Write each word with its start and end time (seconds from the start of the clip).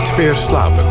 Nooit 0.00 0.16
meer 0.16 0.36
slapen. 0.36 0.84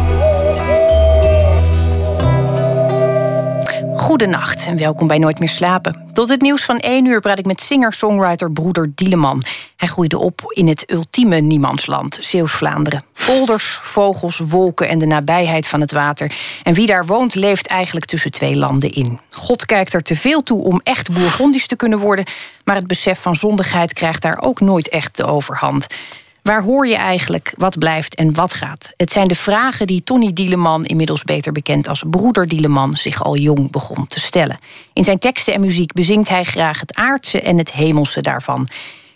Goedenacht 3.96 4.68
en 4.68 4.78
welkom 4.78 5.08
bij 5.08 5.18
Nooit 5.18 5.40
meer 5.40 5.50
slapen. 5.50 6.10
Tot 6.14 6.30
het 6.30 6.42
nieuws 6.42 6.64
van 6.64 6.78
1 6.78 7.06
uur 7.06 7.20
praat 7.20 7.40
ik 7.40 7.46
met 7.46 7.62
singer-songwriter 7.62 8.52
broeder 8.52 8.92
Dieleman. 8.96 9.44
Hij 9.76 9.88
groeide 9.88 10.18
op 10.18 10.42
in 10.48 10.68
het 10.68 10.92
ultieme 10.92 11.40
niemandsland, 11.40 12.18
Zeeuws-Vlaanderen. 12.22 13.04
Polders, 13.26 13.66
vogels, 13.66 14.40
wolken 14.40 14.90
en 14.90 14.98
de 14.98 15.06
nabijheid 15.06 15.68
van 15.68 15.82
het 15.82 15.92
water. 15.92 16.32
En 16.64 16.74
wie 16.74 16.88
daar 16.88 17.06
woont, 17.06 17.36
leeft 17.36 17.68
eigenlijk 17.68 18.06
tussen 18.06 18.32
twee 18.32 18.56
landen 18.56 18.92
in. 18.92 19.20
God 19.30 19.66
kijkt 19.66 19.94
er 19.94 20.02
te 20.02 20.16
veel 20.16 20.44
toe 20.44 20.64
om 20.64 20.80
echt 20.84 21.14
Bourgondisch 21.14 21.68
te 21.68 21.76
kunnen 21.76 22.00
worden... 22.00 22.26
maar 22.64 22.76
het 22.76 22.88
besef 22.88 23.22
van 23.22 23.36
zondigheid 23.36 23.94
krijgt 23.94 24.22
daar 24.22 24.42
ook 24.42 24.60
nooit 24.60 24.90
echt 24.90 25.18
de 25.18 25.26
overhand. 25.26 25.88
Waar 26.50 26.64
hoor 26.64 26.88
je 26.88 26.96
eigenlijk, 26.96 27.54
wat 27.58 27.78
blijft 27.78 28.16
en 28.16 28.34
wat 28.34 28.54
gaat? 28.54 28.92
Het 28.98 29.12
zijn 29.12 29.28
de 29.28 29.36
vragen 29.36 29.88
die 29.88 30.04
Tony 30.04 30.34
Dieleman, 30.34 30.86
inmiddels 30.86 31.24
beter 31.24 31.52
bekend 31.52 31.88
als 31.88 32.04
broeder 32.10 32.48
Dieleman, 32.48 32.94
zich 32.94 33.24
al 33.24 33.38
jong 33.38 33.72
begon 33.72 34.08
te 34.08 34.20
stellen. 34.20 34.60
In 34.94 35.04
zijn 35.04 35.20
teksten 35.20 35.54
en 35.54 35.62
muziek 35.62 35.94
bezingt 35.94 36.30
hij 36.30 36.44
graag 36.44 36.80
het 36.80 36.96
aardse 36.96 37.42
en 37.42 37.58
het 37.58 37.72
hemelse 37.72 38.22
daarvan. 38.22 38.68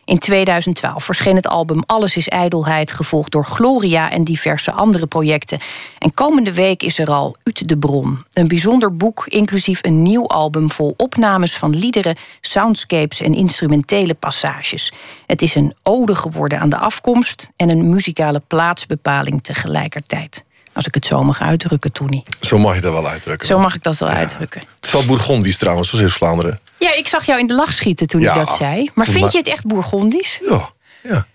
In 0.06 0.18
2012 0.18 1.04
verscheen 1.04 1.36
het 1.36 1.48
album 1.48 1.84
Alles 1.86 2.18
is 2.18 2.28
ijdelheid, 2.28 2.92
gevolgd 2.92 3.32
door 3.32 3.46
Gloria 3.46 4.12
en 4.12 4.24
diverse 4.24 4.72
andere 4.72 5.08
projecten. 5.08 5.60
En 5.98 6.14
komende 6.14 6.54
week 6.54 6.84
is 6.84 7.00
er 7.00 7.10
al 7.10 7.36
Ut 7.44 7.68
de 7.68 7.78
Bron. 7.78 8.26
Een 8.34 8.48
bijzonder 8.48 8.96
boek, 8.96 9.24
inclusief 9.28 9.80
een 9.82 10.02
nieuw 10.02 10.28
album 10.28 10.72
vol 10.72 10.94
opnames 10.98 11.58
van 11.58 11.76
liederen, 11.76 12.16
soundscapes 12.42 13.22
en 13.22 13.34
instrumentele 13.34 14.14
passages. 14.14 14.92
Het 15.28 15.42
is 15.42 15.56
een 15.56 15.76
ode 15.84 16.16
geworden 16.16 16.60
aan 16.60 16.70
de 16.70 16.78
afkomst 16.78 17.50
en 17.56 17.70
een 17.70 17.90
muzikale 17.90 18.42
plaatsbepaling 18.48 19.44
tegelijkertijd. 19.44 20.44
Als 20.74 20.88
ik 20.88 20.94
het 20.94 21.06
zo 21.06 21.24
mag 21.24 21.42
uitdrukken, 21.42 21.92
Tony. 21.92 22.23
Zo 22.42 22.58
mag 22.58 22.76
je 22.76 22.82
dat 22.82 22.94
wel 22.94 23.08
uitdrukken. 23.08 23.48
Zo 23.48 23.60
mag 23.60 23.76
ik 23.76 23.84
dat 23.84 23.98
wel 23.98 24.10
uitdrukken. 24.10 24.60
Het 24.60 24.86
is 24.86 24.92
wel 24.92 25.06
Bourgondisch 25.06 25.58
trouwens, 25.58 25.90
zoals 25.90 26.04
in 26.04 26.10
Vlaanderen. 26.10 26.60
Ja, 26.84 26.94
ik 26.95 27.08
zag 27.08 27.26
jou 27.26 27.39
in 27.39 27.48
de 27.48 27.53
lach 27.56 27.73
schieten 27.73 28.08
toen 28.08 28.22
Ja. 28.22 28.30
ik 28.34 28.45
dat 28.45 28.56
zei. 28.56 28.89
Maar 28.95 29.06
vind 29.06 29.31
je 29.31 29.38
het 29.38 29.48
echt 29.48 29.66
Bourgondisch? 29.66 30.39
Ja, 30.50 30.70
ja. 31.03 31.26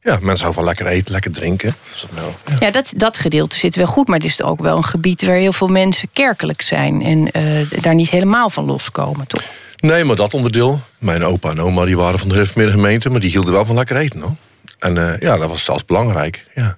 Ja, 0.00 0.12
mensen 0.20 0.44
houden 0.44 0.54
van 0.54 0.64
lekker 0.64 0.86
eten, 0.86 1.12
lekker 1.12 1.30
drinken. 1.32 1.76
Dat 2.00 2.10
nou? 2.14 2.32
Ja. 2.46 2.56
Ja, 2.66 2.70
dat, 2.70 2.92
dat 2.96 3.18
gedeelte 3.18 3.56
zit 3.56 3.76
wel 3.76 3.86
goed. 3.86 4.06
Maar 4.06 4.16
het 4.16 4.26
is 4.26 4.42
ook 4.42 4.60
wel 4.60 4.76
een 4.76 4.84
gebied 4.84 5.22
waar 5.24 5.36
heel 5.36 5.52
veel 5.52 5.66
mensen 5.68 6.08
kerkelijk 6.12 6.62
zijn. 6.62 7.02
En 7.02 7.30
eh, 7.30 7.80
daar 7.82 7.94
niet 7.94 8.10
helemaal 8.10 8.50
van 8.50 8.64
loskomen, 8.64 9.26
toch? 9.26 9.42
Nee, 9.76 10.04
maar 10.04 10.16
dat 10.16 10.34
onderdeel. 10.34 10.80
Mijn 10.98 11.24
opa 11.24 11.50
en 11.50 11.60
oma 11.60 11.84
die 11.84 11.96
waren 11.96 12.18
van 12.18 12.28
de 12.28 12.46
gemeente, 12.46 13.10
maar 13.10 13.20
die 13.20 13.30
hielden 13.30 13.52
wel 13.52 13.64
van 13.64 13.74
lekker 13.76 13.96
eten. 13.96 14.20
Hoor. 14.20 14.36
En 14.78 14.98
eh, 15.12 15.20
ja, 15.20 15.36
dat 15.36 15.48
was 15.48 15.64
zelfs 15.64 15.84
belangrijk. 15.84 16.46
Ja. 16.54 16.62
En 16.62 16.76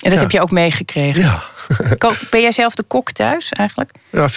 dat 0.00 0.12
Ja. 0.12 0.18
heb 0.20 0.30
je 0.30 0.40
ook 0.40 0.50
meegekregen. 0.50 1.22
Ja, 1.22 1.42
Ben 2.30 2.40
jij 2.40 2.52
zelf 2.52 2.74
de 2.74 2.82
kok 2.82 3.10
thuis 3.12 3.48
eigenlijk? 3.50 3.90
50-50. 3.90 3.98
ja 4.10 4.28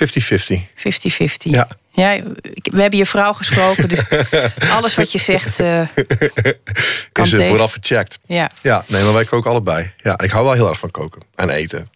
50-50. 0.78 1.26
Ja. 1.38 1.68
Ja, 1.92 2.12
ik- 2.12 2.70
we 2.72 2.82
hebben 2.82 3.00
je 3.00 3.06
vrouw 3.06 3.34
gesproken, 3.34 3.90
dus 3.90 4.02
alles 4.78 4.96
wat 4.96 5.12
je 5.12 5.18
zegt 5.20 5.56
kan 7.12 7.26
Is 7.26 7.34
er 7.34 7.46
vooraf 7.48 7.72
gecheckt. 7.72 8.20
Ja. 8.28 8.50
Ja, 8.62 8.84
nee, 8.88 9.04
maar 9.04 9.14
wij 9.14 9.24
koken 9.26 9.50
allebei. 9.52 9.94
Ja, 9.98 10.18
ik 10.20 10.30
hou 10.32 10.44
wel 10.46 10.54
heel 10.54 10.70
erg 10.70 10.80
van 10.80 10.92
koken. 10.92 11.22
En 11.36 11.50
eten. 11.50 11.90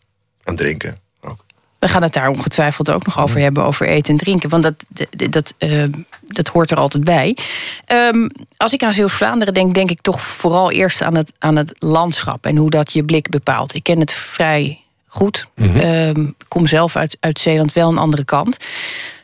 En 0.43 0.55
drinken. 0.55 0.97
Ook. 1.21 1.45
We 1.79 1.87
gaan 1.87 2.01
het 2.01 2.13
daar 2.13 2.29
ongetwijfeld 2.29 2.91
ook 2.91 3.05
nog 3.05 3.21
over 3.21 3.39
hebben, 3.39 3.63
over 3.63 3.87
eten 3.87 4.13
en 4.13 4.19
drinken. 4.19 4.49
Want 4.49 4.63
dat, 4.63 4.73
dat, 4.89 5.31
dat, 5.31 5.53
eh, 5.57 5.83
dat 6.21 6.47
hoort 6.47 6.71
er 6.71 6.77
altijd 6.77 7.03
bij. 7.03 7.37
Ehm, 7.85 8.27
als 8.57 8.73
ik 8.73 8.83
aan 8.83 8.93
Zeeuws-Vlaanderen 8.93 9.53
denk, 9.53 9.73
denk 9.75 9.89
ik 9.89 10.01
toch 10.01 10.21
vooral 10.21 10.71
eerst 10.71 11.01
aan 11.01 11.15
het, 11.15 11.31
aan 11.39 11.55
het 11.55 11.71
landschap 11.79 12.45
en 12.45 12.55
hoe 12.55 12.69
dat 12.69 12.93
je 12.93 13.03
blik 13.03 13.29
bepaalt. 13.29 13.75
Ik 13.75 13.83
ken 13.83 13.99
het 13.99 14.13
vrij 14.13 14.79
goed. 15.11 15.47
Ik 15.55 16.15
kom 16.47 16.67
zelf 16.67 16.95
uit, 16.95 17.17
uit 17.19 17.39
Zeeland, 17.39 17.73
wel 17.73 17.89
een 17.89 17.97
andere 17.97 18.25
kant. 18.25 18.57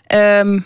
Ehm, 0.08 0.60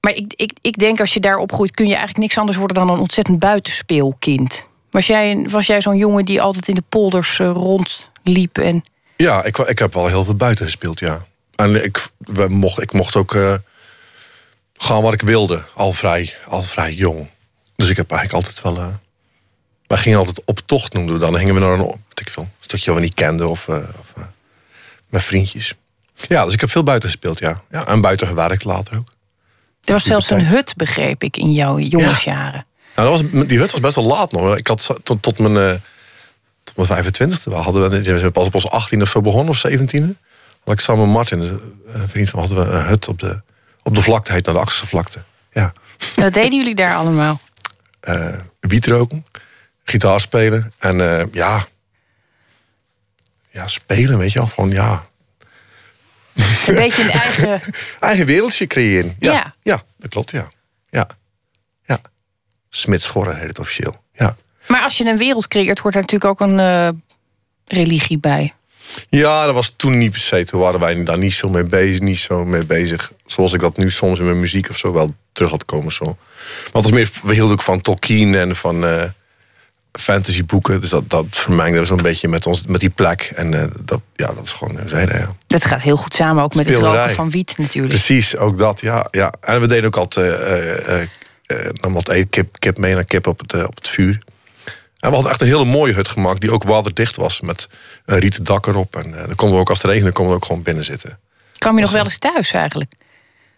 maar 0.00 0.14
ik, 0.14 0.32
ik, 0.36 0.52
ik 0.60 0.78
denk 0.78 1.00
als 1.00 1.14
je 1.14 1.20
daar 1.20 1.36
opgroeit, 1.36 1.70
kun 1.70 1.84
je 1.84 1.90
eigenlijk 1.90 2.20
niks 2.20 2.38
anders 2.38 2.56
worden 2.56 2.76
dan 2.76 2.90
een 2.90 2.98
ontzettend 2.98 3.38
buitenspeelkind. 3.38 4.68
Was 4.90 5.06
jij, 5.06 5.46
was 5.48 5.66
jij 5.66 5.80
zo'n 5.80 5.96
jongen 5.96 6.24
die 6.24 6.42
altijd 6.42 6.68
in 6.68 6.74
de 6.74 6.82
polders 6.88 7.38
eh, 7.38 7.50
rondliep 7.50 8.58
en 8.58 8.84
Ja, 9.16 9.44
ik, 9.44 9.58
ik 9.58 9.78
heb 9.78 9.94
wel 9.94 10.06
heel 10.06 10.24
veel 10.24 10.34
buiten 10.34 10.64
gespeeld, 10.64 10.98
ja. 10.98 11.26
En 11.56 11.84
ik, 11.84 12.08
we 12.18 12.48
mocht, 12.48 12.82
ik 12.82 12.92
mocht 12.92 13.16
ook 13.16 13.34
eh, 13.34 13.54
gaan 14.76 15.02
wat 15.02 15.12
ik 15.12 15.22
wilde, 15.22 15.62
al 15.74 15.92
vrij, 15.92 16.34
al 16.48 16.62
vrij 16.62 16.92
jong. 16.92 17.28
Dus 17.76 17.88
ik 17.88 17.96
heb 17.96 18.10
eigenlijk 18.10 18.46
altijd 18.46 18.62
wel... 18.62 18.84
eh, 18.84 18.94
wij 19.86 19.98
gingen 19.98 20.18
altijd 20.18 20.42
op 20.44 20.60
tocht, 20.66 20.92
noemden 20.92 21.14
we 21.14 21.20
dan. 21.20 21.30
Dan 21.30 21.40
gingen 21.40 21.54
we 21.54 21.60
naar 21.60 21.78
een 21.78 22.02
ik 22.14 22.30
veel, 22.30 22.48
stukje 22.60 22.90
wat 22.90 22.98
we 22.98 23.04
niet 23.04 23.14
kenden 23.14 23.50
of, 23.50 23.68
of 23.68 24.14
met 25.14 25.22
vriendjes. 25.22 25.74
Ja, 26.14 26.44
dus 26.44 26.54
ik 26.54 26.60
heb 26.60 26.70
veel 26.70 26.82
buiten 26.82 27.08
gespeeld, 27.08 27.38
ja. 27.38 27.60
ja 27.70 27.86
en 27.86 28.00
buiten 28.00 28.26
gewerkt 28.26 28.64
later 28.64 28.98
ook. 28.98 29.12
Er 29.84 29.92
was 29.92 30.04
zelfs 30.04 30.30
een 30.30 30.46
hut, 30.46 30.76
begreep 30.76 31.22
ik, 31.22 31.36
in 31.36 31.52
jouw 31.52 31.78
jongensjaren. 31.78 32.66
Nou, 32.94 33.08
dat 33.10 33.20
was, 33.20 33.46
die 33.46 33.58
hut 33.58 33.70
was 33.70 33.80
best 33.80 33.94
wel 33.94 34.04
laat 34.04 34.32
nog. 34.32 34.56
Ik 34.56 34.66
had 34.66 34.96
tot, 35.02 35.22
tot 35.22 35.38
mijn, 35.38 35.56
eh, 35.56 35.80
tot 36.64 36.88
mijn 36.88 37.04
25e 37.04 37.42
wel. 37.44 37.62
Hadden 37.62 37.90
we, 37.90 38.02
we 38.02 38.18
zijn 38.18 38.32
pas 38.32 38.46
op 38.46 38.54
ons 38.54 38.70
18 38.70 39.02
of 39.02 39.08
zo 39.08 39.20
begonnen, 39.20 39.48
of 39.48 39.66
17e. 39.68 40.18
Had 40.64 40.74
ik 40.74 40.80
samen 40.80 41.04
met 41.04 41.14
Martin, 41.14 41.40
een 41.86 42.08
vriend 42.08 42.30
van, 42.30 42.40
hadden 42.40 42.58
we 42.58 42.72
een 42.72 42.84
hut 42.84 43.08
op 43.08 43.18
de, 43.18 43.40
op 43.82 43.94
de 43.94 44.02
vlakte, 44.02 44.32
heet 44.32 44.44
naar 44.46 44.54
de 44.54 44.60
Akselse 44.60 44.86
vlakte. 44.86 45.18
Ja. 45.52 45.72
Wat 46.14 46.34
deden 46.34 46.58
jullie 46.58 46.74
daar 46.74 46.96
allemaal? 46.96 47.40
Eh 48.00 48.34
wiet 48.60 48.86
roken, 48.86 49.26
gitaar 49.84 50.20
spelen 50.20 50.72
en 50.78 51.18
eh, 51.18 51.26
ja. 51.32 51.66
Ja, 53.54 53.68
spelen, 53.68 54.18
weet 54.18 54.32
je 54.32 54.38
wel. 54.38 54.48
Gewoon, 54.48 54.70
ja. 54.70 55.06
Een 56.66 56.74
beetje 56.74 57.02
een 57.02 57.10
eigen... 57.10 57.60
Eigen 58.00 58.26
wereldje 58.26 58.66
creëren. 58.66 59.16
Ja, 59.18 59.32
Ja. 59.32 59.54
ja. 59.62 59.82
dat 59.98 60.10
klopt, 60.10 60.30
ja. 60.30 60.50
Ja. 60.90 61.08
ja. 61.86 62.00
Smitsgorren 62.68 63.38
heet 63.38 63.48
het 63.48 63.58
officieel. 63.58 63.96
Ja. 64.12 64.36
Maar 64.66 64.82
als 64.82 64.98
je 64.98 65.04
een 65.04 65.16
wereld 65.16 65.48
creëert, 65.48 65.78
hoort 65.78 65.94
er 65.94 66.00
natuurlijk 66.00 66.30
ook 66.30 66.48
een 66.48 66.58
eh, 66.60 66.88
religie 67.66 68.18
bij. 68.18 68.54
Ja, 69.08 69.44
dat 69.44 69.54
was 69.54 69.74
toen 69.76 69.98
niet 69.98 70.10
per 70.10 70.20
se. 70.20 70.44
Toen 70.44 70.60
waren 70.60 70.80
wij 70.80 71.04
daar 71.04 71.18
niet 71.18 71.34
zo 71.34 71.48
mee 71.48 71.64
bezig. 71.64 72.00
Niet 72.00 72.18
zo 72.18 72.44
mee 72.44 72.64
bezig. 72.64 73.12
Zoals 73.26 73.52
ik 73.52 73.60
dat 73.60 73.76
nu 73.76 73.90
soms 73.90 74.18
in 74.18 74.24
mijn 74.24 74.40
muziek 74.40 74.68
of 74.70 74.78
zo 74.78 74.92
wel 74.92 75.14
terug 75.32 75.50
had 75.50 75.64
komen. 75.64 75.92
Zo. 75.92 76.04
Maar 76.04 76.14
het 76.64 76.82
was 76.82 76.90
meer, 76.90 77.10
we 77.22 77.32
hielden 77.32 77.52
ook 77.52 77.62
van 77.62 77.80
Tolkien 77.80 78.34
en 78.34 78.56
van 78.56 78.84
eh 78.84 79.02
fantasyboeken. 80.00 80.80
Dus 80.80 80.90
dat, 80.90 81.10
dat 81.10 81.26
vermengde 81.30 81.78
we 81.78 81.84
zo'n 81.84 82.02
beetje 82.02 82.28
met, 82.28 82.46
ons, 82.46 82.66
met 82.66 82.80
die 82.80 82.90
plek. 82.90 83.32
En 83.34 83.62
eh, 83.62 83.68
dat, 83.84 84.00
ja, 84.16 84.26
dat 84.26 84.40
was 84.40 84.52
gewoon 84.52 84.78
een 84.78 84.88
zijde, 84.88 85.14
ja. 85.14 85.34
Dat 85.46 85.64
gaat 85.64 85.82
heel 85.82 85.96
goed 85.96 86.14
samen, 86.14 86.42
ook 86.42 86.54
met 86.54 86.66
het 86.66 86.78
roken 86.78 87.10
van 87.10 87.30
wiet 87.30 87.58
natuurlijk. 87.58 87.94
Precies, 87.94 88.36
ook 88.36 88.58
dat, 88.58 88.80
ja. 88.80 89.06
ja. 89.10 89.32
En 89.40 89.60
we 89.60 89.66
deden 89.66 89.86
ook 89.86 89.96
altijd 89.96 91.08
nam 91.80 91.92
wat 91.92 92.08
eten, 92.08 92.30
kip, 92.30 92.56
kip 92.58 92.78
mee 92.78 92.94
naar 92.94 93.04
kip 93.04 93.26
op 93.26 93.40
het, 93.40 93.66
op 93.66 93.74
het 93.74 93.88
vuur. 93.88 94.18
En 94.98 95.10
we 95.10 95.14
hadden 95.14 95.30
echt 95.32 95.40
een 95.40 95.46
hele 95.46 95.64
mooie 95.64 95.92
hut 95.92 96.08
gemaakt 96.08 96.40
die 96.40 96.50
ook 96.50 96.64
waterdicht 96.64 97.16
was. 97.16 97.40
Met 97.40 97.68
een 98.04 98.18
rieten 98.18 98.44
dak 98.44 98.66
erop. 98.66 98.96
En 98.96 99.10
dan 99.10 99.34
konden 99.34 99.56
we 99.56 99.62
ook 99.62 99.68
als 99.68 99.82
het 99.82 99.90
regende, 99.90 100.12
konden 100.12 100.32
we 100.34 100.40
ook 100.40 100.46
gewoon 100.46 100.62
binnen 100.62 100.84
zitten. 100.84 101.18
Kwam 101.58 101.74
je 101.76 101.82
nog 101.82 101.90
wel 101.90 102.04
eens 102.04 102.18
thuis 102.18 102.50
eigenlijk? 102.50 102.92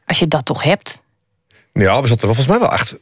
Als 0.06 0.18
je 0.18 0.28
dat 0.28 0.44
toch 0.44 0.62
hebt. 0.62 1.02
Ja, 1.72 2.02
we 2.02 2.08
zaten 2.08 2.24
volgens 2.24 2.46
mij 2.46 2.58
wel 2.58 2.72
echt 2.72 2.96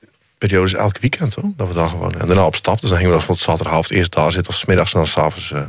periodes 0.46 0.74
elk 0.74 0.98
weekend 0.98 1.34
hoor. 1.34 1.50
Dat 1.56 1.68
we 1.68 1.74
daar 1.74 1.88
gewoon. 1.88 2.20
En 2.20 2.26
daarna 2.26 2.46
op 2.46 2.54
stap. 2.54 2.80
Dus 2.80 2.90
dan 2.90 2.98
gingen 2.98 3.12
we 3.12 3.18
dan 3.18 3.26
tot 3.26 3.40
zaterdagavond 3.40 3.90
eerst 3.90 4.12
daar 4.12 4.32
zitten. 4.32 4.52
Of 4.52 4.58
's 4.58 4.64
middags 4.64 4.92
en 4.92 4.98
dan 4.98 5.08
s'avonds 5.08 5.52
eh 5.52 5.62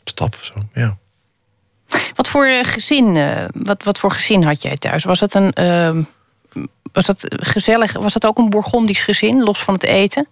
op 0.00 0.08
stap 0.08 0.34
of 0.34 0.44
zo. 0.44 0.54
Ja. 0.74 0.96
Wat 2.14 2.28
voor 2.28 2.46
eh, 2.46 2.64
gezin, 2.64 3.16
eh, 3.16 3.44
wat, 3.52 3.84
wat 3.84 3.98
voor 3.98 4.10
gezin 4.10 4.42
had 4.42 4.62
jij 4.62 4.76
thuis? 4.76 5.04
Was 5.04 5.20
het 5.20 5.34
een 5.34 5.52
ehm, 5.52 6.02
was 6.92 7.06
dat 7.06 7.24
gezellig? 7.28 7.92
Was 7.92 8.12
dat 8.12 8.26
ook 8.26 8.38
een 8.38 8.50
Bourgondisch 8.50 9.02
gezin, 9.02 9.42
los 9.42 9.62
van 9.62 9.74
het 9.74 9.82
eten? 9.82 10.28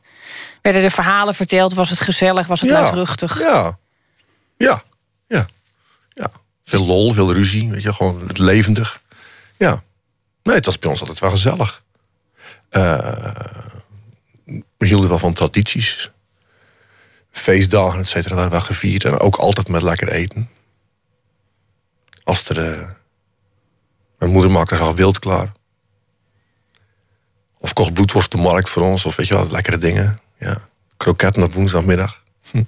Werden 0.63 0.83
er 0.83 0.91
verhalen 0.91 1.35
verteld? 1.35 1.75
Was 1.75 1.91
het 1.91 2.01
gezellig? 2.01 2.47
Was 2.47 2.61
het 2.61 2.71
ja. 2.71 2.81
luidruchtig? 2.81 3.39
Ja. 3.39 3.79
Ja. 4.57 4.83
Ja. 5.27 5.47
Ja. 6.09 6.31
Veel 6.65 6.87
lol, 6.87 7.13
veel 7.13 7.33
ruzie. 7.33 7.71
Weet 7.71 7.83
je, 7.83 7.93
gewoon 7.93 8.23
het 8.27 8.39
levendig. 8.39 9.03
Ja. 9.57 9.83
Nee, 10.43 10.57
het 10.57 10.67
was 10.67 10.79
bij 10.79 10.91
ons 10.91 11.01
altijd 11.01 11.19
wel 11.19 11.31
gezellig. 11.31 11.83
Eh, 12.69 12.99
we 14.79 14.87
hielden 14.87 15.09
wel 15.09 15.19
van 15.19 15.33
tradities. 15.33 16.11
Feestdagen, 17.31 18.01
et 18.01 18.09
cetera, 18.09 18.35
werden 18.35 18.53
wel 18.53 18.61
gevierd. 18.61 19.05
En 19.05 19.19
ook 19.19 19.37
altijd 19.37 19.69
met 19.69 19.83
lekker 19.83 20.09
eten. 20.09 20.51
Als 22.25 22.49
er... 22.49 22.73
eh, 22.73 22.91
mijn 24.19 24.31
moeder 24.31 24.51
maakte 24.51 24.75
graag 24.75 24.95
wild 24.95 25.19
klaar. 25.19 25.53
Of 27.59 27.73
kocht 27.73 27.93
bloedworst 27.93 28.31
de 28.31 28.37
markt 28.37 28.71
voor 28.71 28.83
ons. 28.83 29.05
Of 29.05 29.17
weet 29.17 29.27
je 29.27 29.35
wel, 29.35 29.51
lekkere 29.51 29.79
dingen. 29.79 30.21
Ja. 30.39 30.69
Kroketten 30.97 31.43
op 31.43 31.55
woensdagmiddag. 31.55 32.23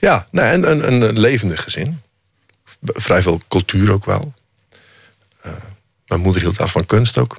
Ja, 0.00 0.26
nee, 0.30 0.44
en 0.44 0.70
een, 0.70 1.02
een, 1.02 1.18
levendig 1.18 1.62
gezin. 1.62 2.02
Vrij 2.82 3.22
veel 3.22 3.40
cultuur 3.48 3.92
ook 3.92 4.04
wel. 4.04 4.34
Eh, 5.42 5.52
mijn 6.06 6.20
moeder 6.20 6.42
hield 6.42 6.58
erg 6.58 6.70
van 6.70 6.86
kunst 6.86 7.18
ook. 7.18 7.36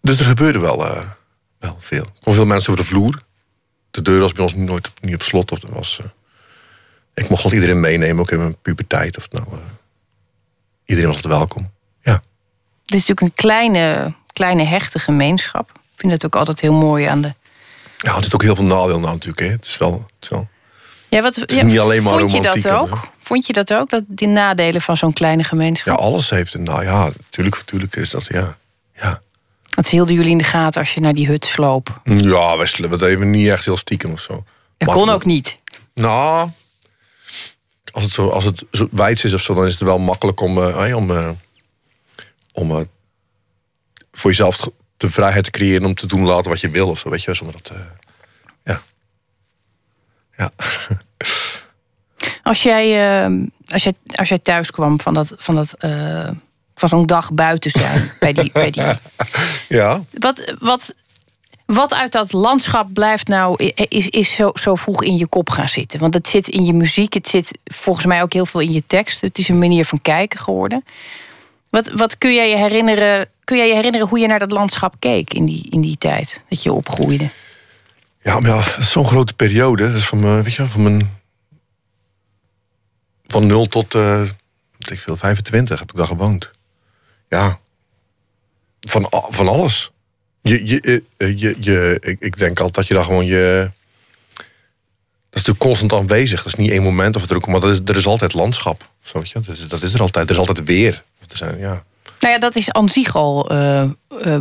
Dus 0.00 0.18
er 0.18 0.24
gebeurde 0.24 0.58
wel, 0.58 0.86
eh, 0.86 1.10
wel 1.58 1.76
veel. 1.80 2.06
Er 2.22 2.34
veel 2.34 2.46
mensen 2.46 2.72
over 2.72 2.82
de 2.84 2.88
vloer. 2.90 3.22
De 3.90 4.02
deur 4.02 4.20
was 4.20 4.32
bij 4.32 4.42
ons 4.42 4.54
nooit 4.54 4.88
op- 4.88 5.00
niet 5.00 5.14
op 5.14 5.22
slot. 5.22 5.52
Of 5.52 5.62
er 5.62 5.72
was, 5.74 5.98
eh, 6.02 6.10
ik 7.14 7.28
mocht 7.28 7.42
wel 7.42 7.52
iedereen 7.52 7.80
meenemen, 7.80 8.20
ook 8.20 8.30
in 8.30 8.38
mijn 8.38 8.56
puberteit. 8.62 9.16
Of 9.16 9.30
nou, 9.30 9.44
uh, 9.52 9.58
iedereen 10.84 11.10
was 11.10 11.16
altijd 11.22 11.34
welkom. 11.38 11.70
Ja. 12.02 12.12
Het 12.12 12.94
is 12.94 13.06
natuurlijk 13.06 13.20
een 13.20 13.34
kleine, 13.34 14.12
kleine 14.32 14.62
hechte 14.64 14.98
gemeenschap. 14.98 15.70
Ik 15.70 16.00
vind 16.04 16.12
het 16.12 16.24
ook 16.24 16.36
altijd 16.36 16.60
heel 16.60 16.72
mooi 16.72 17.04
aan 17.04 17.20
de. 17.20 17.34
Ja, 17.98 18.14
het 18.16 18.26
is 18.26 18.34
ook 18.34 18.42
heel 18.42 18.54
veel 18.56 18.64
nadeel 18.64 19.00
nou 19.00 19.12
natuurlijk. 19.12 19.40
Hè. 19.40 19.46
Het 19.48 19.64
is 19.66 19.76
wel. 19.78 19.92
Het 19.92 20.12
is 20.20 20.28
wel... 20.28 20.48
Ja, 21.08 21.22
wat, 21.22 21.36
het 21.36 21.52
is 21.52 21.62
niet 21.62 21.78
alleen 21.78 22.02
maar 22.02 22.18
vond 22.18 22.32
je 22.32 22.40
dat 22.40 22.68
ook? 22.68 23.08
Vond 23.18 23.46
je 23.46 23.52
dat 23.52 23.74
ook? 23.74 23.90
Dat 23.90 24.02
die 24.06 24.28
nadelen 24.28 24.82
van 24.82 24.96
zo'n 24.96 25.12
kleine 25.12 25.42
Ja, 25.42 25.48
gemeenschap? 25.48 25.98
alles 25.98 26.30
heeft 26.30 26.54
een. 26.54 26.62
Nou 26.62 26.82
ja, 26.84 27.04
natuurlijk, 27.04 27.56
natuurlijk 27.56 27.96
is 27.96 28.10
dat. 28.10 28.24
Ja. 28.28 28.56
Ja, 28.94 29.20
Dat 29.68 29.88
hielden 29.88 30.14
jullie 30.14 30.30
in 30.30 30.38
de 30.38 30.44
gaten 30.44 30.80
als 30.80 30.94
je 30.94 31.00
naar 31.00 31.14
die 31.14 31.26
hut 31.26 31.44
sloop. 31.44 32.00
ja 32.04 32.56
we 32.56 32.88
het 32.88 33.02
even 33.02 33.30
niet 33.30 33.48
echt 33.48 33.64
heel 33.64 33.76
stiekem 33.76 34.12
of 34.12 34.20
zo. 34.20 34.44
Dat 34.78 34.92
kon 34.92 35.08
ook 35.08 35.24
niet. 35.24 35.58
Nou, 35.94 36.50
als 37.92 38.04
het 38.04 38.12
zo, 38.12 38.28
als 38.28 38.44
het 38.44 38.64
zo 38.70 38.88
wijd 38.90 39.24
is 39.24 39.34
of 39.34 39.40
zo, 39.40 39.54
dan 39.54 39.66
is 39.66 39.72
het 39.72 39.82
wel 39.82 39.98
makkelijk 39.98 40.40
om, 40.40 40.58
eh, 40.62 40.96
om, 40.96 41.10
eh, 41.10 41.30
om 42.52 42.70
eh, 42.70 42.80
voor 44.12 44.30
jezelf 44.30 44.70
de 44.96 45.10
vrijheid 45.10 45.44
te 45.44 45.50
creëren 45.50 45.84
om 45.84 45.94
te 45.94 46.06
doen 46.06 46.24
laten 46.24 46.50
wat 46.50 46.60
je 46.60 46.70
wil 46.70 46.88
of 46.88 46.98
zo, 46.98 47.10
weet 47.10 47.20
je, 47.20 47.26
wel, 47.26 47.34
zonder 47.34 47.56
dat. 47.62 47.72
ja. 48.64 48.82
Ja. 50.36 50.50
Als 52.42 52.62
jij, 52.62 53.22
eh, 53.24 53.32
als 53.66 53.82
jij, 53.82 53.94
als 54.06 54.28
jij 54.28 54.38
thuis 54.38 54.70
kwam 54.70 55.00
van, 55.00 55.14
dat, 55.14 55.34
van, 55.36 55.54
dat, 55.54 55.74
van 56.74 56.88
zo'n 56.88 57.06
dag 57.06 57.32
buiten 57.32 57.70
zijn. 57.70 58.10
bij 58.20 58.32
die, 58.32 58.52
bij 58.52 58.70
die, 58.70 58.82
ja. 59.68 60.04
wat, 60.18 60.54
wat, 60.58 60.94
wat 61.66 61.94
uit 61.94 62.12
dat 62.12 62.32
landschap 62.32 62.92
blijft 62.92 63.28
nou, 63.28 63.72
is, 63.74 64.08
is 64.08 64.34
zo, 64.34 64.50
zo 64.54 64.74
vroeg 64.74 65.02
in 65.02 65.16
je 65.16 65.26
kop 65.26 65.50
gaan 65.50 65.68
zitten? 65.68 66.00
Want 66.00 66.14
het 66.14 66.28
zit 66.28 66.48
in 66.48 66.64
je 66.64 66.72
muziek, 66.72 67.14
het 67.14 67.28
zit 67.28 67.58
volgens 67.64 68.06
mij 68.06 68.22
ook 68.22 68.32
heel 68.32 68.46
veel 68.46 68.60
in 68.60 68.72
je 68.72 68.82
tekst. 68.86 69.20
Het 69.20 69.38
is 69.38 69.48
een 69.48 69.58
manier 69.58 69.84
van 69.84 70.02
kijken 70.02 70.40
geworden. 70.40 70.84
Wat, 71.70 71.90
wat 71.90 72.18
kun 72.18 72.34
jij 72.34 72.50
je 72.50 72.56
herinneren? 72.56 73.28
Kun 73.44 73.56
jij 73.56 73.68
je 73.68 73.74
herinneren 73.74 74.08
hoe 74.08 74.18
je 74.18 74.26
naar 74.26 74.38
dat 74.38 74.52
landschap 74.52 74.94
keek 74.98 75.34
in 75.34 75.44
die, 75.44 75.66
in 75.70 75.80
die 75.80 75.98
tijd 75.98 76.44
dat 76.48 76.62
je 76.62 76.72
opgroeide? 76.72 77.30
Ja, 78.22 78.40
maar 78.40 78.50
ja, 78.50 78.82
zo'n 78.82 79.06
grote 79.06 79.34
periode. 79.34 79.86
Dat 79.86 79.96
is 79.96 80.06
van 80.06 80.20
mijn, 80.20 80.42
weet 80.42 80.52
je, 80.52 80.58
wel, 80.58 80.70
van 80.70 80.82
mijn. 80.82 81.16
Van 83.26 83.46
0 83.46 83.66
tot, 83.66 83.94
eh 83.94 84.20
weet 84.78 84.90
ik 84.90 85.00
veel, 85.00 85.16
25 85.16 85.78
heb 85.78 85.90
ik 85.90 85.96
daar 85.96 86.06
gewoond. 86.06 86.50
Ja. 87.28 87.58
Van, 88.90 89.06
van 89.28 89.48
alles. 89.48 89.90
Je, 90.42 90.66
je, 90.66 90.80
eh, 90.80 91.28
eh, 91.28 91.38
je, 91.38 91.56
je, 91.60 91.96
ik, 92.00 92.16
ik 92.20 92.38
denk 92.38 92.56
altijd 92.58 92.74
dat 92.74 92.86
je 92.86 92.94
daar 92.94 93.04
gewoon 93.04 93.26
je. 93.26 93.70
Dat 95.30 95.40
is 95.40 95.46
natuurlijk 95.46 95.58
constant 95.58 95.92
aanwezig. 95.92 96.42
Dat 96.42 96.52
is 96.52 96.58
niet 96.58 96.70
één 96.70 96.82
moment 96.82 97.16
of 97.16 97.26
druk, 97.26 97.46
maar 97.46 97.60
dat 97.60 97.70
is, 97.70 97.80
er 97.84 97.96
is 97.96 98.06
altijd 98.06 98.34
landschap. 98.34 98.90
Zo, 99.00 99.18
weet 99.18 99.28
je? 99.28 99.40
Dat, 99.40 99.54
is, 99.54 99.68
dat 99.68 99.82
is 99.82 99.92
er 99.92 100.00
altijd. 100.00 100.26
Er 100.26 100.32
is 100.32 100.38
altijd 100.38 100.64
weer. 100.64 101.02
Er 101.28 101.36
zijn, 101.36 101.58
ja. 101.58 101.84
Nou 102.20 102.32
ja, 102.32 102.38
dat 102.38 102.56
is 102.56 102.70
aan 102.72 102.88
zich 102.88 103.16
al. 103.16 103.50
eh, 103.50 104.38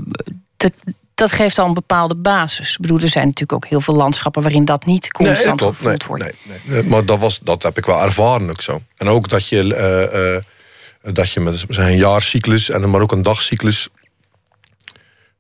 dat, 0.58 0.72
dat 1.18 1.32
geeft 1.32 1.60
al 1.60 1.68
een 1.68 1.74
bepaalde 1.74 2.16
basis. 2.16 2.74
Ik 2.74 2.80
bedoel, 2.80 3.00
er 3.00 3.10
zijn 3.10 3.26
natuurlijk 3.26 3.54
ook 3.54 3.70
heel 3.70 3.82
veel 3.82 3.96
landschappen 3.96 4.42
waarin 4.42 4.66
dat 4.66 4.86
niet 4.86 5.12
constant 5.12 5.60
klopt. 5.60 5.76
gevoeld 5.76 5.98
nee, 5.98 6.08
wordt. 6.08 6.24
Nee, 6.24 6.60
nee. 6.64 6.84
Maar 6.84 7.06
dat, 7.06 7.20
was, 7.20 7.40
dat 7.40 7.64
heb 7.64 7.78
ik 7.78 7.86
wel 7.86 8.02
ervaren 8.02 8.50
ook 8.50 8.62
zo. 8.62 8.82
En 8.98 9.08
ook 9.08 9.30
dat 9.30 9.48
je, 9.48 9.76
eh, 9.76 11.14
dat 11.14 11.32
je 11.32 11.40
met 11.40 11.66
zijn 11.70 11.92
een 11.92 11.98
jaarcyclus 11.98 12.70
en 12.70 12.90
maar 12.90 13.02
ook 13.02 13.12
een 13.12 13.24
dagcyclus, 13.24 13.88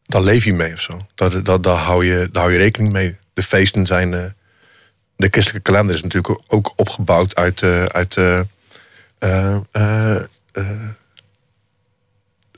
daar 0.08 0.22
leef 0.22 0.44
je 0.44 0.54
mee 0.54 0.74
of 0.74 0.82
zo. 0.82 1.06
Daar, 1.16 1.44
daar, 1.44 1.62
daar, 1.62 1.78
hou, 1.78 2.06
je, 2.06 2.30
daar 2.32 2.42
hou 2.44 2.54
je 2.54 2.60
rekening 2.60 2.94
mee. 2.94 3.18
De 3.34 3.44
feesten 3.44 3.86
zijn. 3.86 4.14
eh, 4.14 4.26
de 5.16 5.28
christelijke 5.32 5.72
kalender 5.72 5.96
is 5.96 6.02
natuurlijk 6.02 6.40
ook 6.48 6.74
opgebouwd 6.76 7.36
uit. 7.36 7.62
eh, 7.62 7.84
uit 7.84 8.18
eh, 8.18 8.42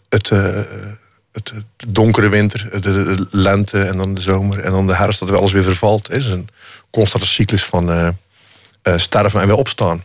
het, 0.09 0.29
het, 1.31 1.53
donkere 1.87 2.29
winter, 2.29 2.81
de, 2.81 3.27
lente 3.31 3.81
en 3.81 3.97
dan 3.97 4.13
de 4.13 4.21
zomer 4.21 4.59
en 4.59 4.71
dan 4.71 4.87
de 4.87 4.95
herfst, 4.95 5.19
dat 5.19 5.29
weer 5.29 5.37
alles 5.37 5.51
weer 5.51 5.63
vervalt. 5.63 6.07
Het 6.07 6.17
is 6.17 6.31
een 6.31 6.47
constante 6.89 7.27
cyclus 7.27 7.63
van 7.65 8.15
sterven 8.95 9.41
en 9.41 9.47
weer 9.47 9.55
opstaan. 9.55 10.03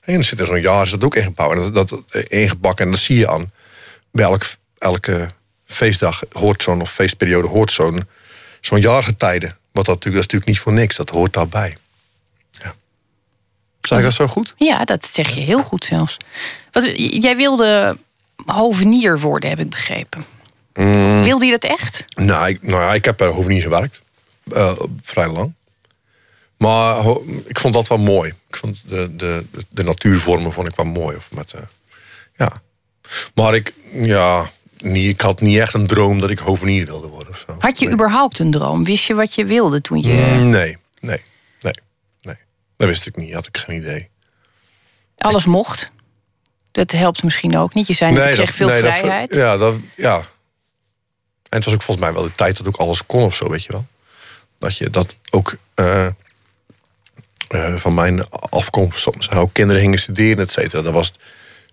En 0.00 0.14
dan 0.14 0.24
zit 0.24 0.40
er 0.40 0.46
zo'n 0.46 0.60
jaar, 0.60 0.84
is 0.84 0.90
dat 0.90 1.04
ook 1.04 1.14
ingebouwd. 1.14 1.52
En 1.52 1.72
dat, 1.72 1.88
dat, 1.88 2.02
ingebakken 2.28 2.84
en 2.84 2.90
dat 2.90 3.00
zie 3.00 3.18
je 3.18 3.28
aan. 3.28 3.52
Bij 4.12 4.24
elk, 4.24 4.42
elke 4.78 5.30
feestdag 5.70 6.22
hoort 6.32 6.62
zo'n, 6.62 6.80
of 6.80 6.92
feestperiode 6.92 7.48
hoort 7.48 7.72
zo'n 7.72 8.08
zo'n 8.60 8.80
jaargetijde. 8.80 9.46
Wat 9.46 9.84
dat, 9.84 9.94
natuurlijk, 9.94 10.04
dat 10.04 10.14
is 10.14 10.14
natuurlijk 10.14 10.46
niet 10.46 10.58
voor 10.58 10.72
niks, 10.72 10.96
dat 10.96 11.10
hoort 11.10 11.32
daarbij. 11.32 11.76
Ja. 12.50 12.74
Zeg 13.80 13.98
ik 13.98 14.04
dat 14.04 14.14
zo 14.14 14.26
goed? 14.26 14.54
Ja, 14.56 14.84
dat 14.84 15.08
zeg 15.12 15.28
je 15.28 15.40
heel 15.40 15.62
goed 15.62 15.84
zelfs. 15.84 16.16
Wat, 16.72 16.90
jij 17.22 17.36
wilde 17.36 17.96
hovenier 18.46 19.20
worden, 19.20 19.50
heb 19.50 19.58
ik 19.58 19.70
begrepen. 19.70 20.24
Mm. 20.74 21.22
Wilde 21.24 21.44
je 21.44 21.58
dat 21.58 21.70
echt? 21.70 22.04
Nou, 22.16 22.48
ik, 22.48 22.62
nou 22.62 22.82
ja, 22.82 22.94
ik 22.94 23.04
heb 23.04 23.16
bij 23.16 23.28
Hovenier 23.28 23.62
gewerkt. 23.62 24.00
Eh, 24.52 24.72
vrij 25.02 25.28
lang. 25.28 25.52
Maar 26.56 26.94
ho- 26.94 27.24
ik 27.46 27.58
vond 27.58 27.74
dat 27.74 27.88
wel 27.88 27.98
mooi. 27.98 28.32
Ik 28.48 28.56
vond 28.56 28.82
de, 28.86 29.16
de, 29.16 29.44
de, 29.52 29.64
de 29.68 29.82
natuurvormen 29.82 30.52
vond 30.52 30.68
ik 30.68 30.76
wel 30.76 30.86
mooi. 30.86 31.16
Of 31.16 31.30
met, 31.32 31.52
eh, 31.52 31.60
ja. 32.36 32.52
Maar 33.34 33.54
ik, 33.54 33.72
ja, 33.92 34.50
niet, 34.82 35.08
ik 35.14 35.20
had 35.20 35.40
niet 35.40 35.58
echt 35.58 35.74
een 35.74 35.86
droom 35.86 36.20
dat 36.20 36.30
ik 36.30 36.38
hovenier 36.38 36.86
wilde 36.86 37.08
worden. 37.08 37.28
Of 37.28 37.44
zo. 37.46 37.56
Had 37.58 37.78
je 37.78 37.84
nee. 37.84 37.94
überhaupt 37.94 38.38
een 38.38 38.50
droom? 38.50 38.84
Wist 38.84 39.06
je 39.06 39.14
wat 39.14 39.34
je 39.34 39.44
wilde 39.44 39.80
toen 39.80 40.00
je 40.02 40.08
Mm, 40.12 40.48
Nee, 40.50 40.76
nee, 41.00 41.22
nee, 41.60 41.74
nee. 42.20 42.36
Dat 42.76 42.88
wist 42.88 43.06
ik 43.06 43.16
niet, 43.16 43.34
had 43.34 43.46
ik 43.46 43.56
geen 43.56 43.76
idee. 43.76 44.08
alles 45.18 45.46
mocht? 45.46 45.90
Dat 46.72 46.90
helpt 46.90 47.22
misschien 47.22 47.56
ook 47.56 47.74
niet. 47.74 47.86
Je 47.86 47.94
zei 47.94 48.12
net, 48.12 48.26
ik 48.26 48.32
kreeg 48.32 48.50
veel 48.54 48.68
nee, 48.68 48.82
dat- 48.82 48.94
vrijheid. 48.94 49.34
ja, 49.34 49.56
dat, 49.56 49.74
ja. 49.96 50.16
En 50.16 51.56
het 51.56 51.64
was 51.64 51.74
ook 51.74 51.82
volgens 51.82 52.06
mij 52.06 52.14
wel 52.14 52.22
de 52.24 52.32
tijd 52.32 52.56
dat 52.56 52.66
ook 52.66 52.76
alles 52.76 53.06
kon 53.06 53.22
of 53.22 53.34
zo, 53.36 53.48
weet 53.48 53.64
je 53.64 53.72
wel. 53.72 53.86
Dat 54.58 54.76
je 54.76 54.90
dat 54.90 55.16
ook 55.30 55.56
eh, 55.74 56.06
eh, 57.48 57.74
van 57.76 57.94
mijn 57.94 58.28
afkomst, 58.30 58.98
soms 59.00 59.30
ook 59.30 59.52
kinderen 59.52 59.82
gingen 59.82 59.98
studeren, 59.98 60.38
et 60.44 60.52
cetera. 60.52 60.82
Dat 60.82 60.92
was 60.92 61.06
het- 61.06 61.16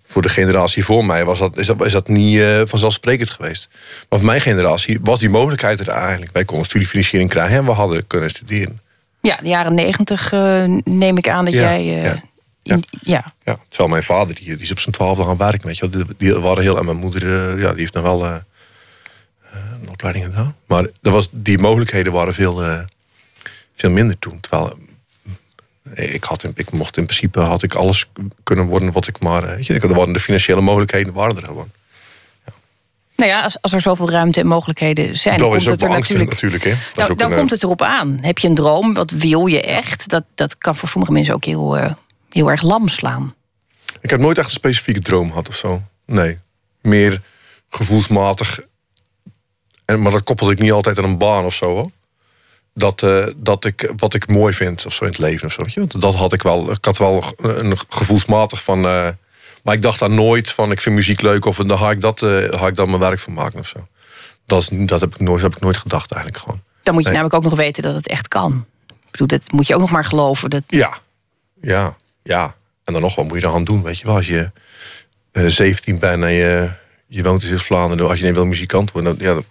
voor 0.10 0.22
de 0.22 0.30
generatie 0.30 0.86
voor 0.86 1.06
mij 1.06 1.26
was 1.26 1.40
dat, 1.40 1.58
is, 1.58 1.68
dat, 1.68 1.86
is 1.86 1.92
dat 1.92 2.08
niet 2.08 2.40
eh, 2.40 2.62
vanzelfsprekend 2.66 3.30
geweest. 3.30 3.68
Maar 4.10 4.20
voor 4.20 4.28
mijn 4.28 4.42
generatie 4.42 5.00
was 5.02 5.20
die 5.20 5.30
mogelijkheid 5.30 5.80
er 5.80 5.88
eigenlijk. 5.88 6.32
Wij 6.32 6.46
konden 6.46 6.66
studiefinanciering 6.66 7.30
krijgen 7.30 7.58
en 7.58 7.66
we 7.66 7.72
hadden 7.72 8.08
kunnen 8.08 8.30
studeren. 8.30 8.82
Ja, 9.22 9.38
de 9.42 9.48
jaren 9.48 9.74
negentig 9.74 10.34
eh, 10.34 10.64
neem 10.84 11.18
ik 11.18 11.30
aan 11.30 11.46
dat 11.46 11.54
Ja, 11.54 11.60
jij... 11.60 11.80
eh, 11.80 12.04
ja, 12.04 12.74
in- 12.76 12.84
ja. 12.90 13.26
Ja, 13.44 13.60
terwijl 13.70 13.90
mijn 13.90 14.04
vader, 14.04 14.36
die, 14.36 14.46
die 14.46 14.58
is 14.58 14.72
op 14.72 14.80
zijn 14.80 14.96
twaalfde 14.96 15.24
gaan 15.24 15.38
werken, 15.38 15.68
weet 15.68 15.78
je 15.78 15.90
wel. 15.90 16.06
Die, 16.06 16.16
die 16.18 16.34
waren 16.40 16.64
heel... 16.64 16.78
En 16.78 16.86
mijn 16.86 16.98
moeder, 16.98 17.60
ja, 17.60 17.70
die 17.72 17.80
heeft 17.80 17.94
nog 17.94 18.04
wel 18.04 18.26
een 18.26 19.90
opleiding 19.90 20.26
gedaan. 20.26 20.56
Maar 20.66 20.84
er 21.02 21.12
was, 21.12 21.30
die 21.32 21.58
mogelijkheden 21.58 22.14
waren 22.14 22.34
veel, 22.34 22.64
veel 23.76 23.90
minder 23.92 24.20
toen. 24.20 24.40
Terwijl 24.40 24.78
ik, 25.94 26.24
had, 26.24 26.44
ik 26.56 26.72
mocht 26.72 26.98
in 26.98 27.06
principe 27.06 27.40
had 27.40 27.64
ik 27.64 27.74
alles 27.74 28.10
kunnen 28.44 28.66
worden 28.66 28.92
wat 28.92 29.08
ik 29.08 29.20
maar... 29.20 29.42
Weet 29.46 29.66
je, 29.66 29.80
er 29.80 29.94
waren 29.94 30.14
de 30.14 30.20
financiële 30.20 30.62
mogelijkheden 30.62 31.14
waren 31.14 31.38
er 31.38 31.46
gewoon. 31.46 31.72
Nou 33.18 33.30
ja, 33.30 33.42
als, 33.42 33.62
als 33.62 33.74
er 33.74 33.82
zoveel 33.82 34.10
ruimte 34.10 34.40
en 34.40 34.48
mogelijkheden 34.48 35.18
zijn, 35.18 35.38
dan 35.38 35.50
komt 35.50 35.62
is 35.62 35.68
ook 35.68 35.74
het 35.74 35.84
er 35.84 35.90
natuurlijk... 35.90 36.30
natuurlijk. 36.30 36.64
hè. 36.64 36.70
Dat 36.70 36.80
is 36.98 37.08
Dan, 37.08 37.18
dan 37.18 37.28
een, 37.28 37.34
eh, 37.34 37.40
komt 37.40 37.52
het 37.52 37.64
erop 37.64 37.82
aan. 37.82 38.18
Heb 38.22 38.38
je 38.38 38.48
een 38.48 38.56
droom? 38.56 38.94
Wat 38.94 39.12
wil 39.12 39.46
je 39.46 39.62
echt? 39.62 40.10
Dat, 40.10 40.24
dat 40.36 40.58
kan 40.58 40.76
voor 40.76 40.90
sommige 40.90 41.12
mensen 41.12 41.34
ook 41.34 41.46
heel, 41.46 41.78
eh, 41.78 41.94
heel 42.30 42.50
erg 42.50 42.62
lam 42.62 42.88
slaan. 42.88 43.36
Ik 44.02 44.10
heb 44.10 44.20
nooit 44.20 44.38
echt 44.38 44.48
een 44.48 44.54
specifieke 44.54 45.00
droom 45.00 45.30
gehad 45.30 45.48
of 45.48 45.56
zo. 45.56 45.82
Nee. 46.06 46.38
Meer 46.82 47.22
gevoelsmatig. 47.70 48.60
En, 49.86 50.02
maar 50.02 50.12
dat 50.12 50.24
koppelde 50.24 50.54
ik 50.54 50.60
niet 50.60 50.72
altijd 50.72 50.98
aan 50.98 51.04
een 51.04 51.18
baan 51.18 51.46
of 51.46 51.54
zo. 51.54 51.66
Hoor. 51.66 51.92
Dat, 52.78 53.02
eh, 53.04 53.26
dat 53.38 53.66
ik 53.66 53.94
wat 53.98 54.14
ik 54.14 54.28
mooi 54.28 54.54
vind 54.54 54.86
of 54.86 54.94
zo 54.94 55.04
in 55.04 55.10
het 55.10 55.20
leven 55.20 55.48
of 55.48 55.54
zo. 55.54 55.64
weet 55.64 55.74
je. 55.74 55.80
Want 55.80 56.02
Dat 56.02 56.16
had 56.16 56.34
ik 56.34 56.42
wel. 56.42 56.72
Ik 56.72 56.86
had 56.86 56.98
wel 56.98 57.34
een 57.38 57.78
gevoelsmatig 57.90 58.64
van. 58.64 58.86
eh, 58.86 59.08
maar 59.64 59.76
ik 59.76 59.82
dacht 59.82 60.00
daar 60.00 60.10
nooit 60.10 60.52
van. 60.52 60.72
Ik 60.72 60.82
vind 60.82 60.96
muziek 60.96 61.22
leuk 61.22 61.46
of 61.46 61.58
dan 61.58 61.78
ga 61.78 61.92
ik 61.92 62.02
dat, 62.02 62.20
ga 62.50 62.68
ik 62.68 62.76
dan 62.76 62.88
mijn 62.90 63.00
werk 63.02 63.20
van 63.20 63.34
maken 63.34 63.60
of 63.60 63.68
zo. 63.68 63.88
Dat, 64.46 64.62
is, 64.62 64.70
dat 64.72 65.02
heb 65.02 65.14
ik 65.16 65.20
nooit, 65.20 65.42
heb 65.42 65.56
ik 65.56 65.62
nooit 65.62 65.78
gedacht 65.78 66.12
eigenlijk 66.12 66.44
gewoon. 66.44 66.62
Dan 66.84 66.94
moet 66.94 67.04
je 67.04 67.10
Nee. 67.10 67.18
namelijk 67.20 67.46
ook 67.46 67.50
nog 67.52 67.60
weten 67.60 67.84
dat 67.84 67.96
het 67.96 68.08
echt 68.08 68.28
kan. 68.28 68.66
Ik 68.88 69.12
bedoel, 69.12 69.28
dat 69.28 69.52
moet 69.52 69.68
je 69.68 69.74
ook 69.74 69.80
nog 69.82 69.92
maar 69.92 70.06
geloven. 70.06 70.50
Dat, 70.50 70.64
Ja, 70.68 70.98
ja, 71.62 71.98
ja. 72.24 72.56
En 72.84 72.94
dan 72.94 73.02
nog, 73.02 73.16
wat 73.16 73.28
moet 73.28 73.42
je 73.42 73.48
gaan 73.50 73.64
doen? 73.64 73.84
Weet 73.84 74.00
je 74.00 74.06
wel, 74.06 74.16
als 74.16 74.28
je 74.28 74.52
eh 75.32 75.46
17 75.46 76.00
bent 76.00 76.24
en 76.24 76.32
je, 76.32 76.70
je 77.08 77.24
woont 77.24 77.42
in 77.44 77.48
Zuid-Vlaanderen, 77.50 78.08
als 78.10 78.20
je 78.20 78.26
niet 78.26 78.34
wil 78.34 78.46
muzikant 78.46 78.92
worden, 78.92 79.18
dan, 79.18 79.28
ja, 79.28 79.34
dat 79.34 79.46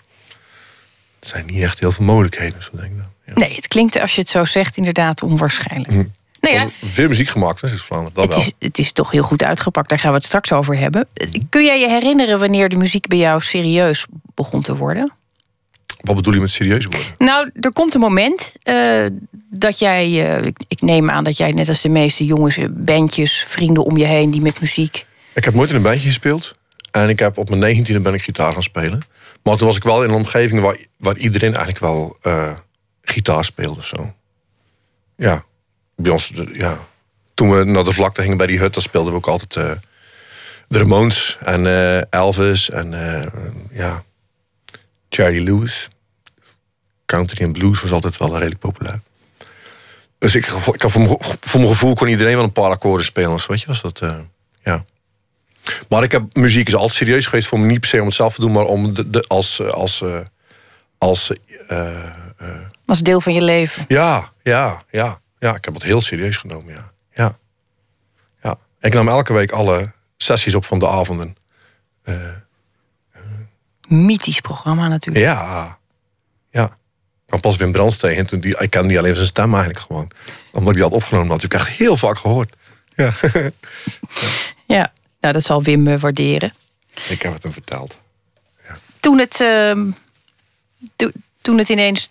zijn 1.20 1.46
niet 1.46 1.62
echt 1.62 1.78
heel 1.80 1.92
veel 1.92 2.04
mogelijkheden. 2.04 2.62
Zo 2.62 2.70
denk 2.72 2.90
ik 2.90 2.96
dan. 2.96 3.10
Ja. 3.26 3.32
nee, 3.34 3.54
het 3.54 3.68
klinkt 3.68 4.00
als 4.00 4.14
je 4.14 4.20
het 4.20 4.30
zo 4.30 4.44
zegt 4.44 4.76
inderdaad 4.76 5.22
onwaarschijnlijk. 5.22 5.92
Hm. 5.92 6.04
Nou 6.40 6.54
ja, 6.54 6.68
Veel 6.84 7.08
muziek 7.08 7.28
gemaakt 7.28 7.62
in 7.62 7.68
Zuid-Vlaanderen, 7.68 8.14
dat 8.14 8.24
het 8.24 8.34
wel. 8.34 8.44
is, 8.44 8.52
het 8.58 8.78
is 8.78 8.92
toch 8.92 9.10
heel 9.10 9.22
goed 9.22 9.42
uitgepakt. 9.42 9.88
Daar 9.88 9.98
gaan 9.98 10.10
we 10.10 10.16
het 10.16 10.24
straks 10.24 10.52
over 10.52 10.78
hebben. 10.78 11.08
Kun 11.50 11.64
jij 11.64 11.80
je 11.80 11.88
herinneren 11.88 12.38
wanneer 12.38 12.68
de 12.68 12.76
muziek 12.76 13.06
bij 13.06 13.18
jou 13.18 13.40
serieus 13.40 14.06
begon 14.34 14.62
te 14.62 14.76
worden? 14.76 15.12
Wat 16.00 16.16
bedoel 16.16 16.34
je 16.34 16.40
met 16.40 16.50
serieus 16.50 16.84
worden? 16.84 17.06
Nou, 17.18 17.50
er 17.60 17.72
komt 17.72 17.94
een 17.94 18.00
moment 18.00 18.54
uh, 18.64 19.06
dat 19.50 19.78
jij, 19.78 20.08
uh, 20.08 20.44
ik, 20.44 20.58
ik, 20.68 20.80
neem 20.80 21.10
aan 21.10 21.24
dat 21.24 21.36
jij 21.36 21.52
net 21.52 21.68
als 21.68 21.80
de 21.80 21.88
meeste 21.88 22.24
jongens, 22.24 22.58
bandjes, 22.70 23.44
vrienden 23.48 23.84
om 23.84 23.96
je 23.96 24.04
heen 24.04 24.30
die 24.30 24.42
met 24.42 24.60
muziek. 24.60 25.06
Ik 25.34 25.44
heb 25.44 25.54
nooit 25.54 25.70
in 25.70 25.76
een 25.76 25.82
bandje 25.82 26.06
gespeeld. 26.06 26.56
En 26.90 27.08
ik 27.08 27.18
heb 27.18 27.38
op 27.38 27.48
mijn 27.48 27.60
negentiende 27.60 28.00
ben 28.00 28.14
ik 28.14 28.22
gitaar 28.22 28.52
gaan 28.52 28.62
spelen. 28.62 29.02
Maar 29.42 29.56
toen 29.56 29.66
was 29.66 29.76
ik 29.76 29.82
wel 29.82 30.02
in 30.02 30.08
een 30.08 30.16
omgeving 30.16 30.60
waar, 30.60 30.76
waar 30.98 31.16
iedereen 31.16 31.54
eigenlijk 31.54 31.78
wel 31.78 32.16
uh, 32.22 32.52
gitaar 33.10 33.44
speelde 33.44 33.78
of 33.78 33.86
zo. 33.86 34.14
Ja, 35.16 35.44
bij 35.96 36.12
ons, 36.12 36.32
ja. 36.52 36.78
Toen 37.34 37.58
we 37.58 37.64
naar 37.64 37.84
de 37.84 37.92
vlakte 37.92 38.22
gingen 38.22 38.36
bij 38.36 38.46
die 38.46 38.58
hut, 38.58 38.74
dan 38.74 38.82
speelden 38.82 39.12
we 39.12 39.18
ook 39.18 39.28
altijd 39.28 39.52
de 40.68 40.78
Ramones 40.78 41.36
en 41.40 41.66
Elvis 42.10 42.70
en 42.70 42.90
ja, 43.70 44.02
Charlie 45.08 45.42
Lewis. 45.42 45.88
Country 47.06 47.44
en 47.44 47.52
blues 47.52 47.80
was 47.80 47.90
altijd 47.90 48.16
wel 48.16 48.32
redelijk 48.32 48.60
populair. 48.60 49.00
Dus 50.18 50.34
ik, 50.34 50.46
ik 50.46 50.94
mijn, 50.94 51.16
voor 51.40 51.60
mijn 51.60 51.72
gevoel 51.72 51.94
kon 51.94 52.08
iedereen 52.08 52.34
wel 52.34 52.44
een 52.44 52.52
paar 52.52 52.70
akkoorden 52.70 53.06
spelen. 53.06 53.40
Weet 53.46 53.60
je, 53.60 53.66
was 53.66 53.80
dat, 53.80 54.00
uh, 54.00 54.18
ja. 54.62 54.84
Maar 55.88 56.02
ik 56.02 56.12
heb, 56.12 56.36
muziek 56.36 56.68
is 56.68 56.74
altijd 56.74 56.92
serieus 56.92 57.26
geweest 57.26 57.48
voor 57.48 57.60
me. 57.60 57.66
Niet 57.66 57.80
per 57.80 57.88
se 57.88 58.00
om 58.00 58.06
het 58.06 58.14
zelf 58.14 58.34
te 58.34 58.40
doen, 58.40 58.52
maar 58.52 58.64
om 58.64 58.94
de, 58.94 59.10
de 59.10 59.22
als... 59.22 59.62
als, 59.62 60.00
uh, 60.00 60.20
als 60.98 61.30
uh, 61.68 62.04
als 62.86 63.00
deel 63.00 63.20
van 63.20 63.32
je 63.32 63.42
leven. 63.42 63.84
Ja, 63.88 64.32
ja, 64.42 64.82
ja. 64.90 65.20
Ja, 65.38 65.54
ik 65.54 65.64
heb 65.64 65.74
het 65.74 65.82
heel 65.82 66.00
serieus 66.00 66.36
genomen, 66.36 66.74
ja. 66.74 66.92
Ja. 67.14 67.38
ja. 68.42 68.58
Ik 68.80 68.94
nam 68.94 69.08
elke 69.08 69.32
week 69.32 69.50
alle 69.50 69.92
sessies 70.16 70.54
op 70.54 70.64
van 70.64 70.78
de 70.78 70.88
avonden 70.88 71.36
mythisch 73.88 74.40
programma 74.40 74.88
natuurlijk. 74.88 75.24
Ja, 75.24 75.78
ja. 76.50 76.64
Ik 76.64 77.32
kwam 77.32 77.40
pas 77.40 77.56
Wim 77.56 77.72
Brands 77.72 77.96
tegen. 77.96 78.26
Toen 78.26 78.40
die, 78.40 78.58
ik 78.58 78.70
kende 78.70 78.88
niet 78.88 78.98
alleen 78.98 79.14
zijn 79.14 79.26
stem 79.26 79.54
eigenlijk 79.54 79.78
gewoon. 79.78 80.10
Omdat 80.52 80.74
hij 80.74 80.82
had 80.82 80.92
opgenomen 80.92 81.30
had. 81.30 81.42
Ik 81.42 81.54
echt 81.54 81.68
heel 81.68 81.96
vaak 81.96 82.18
gehoord. 82.18 82.54
Ja. 82.96 83.12
ja, 84.66 84.92
nou 85.20 85.32
dat 85.32 85.42
zal 85.42 85.62
Wim 85.62 85.86
uh, 85.86 85.98
waarderen. 85.98 86.54
Ik 87.08 87.22
heb 87.22 87.32
het 87.32 87.42
hem 87.42 87.52
verteld. 87.52 87.96
Ja. 88.68 88.78
Toen, 89.00 89.18
het, 89.18 89.40
uh, 89.40 89.92
to, 90.96 91.10
toen 91.40 91.58
het 91.58 91.68
ineens 91.68 92.10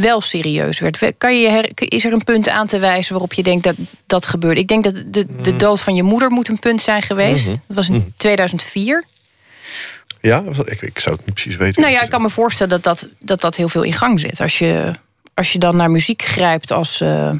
wel 0.00 0.20
serieus 0.20 0.78
werd. 0.78 1.14
Kan 1.18 1.40
je 1.40 1.48
her, 1.48 1.70
is 1.74 2.04
er 2.04 2.12
een 2.12 2.24
punt 2.24 2.48
aan 2.48 2.66
te 2.66 2.78
wijzen 2.78 3.12
waarop 3.12 3.32
je 3.32 3.42
denkt 3.42 3.64
dat 3.64 3.76
dat 4.06 4.26
gebeurde? 4.26 4.60
Ik 4.60 4.68
denk 4.68 4.84
dat 4.84 4.94
de, 4.94 5.26
de 5.42 5.52
mm. 5.52 5.58
dood 5.58 5.80
van 5.80 5.94
je 5.94 6.02
moeder 6.02 6.30
moet 6.30 6.48
een 6.48 6.58
punt 6.58 6.82
zijn 6.82 7.02
geweest. 7.02 7.46
Mm 7.46 7.52
-hmm. 7.52 7.62
Dat 7.66 7.76
was 7.76 7.88
in 7.88 8.12
2004. 8.16 8.96
Mhm. 8.96 9.12
Ja, 10.20 10.42
ik, 10.64 10.82
ik 10.82 10.98
zou 10.98 11.16
het 11.16 11.26
niet 11.26 11.34
precies 11.34 11.56
weten. 11.56 11.82
Nou 11.82 11.94
ja, 11.94 12.02
ik 12.02 12.10
kan 12.10 12.22
me 12.22 12.30
voorstellen 12.30 12.80
dat 12.80 12.82
dat, 12.82 13.08
dat, 13.18 13.40
dat 13.40 13.56
heel 13.56 13.68
veel 13.68 13.82
in 13.82 13.92
gang 13.92 14.20
zit. 14.20 14.40
Als 14.40 14.58
je, 14.58 14.90
als 15.34 15.52
je 15.52 15.58
dan 15.58 15.76
naar 15.76 15.90
muziek 15.90 16.22
grijpt 16.22 16.70
als. 16.70 17.00
Uh... 17.00 17.30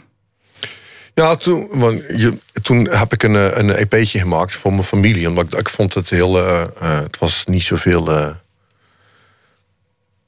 Ja, 1.15 1.37
toen, 1.37 1.69
want 1.71 2.01
je, 2.17 2.39
toen 2.63 2.89
heb 2.89 3.13
ik 3.13 3.23
een, 3.23 3.59
een 3.59 3.71
EP'tje 3.71 4.19
gemaakt 4.19 4.55
voor 4.55 4.73
mijn 4.73 4.85
familie. 4.85 5.29
Omdat 5.29 5.45
ik, 5.45 5.59
ik 5.59 5.69
vond 5.69 5.95
het 5.95 6.11
heel. 6.11 6.39
Uh, 6.39 6.67
het 6.81 7.19
was 7.19 7.45
niet 7.45 7.63
zoveel. 7.63 8.11
Uh, 8.11 8.31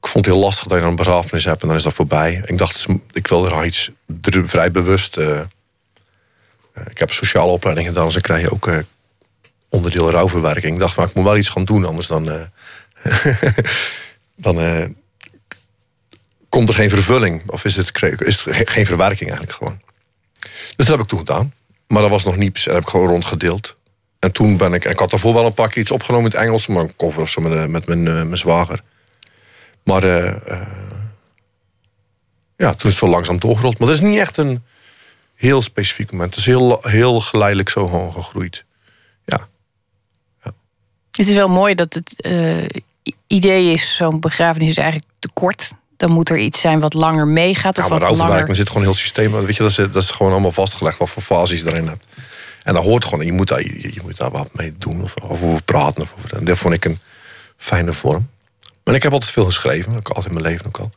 ik 0.07 0.13
vond 0.13 0.25
het 0.25 0.35
heel 0.35 0.43
lastig 0.43 0.67
dat 0.67 0.79
je 0.79 0.85
een 0.85 0.95
begrafenis 0.95 1.45
hebt 1.45 1.61
en 1.61 1.67
dan 1.67 1.77
is 1.77 1.83
dat 1.83 1.93
voorbij. 1.93 2.41
Ik 2.45 2.57
dacht, 2.57 2.85
ik 3.11 3.27
wil 3.27 3.45
er 3.45 3.65
iets 3.65 3.91
vrij 4.43 4.71
bewust. 4.71 5.17
ik 6.89 6.97
heb 6.97 7.11
sociale 7.11 7.51
opleiding 7.51 7.87
gedaan, 7.87 8.03
dus 8.03 8.13
dan 8.13 8.21
krijg 8.21 8.41
je 8.41 8.51
ook 8.51 8.69
onderdeel 9.69 10.11
rouwverwerking. 10.11 10.73
Ik 10.73 10.79
dacht, 10.79 10.93
van, 10.93 11.03
ik 11.03 11.13
moet 11.13 11.23
wel 11.23 11.37
iets 11.37 11.49
gaan 11.49 11.65
doen, 11.65 11.85
anders 11.85 12.07
dan, 12.07 12.29
uh, 12.29 12.41
dan 14.45 14.59
uh, 14.59 14.85
komt 16.49 16.69
er 16.69 16.75
geen 16.75 16.89
vervulling. 16.89 17.49
Of 17.49 17.65
is 17.65 17.75
het, 17.75 18.01
is 18.17 18.45
geen 18.49 18.85
verwerking 18.85 19.29
eigenlijk 19.29 19.57
gewoon. 19.57 19.81
Dus 20.75 20.85
dat 20.85 20.87
heb 20.87 20.99
ik 20.99 21.07
toen 21.07 21.19
gedaan. 21.19 21.53
Maar 21.87 22.01
dat 22.01 22.11
was 22.11 22.23
nog 22.23 22.37
niet, 22.37 22.63
dat 22.63 22.73
heb 22.73 22.83
ik 22.83 22.89
gewoon 22.89 23.09
rondgedeeld. 23.09 23.75
En 24.19 24.31
toen 24.31 24.57
ben 24.57 24.73
ik, 24.73 24.85
ik 24.85 24.99
had 24.99 25.09
daarvoor 25.09 25.33
wel 25.33 25.45
een 25.45 25.53
paar 25.53 25.69
keer 25.69 25.81
iets 25.81 25.91
opgenomen 25.91 26.31
in 26.31 26.37
het 26.37 26.45
Engels, 26.45 26.67
maar 26.67 26.83
een 26.83 26.95
cover 26.95 27.21
of 27.21 27.29
zo 27.29 27.41
met, 27.41 27.53
eh, 27.53 27.65
met 27.65 27.85
mijn, 27.85 28.03
mijn 28.03 28.37
zwager. 28.37 28.83
Maar 29.87 30.03
uh, 30.03 30.33
ja, 32.57 32.69
toen 32.69 32.77
is 32.77 32.83
het 32.83 32.93
zo 32.93 33.07
langzaam 33.07 33.39
doorgerold. 33.39 33.79
Maar 33.79 33.87
dat 33.87 33.97
is 33.97 34.03
niet 34.03 34.17
echt 34.17 34.37
een 34.37 34.63
heel 35.35 35.61
specifiek 35.61 36.11
moment. 36.11 36.29
Het 36.29 36.39
is 36.39 36.45
heel, 36.45 36.79
heel 36.81 37.19
geleidelijk 37.19 37.69
zo 37.69 37.87
gewoon 37.87 38.11
gegroeid. 38.11 38.65
Het 41.17 41.27
is 41.27 41.35
wel 41.35 41.49
mooi 41.49 41.75
dat 41.75 41.93
het 41.93 42.13
uh, 42.25 42.65
idee 43.27 43.71
is, 43.73 43.95
zo'n 43.95 44.19
begrafenis 44.19 44.69
is 44.69 44.77
eigenlijk 44.77 45.11
te 45.19 45.29
kort. 45.33 45.71
Dan 45.97 46.11
moet 46.11 46.29
er 46.29 46.37
iets 46.37 46.61
zijn 46.61 46.79
wat 46.79 46.93
langer 46.93 47.27
meegaat. 47.27 47.77
Of 47.77 47.83
ja, 47.83 47.89
maar 47.89 47.99
wat 47.99 48.17
langer... 48.17 48.45
maar 48.47 48.55
zit 48.55 48.67
gewoon 48.67 48.83
een 48.83 48.89
heel 48.89 48.99
systeem. 48.99 49.31
Weet 49.31 49.55
je, 49.55 49.61
dat, 49.61 49.71
is, 49.71 49.75
dat 49.75 50.03
is 50.03 50.11
gewoon 50.11 50.31
allemaal 50.31 50.51
vastgelegd 50.51 50.97
wat 50.97 51.09
voor 51.09 51.23
fases 51.23 51.59
je 51.59 51.67
erin 51.67 51.87
hebt. 51.87 52.07
En 52.63 52.73
dat 52.73 52.83
hoort 52.83 53.05
gewoon. 53.05 53.25
Je 53.25 53.31
moet 53.31 53.47
daar, 53.47 53.61
je, 53.61 53.93
je 53.93 53.99
moet 54.03 54.17
daar 54.17 54.31
wat 54.31 54.49
mee 54.53 54.75
doen 54.77 55.03
of, 55.03 55.15
of 55.15 55.41
over 55.41 55.63
praten. 55.63 56.03
Of 56.03 56.13
over, 56.17 56.37
en 56.37 56.45
dat 56.45 56.57
vond 56.57 56.73
ik 56.73 56.85
een 56.85 56.99
fijne 57.57 57.93
vorm. 57.93 58.29
Maar 58.87 58.95
ik 58.95 59.03
heb 59.03 59.11
altijd 59.11 59.31
veel 59.31 59.45
geschreven. 59.45 59.97
Ik 59.97 60.07
altijd 60.07 60.25
in 60.25 60.33
mijn 60.33 60.45
leven 60.45 60.65
ook 60.65 60.77
al. 60.77 60.91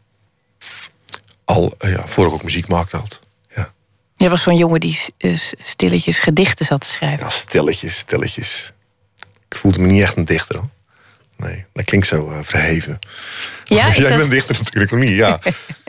Al, 1.44 1.74
uh, 1.80 1.92
ja, 1.92 2.06
voor 2.06 2.26
ik 2.26 2.32
ook 2.32 2.42
muziek 2.42 2.68
maakte 2.68 2.96
altijd. 2.96 3.20
Ja. 3.56 3.72
Jij 4.16 4.30
was 4.30 4.42
zo'n 4.42 4.56
jongen 4.56 4.80
die 4.80 4.98
uh, 5.18 5.38
stilletjes 5.58 6.18
gedichten 6.18 6.66
zat 6.66 6.80
te 6.80 6.86
schrijven. 6.86 7.18
Ja, 7.18 7.30
stilletjes, 7.30 7.96
stilletjes. 7.96 8.72
Ik 9.48 9.56
voelde 9.56 9.78
me 9.78 9.86
niet 9.86 10.02
echt 10.02 10.16
een 10.16 10.24
dichter. 10.24 10.56
Hoor. 10.56 10.68
Nee, 11.36 11.64
dat 11.72 11.84
klinkt 11.84 12.06
zo 12.06 12.30
uh, 12.30 12.38
verheven. 12.42 12.98
Ja, 13.64 13.88
Jij 13.94 14.08
dat... 14.08 14.18
bent 14.18 14.30
dichter 14.30 14.56
natuurlijk 14.58 14.90
nog 14.90 15.00
niet, 15.00 15.16
ja. 15.16 15.40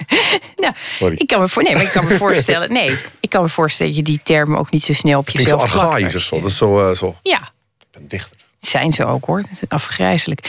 nou, 0.61 0.73
Sorry. 0.91 1.15
Ik 1.17 1.27
kan, 1.27 1.39
me 1.39 1.47
voor... 1.47 1.63
nee, 1.63 1.73
maar 1.73 1.83
ik 1.83 1.91
kan 1.91 2.05
me 2.05 2.17
voorstellen... 2.25 2.71
Nee, 2.73 2.97
ik 3.19 3.29
kan 3.29 3.43
me 3.43 3.49
voorstellen 3.49 3.93
dat 3.93 4.05
je 4.05 4.11
die 4.11 4.21
termen 4.23 4.59
ook 4.59 4.71
niet 4.71 4.83
zo 4.83 4.93
snel 4.93 5.19
op 5.19 5.29
jezelf 5.29 5.71
plakt. 5.71 5.87
archaïs 5.87 6.15
of 6.15 6.21
zo. 6.21 6.41
Dat 6.41 6.49
is 6.49 6.57
zo, 6.57 6.89
uh, 6.89 6.95
zo... 6.95 7.15
Ja. 7.21 7.41
Ik 7.79 7.87
ben 7.91 8.07
dichter. 8.07 8.37
Zijn 8.61 8.91
ze 8.91 9.05
ook 9.05 9.25
hoor. 9.25 9.43
Afgrijzelijk. 9.67 10.41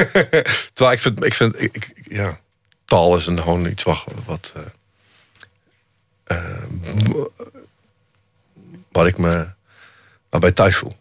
Terwijl 0.72 0.96
ik 0.96 1.00
vind... 1.00 1.24
Ik 1.24 1.34
vind 1.34 1.62
ik, 1.62 1.92
ja, 2.04 2.40
taal 2.84 3.16
is 3.16 3.26
een, 3.26 3.40
gewoon 3.40 3.66
iets 3.66 3.82
wat... 3.82 4.04
wat 4.26 4.52
uh, 4.54 4.66
waar 8.92 9.06
ik 9.06 9.18
me 9.18 9.46
bij 10.28 10.52
thuis 10.52 10.76
voel. 10.76 10.96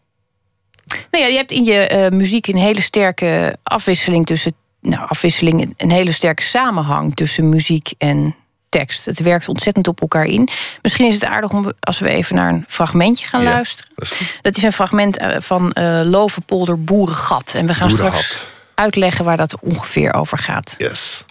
Nou 1.12 1.24
ja, 1.24 1.30
je 1.30 1.38
hebt 1.38 1.52
in 1.52 1.64
je 1.64 1.90
uh, 1.92 2.18
muziek 2.18 2.48
een 2.48 2.58
hele 2.58 2.82
sterke 2.82 3.58
afwisseling 3.64 4.26
tussen. 4.26 4.54
Nou, 4.80 5.08
afwisseling, 5.08 5.74
een 5.78 5.92
hele 5.92 6.12
sterke 6.12 6.44
samenhang 6.44 7.16
tussen 7.16 7.50
muziek 7.50 7.94
en 7.98 8.36
tekst. 8.72 9.06
Het 9.06 9.20
werkt 9.20 9.48
ontzettend 9.48 9.88
op 9.88 10.02
elkaar 10.02 10.26
in. 10.26 10.48
Misschien 10.82 11.08
is 11.08 11.14
het 11.14 11.26
aardig 11.26 11.52
om 11.52 11.72
als 11.80 12.00
we 12.00 12.10
even 12.10 12.36
naar 12.36 12.50
een 12.50 12.66
fragmentje 12.68 13.28
gaan 13.28 13.44
luisteren. 13.44 13.92
Dat 13.96 14.12
is, 14.12 14.40
dat 14.42 14.58
is, 14.58 14.64
een 14.64 14.72
fragment 14.72 15.22
uh, 15.22 15.36
van 15.40 15.72
uh, 15.74 16.02
Lovenpolder 16.04 16.84
Boerengat. 16.84 17.54
En 17.56 17.66
we 17.68 17.74
gaan 17.74 17.92
straks 17.92 18.48
uitleggen 18.76 19.26
waar 19.26 19.38
dat 19.38 19.60
ongeveer 19.62 20.14
over 20.14 20.38
gaat. 20.38 20.76
Yes. 20.78 21.26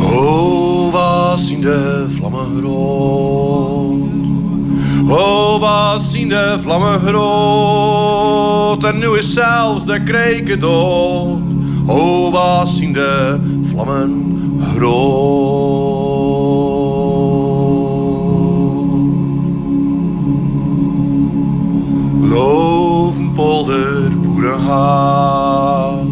Oh, 0.00 0.92
was 0.92 1.50
in 1.50 1.60
de 1.60 2.06
vlammen 2.16 2.60
rood. 2.60 4.12
Oh, 5.08 5.60
wat 5.60 6.02
zien 6.02 6.28
de 6.28 6.58
vlammen 6.62 7.00
groot 7.00 8.84
en 8.84 8.98
nu 8.98 9.16
is 9.16 9.32
zelfs 9.32 9.84
de 9.84 10.02
kreken 10.02 10.60
dood. 10.60 11.40
Oh, 11.86 12.32
wat 12.32 12.68
zien 12.68 12.92
de 12.92 13.38
vlammen 13.70 14.33
groot. 14.84 15.94
Lovenpolder, 22.28 24.10
boerenhaat. 24.22 26.06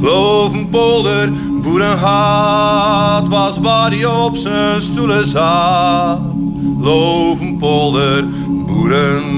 Lovenpolder, 0.00 1.32
boerenhaat 1.62 3.28
was 3.28 3.58
waar 3.58 3.90
hij 3.90 4.04
op 4.04 4.36
zijn 4.36 4.80
stoelen 4.80 5.26
zat 5.26 6.18
Lovenpolder, 6.80 8.24
Boerenhaal. 8.66 9.28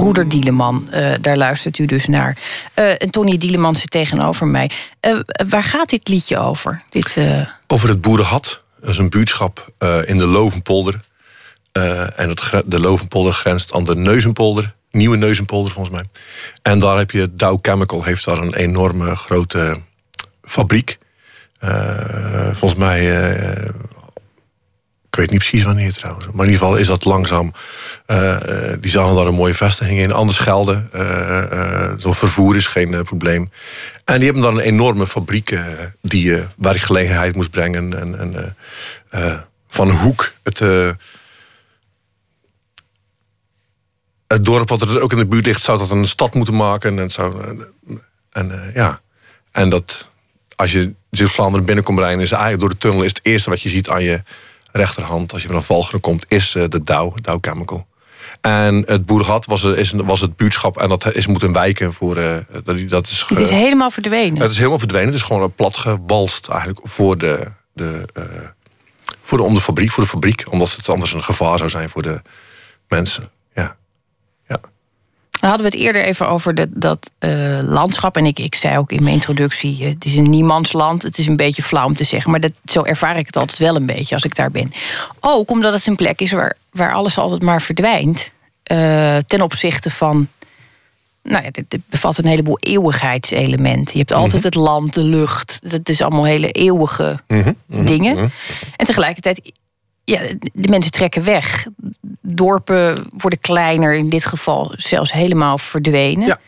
Broeder 0.00 0.28
Dieleman, 0.28 0.88
uh, 0.94 1.12
daar 1.20 1.36
luistert 1.36 1.78
u 1.78 1.86
dus 1.86 2.06
naar. 2.06 2.38
Uh, 2.74 3.02
en 3.02 3.10
Tony 3.10 3.38
Dieleman 3.38 3.76
zit 3.76 3.90
tegenover 3.90 4.46
mij. 4.46 4.70
Uh, 5.00 5.20
waar 5.48 5.64
gaat 5.64 5.88
dit 5.88 6.08
liedje 6.08 6.38
over? 6.38 6.82
Dit, 6.90 7.16
Over 7.66 7.88
het 7.88 8.00
boerenhat. 8.00 8.60
Dat 8.80 8.90
is 8.90 8.98
een 8.98 9.10
buurtschap 9.10 9.72
in 10.04 10.18
de 10.18 10.26
Lovenpolder. 10.26 11.00
en 12.16 12.28
het, 12.28 12.50
de 12.64 12.80
Lovenpolder 12.80 13.32
grenst 13.32 13.72
aan 13.72 13.84
de 13.84 13.96
Neuzenpolder. 13.96 14.74
Nieuwe 14.90 15.16
Neuzenpolder 15.16 15.72
volgens 15.72 15.96
mij. 15.96 16.04
En 16.62 16.78
daar 16.78 16.96
heb 16.96 17.10
je 17.10 17.34
Dow 17.34 17.58
Chemical, 17.62 18.02
heeft 18.02 18.24
daar 18.24 18.38
een 18.38 18.54
enorme 18.54 19.16
grote 19.16 19.80
fabriek. 20.42 20.98
Volgens 22.52 22.74
mij, 22.74 23.00
ik 25.10 25.16
weet 25.16 25.30
niet 25.30 25.38
precies 25.38 25.64
wanneer 25.64 25.92
trouwens. 25.92 26.26
Maar 26.26 26.46
in 26.46 26.52
ieder 26.52 26.66
geval 26.66 26.76
is 26.76 26.86
dat 26.86 27.04
langzaam. 27.04 27.52
Uh, 28.06 28.38
die 28.80 28.90
zagen 28.90 29.14
daar 29.14 29.26
een 29.26 29.34
mooie 29.34 29.54
vestiging 29.54 29.98
in. 29.98 30.12
Anders 30.12 30.38
gelden. 30.38 30.90
Uh, 30.94 31.92
Zo'n 31.96 32.14
vervoer 32.14 32.56
is 32.56 32.66
geen 32.66 33.02
probleem. 33.02 33.50
En 34.04 34.14
die 34.14 34.24
hebben 34.24 34.42
dan 34.42 34.56
een 34.56 34.64
enorme 34.64 35.06
fabriek 35.06 35.58
die 36.02 36.42
werkgelegenheid 36.56 37.34
moest 37.34 37.50
brengen. 37.50 37.98
En, 38.00 38.18
en 38.18 38.56
van 39.68 39.90
hoek 39.90 40.32
het, 40.42 40.58
het 44.26 44.44
dorp 44.44 44.68
wat 44.68 44.82
er 44.82 45.00
ook 45.00 45.12
in 45.12 45.18
de 45.18 45.26
buurt 45.26 45.46
ligt, 45.46 45.62
zou 45.62 45.78
dat 45.78 45.90
een 45.90 46.06
stad 46.06 46.34
moeten 46.34 46.56
maken. 46.56 46.98
En, 46.98 47.10
en 48.32 48.70
ja, 48.74 49.00
en 49.52 49.70
dat 49.70 50.08
als 50.56 50.72
je 50.72 50.94
Zuid-Vlaanderen 51.10 51.66
binnenkomt 51.66 51.98
rijden, 51.98 52.20
is 52.20 52.30
eigenlijk 52.30 52.60
door 52.60 52.70
de 52.70 52.78
tunnel 52.78 53.02
is 53.02 53.08
het 53.08 53.20
eerste 53.22 53.50
wat 53.50 53.62
je 53.62 53.68
ziet 53.68 53.88
aan 53.88 54.02
je 54.02 54.22
rechterhand 54.72 55.32
als 55.32 55.42
je 55.42 55.48
van 55.48 55.62
Valgeren 55.62 56.00
komt, 56.00 56.24
is 56.28 56.54
eh, 56.54 56.64
de 56.68 56.82
Dow, 56.82 57.16
Dow 57.20 57.38
Chemical. 57.40 57.86
En 58.40 58.82
het 58.86 59.06
Boergat 59.06 59.46
was, 59.46 59.62
is, 59.62 59.92
was 59.92 60.20
het 60.20 60.36
buurtschap 60.36 60.78
en 60.78 60.88
dat 60.88 61.14
is 61.14 61.26
moeten 61.26 61.52
wijken 61.52 61.92
voor. 61.92 62.16
Uh, 62.16 62.36
dat, 62.64 62.88
dat 62.88 63.06
is 63.06 63.24
het 63.28 63.38
is 63.38 63.50
helemaal 63.50 63.90
verdwenen. 63.90 64.40
Het 64.40 64.50
is 64.50 64.56
helemaal 64.56 64.78
verdwenen. 64.78 65.06
Het 65.06 65.16
is 65.16 65.22
gewoon 65.22 65.54
plat 65.54 65.76
gewalst 65.76 66.48
eigenlijk 66.48 66.80
voor 66.82 67.18
de, 67.18 67.52
de, 67.72 68.08
uh, 68.18 68.24
voor 69.22 69.38
de, 69.38 69.44
om 69.44 69.54
de 69.54 69.60
fabriek, 69.60 69.90
voor 69.90 70.02
de 70.02 70.08
fabriek. 70.08 70.44
Omdat 70.50 70.76
het 70.76 70.88
anders 70.88 71.12
een 71.12 71.24
gevaar 71.24 71.58
zou 71.58 71.70
zijn 71.70 71.90
voor 71.90 72.02
de 72.02 72.22
mensen. 72.88 73.30
Dan 75.40 75.48
hadden 75.48 75.70
we 75.70 75.76
het 75.76 75.86
eerder 75.86 76.04
even 76.04 76.28
over 76.28 76.54
de, 76.54 76.68
dat 76.70 77.10
uh, 77.20 77.58
landschap. 77.62 78.16
En 78.16 78.26
ik, 78.26 78.38
ik 78.38 78.54
zei 78.54 78.78
ook 78.78 78.92
in 78.92 79.02
mijn 79.02 79.14
introductie: 79.14 79.80
uh, 79.80 79.88
het 79.88 80.04
is 80.04 80.16
een 80.16 80.30
niemandsland. 80.30 81.02
Het 81.02 81.18
is 81.18 81.26
een 81.26 81.36
beetje 81.36 81.62
flauw 81.62 81.86
om 81.86 81.94
te 81.94 82.04
zeggen. 82.04 82.30
Maar 82.30 82.40
dat, 82.40 82.52
zo 82.64 82.82
ervaar 82.82 83.18
ik 83.18 83.26
het 83.26 83.36
altijd 83.36 83.58
wel 83.58 83.76
een 83.76 83.86
beetje 83.86 84.14
als 84.14 84.24
ik 84.24 84.34
daar 84.34 84.50
ben. 84.50 84.72
Ook 85.20 85.50
omdat 85.50 85.72
het 85.72 85.86
een 85.86 85.96
plek 85.96 86.20
is 86.20 86.32
waar, 86.32 86.56
waar 86.70 86.92
alles 86.92 87.18
altijd 87.18 87.42
maar 87.42 87.62
verdwijnt. 87.62 88.32
Uh, 88.72 89.16
ten 89.26 89.42
opzichte 89.42 89.90
van. 89.90 90.28
Nou 91.22 91.44
ja, 91.44 91.50
dit, 91.50 91.78
bevat 91.90 92.18
een 92.18 92.26
heleboel 92.26 92.58
eeuwigheidselementen. 92.58 93.92
Je 93.92 93.98
hebt 93.98 94.12
altijd 94.12 94.42
mhm. 94.42 94.44
het 94.44 94.54
land, 94.54 94.94
de 94.94 95.04
lucht. 95.04 95.58
Dat 95.62 95.88
is 95.88 96.02
allemaal 96.02 96.24
hele 96.24 96.50
eeuwige 96.50 97.20
mm 97.28 97.42
-hmm, 97.42 97.86
dingen. 97.86 98.14
Mhm. 98.14 98.28
En 98.76 98.86
tegelijkertijd 98.86 99.52
ja, 100.04 100.20
de 100.52 100.68
mensen 100.68 100.92
trekken 100.92 101.24
weg. 101.24 101.66
Dorpen 102.34 103.06
worden 103.12 103.40
kleiner, 103.40 103.94
in 103.94 104.08
dit 104.10 104.26
geval 104.26 104.72
zelfs 104.76 105.12
helemaal 105.12 105.58
verdwenen. 105.58 106.26
Ja. 106.26 106.38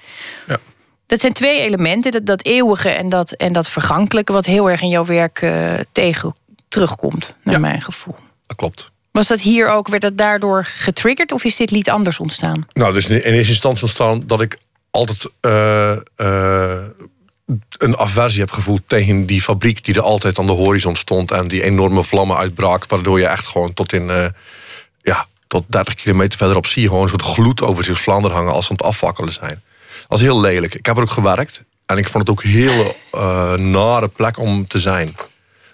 ja. 0.48 0.58
Dat 1.06 1.20
zijn 1.20 1.32
twee 1.32 1.60
elementen, 1.60 2.12
dat, 2.12 2.26
dat 2.26 2.44
eeuwige 2.44 2.88
en 2.88 3.08
dat, 3.08 3.32
en 3.32 3.52
dat 3.52 3.68
vergankelijke, 3.68 4.32
wat 4.32 4.46
heel 4.46 4.70
erg 4.70 4.82
in 4.82 4.88
jouw 4.88 5.04
werk 5.04 5.42
uh, 5.42 5.72
tegen 5.92 6.34
terugkomt, 6.68 7.34
naar 7.44 7.60
mijn 7.60 7.80
gevoel. 7.80 8.14
Dat 8.46 8.56
klopt. 8.56 8.90
Was 9.10 9.26
dat 9.26 9.40
hier 9.40 9.68
ook, 9.68 9.88
werd 9.88 10.02
dat 10.02 10.16
daardoor 10.16 10.64
getriggerd 10.64 11.32
of 11.32 11.44
is 11.44 11.56
dit 11.56 11.70
lied 11.70 11.90
anders 11.90 12.20
ontstaan? 12.20 12.66
Nou, 12.72 12.92
dus 12.92 13.06
in 13.06 13.20
eerste 13.20 13.52
instantie 13.52 13.82
ontstaan 13.82 14.26
dat 14.26 14.40
ik 14.40 14.58
altijd 14.90 15.30
uh, 15.40 15.96
uh, 16.16 16.84
een 17.78 17.98
aversie 17.98 18.40
heb 18.40 18.50
gevoeld 18.50 18.80
tegen 18.86 19.26
die 19.26 19.42
fabriek 19.42 19.84
die 19.84 19.94
er 19.94 20.00
altijd 20.00 20.38
aan 20.38 20.46
de 20.46 20.52
horizon 20.52 20.96
stond 20.96 21.30
en 21.30 21.48
die 21.48 21.62
enorme 21.62 22.04
vlammen 22.04 22.36
uitbraak, 22.36 22.86
waardoor 22.86 23.18
je 23.18 23.26
echt 23.26 23.46
gewoon 23.46 23.74
tot 23.74 23.92
in 23.92 24.08
uh, 24.08 24.26
ja, 25.00 25.26
tot 25.52 25.64
30 25.66 25.94
kilometer 25.94 26.38
verderop 26.38 26.66
zie 26.66 26.82
je 26.82 26.88
gewoon 26.88 27.02
een 27.02 27.08
soort 27.08 27.22
gloed 27.22 27.62
over 27.62 27.84
zich 27.84 28.00
Vlaanderen 28.00 28.36
hangen 28.36 28.52
als 28.52 28.64
ze 28.64 28.70
aan 28.70 28.76
het 28.76 28.86
afwakkelen 28.86 29.32
zijn. 29.32 29.62
Dat 30.08 30.18
is 30.18 30.24
heel 30.24 30.40
lelijk. 30.40 30.74
Ik 30.74 30.86
heb 30.86 30.96
er 30.96 31.02
ook 31.02 31.10
gewerkt 31.10 31.62
en 31.86 31.96
ik 31.96 32.08
vond 32.08 32.28
het 32.28 32.36
ook 32.36 32.42
een 32.42 32.50
hele 32.50 32.94
uh, 33.14 33.54
nare 33.54 34.08
plek 34.08 34.38
om 34.38 34.66
te 34.66 34.78
zijn. 34.78 35.16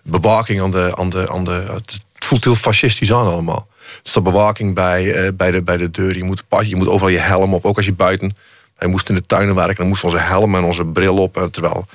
Bewaking 0.03 0.61
aan 0.61 0.71
de, 0.71 0.97
aan 0.97 1.11
de, 1.11 1.31
aan 1.31 1.45
de. 1.45 1.81
Het 2.15 2.25
voelt 2.25 2.45
heel 2.45 2.55
fascistisch 2.55 3.13
aan 3.13 3.27
allemaal. 3.27 3.67
Er 3.81 4.11
staat 4.11 4.23
bewaking 4.23 4.75
bij, 4.75 5.05
uh, 5.05 5.29
bij, 5.35 5.51
de, 5.51 5.63
bij 5.63 5.77
de 5.77 5.91
deur. 5.91 6.17
Je 6.17 6.25
moet, 6.25 6.43
je 6.65 6.77
moet 6.77 6.89
overal 6.89 7.13
je 7.13 7.19
helm 7.19 7.55
op, 7.55 7.65
ook 7.65 7.77
als 7.77 7.87
je 7.87 7.93
buiten 7.93 8.37
hij 8.77 8.89
moest 8.89 9.09
in 9.09 9.15
de 9.15 9.27
tuinen 9.27 9.55
werken. 9.55 9.77
Dan 9.77 9.87
moest 9.87 10.05
onze 10.05 10.19
helm 10.19 10.55
en 10.55 10.65
onze 10.65 10.87
bril 10.87 11.17
op. 11.17 11.37
En 11.37 11.51
terwijl, 11.51 11.87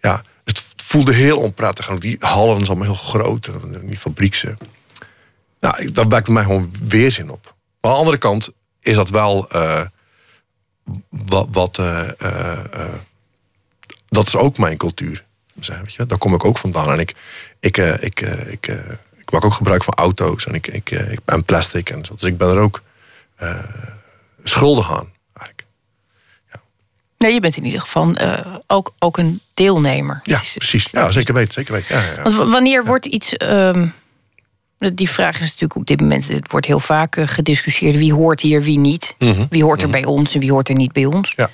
ja, 0.00 0.22
het 0.44 0.64
voelde 0.76 1.12
heel 1.12 1.38
onprettig. 1.38 1.88
En 1.88 1.98
die 1.98 2.16
hallen 2.20 2.56
zijn 2.56 2.68
allemaal 2.68 2.84
heel 2.84 2.94
groot. 2.94 3.50
Die 3.82 3.96
fabriekse. 3.96 4.56
Nou, 5.60 5.92
dat 5.92 6.06
wekte 6.08 6.32
mij 6.32 6.42
gewoon 6.42 6.72
weerzin 6.82 7.30
op. 7.30 7.54
Maar 7.80 7.90
aan 7.90 7.96
de 7.96 7.98
andere 7.98 8.18
kant 8.18 8.50
is 8.80 8.94
dat 8.94 9.10
wel 9.10 9.56
uh, 9.56 9.82
wat. 11.08 11.46
wat 11.50 11.78
uh, 11.78 12.08
uh, 12.22 12.94
dat 14.08 14.26
is 14.26 14.36
ook 14.36 14.58
mijn 14.58 14.76
cultuur. 14.76 15.24
Weet 15.54 15.94
je? 15.94 16.06
Daar 16.06 16.18
kom 16.18 16.34
ik 16.34 16.44
ook 16.44 16.58
vandaan. 16.58 16.90
En 16.90 16.98
ik, 16.98 17.14
ik, 17.60 17.76
ik, 17.76 18.20
ik, 18.20 18.66
ik 19.18 19.30
maak 19.30 19.44
ook 19.44 19.54
gebruik 19.54 19.84
van 19.84 19.94
auto's. 19.94 20.46
En 20.46 20.54
ik, 20.54 20.66
ik, 20.66 20.90
ik 20.90 21.24
ben 21.24 21.44
plastic 21.44 21.90
en 21.90 22.04
zo. 22.04 22.14
Dus 22.14 22.28
ik 22.28 22.38
ben 22.38 22.48
er 22.48 22.58
ook 22.58 22.82
schuldig 24.44 24.92
aan. 24.92 25.16
Nee, 27.18 27.32
je 27.32 27.40
bent 27.40 27.56
in 27.56 27.64
ieder 27.64 27.80
geval 27.80 28.20
uh, 28.20 28.38
ook, 28.66 28.94
ook 28.98 29.18
een 29.18 29.40
deelnemer. 29.54 30.20
Ja, 30.22 30.40
precies. 30.54 30.88
Ja, 30.90 31.10
zeker 31.10 31.34
weten. 31.34 31.52
Zeker 31.52 31.72
weten. 31.72 31.96
Ja, 31.96 32.02
ja, 32.02 32.22
Want 32.22 32.50
wanneer 32.50 32.84
wordt 32.84 33.06
iets. 33.06 33.34
Um, 33.42 33.94
die 34.78 35.10
vraag 35.10 35.34
is 35.34 35.40
natuurlijk 35.40 35.76
op 35.76 35.86
dit 35.86 36.00
moment. 36.00 36.28
Het 36.28 36.50
wordt 36.50 36.66
heel 36.66 36.80
vaak 36.80 37.16
uh, 37.16 37.28
gediscussieerd. 37.28 37.96
Wie 37.96 38.12
hoort 38.12 38.40
hier, 38.40 38.62
wie 38.62 38.78
niet? 38.78 39.14
Mm 39.18 39.46
Wie 39.50 39.62
hoort 39.64 39.80
er 39.80 39.86
mm 39.86 39.92
-hmm. 39.92 40.02
bij 40.02 40.10
ons 40.10 40.34
en 40.34 40.40
wie 40.40 40.52
hoort 40.52 40.68
er 40.68 40.74
niet 40.74 40.92
bij 40.92 41.04
ons? 41.04 41.34
Ja. 41.36 41.50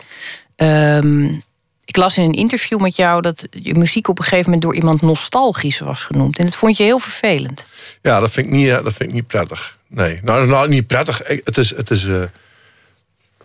Um, 0.97 1.43
ik 1.85 1.97
las 1.97 2.19
in 2.19 2.25
een 2.25 2.33
interview 2.33 2.81
met 2.81 2.97
jou 2.97 3.21
dat 3.21 3.47
je 3.51 3.75
muziek 3.75 4.09
op 4.09 4.19
een 4.19 4.25
gegeven 4.25 4.45
moment 4.45 4.63
door 4.63 4.75
iemand 4.75 5.03
nostalgisch 5.03 5.79
was 5.79 6.05
genoemd. 6.05 6.39
En 6.39 6.45
dat 6.45 6.55
vond 6.55 6.77
je 6.77 6.83
heel 6.83 6.99
vervelend. 6.99 7.67
Ja, 8.03 8.21
dat 8.21 8.31
vind 8.31 8.47
ik 8.47 8.53
niet, 8.53 8.69
dat 8.69 8.93
vind 8.93 9.09
ik 9.09 9.13
niet 9.13 9.27
prettig. 9.27 9.79
Nee, 9.87 10.21
nou, 10.23 10.47
nou 10.47 10.69
niet 10.69 10.87
prettig. 10.87 11.21
Het 11.45 11.59
is. 11.59 11.77
Het 11.77 11.91
is 11.91 12.05
uh, 12.05 12.23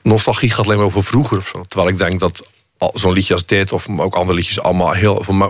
nostalgie 0.02 0.52
gaat 0.52 0.66
alleen 0.66 0.78
maar 0.78 0.86
over 0.86 1.04
vroeger 1.04 1.38
of 1.38 1.48
zo. 1.48 1.66
Terwijl 1.68 1.90
ik 1.90 1.98
denk 1.98 2.20
dat 2.20 2.50
zo'n 2.94 3.14
liedje 3.14 3.34
als 3.34 3.46
dit, 3.46 3.72
of 3.72 3.90
ook 3.90 4.16
andere 4.16 4.38
liedjes, 4.38 4.62
allemaal 4.62 4.92
heel. 4.92 5.24
Voor 5.24 5.36
mij, 5.36 5.50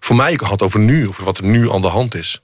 voor, 0.00 0.16
mij 0.16 0.38
gaat 0.42 0.62
over 0.62 0.80
nu, 0.80 1.08
over 1.08 1.24
wat 1.24 1.38
er 1.38 1.44
nu 1.44 1.72
aan 1.72 1.82
de 1.82 1.88
hand 1.88 2.14
is. 2.14 2.42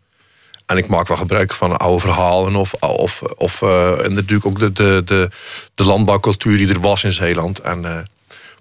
En 0.67 0.77
ik 0.77 0.87
maak 0.87 1.09
wel 1.09 1.17
gebruik 1.17 1.53
van 1.53 1.77
oude 1.77 2.01
verhalen. 2.01 2.57
Of, 2.57 2.75
of, 2.75 3.23
of 3.23 3.63
en 3.63 4.15
natuurlijk 4.15 4.47
ook 4.47 4.59
de, 4.59 4.73
de, 4.73 5.03
de, 5.05 5.31
de, 5.75 5.85
landbouwcultuur 5.85 6.57
die 6.57 6.69
er 6.69 6.81
was 6.81 7.05
in 7.05 7.13
Zeeland. 7.13 7.59
En, 7.59 7.83
uh, 7.83 7.99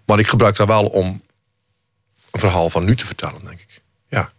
maar 0.06 0.20
ik 0.20 0.28
gebruik 0.28 0.56
daar 0.56 0.68
wel 0.68 0.86
om 0.86 1.22
een 2.32 2.40
verhaal 2.40 2.70
van 2.70 2.86
nu 2.86 2.96
te 2.96 3.06
vertellen, 3.06 3.42
denk 3.44 3.60
ik. 3.60 3.82
Ja. 4.10 4.32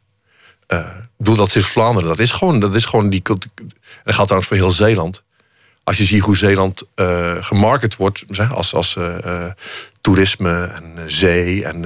Uh, 0.68 0.96
bedoel, 1.16 1.37
dat 1.37 1.55
is 1.55 1.66
Vlaanderen. 1.66 2.09
Dat 2.09 2.18
is 2.18 2.33
gewoon, 2.33 2.61
dat 2.61 2.74
is 2.74 2.85
gewoon 2.85 3.11
die 3.11 3.22
cultuur. 3.22 3.50
En 3.57 3.70
dat 4.05 4.14
geldt 4.14 4.31
trouwens 4.31 4.46
voor 4.46 4.57
heel 4.57 4.70
Zeeland 4.70 5.22
als 5.85 5.96
je 5.96 6.05
ziet 6.05 6.22
hoe 6.22 6.37
Zeeland 6.37 6.83
uh, 6.96 7.35
gemarket 7.40 7.96
wordt, 7.96 8.24
als, 8.50 8.74
als 8.74 8.94
uh, 8.94 9.46
toerisme 10.00 10.64
en 10.64 11.11
zee 11.11 11.64
en 11.64 11.85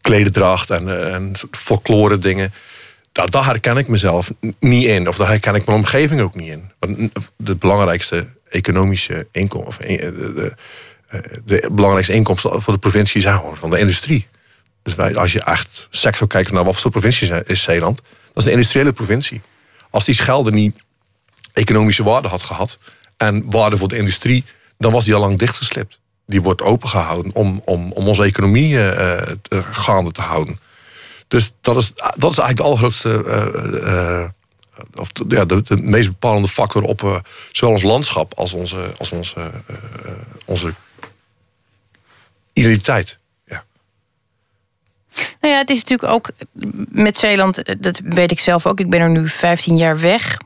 klededracht 0.00 0.70
en, 0.70 1.12
en 1.12 1.32
folklore 1.50 2.18
dingen. 2.18 2.52
Daar, 3.12 3.44
herken 3.44 3.76
ik 3.76 3.88
mezelf 3.88 4.32
niet 4.58 4.86
in. 4.86 5.08
Of 5.08 5.16
daar 5.16 5.28
herken 5.28 5.54
ik 5.54 5.66
mijn 5.66 5.78
omgeving 5.78 6.20
ook 6.20 6.34
niet 6.34 6.48
in. 6.48 6.70
Want 6.78 7.10
de 7.36 7.56
belangrijkste 7.56 8.26
economische 8.48 9.28
inkomsten, 9.32 9.86
de, 9.86 10.32
de, 10.34 10.54
de, 11.44 11.68
belangrijkste 11.72 12.12
inkomsten 12.12 12.62
voor 12.62 12.72
de 12.72 12.78
provincie 12.78 13.20
zijn 13.20 13.36
gewoon 13.36 13.56
van 13.56 13.70
de 13.70 13.78
industrie. 13.78 14.28
Dus 14.82 14.98
als 14.98 15.32
je 15.32 15.42
echt 15.42 15.86
seks 15.90 16.16
zou 16.16 16.30
kijken 16.30 16.54
naar 16.54 16.64
wat 16.64 16.80
voor 16.80 16.90
provincie 16.90 17.44
is 17.44 17.62
Zeeland, 17.62 17.96
dat 18.32 18.42
is 18.42 18.44
een 18.44 18.52
industriële 18.52 18.92
provincie. 18.92 19.40
Als 19.90 20.04
die 20.04 20.14
Schelde 20.14 20.52
niet 20.52 20.76
economische 21.52 22.02
waarde 22.02 22.28
had 22.28 22.42
gehad 22.42 22.78
en 23.16 23.50
waarde 23.50 23.76
voor 23.76 23.88
de 23.88 23.96
industrie, 23.96 24.44
dan 24.78 24.92
was 24.92 25.04
die 25.04 25.14
al 25.14 25.20
lang 25.20 25.38
dichtgeslipt. 25.38 25.98
Die 26.26 26.42
wordt 26.42 26.62
opengehouden 26.62 27.34
om, 27.34 27.62
om, 27.64 27.92
om 27.92 28.08
onze 28.08 28.24
economie 28.24 28.74
uh, 28.74 29.22
gaande 29.50 30.12
te 30.12 30.20
houden. 30.20 30.58
Dus 31.30 31.52
dat 31.60 31.76
is, 31.76 31.92
dat 31.94 32.30
is 32.30 32.38
eigenlijk 32.38 32.56
de 32.56 32.62
allergrootste, 32.62 33.22
uh, 33.26 34.24
of 34.94 35.08
de, 35.08 35.24
ja, 35.28 35.44
de, 35.44 35.76
meest 35.76 36.08
bepalende 36.08 36.48
factor 36.48 36.82
op 36.82 37.22
zowel 37.52 37.74
ons 37.74 37.82
landschap 37.82 38.34
als 38.34 38.52
onze, 38.52 38.92
als 38.98 39.12
onze, 39.12 39.50
onze 40.44 40.74
identiteit. 42.52 43.18
Nou 45.40 45.54
ja, 45.54 45.58
het 45.58 45.70
is 45.70 45.78
natuurlijk 45.84 46.12
ook 46.12 46.30
met 46.88 47.18
Zeeland, 47.18 47.82
dat 47.82 48.00
weet 48.04 48.30
ik 48.30 48.40
zelf 48.40 48.66
ook. 48.66 48.80
Ik 48.80 48.90
ben 48.90 49.00
er 49.00 49.10
nu 49.10 49.28
15 49.28 49.76
jaar 49.76 50.00
weg. 50.00 50.36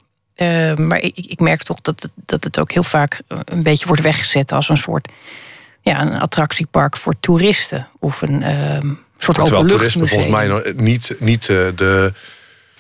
Maar 0.77 1.01
ik, 1.01 1.17
ik, 1.17 1.41
merk 1.41 1.63
toch 1.63 1.81
dat 1.81 2.03
het, 2.03 2.13
dat 2.27 2.45
het 2.45 2.59
ook 2.59 2.73
heel 2.73 2.83
vaak 2.83 3.21
een 3.29 3.63
beetje 3.63 3.87
wordt 3.87 4.03
weggezet 4.03 4.53
als 4.53 4.69
een 4.69 4.77
soort 4.77 5.09
ja, 5.81 6.01
een 6.01 6.21
attractiepark 6.21 6.97
voor 6.97 7.15
toeristen. 7.21 7.89
Of 7.99 8.23
een 8.23 8.43
uh, 8.43 8.93
soort 9.19 9.39
openluchtmuseum. 9.39 10.09
volgens 10.09 10.31
mij 10.31 10.73
niet, 10.77 11.15
niet, 11.19 11.49
uh, 11.49 11.67
de, 11.75 12.13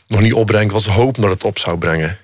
nog 0.06 0.20
niet 0.20 0.34
opbrengt 0.34 0.72
wat 0.72 0.82
ze 0.82 0.90
hopen 0.90 1.22
dat 1.22 1.30
het 1.30 1.44
op 1.44 1.58
zou 1.58 1.78
brengen. 1.78 2.18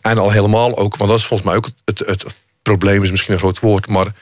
En 0.00 0.18
al 0.18 0.30
helemaal 0.30 0.78
ook, 0.78 0.96
want 0.96 1.10
dat 1.10 1.18
is 1.18 1.26
volgens 1.26 1.48
mij 1.48 1.58
ook 1.58 1.68
het, 1.84 1.98
het, 1.98 2.22
het 2.22 2.34
probleem, 2.62 3.02
is 3.02 3.10
misschien 3.10 3.32
een 3.32 3.38
groot 3.38 3.60
woord, 3.60 3.86
maar 3.86 4.14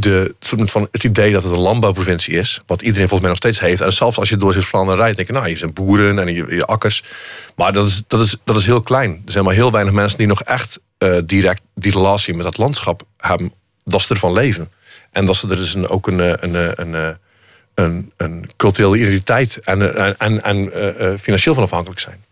de, 0.00 0.34
van 0.40 0.88
het 0.90 1.04
idee 1.04 1.32
dat 1.32 1.42
het 1.42 1.52
een 1.52 1.58
landbouwprovincie 1.58 2.34
is, 2.34 2.60
wat 2.66 2.82
iedereen 2.82 3.08
volgens 3.08 3.20
mij 3.20 3.28
nog 3.28 3.38
steeds 3.38 3.60
heeft. 3.60 3.80
En 3.80 3.92
zelfs 3.92 4.18
als 4.18 4.28
je 4.28 4.36
door 4.36 4.52
Zuid-Vlaanderen 4.52 5.00
rijdt, 5.00 5.16
denk 5.16 5.28
je, 5.28 5.34
nou, 5.34 5.48
hier 5.48 5.58
zijn 5.58 5.72
boeren 5.72 6.18
en 6.18 6.34
je, 6.34 6.54
je, 6.54 6.64
akkers. 6.64 7.02
Maar 7.56 7.72
dat 7.72 7.86
is, 7.86 8.02
dat, 8.06 8.20
is, 8.20 8.36
dat 8.44 8.56
is 8.56 8.66
heel 8.66 8.80
klein. 8.80 9.22
Er 9.26 9.32
zijn 9.32 9.44
maar 9.44 9.54
heel 9.54 9.72
weinig 9.72 9.92
mensen 9.92 10.18
die 10.18 10.26
nog 10.26 10.42
echt 10.42 10.78
uh, 10.98 11.18
direct 11.24 11.62
die 11.74 11.92
relatie 11.92 12.34
met 12.34 12.44
dat 12.44 12.58
landschap 12.58 13.02
hebben, 13.16 13.52
dat 13.84 14.02
ze 14.02 14.12
ervan 14.12 14.32
leven. 14.32 14.72
En 15.12 15.26
dat 15.26 15.36
ze 15.36 15.48
er 15.48 15.56
dus 15.56 15.74
een, 15.74 15.88
ook 15.88 16.06
een, 16.06 16.18
een, 16.18 16.54
een, 16.54 16.94
een, 16.94 17.18
een 18.16 18.50
culturele 18.56 18.98
identiteit 18.98 19.56
en, 19.56 19.94
en, 19.94 20.18
en, 20.18 20.42
en 20.42 20.56
uh, 20.56 21.18
financieel 21.18 21.54
van 21.54 21.62
afhankelijk 21.62 22.00
zijn. 22.00 22.24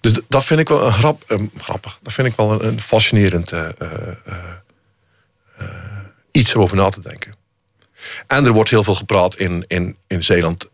Dus 0.00 0.12
dat 0.28 0.44
vind 0.44 0.60
ik 0.60 0.68
wel 0.68 0.86
een 0.86 0.92
grap, 0.92 1.38
grappig. 1.56 1.98
Dat 2.02 2.12
vind 2.12 2.28
ik 2.28 2.36
wel 2.36 2.52
een, 2.52 2.66
een 2.66 2.80
fascinerend 2.80 3.52
iets 6.30 6.54
over 6.54 6.76
na 6.76 6.88
te 6.88 7.00
denken. 7.00 7.34
En 8.26 8.44
er 8.44 8.52
wordt 8.52 8.70
heel 8.70 8.84
veel 8.84 8.94
gepraat 8.94 9.36
in, 9.36 9.64
in, 9.68 9.96
in 10.06 10.24
Zeeland 10.24 10.68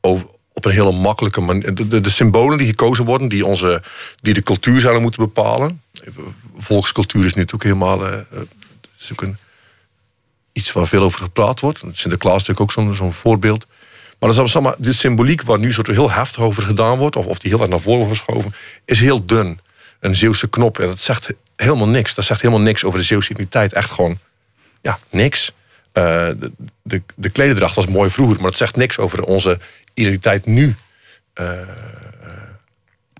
over, 0.00 0.26
op 0.52 0.64
een 0.64 0.72
hele 0.72 0.92
makkelijke 0.92 1.40
manier. 1.40 1.74
De, 2.02 2.10
symbolen 2.10 2.58
die 2.58 2.66
gekozen 2.66 3.04
worden, 3.04 3.28
die, 3.28 3.46
onze, 3.46 3.82
die 4.20 4.34
de 4.34 4.42
cultuur 4.42 4.80
zouden 4.80 5.02
moeten 5.02 5.22
bepalen. 5.22 5.82
Volkscultuur 6.56 7.24
is 7.24 7.34
nu 7.34 7.40
natuurlijk 7.40 7.70
helemaal 7.70 8.06
een, 8.06 8.26
iets 10.56 10.72
waar 10.72 10.86
veel 10.86 11.02
over 11.02 11.20
gepraat 11.20 11.60
wordt. 11.60 11.78
Sinterklaas 11.78 12.40
is 12.40 12.46
natuurlijk 12.46 12.78
ook 12.78 12.94
zo'n 12.94 13.12
voorbeeld. 13.12 13.66
Maar 14.18 14.32
dat 14.32 14.46
is 14.46 14.54
allemaal, 14.54 14.74
de 14.78 14.92
symboliek 14.92 15.42
waar 15.42 15.58
nu 15.58 15.72
soort 15.72 15.86
heel 15.86 16.10
heftig 16.10 16.42
over 16.42 16.62
gedaan 16.62 16.98
wordt, 16.98 17.16
of, 17.16 17.26
of 17.26 17.38
die 17.38 17.50
heel 17.50 17.60
erg 17.60 17.70
naar 17.70 17.80
voren 17.80 18.06
wordt 18.06 18.18
geschoven, 18.18 18.54
is 18.84 19.00
heel 19.00 19.26
dun. 19.26 19.60
Een 20.00 20.16
Zeeuwse 20.16 20.48
knop, 20.48 20.76
dat 20.76 21.00
zegt 21.00 21.28
helemaal 21.56 21.88
niks. 21.88 22.14
Dat 22.14 22.24
zegt 22.24 22.40
helemaal 22.40 22.62
niks 22.62 22.84
over 22.84 22.98
de 22.98 23.04
Zeeuwse 23.04 23.30
identiteit. 23.30 23.72
Echt 23.72 23.90
gewoon 23.90 24.18
ja, 24.82 24.98
niks. 25.10 25.52
Uh, 25.92 26.28
de, 26.82 27.02
de, 27.16 27.58
was 27.74 27.86
mooi 27.86 28.10
vroeger, 28.10 28.36
maar 28.36 28.48
het 28.48 28.56
zegt 28.56 28.76
niks 28.76 28.98
over 28.98 29.22
onze 29.22 29.58
identiteit 29.94 30.46
nu. 30.46 30.74
Uh, 31.40 31.50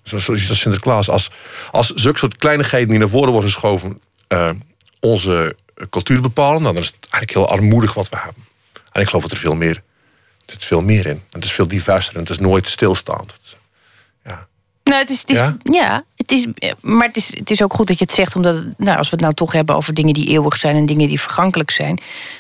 zoals 0.03 0.29
als 0.29 0.61
Sinterklaas. 0.61 1.09
Als, 1.09 1.31
als 1.71 1.89
zulke 1.95 2.19
soort 2.19 2.37
kleinigheden 2.37 2.89
die 2.89 2.99
naar 2.99 3.09
voren 3.09 3.33
worden 3.33 3.51
geschoven... 3.51 3.99
Onze 5.01 5.57
cultuur 5.91 6.21
bepalen... 6.21 6.63
dan 6.63 6.77
is 6.77 6.87
het 6.87 6.97
eigenlijk 7.01 7.33
heel 7.33 7.49
armoedig 7.49 7.95
wat 7.95 8.09
we 8.09 8.17
hebben. 8.17 8.45
En 8.93 9.01
ik 9.01 9.07
geloof 9.09 9.23
dat 9.23 9.33
er 9.33 9.39
veel 9.39 9.55
meer, 9.55 9.77
er 10.47 10.53
zit 10.53 10.65
veel 10.65 10.83
meer 10.83 11.07
in. 11.07 11.23
Het 11.31 11.45
is 11.45 11.53
veel 11.53 11.67
diverser 11.67 12.15
en 12.15 12.21
het 12.21 12.31
is 12.31 12.39
nooit 12.39 12.69
stilstaand. 12.69 13.35
Nou, 14.89 14.99
het 14.99 15.11
is, 15.11 15.21
het 15.21 15.31
is 15.31 15.39
ja? 15.39 15.57
ja? 15.63 16.05
het 16.17 16.33
is, 16.33 16.47
maar 16.81 17.07
het 17.07 17.17
is, 17.17 17.37
het 17.37 17.51
is 17.51 17.63
ook 17.63 17.75
goed 17.75 17.87
dat 17.87 17.99
je 17.99 18.05
het 18.05 18.15
zegt, 18.15 18.37
omdat 18.37 18.65
nou, 18.77 18.99
als 18.99 19.09
we 19.11 19.17
het 19.17 19.21
nou 19.21 19.35
toch 19.35 19.53
hebben 19.53 19.75
over 19.75 19.95
dingen 19.95 20.15
die 20.15 20.29
eeuwig 20.29 20.57
zijn 20.57 20.77
en 20.77 20.87
dingen 20.87 21.09
die 21.09 21.21
vergankelijk 21.21 21.71
zijn. 21.71 21.95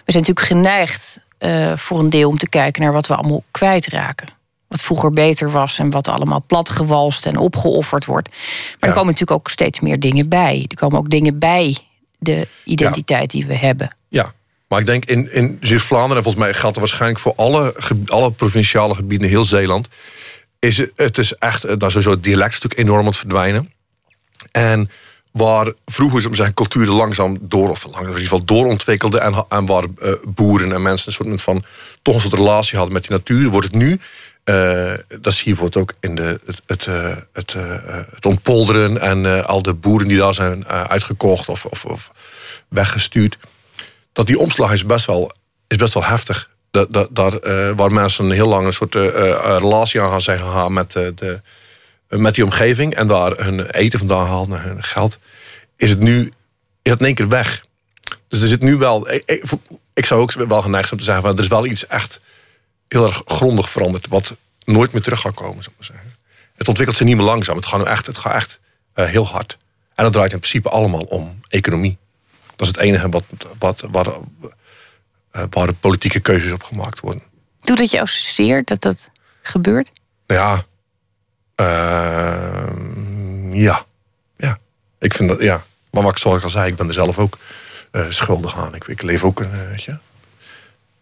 We 0.05 0.12
zijn 0.12 0.25
natuurlijk 0.25 0.46
geneigd 0.46 1.20
uh, 1.38 1.77
voor 1.77 1.99
een 1.99 2.11
deel 2.11 2.29
om 2.29 2.38
te 2.38 2.49
kijken 2.49 2.83
naar 2.83 2.92
wat 2.92 3.07
we 3.07 3.16
allemaal 3.16 3.44
kwijtraken. 3.51 4.29
Wat 4.68 4.83
vroeger 4.83 5.11
beter 5.11 5.51
was 5.51 5.79
en 5.79 5.90
wat 5.90 6.09
allemaal 6.09 6.44
platgewalst 6.46 7.27
en 7.27 7.37
opgeofferd 7.37 8.05
wordt. 8.05 8.29
Maar 8.29 8.88
er 8.88 8.94
komen 8.94 9.12
natuurlijk 9.12 9.40
ook 9.40 9.51
steeds 9.51 9.81
meer 9.81 10.01
dingen 10.01 10.29
bij. 10.29 10.64
Er 10.68 10.77
komen 10.77 10.99
ook 10.99 11.11
dingen 11.11 11.38
bij 11.38 11.77
de 12.18 12.48
identiteit 12.64 13.31
die 13.31 13.46
we 13.46 13.55
hebben. 13.55 13.96
Ja, 14.09 14.33
maar 14.68 14.81
ik 14.81 14.87
denk 14.87 15.05
in, 15.05 15.33
in 15.33 15.59
Zuid-Vlaanderen, 15.61 16.16
en 16.16 16.22
volgens 16.22 16.44
mij 16.44 16.55
geldt 16.55 16.74
dat 16.74 16.88
waarschijnlijk 16.88 17.20
voor 17.20 17.35
alle, 17.37 17.74
alle 18.07 18.31
provinciale 18.31 18.94
gebieden, 18.94 19.29
heel 19.29 19.44
Zeeland 19.44 19.88
is 20.59 20.83
het 20.96 21.18
is 21.18 21.35
echt, 21.35 21.64
eh, 21.64 21.76
nou, 21.76 21.90
sowieso 21.90 22.11
het 22.11 22.24
dialect 22.24 22.52
natuurlijk 22.52 22.81
enorm 22.81 23.00
aan 23.00 23.07
het 23.07 23.16
verdwijnen. 23.16 23.72
En 24.52 24.90
waar 25.33 25.72
vroeger 25.85 26.35
zijn 26.37 26.55
culturen 26.55 26.94
langzaam 26.94 27.38
door, 27.40 27.70
of 27.70 27.85
lang, 27.85 27.98
in 27.98 28.07
ieder 28.07 28.22
geval 28.22 28.44
doorontwikkelde 28.44 29.18
en, 29.18 29.44
en 29.48 29.66
waar 29.66 29.85
uh, 30.02 30.12
boeren 30.24 30.72
en 30.72 30.83
mensen 30.83 31.09
een 31.09 31.12
soort 31.12 31.42
van 31.42 31.64
toch 32.02 32.14
een 32.14 32.20
soort 32.20 32.35
relatie 32.35 32.76
hadden 32.76 32.94
met 32.94 33.02
die 33.02 33.16
natuur, 33.16 33.48
wordt 33.48 33.66
het 33.66 33.76
nu, 33.76 34.00
uh, 34.51 34.93
dat 35.21 35.33
zie 35.33 35.49
je 35.49 35.55
bijvoorbeeld 35.55 35.77
ook 35.77 35.95
in 36.01 36.15
de, 36.15 36.41
het, 36.47 36.61
het, 36.67 36.87
uh, 36.87 37.17
het, 37.33 37.57
het 38.15 38.27
ontpolderen 38.27 39.01
en 39.01 39.47
al 39.47 39.63
de 39.63 39.75
boeren 39.75 40.09
die 40.09 40.19
daar 40.19 40.35
zijn 40.35 40.67
uitgekocht 40.67 41.49
of, 41.49 41.65
of, 41.65 41.85
of, 41.85 42.11
weggestuurd, 42.69 43.39
dat 44.13 44.27
die 44.27 44.39
omslag 44.39 44.73
is 44.73 44.87
best 44.87 45.07
wel, 45.07 45.33
is 45.69 45.77
best 45.77 45.95
wel 45.95 46.05
heftig 46.05 46.51
dat, 46.71 47.09
dat, 47.11 47.45
waar 47.77 47.93
mensen 47.93 48.31
heel 48.31 48.49
lang 48.49 48.67
een 48.67 48.73
soort 48.73 48.95
relatie 48.95 50.01
aan 50.01 50.11
gaan 50.11 50.21
zijn 50.21 50.39
gegaan 50.39 50.73
met, 50.73 50.93
de, 50.93 51.41
met 52.09 52.35
die 52.35 52.45
omgeving 52.45 52.95
en 52.95 53.07
daar 53.09 53.33
hun 53.37 53.71
eten 53.71 53.99
vandaan 53.99 54.27
halen, 54.27 54.61
hun 54.61 54.83
geld, 54.83 55.19
is 55.77 55.91
het 55.91 56.01
nu 56.01 56.33
is 56.87 56.93
het 56.93 57.01
in 57.01 57.07
één 57.07 57.15
keer 57.15 57.29
weg. 57.29 57.65
Dus 58.29 58.41
er 58.41 58.49
zit 58.49 58.63
nu 58.63 58.77
wel. 58.77 59.11
Ik, 59.11 59.43
ik 59.95 60.07
zou 60.07 60.21
ook 60.21 60.33
wel 60.33 60.63
geneigd 60.63 60.89
zijn 60.89 61.01
te 61.01 61.07
zeggen: 61.07 61.25
van, 61.25 61.37
er 61.37 61.43
is 61.43 61.49
wel 61.49 61.67
iets 61.67 61.87
echt 61.87 62.21
heel 62.88 63.07
erg 63.07 63.22
grondig 63.25 63.70
veranderd, 63.70 64.09
wat 64.09 64.37
nooit 64.64 64.92
meer 64.92 65.03
terug 65.03 65.20
gaat 65.20 65.35
komen. 65.35 65.62
Zou 65.62 65.77
ik 65.79 65.85
zeggen. 65.85 66.14
Het 66.57 66.68
ontwikkelt 66.68 66.99
zich 66.99 67.07
niet 67.07 67.16
meer 67.16 67.25
langzaam. 67.25 67.57
Het 67.57 67.66
gaat, 67.66 67.79
nu 67.81 67.87
echt, 67.87 68.07
het 68.07 68.18
gaat 68.18 68.35
echt 68.35 68.61
heel 68.94 69.27
hard. 69.27 69.57
En 69.94 70.05
dat 70.05 70.12
draait 70.12 70.33
in 70.33 70.38
principe 70.38 70.68
allemaal 70.68 71.03
om 71.03 71.40
economie. 71.49 71.99
Dat 72.57 72.61
is 72.61 72.66
het 72.66 72.77
enige 72.77 73.09
wat, 73.09 73.25
wat, 73.59 73.85
wat, 73.90 74.07
uh, 74.07 75.42
waar 75.51 75.66
de 75.66 75.72
politieke 75.72 76.20
keuzes 76.20 76.53
op 76.53 76.62
gemaakt 76.62 77.01
worden. 77.01 77.22
Doet 77.61 77.79
het 77.79 77.90
jou 77.90 78.07
zeer 78.07 78.64
dat 78.64 78.83
dat 78.83 79.11
gebeurt? 79.42 79.90
Ja. 80.27 80.64
Uh, 81.61 82.72
ja. 83.53 83.85
Ja. 84.37 84.59
Ik 84.99 85.14
vind 85.14 85.29
dat, 85.29 85.40
ja. 85.40 85.64
Maar 85.90 86.03
wat 86.03 86.12
ik 86.12 86.18
zoals 86.18 86.37
ik 86.38 86.44
al 86.44 86.51
zei, 86.51 86.70
ik 86.70 86.77
ben 86.77 86.87
er 86.87 86.92
zelf 86.92 87.18
ook 87.18 87.38
uh, 87.92 88.07
schuldig 88.09 88.57
aan. 88.57 88.75
Ik, 88.75 88.85
ik 88.85 89.03
leef 89.03 89.25
ook 89.25 89.40
een, 89.40 89.55
uh, 89.55 89.68
weet 89.68 89.83
je. 89.83 89.99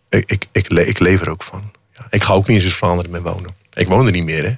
Ik, 0.09 0.31
ik, 0.31 0.47
ik, 0.53 0.71
le 0.71 0.87
ik 0.87 0.99
leef 0.99 1.21
er 1.21 1.31
ook 1.31 1.43
van. 1.43 1.73
Ik 2.11 2.23
ga 2.23 2.33
ook 2.33 2.47
niet 2.47 2.57
in 2.57 2.63
Zuid-Vlaanderen 2.63 3.11
meer 3.11 3.23
wonen. 3.23 3.55
Ik 3.73 3.89
woon 3.89 4.07
er 4.07 4.13
niet 4.13 4.25
meer, 4.25 4.45
hè. 4.45 4.55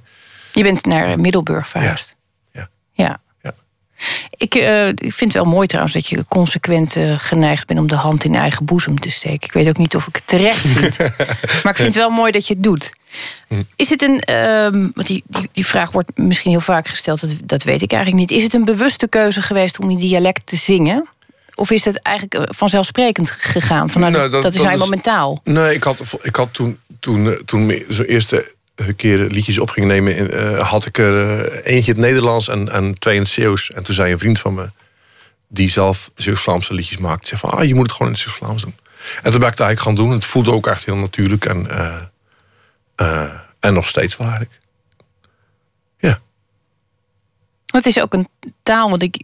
Je 0.52 0.62
bent 0.62 0.84
naar 0.84 1.20
Middelburg 1.20 1.68
verhuisd. 1.68 2.16
Ja. 2.52 2.68
ja. 2.92 3.20
ja. 3.42 3.54
Ik, 4.30 4.54
uh, 4.54 4.88
ik 4.88 5.12
vind 5.12 5.32
het 5.32 5.32
wel 5.32 5.52
mooi 5.52 5.66
trouwens 5.66 5.94
dat 5.94 6.06
je 6.06 6.24
consequent 6.28 6.96
uh, 6.96 7.18
geneigd 7.18 7.66
bent 7.66 7.80
om 7.80 7.86
de 7.86 7.94
hand 7.94 8.24
in 8.24 8.34
eigen 8.34 8.64
boezem 8.64 9.00
te 9.00 9.10
steken. 9.10 9.48
Ik 9.48 9.52
weet 9.52 9.68
ook 9.68 9.76
niet 9.76 9.96
of 9.96 10.06
ik 10.06 10.14
het 10.14 10.26
terecht 10.26 10.66
vind. 10.76 10.98
maar 10.98 11.72
ik 11.72 11.76
vind 11.76 11.88
het 11.88 11.94
wel 11.94 12.10
mooi 12.10 12.32
dat 12.32 12.46
je 12.46 12.54
het 12.54 12.62
doet. 12.62 12.92
Hm. 13.48 13.62
Is 13.76 13.90
het 13.90 14.02
een. 14.02 14.22
Uh, 14.30 14.70
want 14.70 15.06
die, 15.06 15.22
die, 15.26 15.48
die, 15.52 15.66
vraag 15.66 15.90
wordt 15.90 16.16
misschien 16.18 16.50
heel 16.50 16.60
vaak 16.60 16.88
gesteld, 16.88 17.20
dat, 17.20 17.34
dat 17.44 17.62
weet 17.62 17.82
ik 17.82 17.92
eigenlijk 17.92 18.28
niet. 18.28 18.38
Is 18.38 18.42
het 18.42 18.54
een 18.54 18.64
bewuste 18.64 19.08
keuze 19.08 19.42
geweest 19.42 19.78
om 19.78 19.90
in 19.90 19.96
dialect 19.96 20.46
te 20.46 20.56
zingen? 20.56 21.08
Of 21.56 21.70
is 21.70 21.84
het 21.84 22.02
eigenlijk 22.02 22.34
eh, 22.48 22.54
vanzelfsprekend 22.56 23.30
gegaan? 23.30 23.90
Van, 23.90 24.00
nou, 24.00 24.12
dat, 24.12 24.42
dat, 24.42 24.54
is 24.54 24.62
helemaal 24.62 24.88
mentaal. 24.88 25.40
Nee, 25.44 25.74
ik 25.74 25.82
had, 25.82 26.00
ik 26.22 26.36
had 26.36 26.48
toen, 26.52 26.78
toen, 27.00 27.38
toen 27.44 27.84
zo'n 27.88 28.04
eerste 28.04 28.54
keer 28.96 29.18
liedjes 29.18 29.58
op 29.58 29.70
ging 29.70 29.86
nemen, 29.86 30.34
uh, 30.34 30.70
had 30.70 30.86
ik 30.86 30.98
er 30.98 31.14
uh, 31.14 31.74
eentje 31.74 31.92
in 31.92 31.98
het 31.98 32.06
Nederlands 32.06 32.48
en, 32.48 32.72
en 32.72 32.98
twee 32.98 33.14
in 33.14 33.20
het 33.20 33.30
Zeeuws. 33.30 33.70
En 33.70 33.82
toen 33.82 33.94
zei 33.94 34.12
een 34.12 34.18
vriend 34.18 34.38
van 34.40 34.54
me, 34.54 34.70
die 35.48 35.70
zelf 35.70 36.10
Zeeuws-Vlaamse 36.14 36.74
liedjes 36.74 36.98
maakt, 36.98 37.28
zei 37.28 37.40
van, 37.40 37.50
ah, 37.50 37.64
je 37.64 37.74
moet 37.74 37.82
het 37.82 37.92
gewoon 37.92 38.08
in 38.08 38.12
het 38.12 38.22
Zeeuws-Vlaams 38.22 38.62
doen. 38.62 38.74
En 39.22 39.30
toen 39.30 39.40
ben 39.40 39.48
ik 39.48 39.58
het 39.58 39.60
eigenlijk 39.60 39.80
gaan 39.80 39.94
doen. 39.94 40.10
Het 40.10 40.24
voelde 40.24 40.52
ook 40.52 40.66
echt 40.66 40.84
heel 40.84 40.96
natuurlijk 40.96 41.44
en, 41.44 41.66
uh, 42.96 43.32
en 43.60 43.74
nog 43.74 43.88
steeds 43.88 44.16
wel 44.16 44.26
eigenlijk. 44.26 44.60
Ja. 45.98 46.18
Het 47.66 47.86
is 47.86 48.00
ook 48.00 48.14
een 48.14 48.28
taal, 48.62 48.90
want 48.90 49.02
ik, 49.02 49.22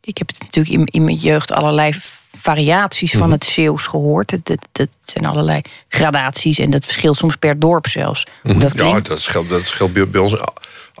ik 0.00 0.18
heb 0.18 0.28
het 0.28 0.40
natuurlijk 0.40 0.74
in, 0.74 0.86
in 0.86 1.04
mijn 1.04 1.16
jeugd 1.16 1.52
allerlei 1.52 1.94
variaties 2.36 3.12
van 3.12 3.20
mhm. 3.20 3.30
het 3.30 3.44
Zeeuws 3.44 3.86
gehoord. 3.86 4.30
Het, 4.30 4.88
zijn 5.04 5.26
allerlei 5.26 5.60
gradaties 5.88 6.58
en 6.58 6.70
dat 6.70 6.84
verschilt 6.84 7.16
soms 7.16 7.36
per 7.36 7.58
dorp 7.58 7.86
zelfs. 7.86 8.26
Mhm. 8.42 8.58
dat 8.58 8.72
ja, 8.74 9.00
dat 9.00 9.20
scheelt, 9.20 9.48
dat 9.48 9.66
scheelt 9.66 9.92
bij, 9.92 10.08
bij 10.08 10.20
ons. 10.20 10.36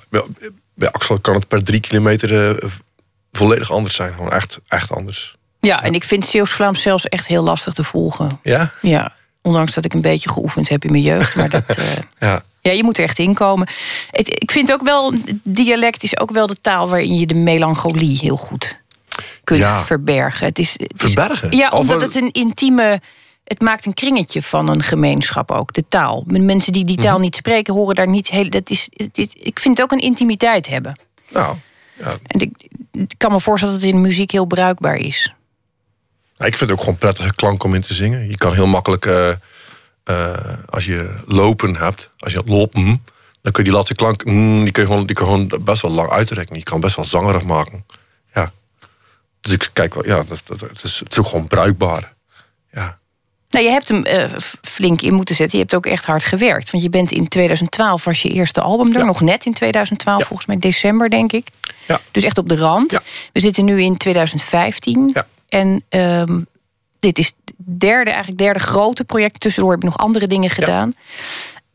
Bij, 0.08 0.22
bij 0.74 0.90
Axel 0.90 1.18
kan 1.18 1.34
het 1.34 1.48
per 1.48 1.64
drie 1.64 1.80
kilometer 1.80 2.50
uh, 2.50 2.70
volledig 3.32 3.70
anders 3.70 3.94
zijn. 3.94 4.12
Gewoon 4.12 4.32
echt, 4.32 4.60
echt 4.68 4.92
anders. 4.92 5.36
Ja, 5.60 5.82
en 5.82 5.94
ik 5.94 6.04
vind 6.04 6.26
Zeeuws-Vlaams 6.26 6.82
zelfs 6.82 7.04
echt 7.04 7.26
heel 7.26 7.42
lastig 7.42 7.74
te 7.74 7.84
volgen. 7.84 8.40
Ja? 8.42 8.70
Ja, 8.82 9.14
ondanks 9.42 9.74
dat 9.74 9.84
ik 9.84 9.94
een 9.94 10.00
beetje 10.00 10.30
geoefend 10.30 10.68
heb 10.68 10.84
in 10.84 10.90
mijn 10.90 11.02
jeugd. 11.02 11.34
Maar 11.34 11.50
dat, 11.50 11.78
uh, 11.78 11.84
ja. 12.18 12.42
ja, 12.60 12.70
je 12.72 12.84
moet 12.84 12.98
er 12.98 13.04
echt 13.04 13.18
inkomen. 13.18 13.68
ik 14.12 14.50
vind 14.50 14.72
ook 14.72 14.82
wel, 14.82 15.14
dialect 15.42 16.02
is 16.02 16.18
ook 16.18 16.30
wel 16.30 16.46
de 16.46 16.60
taal 16.60 16.88
waarin 16.88 17.18
je 17.18 17.26
de 17.26 17.34
melancholie 17.34 18.18
heel 18.18 18.36
goed 18.36 18.80
kunt 19.44 19.64
verbergen. 19.64 20.46
Het 20.46 20.58
is, 20.58 20.72
het 20.72 20.92
verbergen? 20.94 21.56
ja, 21.56 21.68
omdat 21.68 22.00
het 22.00 22.14
een 22.14 22.32
intieme. 22.32 23.00
Het 23.44 23.60
maakt 23.60 23.86
een 23.86 23.94
kringetje 23.94 24.42
van 24.42 24.68
een 24.68 24.82
gemeenschap 24.82 25.50
ook, 25.50 25.72
de 25.72 25.84
taal. 25.88 26.24
Mensen 26.26 26.72
die 26.72 26.84
die 26.84 26.96
taal 26.96 27.12
mhm. 27.12 27.22
niet 27.22 27.36
spreken, 27.36 27.74
horen 27.74 27.94
daar 27.94 28.08
niet 28.08 28.28
heel. 28.28 28.50
Dat 28.50 28.70
is, 28.70 28.88
is, 29.12 29.32
ik 29.32 29.58
vind 29.58 29.76
het 29.76 29.86
ook 29.86 29.92
een 29.92 30.06
intimiteit 30.06 30.68
hebben. 30.68 30.98
Nou, 31.28 31.56
ja. 31.98 32.14
En 32.26 32.40
ik, 32.40 32.68
ik 32.92 33.14
kan 33.16 33.32
me 33.32 33.40
voorstellen 33.40 33.74
dat 33.74 33.84
het 33.84 33.92
in 33.92 34.00
muziek 34.00 34.30
heel 34.30 34.44
bruikbaar 34.44 34.96
is. 34.96 35.34
Ik 36.38 36.56
vind 36.56 36.60
het 36.60 36.70
ook 36.70 36.80
gewoon 36.80 36.98
prettige 36.98 37.34
klank 37.34 37.64
om 37.64 37.74
in 37.74 37.80
te 37.80 37.94
zingen. 37.94 38.28
Je 38.28 38.36
kan 38.36 38.54
heel 38.54 38.66
makkelijk, 38.66 39.06
uh, 39.06 39.30
uh, 40.10 40.34
als 40.68 40.84
je 40.84 41.14
lopen 41.26 41.76
hebt, 41.76 42.10
als 42.18 42.32
je 42.32 42.42
lopen, 42.46 43.04
dan 43.42 43.52
kun 43.52 43.62
je 43.62 43.68
die 43.68 43.72
laatste 43.72 43.94
klank, 43.94 44.24
mm, 44.24 44.62
die 44.62 44.72
kun 44.72 44.82
je 44.82 44.88
gewoon, 44.88 45.06
die 45.06 45.16
kun 45.16 45.26
je 45.26 45.32
gewoon 45.32 45.64
best 45.64 45.82
wel 45.82 45.90
lang 45.90 46.10
uitrekken. 46.10 46.56
Je 46.56 46.62
kan 46.62 46.80
best 46.80 46.96
wel 46.96 47.04
zangerig 47.04 47.42
maken. 47.42 47.84
Dus 49.40 49.52
ik 49.52 49.70
kijk 49.72 49.94
wel, 49.94 50.06
ja, 50.06 50.24
dat, 50.24 50.42
dat, 50.44 50.60
het, 50.60 50.82
is, 50.82 50.98
het 50.98 51.12
is 51.12 51.18
ook 51.18 51.26
gewoon 51.26 51.46
bruikbaar. 51.46 52.14
Ja. 52.72 52.98
Nou, 53.50 53.64
je 53.64 53.70
hebt 53.70 53.88
hem 53.88 54.06
uh, 54.06 54.24
flink 54.62 55.02
in 55.02 55.14
moeten 55.14 55.34
zetten. 55.34 55.58
Je 55.58 55.64
hebt 55.64 55.76
ook 55.76 55.86
echt 55.86 56.04
hard 56.04 56.24
gewerkt. 56.24 56.70
Want 56.70 56.82
je 56.82 56.90
bent 56.90 57.10
in 57.10 57.28
2012 57.28 58.04
was 58.04 58.22
je 58.22 58.28
eerste 58.28 58.60
album 58.60 58.94
er. 58.94 59.04
Nog 59.04 59.20
net 59.20 59.44
in 59.44 59.52
2012, 59.52 60.24
volgens 60.24 60.46
mij 60.46 60.56
december, 60.56 61.10
denk 61.10 61.32
ik. 61.32 61.46
Ja. 61.86 62.00
Dus 62.10 62.24
echt 62.24 62.38
op 62.38 62.48
de 62.48 62.56
rand. 62.56 62.98
We 63.32 63.40
zitten 63.40 63.64
nu 63.64 63.82
in 63.82 63.96
2015. 63.96 65.16
En 65.48 65.82
um, 65.88 66.46
dit 66.98 67.18
is 67.18 67.26
het 67.26 67.54
derde, 67.56 68.10
eigenlijk 68.10 68.38
derde 68.38 68.58
grote 68.58 69.04
project. 69.04 69.40
Tussendoor 69.40 69.72
heb 69.72 69.80
ik 69.80 69.88
nog 69.88 69.98
andere 69.98 70.26
dingen 70.26 70.50
gedaan. 70.50 70.94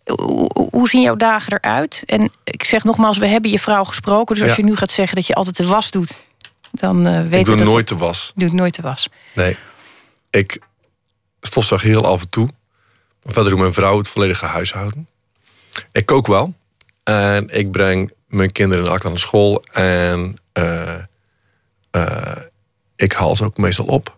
Hoe, 0.06 0.50
hoe, 0.72 0.90
zien 0.90 1.02
jouw 1.02 1.16
dagen 1.16 1.54
eruit? 1.54 2.04
En 2.06 2.32
ik 2.44 2.64
zeg 2.64 2.84
nogmaals, 2.84 3.18
we 3.18 3.28
hebben 3.28 3.52
je 3.52 3.60
vrouw 3.60 3.84
gesproken. 3.84 4.36
Dus 4.36 4.44
als 4.44 4.56
je 4.56 4.64
nu 4.64 4.76
gaat 4.76 4.92
zeggen 4.92 5.16
dat 5.16 5.28
je 5.28 5.36
altijd 5.36 5.58
de 5.58 5.68
was 5.68 5.92
doet, 5.92 6.26
dan 6.74 7.08
uh, 7.08 7.22
weet 7.22 7.40
ik 7.40 7.46
doe 7.46 7.56
dat 7.56 7.68
nooit 7.68 7.88
de 7.88 7.98
was. 7.98 8.32
Doe 8.36 8.50
nooit 8.54 8.76
de 8.76 8.82
was. 8.82 9.10
Nee, 9.34 9.58
ik 10.30 10.60
stofzuig 11.42 11.82
heel 11.82 12.06
af 12.06 12.22
en 12.22 12.30
toe. 12.30 12.50
Verder 13.24 13.52
doet 13.52 13.60
mijn 13.60 13.74
vrouw 13.74 13.98
het 13.98 14.08
volledige 14.08 14.46
huishouden. 14.46 15.08
Ik 15.92 16.06
kook 16.06 16.28
wel. 16.28 16.54
En 17.04 17.50
ik 17.50 17.72
breng 17.72 18.12
mijn 18.28 18.52
kinderen 18.52 18.86
elk 18.86 19.04
naar 19.04 19.20
school. 19.20 19.64
En 19.72 20.38
uh, 20.54 20.94
uh, 21.92 22.32
ik 22.96 23.14
haal 23.14 23.36
ze 23.36 23.44
ook 23.44 23.58
meestal 23.58 23.86
op. 23.86 24.18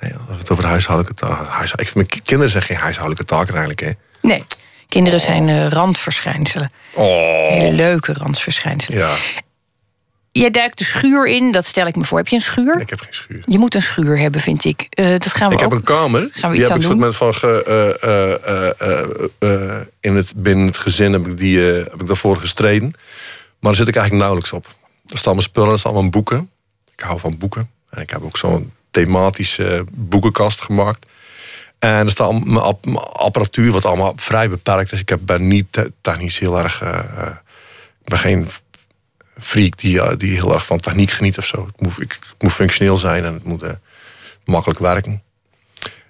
Nee, 0.00 0.14
als 0.14 0.26
we 0.26 0.34
het 0.34 0.50
over 0.50 0.64
de 0.64 0.70
huishoudelijke 0.70 1.26
taken. 1.26 1.46
Huishoud, 1.46 1.94
mijn 1.94 2.06
kinderen 2.06 2.50
zijn 2.50 2.62
geen 2.62 2.76
huishoudelijke 2.76 3.24
taken 3.24 3.54
eigenlijk. 3.54 3.80
Hè? 3.80 3.90
Nee, 4.28 4.44
kinderen 4.88 5.20
zijn 5.20 5.48
uh, 5.48 5.68
randverschijnselen. 5.68 6.72
Oh. 6.94 7.48
Hele 7.48 7.72
leuke 7.72 8.12
randverschijnselen. 8.12 8.98
Ja. 8.98 9.14
Jij 10.38 10.50
duikt 10.50 10.78
de 10.78 10.84
schuur 10.84 11.26
in, 11.26 11.52
dat 11.52 11.66
stel 11.66 11.86
ik 11.86 11.96
me 11.96 12.04
voor. 12.04 12.18
Heb 12.18 12.28
je 12.28 12.34
een 12.34 12.42
schuur? 12.42 12.80
Ik 12.80 12.90
heb 12.90 13.00
geen 13.00 13.14
schuur. 13.14 13.42
Je 13.46 13.58
moet 13.58 13.74
een 13.74 13.82
schuur 13.82 14.18
hebben, 14.18 14.40
vind 14.40 14.64
ik. 14.64 14.86
Uh, 15.00 15.08
dat 15.08 15.34
gaan 15.34 15.48
we 15.48 15.54
ik 15.54 15.64
ook... 15.64 15.70
heb 15.70 15.78
een 15.78 15.84
kamer. 15.84 16.28
Gaan 16.32 16.50
we 16.50 16.56
die 16.56 16.64
iets 16.64 16.74
heb 16.74 16.82
ik 16.82 17.02
aan 17.02 17.12
soort 17.12 17.16
van 17.16 17.34
ge, 17.34 18.78
uh, 19.40 19.50
uh, 19.50 19.80
in 20.00 20.16
het, 20.16 20.32
binnen 20.36 20.66
het 20.66 20.78
gezin 20.78 21.12
heb 21.12 21.26
ik, 21.26 21.38
die, 21.38 21.60
heb 21.60 22.00
ik 22.00 22.06
daarvoor 22.06 22.36
gestreden. 22.36 22.90
Maar 23.60 23.70
daar 23.70 23.74
zit 23.74 23.88
ik 23.88 23.94
eigenlijk 23.96 24.24
nauwelijks 24.24 24.52
op. 24.52 24.74
Er 25.06 25.18
staan 25.18 25.32
mijn 25.32 25.46
spullen, 25.46 25.72
er 25.72 25.78
staan 25.78 25.92
mijn 25.92 26.10
boeken. 26.10 26.50
Ik 26.96 27.00
hou 27.00 27.18
van 27.18 27.38
boeken. 27.38 27.70
En 27.90 28.02
ik 28.02 28.10
heb 28.10 28.22
ook 28.22 28.36
zo'n 28.36 28.72
thematische 28.90 29.84
boekenkast 29.92 30.60
gemaakt. 30.60 31.06
En 31.78 31.90
er 31.90 32.10
staat 32.10 32.44
mijn 32.44 32.96
apparatuur, 32.96 33.72
wat 33.72 33.84
allemaal 33.84 34.12
vrij 34.16 34.48
beperkt 34.48 34.92
is. 34.92 35.00
Ik 35.00 35.16
ben 35.26 35.48
niet 35.48 35.88
technisch 36.00 36.38
heel 36.38 36.58
erg. 36.58 36.82
Ik 38.00 38.12
ben 38.12 38.18
geen 38.18 38.48
freak 39.40 39.78
die, 39.78 40.16
die 40.16 40.34
heel 40.34 40.54
erg 40.54 40.66
van 40.66 40.80
techniek 40.80 41.10
geniet 41.10 41.38
of 41.38 41.46
zo. 41.46 41.66
Het 41.66 41.80
moet, 41.80 42.00
ik, 42.00 42.18
moet 42.38 42.52
functioneel 42.52 42.96
zijn 42.96 43.24
en 43.24 43.32
het 43.32 43.44
moet 43.44 43.62
uh, 43.62 43.70
makkelijk 44.44 44.80
werken. 44.80 45.22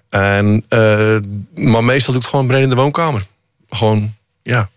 En, 0.09 0.65
uh, 0.69 1.19
maar 1.53 1.83
meestal 1.83 2.13
doe 2.13 2.21
ik 2.21 2.21
het 2.21 2.27
gewoon 2.27 2.47
beneden 2.47 2.69
in 2.69 2.75
de 2.75 2.81
woonkamer. 2.81 3.25
Gewoon, 3.69 4.15
ja. 4.41 4.69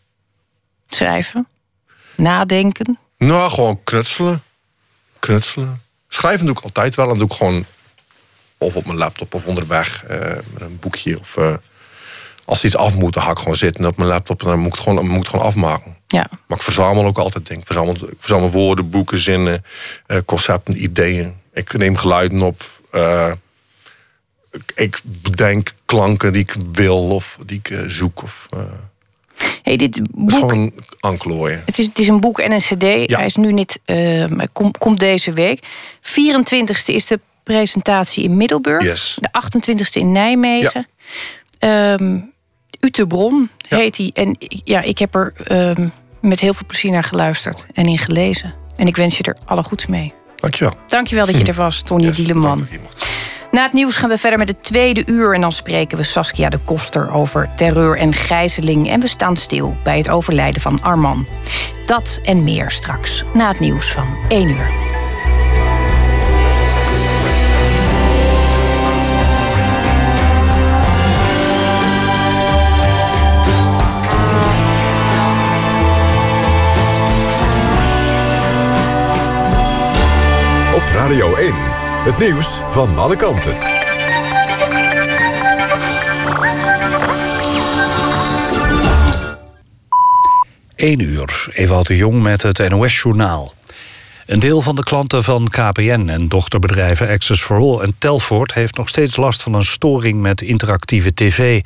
Schrijven? 0.89 1.49
Nadenken? 2.17 2.99
Nou, 3.19 3.51
gewoon 3.51 3.81
knutselen. 3.85 4.43
Knutselen. 5.19 5.83
Schrijven 6.09 6.47
doe 6.47 6.57
ik 6.57 6.63
altijd 6.63 6.95
wel. 6.95 7.11
En 7.11 7.19
doe 7.19 7.27
ik 7.27 7.33
gewoon 7.33 7.65
of 8.59 8.77
op 8.77 8.87
mijn 8.87 8.99
laptop 8.99 9.35
of 9.35 9.47
onderweg 9.47 10.05
uh, 10.11 10.19
met 10.19 10.61
een 10.61 10.79
boekje. 10.81 11.19
Of 11.19 11.37
als 12.51 12.65
iets 12.65 12.77
af 12.77 12.95
moet, 12.95 13.15
dan 13.15 13.23
ga 13.23 13.31
ik 13.31 13.39
gewoon 13.39 13.57
zitten 13.57 13.87
op 13.87 13.97
mijn 13.97 14.09
laptop 14.09 14.43
en 14.43 14.47
dan 14.47 14.59
moet 14.59 14.67
ik 14.67 14.73
het 14.73 14.83
gewoon, 14.83 15.07
moet 15.07 15.19
het 15.19 15.29
gewoon 15.29 15.47
afmaken. 15.47 15.97
Ja. 16.07 16.31
Maar 16.47 16.59
ik 16.59 16.65
verzamel 16.65 17.05
ook 17.05 17.19
altijd 17.19 17.47
dingen. 17.47 17.61
Ik 17.61 17.67
verzamel, 17.67 17.95
ik 17.95 18.17
verzamel 18.19 18.51
woorden, 18.51 18.91
boeken, 18.91 19.19
zinnen, 19.19 19.65
uh, 20.07 20.19
concepten, 20.25 20.83
ideeën. 20.83 21.35
Ik 21.53 21.73
neem 21.73 21.97
geluiden 21.97 22.43
op. 22.43 22.63
ik 24.75 25.01
bedenk 25.05 25.73
klanken 25.85 26.33
die 26.33 26.43
ik 26.43 26.55
wil 26.73 27.09
of 27.09 27.39
die 27.47 27.61
ik 27.63 27.85
zoek. 27.87 28.23
Of, 28.23 28.49
Hey, 29.63 29.77
dit 29.77 30.01
boek, 30.11 30.31
gewoon 30.31 30.73
anklooien. 31.01 31.63
Het 31.65 31.79
is, 31.79 31.87
het 31.87 31.99
is 31.99 32.09
een 32.09 32.21
boek 32.21 32.39
en 32.39 32.53
een 32.53 32.59
cd. 32.59 33.11
Ja. 33.11 33.17
Hij 33.17 33.27
is 33.27 33.37
nu 33.37 33.53
niet, 33.53 33.81
komt 34.53 34.79
kom 34.79 34.99
deze 34.99 35.33
week. 35.33 35.67
24e 36.03 36.85
is 36.85 37.07
de 37.07 37.21
presentatie 37.43 38.25
in 38.25 38.37
Middelburg. 38.37 38.83
Yes. 38.83 39.19
De 39.21 39.29
28e 39.29 39.93
in 39.93 40.13
Nijmegen. 40.13 40.89
Ja. 41.59 41.93
Um, 41.93 42.30
Utebron 42.81 43.51
Ja. 43.59 43.77
heet 43.77 43.97
hij. 43.97 44.11
En 44.14 44.37
ja, 44.64 44.81
ik 44.83 44.99
heb 44.99 45.14
er 45.14 45.33
um, 45.79 45.93
met 46.21 46.40
heel 46.40 46.55
veel 46.55 46.66
plezier 46.66 46.90
naar 46.90 47.05
geluisterd 47.05 47.66
en 47.73 47.85
in 47.87 47.99
gelezen. 47.99 48.55
En 48.77 48.87
ik 48.87 48.97
wens 48.97 49.16
je 49.16 49.23
er 49.23 49.37
alle 49.45 49.62
goeds 49.62 49.87
mee. 49.87 50.12
Dankjewel. 50.37 50.75
Dankjewel 50.87 51.27
dat 51.27 51.38
je 51.38 51.45
er 51.45 51.55
was, 51.55 51.83
Tony 51.83 52.05
Yes, 52.05 52.16
Dieleman. 52.16 52.66
Na 53.51 53.62
het 53.62 53.73
nieuws 53.73 53.97
gaan 53.97 54.09
we 54.09 54.19
verder 54.19 54.38
met 54.38 54.49
het 54.49 54.62
tweede 54.62 55.03
uur. 55.07 55.35
En 55.35 55.40
dan 55.40 55.53
spreken 55.53 55.99
we 55.99 56.05
Saskia 56.05 56.49
de 56.49 56.59
Koster 56.64 57.12
over 57.12 57.51
terreur 57.57 57.97
en 57.97 58.14
gijzeling. 58.14 58.90
En 58.90 59.01
we 59.01 59.09
staan 59.09 59.37
stil 59.37 59.77
bij 59.85 59.97
het 59.99 60.09
overlijden 60.11 60.61
van 60.61 60.83
Arman. 60.83 61.27
Dat 61.87 62.21
en 62.23 62.45
meer 62.45 62.71
straks 62.71 63.23
na 63.35 63.49
het 63.49 63.61
nieuws 63.61 63.93
van 63.93 64.16
1 64.29 64.49
uur. 64.49 64.89
1, 81.40 81.55
het 82.05 82.18
nieuws 82.18 82.61
van 82.68 82.98
alle 82.98 83.16
kanten. 83.16 83.57
Eén 90.76 91.00
uur, 91.00 91.48
Ewout 91.53 91.87
de 91.87 91.96
Jong 91.96 92.22
met 92.22 92.42
het 92.42 92.68
NOS-journaal. 92.68 93.53
Een 94.26 94.38
deel 94.38 94.62
van 94.62 94.76
de 94.76 94.83
klanten 94.83 95.24
van 95.24 95.48
KPN 95.48 96.09
en 96.09 96.29
dochterbedrijven 96.29 97.09
Access 97.09 97.42
for 97.42 97.57
All 97.57 97.79
en 97.79 97.94
Telfort... 97.98 98.55
heeft 98.55 98.76
nog 98.76 98.88
steeds 98.88 99.16
last 99.16 99.42
van 99.42 99.55
een 99.55 99.64
storing 99.64 100.20
met 100.20 100.40
interactieve 100.40 101.14
tv. 101.14 101.61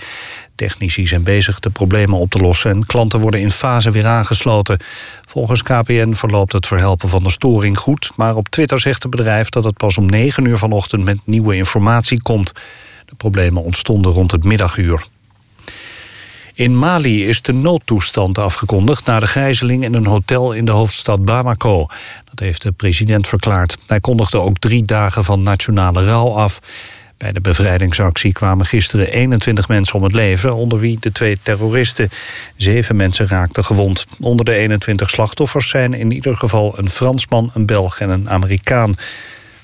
Technici 0.54 1.06
zijn 1.06 1.22
bezig 1.22 1.60
de 1.60 1.70
problemen 1.70 2.18
op 2.18 2.30
te 2.30 2.38
lossen... 2.38 2.70
en 2.70 2.86
klanten 2.86 3.20
worden 3.20 3.40
in 3.40 3.50
fase 3.50 3.90
weer 3.90 4.06
aangesloten. 4.06 4.78
Volgens 5.24 5.62
KPN 5.62 6.12
verloopt 6.12 6.52
het 6.52 6.66
verhelpen 6.66 7.08
van 7.08 7.22
de 7.22 7.30
storing 7.30 7.78
goed... 7.78 8.10
maar 8.16 8.36
op 8.36 8.48
Twitter 8.48 8.80
zegt 8.80 9.02
het 9.02 9.10
bedrijf 9.10 9.48
dat 9.48 9.64
het 9.64 9.76
pas 9.76 9.98
om 9.98 10.06
9 10.06 10.44
uur 10.44 10.58
vanochtend... 10.58 11.04
met 11.04 11.20
nieuwe 11.24 11.56
informatie 11.56 12.22
komt. 12.22 12.52
De 13.06 13.14
problemen 13.16 13.62
ontstonden 13.62 14.12
rond 14.12 14.30
het 14.30 14.44
middaguur. 14.44 15.06
In 16.56 16.78
Mali 16.78 17.26
is 17.26 17.42
de 17.42 17.52
noodtoestand 17.52 18.38
afgekondigd 18.38 19.06
na 19.06 19.20
de 19.20 19.26
gijzeling 19.26 19.84
in 19.84 19.94
een 19.94 20.06
hotel 20.06 20.52
in 20.52 20.64
de 20.64 20.72
hoofdstad 20.72 21.24
Bamako. 21.24 21.86
Dat 22.24 22.38
heeft 22.38 22.62
de 22.62 22.72
president 22.72 23.28
verklaard. 23.28 23.76
Hij 23.86 24.00
kondigde 24.00 24.40
ook 24.40 24.58
drie 24.58 24.84
dagen 24.84 25.24
van 25.24 25.42
nationale 25.42 26.04
rouw 26.04 26.32
af. 26.32 26.60
Bij 27.16 27.32
de 27.32 27.40
bevrijdingsactie 27.40 28.32
kwamen 28.32 28.66
gisteren 28.66 29.10
21 29.10 29.68
mensen 29.68 29.94
om 29.94 30.02
het 30.02 30.12
leven... 30.12 30.54
onder 30.54 30.78
wie 30.78 30.96
de 31.00 31.12
twee 31.12 31.38
terroristen. 31.42 32.10
Zeven 32.56 32.96
mensen 32.96 33.28
raakten 33.28 33.64
gewond. 33.64 34.04
Onder 34.20 34.44
de 34.44 34.54
21 34.54 35.10
slachtoffers 35.10 35.68
zijn 35.68 35.94
in 35.94 36.12
ieder 36.12 36.36
geval 36.36 36.78
een 36.78 36.90
Fransman, 36.90 37.50
een 37.54 37.66
Belg 37.66 37.98
en 37.98 38.10
een 38.10 38.30
Amerikaan. 38.30 38.94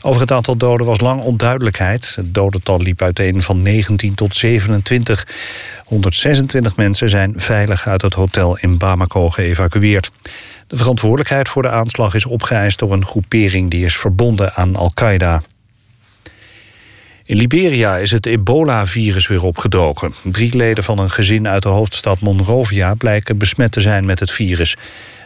Over 0.03 0.21
het 0.21 0.33
aantal 0.33 0.57
doden 0.57 0.87
was 0.87 1.01
lang 1.01 1.23
onduidelijkheid. 1.23 2.13
Het 2.17 2.35
dodental 2.35 2.81
liep 2.81 3.03
uiteen 3.03 3.43
van 3.43 3.63
19 3.63 4.15
tot 4.15 4.37
27. 4.37 5.27
126 5.85 6.77
mensen 6.77 7.11
zijn 7.11 7.33
veilig 7.37 7.89
uit 7.89 8.03
het 8.03 8.15
hotel 8.15 8.59
in 8.59 8.79
Bamako 8.79 9.31
geëvacueerd. 9.31 10.11
De 10.67 10.77
verantwoordelijkheid 10.77 11.49
voor 11.49 11.63
de 11.63 11.71
aanslag 11.71 12.15
is 12.15 12.27
opgeëist 12.27 12.79
door 12.79 12.93
een 12.93 13.07
groepering... 13.07 13.71
die 13.71 13.85
is 13.85 13.97
verbonden 13.97 14.55
aan 14.55 14.77
Al-Qaeda. 14.77 15.43
In 17.31 17.37
Liberia 17.37 17.97
is 17.97 18.11
het 18.11 18.27
ebola-virus 18.27 19.27
weer 19.27 19.45
opgedoken. 19.45 20.15
Drie 20.23 20.57
leden 20.57 20.85
van 20.85 20.99
een 20.99 21.11
gezin 21.11 21.49
uit 21.49 21.63
de 21.63 21.69
hoofdstad 21.69 22.21
Monrovia... 22.21 22.95
blijken 22.95 23.39
besmet 23.39 23.73
te 23.73 23.81
zijn 23.81 24.05
met 24.05 24.21
het 24.21 24.31
virus. 24.31 24.77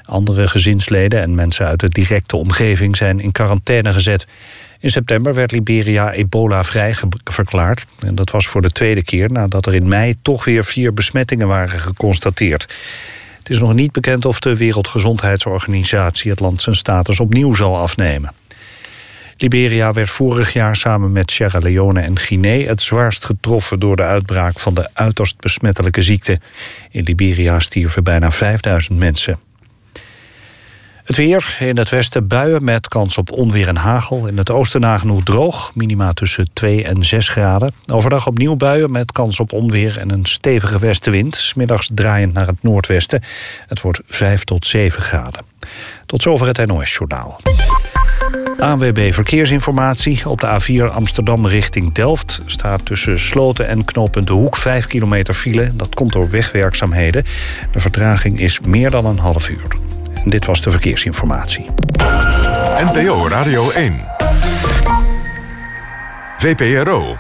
Andere 0.05 0.49
gezinsleden 0.49 1.21
en 1.21 1.35
mensen 1.35 1.67
uit 1.67 1.81
de 1.81 1.89
directe 1.89 2.37
omgeving... 2.37 2.97
zijn 2.97 3.21
in 3.21 3.33
quarantaine 3.33 3.93
gezet. 3.93 4.27
In 4.81 4.91
september 4.91 5.35
werd 5.35 5.53
Liberia 5.53 6.13
ebola-vrij 6.13 6.95
verklaard. 7.25 7.87
En 7.99 8.15
dat 8.15 8.31
was 8.31 8.47
voor 8.47 8.63
de 8.63 8.71
tweede 8.71 9.03
keer 9.03 9.33
nadat 9.33 9.67
er 9.67 9.75
in 9.75 9.89
mei 9.89 10.15
toch 10.23 10.45
weer 10.45 10.65
vier 10.65 10.95
besmettingen 10.95 11.49
waren 11.49 11.81
geconstateerd. 11.81 12.75
Het 13.39 13.51
is 13.51 13.59
nog 13.59 13.75
niet 13.75 13.93
bekend 13.93 14.25
of 14.25 14.39
de 14.39 14.57
Wereldgezondheidsorganisatie 14.57 16.31
het 16.31 16.41
land 16.41 16.63
zijn 16.63 16.77
status 16.77 17.21
opnieuw 17.21 17.55
zal 17.55 17.79
afnemen. 17.79 18.33
Liberia 19.37 19.93
werd 19.93 20.11
vorig 20.11 20.53
jaar 20.53 20.77
samen 20.77 21.13
met 21.13 21.31
Sierra 21.31 21.59
Leone 21.59 22.01
en 22.01 22.19
Guinea 22.19 22.67
het 22.67 22.83
zwaarst 22.83 23.25
getroffen 23.25 23.79
door 23.79 23.97
de 23.97 24.03
uitbraak 24.03 24.59
van 24.59 24.75
de 24.75 24.89
uiterst 24.93 25.41
besmettelijke 25.41 26.03
ziekte. 26.03 26.41
In 26.91 27.03
Liberia 27.03 27.59
stierven 27.59 28.05
bijna 28.05 28.33
5000 28.33 28.99
mensen. 28.99 29.39
Het 31.05 31.17
weer 31.17 31.57
in 31.61 31.77
het 31.77 31.89
westen 31.89 32.27
buien 32.27 32.65
met 32.65 32.89
kans 32.89 33.19
op 33.19 33.33
onweer 33.33 33.69
en 33.69 33.77
hagel. 33.77 34.27
In 34.27 34.39
het 34.39 34.51
oosten 34.51 34.81
nagenoeg 34.81 35.23
droog, 35.23 35.75
minima 35.75 36.13
tussen 36.13 36.49
2 36.53 36.85
en 36.85 37.05
6 37.05 37.29
graden. 37.29 37.73
Overdag 37.87 38.27
opnieuw 38.27 38.57
buien 38.57 38.93
met 38.93 39.13
kans 39.13 39.41
op 39.41 39.53
onweer 39.53 39.99
en 39.99 40.11
een 40.11 40.25
stevige 40.25 40.79
westenwind. 40.79 41.37
Smiddags 41.37 41.89
draaiend 41.95 42.33
naar 42.33 42.47
het 42.47 42.63
noordwesten. 42.63 43.23
Het 43.69 43.81
wordt 43.81 44.01
5 44.09 44.45
tot 44.45 44.67
7 44.67 45.03
graden. 45.03 45.45
Tot 46.07 46.23
zover 46.23 46.47
het 46.47 46.67
NOS-journaal. 46.67 47.41
ANWB 48.59 49.13
Verkeersinformatie. 49.13 50.29
Op 50.29 50.41
de 50.41 50.61
A4 50.61 50.95
Amsterdam 50.95 51.47
richting 51.47 51.93
Delft 51.93 52.41
staat 52.47 52.85
tussen 52.85 53.19
Sloten 53.19 53.69
en 53.69 53.85
knooppunt 53.85 54.27
De 54.27 54.33
Hoek 54.33 54.57
5 54.57 54.87
kilometer 54.87 55.35
file. 55.35 55.71
Dat 55.77 55.95
komt 55.95 56.13
door 56.13 56.31
wegwerkzaamheden. 56.31 57.25
De 57.73 57.81
vertraging 57.81 58.41
is 58.41 58.61
meer 58.61 58.91
dan 58.91 59.07
een 59.07 59.19
half 59.19 59.49
uur. 59.49 59.77
En 60.25 60.31
dit 60.31 60.47
was 60.47 60.63
de 60.63 60.71
verkeersinformatie. 60.71 61.67
NPO 62.93 63.29
Radio 63.29 63.71
1. 63.71 64.01
VPRO. 66.39 67.17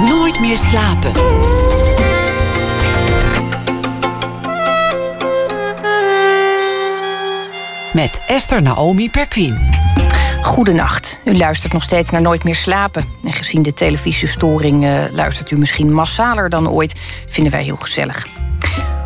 Nooit 0.00 0.40
meer 0.40 0.58
slapen. 0.58 1.12
Met 7.92 8.22
Esther 8.26 8.62
Naomi 8.62 9.10
Perquin. 9.10 9.70
Goedenacht. 10.42 11.20
U 11.24 11.36
luistert 11.36 11.72
nog 11.72 11.82
steeds 11.82 12.10
naar 12.10 12.20
Nooit 12.20 12.44
meer 12.44 12.54
slapen. 12.54 13.04
En 13.22 13.32
gezien 13.32 13.62
de 13.62 13.72
televisiestoring 13.72 14.84
uh, 14.84 15.04
luistert 15.12 15.50
u 15.50 15.56
misschien 15.56 15.92
massaler 15.92 16.48
dan 16.48 16.70
ooit. 16.70 16.94
Vinden 17.28 17.52
wij 17.52 17.62
heel 17.62 17.76
gezellig. 17.76 18.26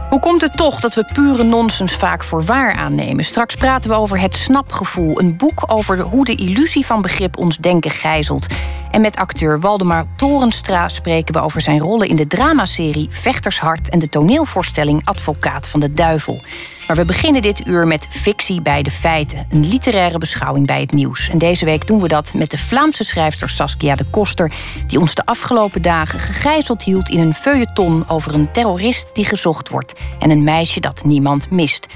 Hoe 0.09 0.21
komt 0.21 0.43
het 0.43 0.57
toch 0.57 0.81
dat 0.81 0.95
we 0.95 1.05
pure 1.13 1.43
nonsens 1.43 1.97
vaak 1.97 2.25
voor 2.25 2.45
waar 2.45 2.75
aannemen? 2.75 3.25
Straks 3.25 3.55
praten 3.55 3.91
we 3.91 3.97
over 3.97 4.21
het 4.21 4.35
snapgevoel, 4.35 5.21
een 5.21 5.37
boek 5.37 5.65
over 5.67 6.01
hoe 6.01 6.25
de 6.25 6.35
illusie 6.35 6.87
van 6.87 7.03
begrip 7.03 7.37
ons 7.37 7.57
denken 7.57 7.91
gijzelt. 7.91 8.47
En 8.91 9.01
met 9.01 9.17
acteur 9.17 9.61
Waldemar 9.61 10.07
Torenstra 10.17 10.89
spreken 10.89 11.35
we 11.35 11.41
over 11.41 11.61
zijn 11.61 11.79
rollen 11.79 12.09
in 12.09 12.17
de 12.17 12.27
dramaserie 12.27 13.07
Vechtershart 13.11 13.89
en 13.89 13.99
de 13.99 14.09
toneelvoorstelling 14.09 15.01
Advocaat 15.05 15.69
van 15.69 15.81
de 15.81 15.93
Duivel. 15.93 16.41
Maar 16.87 16.97
we 16.97 17.05
beginnen 17.05 17.43
dit 17.43 17.67
uur 17.67 17.87
met 17.87 18.07
fictie 18.11 18.61
bij 18.61 18.83
de 18.83 18.91
feiten, 18.91 19.47
een 19.51 19.69
literaire 19.69 20.19
beschouwing 20.19 20.67
bij 20.67 20.81
het 20.81 20.93
nieuws. 20.93 21.29
En 21.29 21.39
deze 21.39 21.65
week 21.65 21.87
doen 21.87 22.01
we 22.01 22.09
dat 22.09 22.35
met 22.35 22.51
de 22.51 22.59
Vlaamse 22.59 23.05
schrijfster 23.05 23.49
Saskia 23.49 23.95
de 23.95 24.05
Koster, 24.11 24.53
die 24.87 25.01
ons 25.01 25.15
de 25.15 25.25
afgelopen 25.25 25.83
dagen 25.83 26.19
gegijzeld 26.19 26.83
hield 26.83 27.09
in 27.09 27.19
een 27.19 27.35
feuilleton 27.35 28.09
over 28.09 28.35
een 28.35 28.53
terrorist 28.53 29.15
die 29.15 29.25
gezocht 29.25 29.69
wordt 29.69 30.01
en 30.19 30.31
een 30.31 30.45
meisje 30.45 30.81
dat 30.81 31.05
niemand 31.05 31.51
mist. 31.51 31.87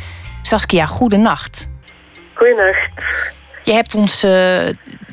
Saskia, 0.43 0.87
goedenacht. 0.87 1.69
Goedenacht. 2.35 2.91
Je 3.65 3.73
hebt 3.73 3.95
ons 3.95 4.25
uh, 4.25 4.59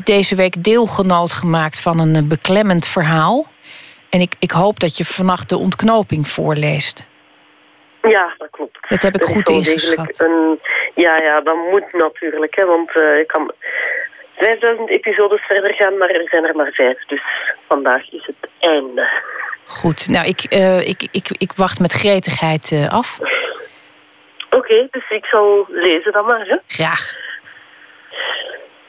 deze 0.04 0.36
week 0.36 0.64
deelgenoot 0.64 1.32
gemaakt 1.32 1.80
van 1.80 2.00
een 2.00 2.16
uh, 2.16 2.28
beklemmend 2.28 2.86
verhaal. 2.86 3.46
En 4.10 4.22
ik, 4.22 4.36
ik 4.40 4.52
hoop 4.52 4.80
dat 4.80 4.98
je 4.98 5.06
vannacht 5.06 5.50
de 5.50 5.58
ontknoping 5.58 6.28
voorleest. 6.28 7.04
Ja, 8.10 8.34
dat 8.38 8.50
klopt. 8.52 8.78
Dat 8.89 9.02
heb 9.02 9.13
ik 9.13 9.20
Dat 9.20 9.30
goed 9.30 9.50
ingeschat. 9.50 10.22
Een, 10.22 10.60
ja, 10.96 11.18
ja, 11.18 11.42
dat 11.42 11.56
moet 11.56 11.94
natuurlijk. 11.94 12.56
Hè, 12.56 12.66
want 12.66 12.96
eh 12.96 13.20
ik 13.20 13.28
kan 13.28 13.52
5000 14.36 14.89
episodes 14.89 15.42
verder 15.42 15.74
gaan, 15.74 15.98
maar 15.98 16.10
er 16.10 16.30
zijn 16.30 16.46
er 16.46 16.56
maar 16.56 16.72
vijf. 16.72 17.06
Dus 17.06 17.22
vandaag 17.68 18.12
is 18.12 18.26
het 18.26 18.50
einde. 18.60 19.10
Goed, 19.66 20.08
nou, 20.10 20.28
ik, 20.28 20.39
eh, 20.39 20.88
ik, 20.88 21.08
ik, 21.12 21.28
ik 21.38 21.52
wacht 21.56 21.80
met 21.80 21.92
gretigheid 21.92 22.72
eh, 22.72 22.89
af. 22.89 23.20
Oké, 24.50 24.88
dus 24.92 25.10
ik 25.10 25.26
zal 25.26 25.66
lezen 25.70 26.12
dan 26.12 26.26
maar. 26.26 26.46
Hè. 26.48 26.58
Graag. 26.68 27.16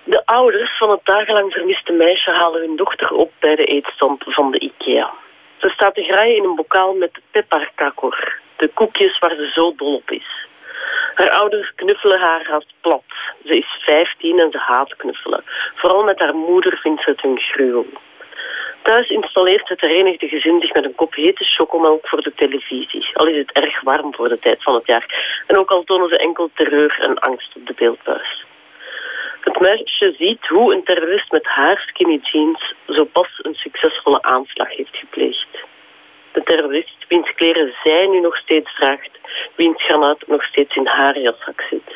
De 0.05 0.27
ouders 0.27 0.79
van 0.79 0.91
het 0.91 1.01
dagenlang 1.05 1.53
vermiste 1.53 1.93
meisje 1.93 2.31
halen 2.31 2.61
hun 2.61 2.77
dochter 2.77 3.11
op 3.11 3.33
bij 3.39 3.55
de 3.55 3.65
eetstand 3.65 4.25
van 4.27 4.51
de 4.51 4.59
IKEA. 4.59 5.13
Ze 5.57 5.69
staat 5.69 5.95
te 5.95 6.03
graaien 6.03 6.37
in 6.37 6.45
een 6.45 6.55
bokaal 6.55 6.95
met 6.95 7.11
pepparkakor, 7.31 8.39
de 8.57 8.69
koekjes 8.75 9.19
waar 9.19 9.35
ze 9.35 9.51
zo 9.53 9.75
dol 9.77 9.95
op 9.95 10.11
is. 10.11 10.47
Haar 11.15 11.31
ouders 11.31 11.75
knuffelen 11.75 12.21
haar 12.21 12.47
haast 12.47 12.73
plat. 12.81 13.05
Ze 13.45 13.57
is 13.57 13.67
15 13.81 14.39
en 14.39 14.51
ze 14.51 14.59
haat 14.59 14.97
knuffelen. 14.97 15.45
Vooral 15.75 16.03
met 16.03 16.19
haar 16.19 16.35
moeder 16.35 16.79
vindt 16.79 17.03
ze 17.03 17.11
het 17.11 17.25
een 17.25 17.41
gruwel. 17.41 17.87
Thuis 18.83 19.09
installeert 19.09 19.69
het 19.69 19.81
herenigde 19.81 20.29
gezin 20.29 20.61
zich 20.61 20.73
met 20.73 20.85
een 20.85 20.95
kop 20.95 21.15
hete 21.15 21.45
chocomelk 21.45 22.09
voor 22.09 22.23
de 22.23 22.33
televisie. 22.37 23.09
Al 23.13 23.27
is 23.27 23.37
het 23.37 23.53
erg 23.53 23.81
warm 23.81 24.15
voor 24.15 24.29
de 24.29 24.39
tijd 24.39 24.63
van 24.63 24.75
het 24.75 24.87
jaar. 24.87 25.35
En 25.47 25.59
ook 25.59 25.71
al 25.71 25.85
tonen 25.85 26.09
ze 26.09 26.19
enkel 26.19 26.51
terreur 26.55 26.99
en 27.01 27.19
angst 27.19 27.57
op 27.57 27.67
de 27.67 27.75
beeldbuis. 27.77 28.45
Het 29.41 29.61
meisje 29.61 30.15
ziet 30.19 30.49
hoe 30.49 30.75
een 30.75 30.85
terrorist 30.85 31.33
met 31.33 31.47
haar 31.47 31.85
skinny 31.87 32.21
jeans 32.23 32.75
zo 32.87 33.05
pas 33.05 33.29
een 33.43 33.55
succesvolle 33.55 34.23
aanslag 34.23 34.77
heeft 34.77 34.97
gepleegd. 34.97 35.49
De 36.35 36.43
terrorist, 36.43 37.05
wiens 37.09 37.35
kleren 37.35 37.75
zij 37.83 38.07
nu 38.07 38.21
nog 38.21 38.37
steeds 38.37 38.75
draagt, 38.75 39.11
wiens 39.55 39.85
granaat 39.85 40.27
nog 40.27 40.45
steeds 40.45 40.77
in 40.77 40.87
haar 40.87 41.19
jaszak 41.19 41.61
zit. 41.71 41.95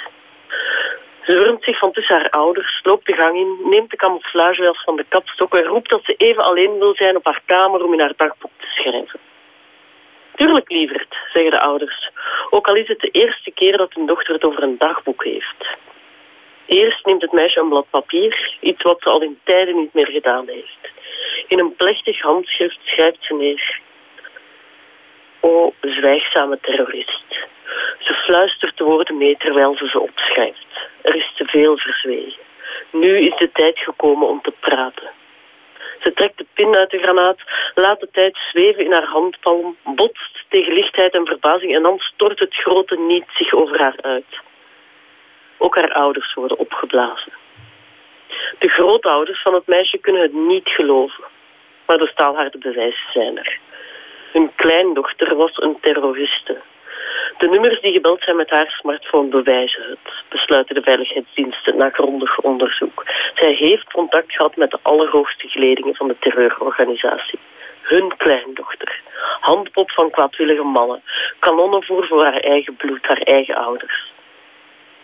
Ze 1.23 1.33
wurmt 1.33 1.65
zich 1.65 1.79
van 1.79 1.93
tussen 1.93 2.17
haar 2.17 2.31
ouders, 2.31 2.81
loopt 2.83 3.07
de 3.07 3.15
gang 3.15 3.37
in, 3.37 3.57
neemt 3.71 3.91
de 3.91 3.97
camouflagejas 3.97 4.83
van 4.85 4.97
de 4.97 5.05
kapstok 5.09 5.55
en 5.55 5.65
roept 5.65 5.91
dat 5.91 6.05
ze 6.05 6.15
even 6.17 6.45
alleen 6.45 6.79
wil 6.79 6.95
zijn 6.95 7.17
op 7.17 7.25
haar 7.25 7.43
kamer 7.47 7.85
om 7.85 7.93
in 7.93 8.01
haar 8.01 8.13
dagboek 8.17 8.51
te 8.57 8.67
schrijven. 8.67 9.21
Tuurlijk, 10.35 10.71
lieverd, 10.71 11.17
zeggen 11.33 11.51
de 11.51 11.61
ouders, 11.61 12.11
ook 12.51 12.69
al 12.69 12.75
is 12.75 12.89
het 12.89 13.01
de 13.01 13.11
eerste 13.11 13.51
keer 13.51 13.77
dat 13.77 13.95
hun 13.95 14.07
dochter 14.07 14.35
het 14.35 14.45
over 14.45 14.63
een 14.63 14.79
dagboek 14.79 15.25
heeft. 15.25 15.67
Eerst 16.67 17.05
neemt 17.07 17.23
het 17.23 17.33
meisje 17.33 17.61
een 17.61 17.69
blad 17.69 17.91
papier, 17.91 18.57
iets 18.61 18.83
wat 18.83 19.03
ze 19.03 19.09
al 19.09 19.23
in 19.23 19.39
tijden 19.45 19.77
niet 19.77 19.95
meer 19.95 20.11
gedaan 20.11 20.49
heeft. 20.49 20.91
In 21.49 21.59
een 21.59 21.77
plechtig 21.77 22.21
handschrift 22.21 22.79
schrijft 22.85 23.25
ze 23.25 23.35
neer. 23.35 23.87
O, 25.41 25.73
zwijgzame 25.81 26.59
terrorist. 26.61 27.47
Ze 27.99 28.15
fluistert 28.15 28.77
de 28.77 28.85
woorden 28.85 29.17
mee 29.17 29.37
terwijl 29.37 29.77
ze 29.77 29.87
ze 29.87 30.01
opschrijft. 30.01 30.67
Er 31.03 31.17
is 31.17 31.33
te 31.37 31.45
veel 31.45 31.79
verzwegen. 31.79 32.43
Nu 32.91 33.19
is 33.19 33.37
de 33.39 33.51
tijd 33.53 33.79
gekomen 33.79 34.29
om 34.29 34.41
te 34.43 34.53
praten. 34.61 35.11
Ze 36.03 36.13
trekt 36.13 36.39
de 36.39 36.47
pin 36.53 36.77
uit 36.77 36.91
de 36.91 36.99
granaat, 36.99 37.39
laat 37.75 38.01
de 38.01 38.09
tijd 38.13 38.39
zweven 38.51 38.85
in 38.85 38.93
haar 38.93 39.09
handpalm, 39.09 39.77
botst 39.85 40.45
tegen 40.49 40.73
lichtheid 40.73 41.15
en 41.15 41.27
verbazing 41.27 41.75
en 41.75 41.83
dan 41.83 41.99
stort 41.99 42.39
het 42.39 42.55
grote 42.55 42.99
niet 42.99 43.25
zich 43.35 43.53
over 43.53 43.81
haar 43.81 43.99
uit. 44.01 44.39
Ook 45.59 45.75
haar 45.75 45.93
ouders 45.93 46.35
worden 46.35 46.59
opgeblazen. 46.59 47.33
De 48.59 48.69
grootouders 48.69 49.43
van 49.43 49.55
het 49.55 49.67
meisje 49.67 49.99
kunnen 49.99 50.23
het 50.23 50.33
niet 50.33 50.69
geloven, 50.69 51.25
maar 51.87 51.99
de 51.99 52.07
staalharde 52.07 52.59
bewijzen 52.59 53.13
zijn 53.13 53.39
er. 53.39 53.59
Hun 54.33 54.51
kleindochter 54.55 55.37
was 55.37 55.53
een 55.55 55.77
terroriste. 55.81 56.61
De 57.39 57.49
nummers 57.49 57.81
die 57.81 57.93
gebeld 57.93 58.23
zijn 58.23 58.37
met 58.37 58.51
haar 58.51 58.71
smartphone 58.71 59.29
bewijzen 59.29 59.83
het, 59.83 60.13
besluiten 60.29 60.75
de 60.75 60.83
veiligheidsdiensten 60.83 61.77
na 61.77 61.91
grondig 61.91 62.39
onderzoek. 62.39 63.05
Zij 63.35 63.53
heeft 63.53 63.93
contact 63.93 64.33
gehad 64.33 64.57
met 64.57 64.71
de 64.71 64.79
allerhoogste 64.83 65.49
geledingen 65.49 65.95
van 65.95 66.09
de 66.09 66.17
terreurorganisatie. 66.19 67.39
Hun 67.81 68.17
kleindochter. 68.17 69.01
Handpop 69.41 69.91
van 69.91 70.11
kwaadwillige 70.11 70.63
mannen. 70.63 71.03
Kanonnenvoer 71.39 72.07
voor 72.07 72.25
haar 72.25 72.41
eigen 72.41 72.77
bloed, 72.77 73.07
haar 73.07 73.21
eigen 73.21 73.55
ouders. 73.55 74.13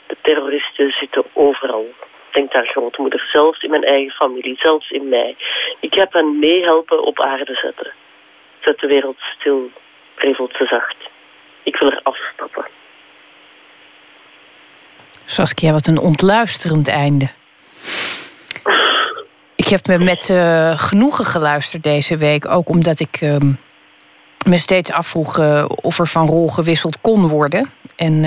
De 0.07 0.17
terroristen 0.21 0.91
zitten 0.91 1.25
overal. 1.33 1.87
Denkt 2.33 2.53
haar 2.53 2.67
grootmoeder, 2.67 3.29
zelfs 3.33 3.63
in 3.63 3.71
mijn 3.71 3.85
eigen 3.85 4.13
familie, 4.13 4.57
zelfs 4.59 4.91
in 4.91 5.09
mij. 5.09 5.37
Ik 5.81 5.95
heb 5.95 6.13
hen 6.13 6.39
meehelpen 6.39 7.03
op 7.03 7.21
aarde 7.21 7.55
zetten. 7.55 7.93
Zet 8.65 8.79
de 8.79 8.87
wereld 8.87 9.17
stil, 9.39 9.71
prevelt 10.15 10.55
ze 10.57 10.65
zacht. 10.67 10.97
Ik 11.63 11.77
wil 11.77 11.91
er 11.91 12.01
afstappen. 12.03 12.65
Saskia, 15.25 15.73
wat 15.73 15.87
een 15.87 15.99
ontluisterend 15.99 16.89
einde. 16.89 17.29
Ik 19.55 19.69
heb 19.69 19.87
me 19.87 19.99
met 19.99 20.29
uh, 20.29 20.79
genoegen 20.79 21.25
geluisterd 21.25 21.83
deze 21.83 22.17
week. 22.17 22.49
Ook 22.49 22.69
omdat 22.69 23.01
ik 23.01 23.21
uh, 23.21 23.37
me 24.47 24.57
steeds 24.57 24.93
afvroeg 24.93 25.39
uh, 25.39 25.65
of 25.69 25.99
er 25.99 26.07
van 26.07 26.27
rol 26.27 26.49
gewisseld 26.49 27.01
kon 27.01 27.29
worden. 27.29 27.71
En, 27.97 28.25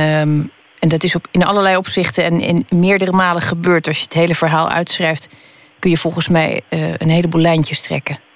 en 0.79 0.89
dat 0.89 1.03
is 1.03 1.15
op, 1.15 1.27
in 1.31 1.45
allerlei 1.45 1.77
opzichten 1.77 2.23
en 2.23 2.39
in 2.39 2.65
meerdere 2.69 3.11
malen 3.11 3.41
gebeurd. 3.41 3.87
Als 3.87 3.97
je 3.97 4.03
het 4.03 4.13
hele 4.13 4.35
verhaal 4.35 4.69
uitschrijft, 4.69 5.29
kun 5.79 5.89
je 5.89 5.97
volgens 5.97 6.27
mij 6.27 6.61
een 6.97 7.09
heleboel 7.09 7.41
lijntjes 7.41 7.81
trekken. 7.81 8.26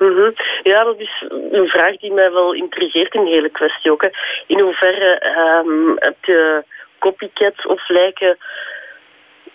-hmm. 0.00 0.34
Ja, 0.62 0.84
dat 0.84 0.98
is 0.98 1.24
een 1.50 1.68
vraag 1.68 1.96
die 1.96 2.12
mij 2.12 2.32
wel 2.32 2.52
intrigeert 2.52 3.14
in 3.14 3.24
de 3.24 3.30
hele 3.30 3.50
kwestie 3.50 3.90
ook. 3.90 4.02
Hè. 4.02 4.08
In 4.46 4.60
hoeverre 4.60 5.22
um, 5.64 5.94
heb 5.98 6.24
je 6.24 6.64
copycats 6.98 7.66
of 7.66 7.88
lijken 7.88 8.38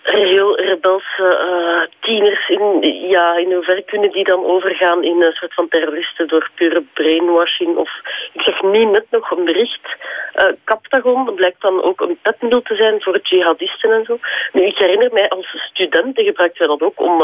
heel 0.06 0.60
rebelse 0.60 1.28
uh, 1.52 1.88
tieners. 2.00 2.50
In, 2.50 2.82
ja, 3.10 3.36
in 3.36 3.54
hoeverre 3.54 3.82
kunnen 3.82 4.12
die 4.12 4.24
dan 4.24 4.46
overgaan 4.46 5.04
in 5.04 5.22
een 5.22 5.34
soort 5.34 5.54
van 5.54 5.68
terroristen 5.68 6.28
door 6.28 6.50
pure 6.56 6.84
brainwashing? 6.94 7.76
Of 7.76 7.92
ik 8.34 8.42
zeg 8.42 8.62
nu 8.62 8.86
net 8.86 9.06
nog 9.10 9.32
een 9.32 9.46
bericht. 9.46 9.96
Uh, 10.36 10.46
Captagon 10.64 11.36
blijkt 11.36 11.62
dan 11.62 11.84
ook 11.84 12.02
een 12.02 12.18
petmiddel 12.22 12.62
te 12.62 12.76
zijn 12.76 13.02
voor 13.02 13.20
jihadisten 13.24 13.92
en 13.92 14.06
zo. 14.06 14.20
Nu, 14.52 14.66
ik 14.66 14.78
herinner 14.78 15.14
mij 15.14 15.30
als 15.30 15.48
student 15.72 16.22
gebruikten 16.22 16.68
wij 16.68 16.78
dat 16.78 16.88
ook 16.88 17.00
om 17.00 17.24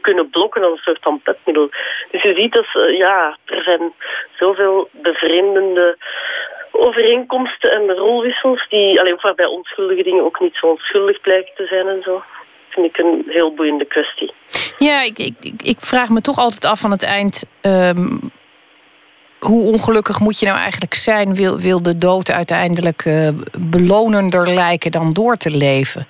kunnen 0.00 0.30
blokken 0.30 0.62
als 0.62 0.72
een 0.72 0.82
soort 0.82 1.02
van 1.02 1.20
petmiddel. 1.22 1.68
Dus 2.10 2.22
je 2.22 2.34
ziet 2.36 2.52
dat 2.52 2.66
ja, 2.98 3.36
er 3.44 3.62
zijn 3.62 3.92
zoveel 4.38 4.88
bevreemdende 4.90 5.96
overeenkomsten 6.70 7.70
en 7.70 7.90
rolwissels, 7.96 8.66
die 8.68 9.00
alleen 9.00 9.18
waarbij 9.20 9.46
onschuldige 9.46 10.02
dingen 10.02 10.24
ook 10.24 10.40
niet 10.40 10.54
zo 10.54 10.66
onschuldig 10.66 11.20
blijken 11.20 11.54
te 11.54 11.66
zijn 11.66 11.86
en 11.86 12.02
zo. 12.02 12.22
Vind 12.68 12.86
ik 12.86 12.98
een 12.98 13.24
heel 13.28 13.54
boeiende 13.54 13.84
kwestie. 13.84 14.32
Ja, 14.78 15.02
ik, 15.02 15.18
ik, 15.18 15.62
ik 15.62 15.76
vraag 15.78 16.08
me 16.08 16.20
toch 16.20 16.38
altijd 16.38 16.64
af 16.64 16.84
aan 16.84 16.90
het 16.90 17.04
eind. 17.04 17.44
Um, 17.62 18.32
hoe 19.38 19.72
ongelukkig 19.72 20.20
moet 20.20 20.38
je 20.38 20.46
nou 20.46 20.58
eigenlijk 20.58 20.94
zijn? 20.94 21.34
Wil, 21.34 21.58
wil 21.58 21.82
de 21.82 21.98
dood 21.98 22.30
uiteindelijk 22.30 23.04
uh, 23.04 23.28
belonender 23.58 24.54
lijken 24.54 24.90
dan 24.90 25.12
door 25.12 25.36
te 25.36 25.50
leven? 25.50 26.06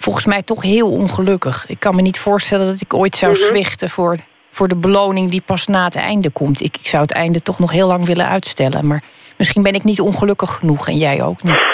Volgens 0.00 0.26
mij 0.26 0.42
toch 0.42 0.62
heel 0.62 0.90
ongelukkig. 0.90 1.64
Ik 1.68 1.80
kan 1.80 1.94
me 1.94 2.02
niet 2.02 2.18
voorstellen 2.18 2.66
dat 2.66 2.80
ik 2.80 2.94
ooit 2.94 3.14
zou 3.14 3.30
mm 3.30 3.36
zwichten 3.36 3.88
voor, 3.88 4.16
voor 4.50 4.68
de 4.68 4.76
beloning 4.76 5.30
die 5.30 5.42
pas 5.46 5.66
na 5.66 5.84
het 5.84 5.96
einde 5.96 6.30
komt. 6.30 6.60
Ik, 6.60 6.76
ik 6.76 6.86
zou 6.86 7.02
het 7.02 7.12
einde 7.12 7.42
toch 7.42 7.58
nog 7.58 7.72
heel 7.72 7.86
lang 7.86 8.06
willen 8.06 8.28
uitstellen. 8.28 8.86
Maar 8.86 9.02
Misschien 9.40 9.62
ben 9.62 9.74
ik 9.74 9.84
niet 9.84 10.00
ongelukkig 10.00 10.50
genoeg 10.58 10.88
en 10.88 10.96
jij 10.96 11.22
ook 11.22 11.42
niet. 11.42 11.66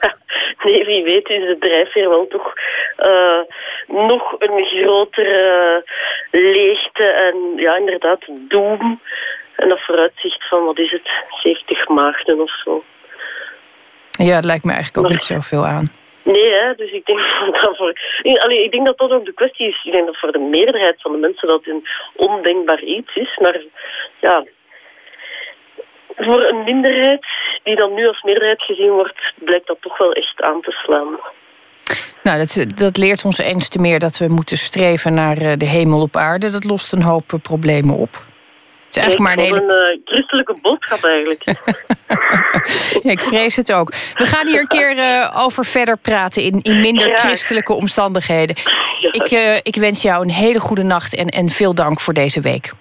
Ja, 0.00 0.16
nee, 0.62 0.84
wie 0.84 1.04
weet 1.04 1.28
is 1.28 1.46
de 1.46 1.56
drijfveer 1.60 2.08
wel 2.08 2.26
toch 2.26 2.52
uh, 2.98 3.40
nog 4.06 4.34
een 4.38 4.64
grotere 4.64 5.84
leegte 6.30 7.04
en 7.04 7.36
ja, 7.56 7.76
inderdaad 7.76 8.20
doem. 8.48 9.00
En 9.56 9.68
dat 9.68 9.80
vooruitzicht 9.80 10.48
van, 10.48 10.64
wat 10.64 10.78
is 10.78 10.90
het, 10.90 11.10
70 11.42 11.88
maagden 11.88 12.40
of 12.40 12.50
zo. 12.64 12.84
Ja, 14.10 14.34
het 14.34 14.44
lijkt 14.44 14.64
me 14.64 14.72
eigenlijk 14.72 15.06
ook 15.06 15.12
niet 15.12 15.22
zoveel 15.22 15.66
aan. 15.66 15.99
Nee, 16.32 16.50
hè, 16.52 16.74
dus 16.74 16.92
ik 16.92 17.06
denk 17.06 17.20
dat 17.62 17.76
voor. 17.76 17.94
Ik 18.22 18.70
denk 18.70 18.86
dat 18.86 18.98
dat 18.98 19.10
ook 19.10 19.24
de 19.24 19.32
kwestie 19.32 19.68
is. 19.68 19.84
Ik 19.84 19.92
denk 19.92 20.06
dat 20.06 20.18
voor 20.18 20.32
de 20.32 20.38
meerderheid 20.38 21.00
van 21.00 21.12
de 21.12 21.18
mensen 21.18 21.48
dat 21.48 21.66
een 21.66 21.86
ondenkbaar 22.16 22.82
iets 22.82 23.14
is. 23.14 23.36
Maar 23.36 23.62
ja, 24.20 24.44
voor 26.16 26.42
een 26.42 26.64
minderheid 26.64 27.26
die 27.62 27.76
dan 27.76 27.94
nu 27.94 28.06
als 28.06 28.22
meerderheid 28.22 28.62
gezien 28.62 28.90
wordt, 28.90 29.32
blijkt 29.34 29.66
dat 29.66 29.76
toch 29.80 29.98
wel 29.98 30.12
echt 30.12 30.42
aan 30.42 30.60
te 30.60 30.70
slaan. 30.70 31.18
Nou, 32.22 32.38
dat, 32.38 32.64
dat 32.74 32.96
leert 32.96 33.24
ons 33.24 33.38
eens 33.38 33.68
te 33.68 33.78
meer 33.78 33.98
dat 33.98 34.18
we 34.18 34.28
moeten 34.28 34.56
streven 34.56 35.14
naar 35.14 35.36
eh, 35.36 35.52
de 35.56 35.64
hemel 35.64 36.00
op 36.00 36.16
aarde. 36.16 36.50
Dat 36.50 36.64
lost 36.64 36.92
een 36.92 37.02
hoop 37.02 37.32
eh, 37.32 37.40
problemen 37.40 37.96
op. 37.96 38.28
Het 38.90 38.98
is 38.98 39.04
eigenlijk 39.04 39.36
maar 39.36 39.46
een, 39.46 39.52
hele... 39.52 39.74
een 39.74 39.96
uh, 39.96 40.00
christelijke 40.04 40.58
boodschap 40.62 41.04
eigenlijk. 41.04 41.42
ja, 43.02 43.10
ik 43.10 43.20
vrees 43.20 43.56
het 43.56 43.72
ook. 43.72 43.90
We 43.90 44.26
gaan 44.26 44.46
hier 44.46 44.60
een 44.60 44.66
keer 44.66 44.96
uh, 44.96 45.44
over 45.44 45.64
verder 45.64 45.98
praten 45.98 46.42
in, 46.42 46.62
in 46.62 46.80
minder 46.80 47.14
christelijke 47.14 47.72
omstandigheden. 47.72 48.56
Ik, 49.00 49.30
uh, 49.30 49.56
ik 49.56 49.76
wens 49.76 50.02
jou 50.02 50.22
een 50.22 50.30
hele 50.30 50.60
goede 50.60 50.82
nacht 50.82 51.14
en, 51.14 51.26
en 51.26 51.48
veel 51.48 51.74
dank 51.74 52.00
voor 52.00 52.14
deze 52.14 52.40
week. 52.40 52.72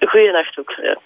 Goeienacht 0.00 0.58
ook. 0.58 0.70
Ja. 0.82 0.98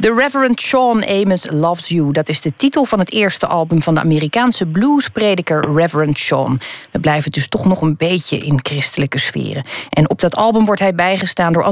The 0.00 0.14
Reverend 0.14 0.60
Sean 0.60 1.04
Amos 1.04 1.46
Loves 1.50 1.88
You. 1.88 2.12
Dat 2.12 2.28
is 2.28 2.40
de 2.40 2.54
titel 2.54 2.84
van 2.84 2.98
het 2.98 3.12
eerste 3.12 3.46
album 3.46 3.82
van 3.82 3.94
de 3.94 4.00
Amerikaanse 4.00 4.66
bluesprediker 4.66 5.72
Reverend 5.74 6.18
Sean. 6.18 6.60
We 6.90 7.00
blijven 7.00 7.30
dus 7.30 7.48
toch 7.48 7.64
nog 7.64 7.80
een 7.80 7.96
beetje 7.96 8.38
in 8.38 8.58
christelijke 8.62 9.18
sferen. 9.18 9.64
En 9.90 10.10
op 10.10 10.20
dat 10.20 10.36
album 10.36 10.64
wordt 10.64 10.80
hij 10.80 10.94
bijgestaan 10.94 11.52
door 11.52 11.62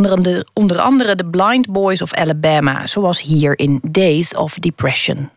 onder 0.53 0.81
andere 0.81 1.15
de 1.15 1.27
Blind 1.27 1.73
Boys 1.73 2.03
of 2.03 2.15
Alabama, 2.15 2.87
zoals 2.87 3.23
hier 3.23 3.59
in 3.59 3.81
Days 3.83 4.35
of 4.35 4.55
Depression. 4.55 5.31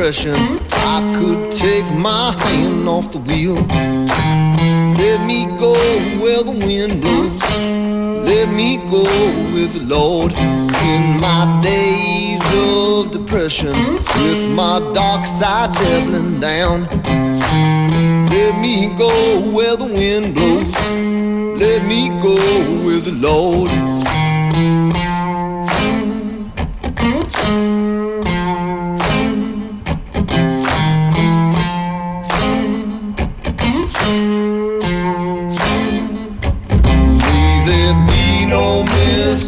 Depression, 0.00 0.58
I 0.70 1.14
could 1.18 1.52
take 1.52 1.84
my 1.94 2.34
hand 2.38 2.88
off 2.88 3.12
the 3.12 3.18
wheel. 3.18 3.56
Let 4.96 5.26
me 5.26 5.44
go 5.58 5.74
where 6.22 6.42
the 6.42 6.52
wind 6.52 7.02
blows. 7.02 7.38
Let 8.24 8.48
me 8.48 8.78
go 8.90 9.02
with 9.52 9.74
the 9.74 9.84
Lord 9.84 10.32
in 10.32 11.20
my 11.20 11.60
days 11.62 12.40
of 12.54 13.10
depression, 13.12 13.74
with 13.96 14.50
my 14.54 14.80
dark 14.94 15.26
side 15.26 15.70
doubling 15.74 16.40
down. 16.40 16.86
Let 18.30 18.58
me 18.58 18.94
go 18.96 19.12
where 19.52 19.76
the 19.76 19.84
wind 19.84 20.34
blows. 20.34 20.72
Let 21.60 21.84
me 21.84 22.08
go 22.22 22.36
with 22.86 23.04
the 23.04 23.12
Lord. 23.12 23.70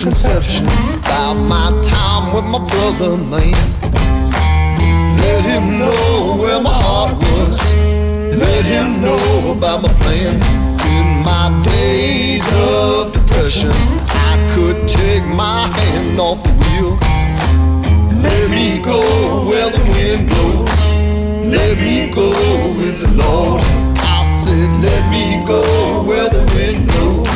Misconception 0.04 0.66
about 0.66 1.34
my 1.34 1.70
time 1.82 2.34
with 2.34 2.44
my 2.44 2.58
brother, 2.58 3.16
man. 3.16 3.54
Let 5.18 5.44
him 5.44 5.78
know 5.78 6.36
where 6.40 6.60
my 6.60 6.72
heart 6.72 7.16
was. 7.18 7.58
Let 8.36 8.64
him 8.64 9.00
know 9.00 9.52
about 9.56 9.82
my 9.82 9.92
plan. 10.02 10.34
In 10.96 11.22
my 11.22 11.62
days 11.62 12.44
of 12.54 13.12
depression, 13.12 13.70
I 13.70 14.52
could 14.54 14.88
take 14.88 15.24
my 15.24 15.68
hand 15.68 16.18
off 16.18 16.42
the 16.42 16.50
wheel. 16.50 16.98
Let 18.22 18.50
me 18.50 18.82
go 18.82 18.98
where 19.48 19.70
the 19.70 19.84
wind 19.92 20.28
blows. 20.28 21.46
Let 21.46 21.78
me 21.78 22.10
go 22.10 22.28
with 22.76 23.00
the 23.00 23.10
Lord. 23.22 23.62
I 23.98 24.42
said, 24.42 24.68
let 24.82 25.08
me 25.12 25.46
go 25.46 26.02
where 26.02 26.28
the 26.28 26.42
wind 26.54 26.88
blows. 26.88 27.28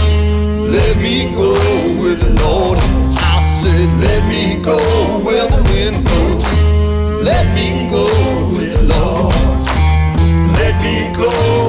Let 0.69 0.97
me 0.97 1.33
go 1.33 1.76
with 2.07 2.21
the 2.21 2.41
Lord. 2.41 2.79
I 3.19 3.41
said, 3.61 3.89
let 3.99 4.23
me 4.29 4.63
go 4.63 4.79
where 5.25 5.49
the 5.49 5.63
wind 5.71 6.05
blows. 6.05 6.47
Let 7.25 7.53
me 7.53 7.91
go 7.91 8.07
with 8.55 8.73
the 8.77 8.83
Lord. 8.95 9.63
Let 10.61 10.75
me 10.85 10.97
go 11.17 11.66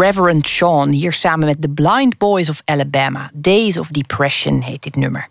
Reverend 0.00 0.46
Sean, 0.46 0.88
hier 0.88 1.12
samen 1.12 1.46
met 1.46 1.62
The 1.62 1.68
Blind 1.68 2.18
Boys 2.18 2.48
of 2.48 2.62
Alabama. 2.64 3.30
Days 3.34 3.78
of 3.78 3.88
Depression 3.88 4.62
heet 4.62 4.82
dit 4.82 4.96
nummer. 4.96 5.28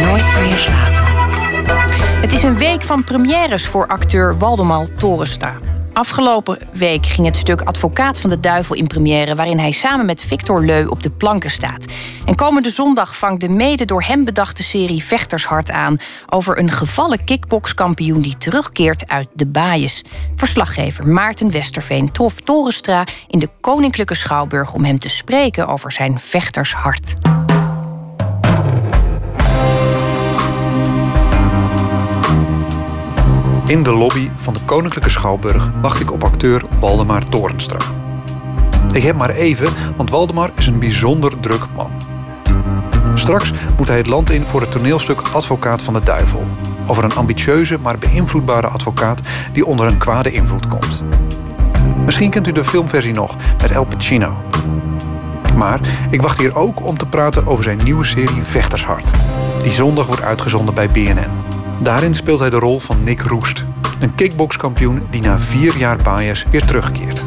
Nooit 0.00 0.36
meer 0.40 0.56
slapen. 0.56 1.02
Het 2.20 2.32
is 2.32 2.42
een 2.42 2.54
week 2.54 2.82
van 2.82 3.04
premières 3.04 3.66
voor 3.66 3.86
acteur 3.86 4.38
Waldemar 4.38 4.86
Torenstra. 4.96 5.58
Afgelopen 5.94 6.58
week 6.72 7.06
ging 7.06 7.26
het 7.26 7.36
stuk 7.36 7.60
Advocaat 7.60 8.20
van 8.20 8.30
de 8.30 8.40
Duivel 8.40 8.76
in 8.76 8.86
première... 8.86 9.34
waarin 9.34 9.58
hij 9.58 9.72
samen 9.72 10.06
met 10.06 10.20
Victor 10.20 10.64
Leu 10.64 10.86
op 10.86 11.02
de 11.02 11.10
planken 11.10 11.50
staat. 11.50 11.84
En 12.24 12.34
komende 12.34 12.70
zondag 12.70 13.16
vangt 13.16 13.40
de 13.40 13.48
mede 13.48 13.84
door 13.84 14.02
hem 14.02 14.24
bedachte 14.24 14.62
serie 14.62 15.04
Vechtershart 15.04 15.70
aan... 15.70 15.96
over 16.28 16.58
een 16.58 16.70
gevallen 16.70 17.24
kickbokskampioen 17.24 18.20
die 18.20 18.36
terugkeert 18.38 19.08
uit 19.08 19.28
de 19.32 19.46
baaiers. 19.46 20.02
Verslaggever 20.36 21.06
Maarten 21.06 21.50
Westerveen 21.50 22.12
trof 22.12 22.40
Torenstra 22.40 23.04
in 23.28 23.38
de 23.38 23.48
Koninklijke 23.60 24.14
Schouwburg... 24.14 24.74
om 24.74 24.84
hem 24.84 24.98
te 24.98 25.08
spreken 25.08 25.66
over 25.66 25.92
zijn 25.92 26.18
vechtershart. 26.18 27.14
In 33.66 33.82
de 33.82 33.92
lobby 33.92 34.30
van 34.36 34.54
de 34.54 34.60
Koninklijke 34.64 35.10
Schouwburg 35.10 35.70
wacht 35.80 36.00
ik 36.00 36.12
op 36.12 36.24
acteur 36.24 36.64
Waldemar 36.80 37.24
Torenstra. 37.24 37.78
Ik 38.92 39.02
heb 39.02 39.16
maar 39.16 39.30
even, 39.30 39.68
want 39.96 40.10
Waldemar 40.10 40.50
is 40.56 40.66
een 40.66 40.78
bijzonder 40.78 41.40
druk 41.40 41.66
man. 41.74 41.90
Straks 43.14 43.52
moet 43.76 43.88
hij 43.88 43.96
het 43.96 44.06
land 44.06 44.30
in 44.30 44.42
voor 44.42 44.60
het 44.60 44.70
toneelstuk 44.70 45.20
Advocaat 45.20 45.82
van 45.82 45.94
de 45.94 46.02
Duivel. 46.02 46.44
Over 46.86 47.04
een 47.04 47.14
ambitieuze 47.14 47.78
maar 47.78 47.98
beïnvloedbare 47.98 48.66
advocaat 48.66 49.20
die 49.52 49.66
onder 49.66 49.86
een 49.86 49.98
kwade 49.98 50.32
invloed 50.32 50.66
komt. 50.66 51.04
Misschien 52.04 52.30
kent 52.30 52.46
u 52.46 52.52
de 52.52 52.64
filmversie 52.64 53.14
nog 53.14 53.36
met 53.62 53.76
Al 53.76 53.84
Pacino. 53.84 54.42
Maar 55.56 55.80
ik 56.10 56.22
wacht 56.22 56.38
hier 56.38 56.56
ook 56.56 56.86
om 56.86 56.98
te 56.98 57.06
praten 57.06 57.46
over 57.46 57.64
zijn 57.64 57.80
nieuwe 57.84 58.04
serie 58.04 58.42
Vechtershart. 58.42 59.10
Die 59.62 59.72
zondag 59.72 60.06
wordt 60.06 60.22
uitgezonden 60.22 60.74
bij 60.74 60.90
BNN. 60.90 61.53
Daarin 61.78 62.14
speelt 62.14 62.38
hij 62.38 62.50
de 62.50 62.58
rol 62.58 62.80
van 62.80 63.04
Nick 63.04 63.20
Roest. 63.20 63.64
Een 64.00 64.14
kickbokskampioen 64.14 65.02
die 65.10 65.22
na 65.22 65.38
vier 65.38 65.76
jaar 65.76 65.96
bias 65.96 66.44
weer 66.50 66.64
terugkeert. 66.64 67.24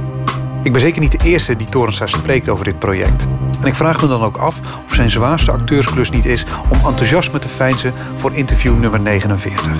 Ik 0.63 0.71
ben 0.71 0.81
zeker 0.81 1.01
niet 1.01 1.19
de 1.21 1.27
eerste 1.27 1.55
die 1.55 1.69
Torensa 1.69 2.07
spreekt 2.07 2.49
over 2.49 2.65
dit 2.65 2.79
project. 2.79 3.27
En 3.61 3.67
ik 3.67 3.75
vraag 3.75 4.01
me 4.01 4.07
dan 4.07 4.21
ook 4.21 4.37
af 4.37 4.59
of 4.85 4.93
zijn 4.93 5.09
zwaarste 5.09 5.51
acteursklus 5.51 6.09
niet 6.09 6.25
is 6.25 6.45
om 6.69 6.77
enthousiasme 6.85 7.39
te 7.39 7.47
feinzen 7.47 7.93
voor 8.15 8.33
interview 8.33 8.79
nummer 8.79 8.99
49. 8.99 9.71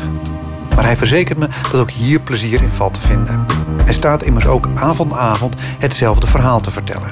Maar 0.76 0.86
hij 0.86 0.98
verzekert 0.98 1.38
me 1.38 1.48
dat 1.72 1.82
ook 1.82 1.92
hier 1.92 2.20
plezier 2.20 2.62
in 2.62 2.72
valt 2.72 2.94
te 2.94 3.02
vinden. 3.02 3.46
Hij 3.84 3.94
staat 3.94 4.24
immers 4.24 4.48
ook 4.48 4.68
avond 4.76 5.14
aan 5.14 5.20
avond 5.20 5.56
hetzelfde 5.80 6.28
verhaal 6.28 6.60
te 6.60 6.72
vertellen. 6.72 7.12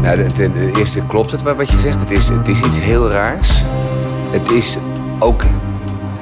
Nou, 0.00 0.26
ten 0.26 0.74
eerste 0.74 1.06
klopt 1.06 1.30
het 1.30 1.42
wat 1.42 1.70
je 1.70 1.78
zegt. 1.78 2.00
Het 2.00 2.10
is, 2.10 2.28
het 2.28 2.48
is 2.48 2.62
iets 2.62 2.80
heel 2.80 3.10
raars. 3.10 3.62
Het 4.30 4.50
is 4.50 4.76
ook... 5.18 5.42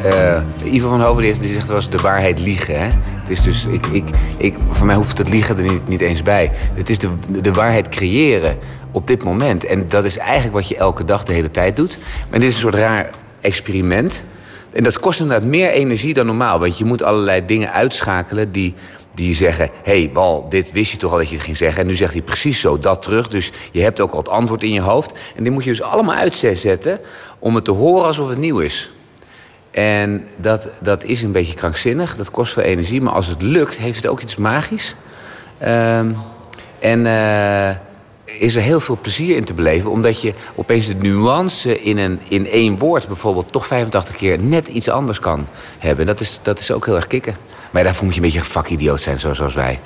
Uh, 0.05 0.73
Ivo 0.73 0.89
van 0.89 1.01
Hoven 1.01 1.23
die 1.23 1.55
zegt 1.55 1.67
wel 1.67 1.77
eens 1.77 1.91
de 1.91 1.99
waarheid 2.03 2.41
liegen. 2.41 2.79
Hè? 2.79 2.89
Het 3.21 3.31
is 3.31 3.43
dus, 3.43 3.65
ik, 3.65 3.87
ik, 3.87 4.09
ik, 4.39 4.55
voor 4.71 4.87
mij 4.87 4.97
hoeft 4.97 5.19
het 5.19 5.29
liegen 5.29 5.57
er 5.57 5.63
niet, 5.63 5.89
niet 5.89 6.01
eens 6.01 6.23
bij. 6.23 6.51
Het 6.75 6.91
is 6.91 6.99
de, 6.99 7.09
de 7.41 7.53
waarheid 7.53 7.89
creëren 7.89 8.59
op 8.93 9.07
dit 9.07 9.25
moment. 9.25 9.65
En 9.65 9.89
dat 9.89 10.05
is 10.05 10.19
eigenlijk 10.19 10.55
wat 10.55 10.69
je 10.69 10.77
elke 10.77 11.05
dag 11.05 11.25
de 11.25 11.33
hele 11.33 11.51
tijd 11.51 11.77
doet. 11.77 11.99
Maar 12.31 12.39
dit 12.41 12.49
is 12.49 12.55
een 12.55 12.61
soort 12.61 12.75
raar 12.75 13.11
experiment. 13.41 14.25
En 14.73 14.83
dat 14.83 14.99
kost 14.99 15.21
inderdaad 15.21 15.49
meer 15.49 15.71
energie 15.71 16.15
dan 16.15 16.27
normaal. 16.27 16.59
Want 16.59 16.79
je 16.79 16.85
moet 16.85 17.03
allerlei 17.03 17.47
dingen 17.47 17.73
uitschakelen 17.73 18.53
die, 18.53 18.75
die 19.15 19.35
zeggen... 19.35 19.71
hé, 19.83 20.01
hey, 20.01 20.11
Wal, 20.13 20.49
dit 20.49 20.73
wist 20.73 20.91
je 20.91 20.97
toch 20.97 21.13
al 21.13 21.19
dat 21.19 21.29
je 21.29 21.35
het 21.35 21.45
ging 21.45 21.57
zeggen. 21.57 21.81
En 21.81 21.87
nu 21.87 21.95
zegt 21.95 22.13
hij 22.13 22.23
precies 22.23 22.61
zo 22.61 22.79
dat 22.79 23.03
terug. 23.03 23.29
Dus 23.29 23.53
je 23.73 23.83
hebt 23.83 24.01
ook 24.01 24.13
al 24.13 24.19
het 24.19 24.29
antwoord 24.29 24.63
in 24.63 24.73
je 24.73 24.81
hoofd. 24.81 25.13
En 25.37 25.43
die 25.43 25.53
moet 25.53 25.65
je 25.65 25.71
dus 25.71 25.83
allemaal 25.83 26.15
uitzetten 26.15 27.01
om 27.39 27.55
het 27.55 27.65
te 27.65 27.71
horen 27.71 28.07
alsof 28.07 28.29
het 28.29 28.39
nieuw 28.39 28.59
is. 28.59 28.94
En 29.75 30.27
dat, 30.37 30.69
dat 30.81 31.05
is 31.05 31.23
een 31.23 31.33
beetje 31.33 31.55
krankzinnig, 31.55 32.17
dat 32.17 32.31
kost 32.31 32.53
veel 32.53 32.63
energie. 32.63 33.01
Maar 33.01 33.13
als 33.13 33.27
het 33.27 33.43
lukt, 33.43 33.77
heeft 33.77 33.97
het 33.97 34.07
ook 34.07 34.21
iets 34.21 34.37
magisch. 34.37 34.95
Um, 35.63 36.17
en 36.79 37.07
uh, 37.07 37.71
is 38.25 38.55
er 38.55 38.63
heel 38.63 38.81
veel 38.81 38.99
plezier 39.01 39.37
in 39.37 39.45
te 39.45 39.55
beleven. 39.55 39.91
Omdat 39.91 40.23
je 40.23 40.35
opeens 40.55 40.87
de 40.87 40.95
nuance 40.95 41.83
in, 41.83 41.99
een, 41.99 42.21
in 42.29 42.47
één 42.47 42.79
woord 42.79 43.07
bijvoorbeeld... 43.07 43.53
toch 43.53 43.67
85 43.67 44.15
keer 44.15 44.39
net 44.39 44.69
iets 44.69 44.89
anders 44.89 45.19
kan 45.19 45.47
hebben. 45.79 46.07
Dat 46.07 46.21
is, 46.21 46.41
dat 46.43 46.59
is 46.59 46.71
ook 46.71 46.87
heel 46.87 46.97
erg 46.97 47.07
kicken. 47.07 47.37
Maar 47.71 47.85
daarvoor 47.85 48.05
moet 48.05 48.15
je 48.15 48.21
een 48.21 48.27
beetje 48.27 48.41
een 48.41 48.45
vakidioot 48.45 49.01
zijn, 49.01 49.21
zoals 49.21 49.55
wij. 49.55 49.81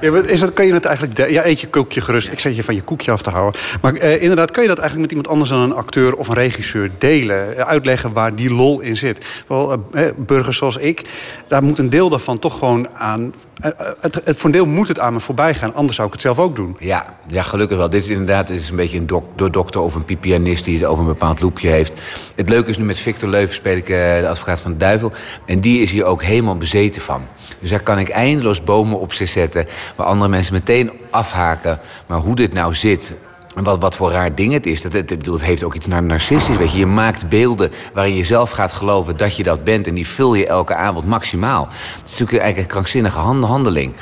Ja, 0.00 0.22
is 0.22 0.40
dat, 0.40 0.52
kan 0.52 0.66
je 0.66 0.72
het 0.72 0.84
eigenlijk... 0.84 1.30
Ja, 1.30 1.46
eet 1.46 1.60
je 1.60 1.66
koekje 1.66 2.00
gerust. 2.00 2.32
Ik 2.32 2.40
zeg 2.40 2.56
je 2.56 2.64
van 2.64 2.74
je 2.74 2.82
koekje 2.82 3.10
af 3.10 3.22
te 3.22 3.30
houden. 3.30 3.60
Maar 3.80 3.94
eh, 3.94 4.22
inderdaad, 4.22 4.50
kan 4.50 4.62
je 4.62 4.68
dat 4.68 4.78
eigenlijk 4.78 5.10
met 5.10 5.18
iemand 5.18 5.28
anders 5.28 5.50
dan 5.50 5.60
een 5.60 5.76
acteur 5.76 6.14
of 6.14 6.28
een 6.28 6.34
regisseur 6.34 6.90
delen? 6.98 7.56
Eh, 7.56 7.66
uitleggen 7.66 8.12
waar 8.12 8.34
die 8.34 8.50
lol 8.50 8.80
in 8.80 8.96
zit? 8.96 9.26
Wel, 9.48 9.84
eh, 9.92 10.06
burgers 10.16 10.58
zoals 10.58 10.76
ik, 10.76 11.02
daar 11.48 11.62
moet 11.62 11.78
een 11.78 11.90
deel 11.90 12.08
daarvan 12.08 12.38
toch 12.38 12.58
gewoon 12.58 12.88
aan... 12.92 13.34
Eh, 13.56 13.70
het, 14.00 14.14
het, 14.24 14.36
voor 14.36 14.44
een 14.44 14.52
deel 14.52 14.66
moet 14.66 14.88
het 14.88 14.98
aan 14.98 15.12
me 15.12 15.20
voorbij 15.20 15.54
gaan. 15.54 15.74
Anders 15.74 15.96
zou 15.96 16.06
ik 16.06 16.12
het 16.12 16.22
zelf 16.22 16.38
ook 16.38 16.56
doen. 16.56 16.76
Ja, 16.78 17.06
ja 17.26 17.42
gelukkig 17.42 17.76
wel. 17.76 17.90
Dit 17.90 18.02
is 18.02 18.08
inderdaad 18.08 18.50
is 18.50 18.70
een 18.70 18.76
beetje 18.76 18.98
een 18.98 19.06
dok, 19.06 19.52
dokter 19.52 19.80
of 19.80 19.94
een 19.94 20.18
pianist... 20.18 20.64
die 20.64 20.78
het 20.78 20.86
over 20.86 21.02
een 21.02 21.08
bepaald 21.08 21.40
loepje 21.40 21.68
heeft. 21.68 22.00
Het 22.34 22.48
leuke 22.48 22.70
is 22.70 22.78
nu 22.78 22.84
met 22.84 22.98
Victor 22.98 23.28
Leuven 23.28 23.54
speel 23.54 23.76
ik 23.76 23.86
de 23.86 24.26
advocaat 24.28 24.60
van 24.60 24.70
de 24.70 24.76
duivel. 24.76 25.12
En 25.46 25.60
die 25.60 25.80
is 25.80 25.90
hier 25.90 26.04
ook 26.04 26.22
helemaal 26.22 26.56
bezeten 26.56 27.02
van. 27.02 27.22
Dus 27.60 27.70
daar 27.70 27.82
kan 27.82 27.98
ik 27.98 28.08
eindeloos 28.08 28.62
bomen 28.62 28.98
op 28.98 29.12
zich 29.12 29.28
zetten... 29.28 29.66
waar 29.96 30.06
andere 30.06 30.30
mensen 30.30 30.54
meteen 30.54 30.90
afhaken. 31.10 31.80
Maar 32.06 32.18
hoe 32.18 32.34
dit 32.34 32.52
nou 32.52 32.74
zit, 32.74 33.14
en 33.56 33.64
wat, 33.64 33.80
wat 33.80 33.96
voor 33.96 34.10
raar 34.10 34.34
ding 34.34 34.52
het 34.52 34.66
is. 34.66 34.82
Dat, 34.82 34.92
het, 34.92 35.10
het 35.10 35.42
heeft 35.42 35.64
ook 35.64 35.74
iets 35.74 35.86
naar 35.86 36.02
narcistisch. 36.02 36.56
Weet 36.56 36.72
je. 36.72 36.78
je 36.78 36.86
maakt 36.86 37.28
beelden 37.28 37.70
waarin 37.94 38.14
je 38.14 38.24
zelf 38.24 38.50
gaat 38.50 38.72
geloven 38.72 39.16
dat 39.16 39.36
je 39.36 39.42
dat 39.42 39.64
bent. 39.64 39.86
En 39.86 39.94
die 39.94 40.06
vul 40.06 40.34
je 40.34 40.46
elke 40.46 40.74
avond 40.74 41.06
maximaal. 41.06 41.66
Het 41.66 42.04
is 42.04 42.10
natuurlijk 42.10 42.30
eigenlijk 42.30 42.58
een 42.58 42.74
krankzinnige 42.74 43.18
handeling. 43.18 43.92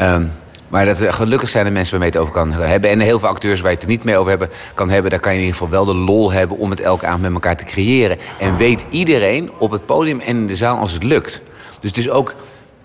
Um, 0.00 0.32
maar 0.68 0.84
dat, 0.84 1.14
gelukkig 1.14 1.48
zijn 1.48 1.66
er 1.66 1.72
mensen 1.72 1.90
waarmee 1.98 2.12
je 2.12 2.18
het 2.18 2.28
over 2.28 2.42
kan 2.42 2.52
hebben. 2.68 2.90
En 2.90 3.00
heel 3.00 3.18
veel 3.18 3.28
acteurs 3.28 3.60
waar 3.60 3.70
je 3.70 3.76
het 3.76 3.84
er 3.84 3.90
niet 3.90 4.04
mee 4.04 4.16
over 4.16 4.30
hebben, 4.30 4.48
kan 4.74 4.90
hebben. 4.90 5.10
Daar 5.10 5.20
kan 5.20 5.32
je 5.32 5.38
in 5.38 5.44
ieder 5.44 5.58
geval 5.58 5.72
wel 5.72 5.84
de 5.84 6.00
lol 6.00 6.32
hebben 6.32 6.58
om 6.58 6.70
het 6.70 6.80
elke 6.80 7.06
avond 7.06 7.22
met 7.22 7.32
elkaar 7.32 7.56
te 7.56 7.64
creëren. 7.64 8.18
En 8.38 8.56
weet 8.56 8.86
iedereen 8.90 9.50
op 9.58 9.70
het 9.70 9.86
podium 9.86 10.20
en 10.20 10.36
in 10.36 10.46
de 10.46 10.56
zaal 10.56 10.78
als 10.78 10.92
het 10.92 11.02
lukt. 11.02 11.40
Dus 11.80 11.90
het 11.90 11.98
is 11.98 12.10
ook 12.10 12.34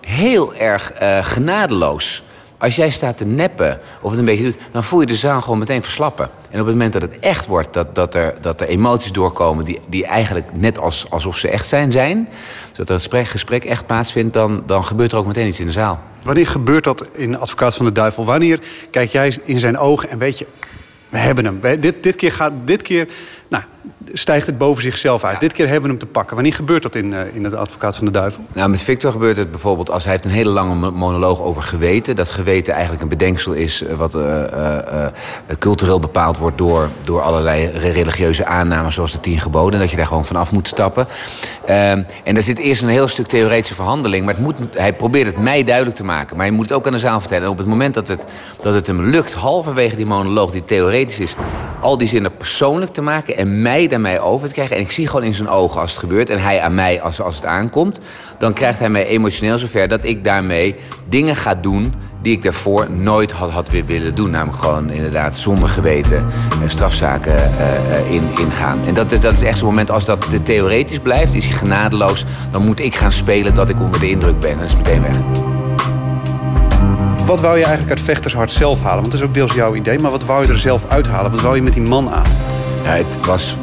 heel 0.06 0.54
erg 0.54 0.92
uh, 1.02 1.24
genadeloos. 1.24 2.22
Als 2.58 2.76
jij 2.76 2.90
staat 2.90 3.16
te 3.16 3.24
neppen 3.24 3.80
of 4.00 4.10
het 4.10 4.18
een 4.18 4.24
beetje 4.24 4.42
doet, 4.42 4.58
dan 4.72 4.84
voel 4.84 5.00
je 5.00 5.06
de 5.06 5.14
zaal 5.14 5.40
gewoon 5.40 5.58
meteen 5.58 5.82
verslappen. 5.82 6.30
En 6.50 6.60
op 6.60 6.66
het 6.66 6.74
moment 6.74 6.92
dat 6.92 7.02
het 7.02 7.18
echt 7.18 7.46
wordt, 7.46 7.72
dat, 7.72 7.94
dat, 7.94 8.14
er, 8.14 8.34
dat 8.40 8.60
er 8.60 8.68
emoties 8.68 9.12
doorkomen 9.12 9.64
die, 9.64 9.80
die 9.88 10.06
eigenlijk 10.06 10.48
net 10.52 10.78
als, 10.78 11.10
alsof 11.10 11.36
ze 11.36 11.48
echt 11.48 11.68
zijn, 11.68 11.92
zijn. 11.92 12.28
Zodat 12.66 12.88
het 12.88 12.96
gesprek, 12.96 13.26
gesprek 13.26 13.64
echt 13.64 13.86
plaatsvindt, 13.86 14.34
dan, 14.34 14.62
dan 14.66 14.84
gebeurt 14.84 15.12
er 15.12 15.18
ook 15.18 15.26
meteen 15.26 15.46
iets 15.46 15.60
in 15.60 15.66
de 15.66 15.72
zaal. 15.72 16.00
Wanneer 16.22 16.46
gebeurt 16.46 16.84
dat 16.84 17.06
in 17.12 17.38
Advocaat 17.38 17.74
van 17.74 17.86
de 17.86 17.92
Duivel? 17.92 18.24
Wanneer 18.24 18.60
kijk 18.90 19.10
jij 19.10 19.38
in 19.44 19.58
zijn 19.58 19.78
ogen 19.78 20.08
en 20.08 20.18
weet 20.18 20.38
je, 20.38 20.46
we 21.08 21.18
hebben 21.18 21.44
hem. 21.44 21.80
Dit, 21.80 22.02
dit 22.02 22.16
keer 22.16 22.32
gaat, 22.32 22.52
dit 22.64 22.82
keer, 22.82 23.08
nou, 23.48 23.64
stijgt 24.18 24.46
het 24.46 24.58
boven 24.58 24.82
zichzelf 24.82 25.24
uit. 25.24 25.40
Dit 25.40 25.52
keer 25.52 25.66
hebben 25.66 25.82
we 25.82 25.88
hem 25.88 25.98
te 25.98 26.06
pakken. 26.06 26.34
Wanneer 26.34 26.54
gebeurt 26.54 26.82
dat 26.82 26.94
in, 26.94 27.12
uh, 27.12 27.34
in 27.34 27.44
het 27.44 27.54
advocaat 27.54 27.96
van 27.96 28.04
de 28.04 28.12
duivel? 28.12 28.44
Nou, 28.52 28.70
met 28.70 28.82
Victor 28.82 29.10
gebeurt 29.10 29.36
het 29.36 29.50
bijvoorbeeld 29.50 29.90
als 29.90 30.02
hij 30.02 30.12
heeft 30.12 30.24
een 30.24 30.30
hele 30.30 30.50
lange 30.50 30.90
monoloog 30.90 31.40
over 31.42 31.62
geweten. 31.62 32.16
Dat 32.16 32.30
geweten 32.30 32.72
eigenlijk 32.72 33.02
een 33.02 33.08
bedenksel 33.08 33.52
is 33.52 33.82
eh, 33.82 33.96
wat 33.96 34.14
uh, 34.14 35.06
cultureel 35.58 35.98
bepaald 35.98 36.38
wordt 36.38 36.58
door, 36.58 36.90
door 37.02 37.20
allerlei 37.20 37.66
religieuze 37.66 38.44
aannames 38.44 38.94
zoals 38.94 39.12
de 39.12 39.20
tien 39.20 39.40
geboden. 39.40 39.80
Dat 39.80 39.90
je 39.90 39.96
daar 39.96 40.06
gewoon 40.06 40.26
vanaf 40.26 40.52
moet 40.52 40.68
stappen. 40.68 41.06
Ehm, 41.66 42.02
en 42.24 42.34
daar 42.34 42.42
zit 42.42 42.58
eerst 42.58 42.82
een 42.82 42.88
heel 42.88 43.08
stuk 43.08 43.26
theoretische 43.26 43.74
verhandeling. 43.74 44.24
Maar 44.24 44.34
het 44.34 44.42
moet, 44.42 44.56
hij 44.70 44.92
probeert 44.92 45.26
het 45.26 45.38
mij 45.38 45.64
duidelijk 45.64 45.96
te 45.96 46.04
maken. 46.04 46.36
Maar 46.36 46.46
hij 46.46 46.54
moet 46.54 46.68
het 46.68 46.78
ook 46.78 46.86
aan 46.86 46.92
de 46.92 46.98
zaal 46.98 47.20
vertellen. 47.20 47.44
En 47.44 47.50
op 47.50 47.58
het 47.58 47.66
moment 47.66 47.94
dat 47.94 48.08
het, 48.08 48.24
dat 48.60 48.74
het 48.74 48.86
hem 48.86 49.02
lukt, 49.02 49.34
halverwege 49.34 49.96
die 49.96 50.06
monoloog 50.06 50.50
die 50.50 50.64
theoretisch 50.64 51.20
is, 51.20 51.34
al 51.80 51.98
die 51.98 52.08
zinnen 52.08 52.36
persoonlijk 52.36 52.92
te 52.92 53.02
maken 53.02 53.36
en 53.36 53.62
mij 53.62 53.88
mij 54.06 54.20
over 54.20 54.48
te 54.48 54.54
krijgen. 54.54 54.76
En 54.76 54.82
ik 54.82 54.90
zie 54.90 55.06
gewoon 55.06 55.24
in 55.24 55.34
zijn 55.34 55.48
ogen 55.48 55.80
als 55.80 55.90
het 55.90 56.00
gebeurt. 56.00 56.30
En 56.30 56.38
hij 56.38 56.60
aan 56.60 56.74
mij 56.74 57.02
als, 57.02 57.20
als 57.20 57.36
het 57.36 57.44
aankomt. 57.44 58.00
Dan 58.38 58.52
krijgt 58.52 58.78
hij 58.78 58.90
mij 58.90 59.06
emotioneel 59.06 59.58
zover 59.58 59.88
dat 59.88 60.04
ik 60.04 60.24
daarmee 60.24 60.74
dingen 61.08 61.36
ga 61.36 61.54
doen 61.54 61.94
die 62.22 62.32
ik 62.32 62.42
daarvoor 62.42 62.90
nooit 62.90 63.32
had, 63.32 63.50
had 63.50 63.70
willen 63.70 64.14
doen. 64.14 64.30
Namelijk 64.30 64.62
gewoon 64.62 64.90
inderdaad 64.90 65.36
zonder 65.36 65.68
geweten 65.68 66.26
uh, 66.62 66.68
strafzaken 66.68 67.34
uh, 67.34 68.10
in, 68.10 68.22
ingaan. 68.40 68.78
En 68.86 68.94
dat 68.94 69.12
is, 69.12 69.20
dat 69.20 69.32
is 69.32 69.42
echt 69.42 69.58
zo'n 69.58 69.68
moment 69.68 69.90
als 69.90 70.04
dat 70.04 70.44
theoretisch 70.44 70.98
blijft, 70.98 71.34
is 71.34 71.46
hij 71.46 71.56
genadeloos. 71.56 72.24
Dan 72.50 72.64
moet 72.64 72.80
ik 72.80 72.94
gaan 72.94 73.12
spelen 73.12 73.54
dat 73.54 73.68
ik 73.68 73.80
onder 73.80 74.00
de 74.00 74.10
indruk 74.10 74.38
ben. 74.38 74.58
Dat 74.58 74.68
is 74.68 74.76
meteen 74.76 75.02
weg. 75.02 75.16
Wat 77.26 77.40
wou 77.40 77.58
je 77.58 77.64
eigenlijk 77.64 77.96
uit 77.96 78.06
Vechtershart 78.06 78.50
zelf 78.50 78.80
halen? 78.80 79.00
Want 79.00 79.12
dat 79.12 79.20
is 79.20 79.26
ook 79.26 79.34
deels 79.34 79.54
jouw 79.54 79.74
idee. 79.74 79.98
Maar 79.98 80.10
wat 80.10 80.24
wou 80.24 80.46
je 80.46 80.52
er 80.52 80.58
zelf 80.58 80.86
uithalen? 80.88 81.30
Wat 81.30 81.40
wou 81.40 81.56
je 81.56 81.62
met 81.62 81.72
die 81.72 81.82
man 81.82 82.10
aan? 82.10 82.30
Ja, 82.84 82.90
het 82.90 83.26
was 83.26 83.56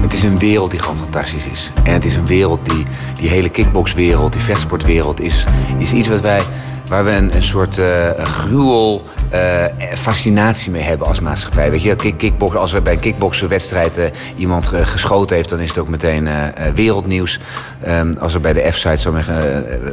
het 0.00 0.12
is 0.12 0.22
een 0.22 0.38
wereld 0.38 0.70
die 0.70 0.80
gewoon 0.80 0.98
fantastisch 0.98 1.44
is. 1.44 1.72
En 1.84 1.92
het 1.92 2.04
is 2.04 2.14
een 2.14 2.26
wereld 2.26 2.70
die, 2.70 2.86
die 3.14 3.28
hele 3.28 3.48
kickboxwereld, 3.48 4.32
die 4.32 4.42
vechtsportwereld, 4.42 5.20
is, 5.20 5.44
is 5.78 5.92
iets 5.92 6.08
wat 6.08 6.20
wij, 6.20 6.40
waar 6.86 7.04
we 7.04 7.10
een, 7.10 7.36
een 7.36 7.42
soort 7.42 7.78
uh, 7.78 8.10
gruwel 8.18 9.02
uh, 9.32 9.64
fascinatie 9.94 10.70
mee 10.70 10.82
hebben 10.82 11.06
als 11.06 11.20
maatschappij. 11.20 11.70
Weet 11.70 11.82
je, 11.82 11.96
kick, 11.96 12.32
als 12.38 12.72
er 12.72 12.82
bij 12.82 12.92
een 12.92 12.98
kickboxerwedstrijd 12.98 13.98
uh, 13.98 14.04
iemand 14.36 14.66
geschoten 14.66 15.36
heeft, 15.36 15.48
dan 15.48 15.60
is 15.60 15.68
het 15.68 15.78
ook 15.78 15.88
meteen 15.88 16.28
wereldnieuws. 16.74 17.40
Um, 17.88 18.16
als 18.18 18.34
er 18.34 18.40
bij 18.40 18.52
de 18.52 18.70
F-site 18.72 18.96
zo'n 18.96 19.22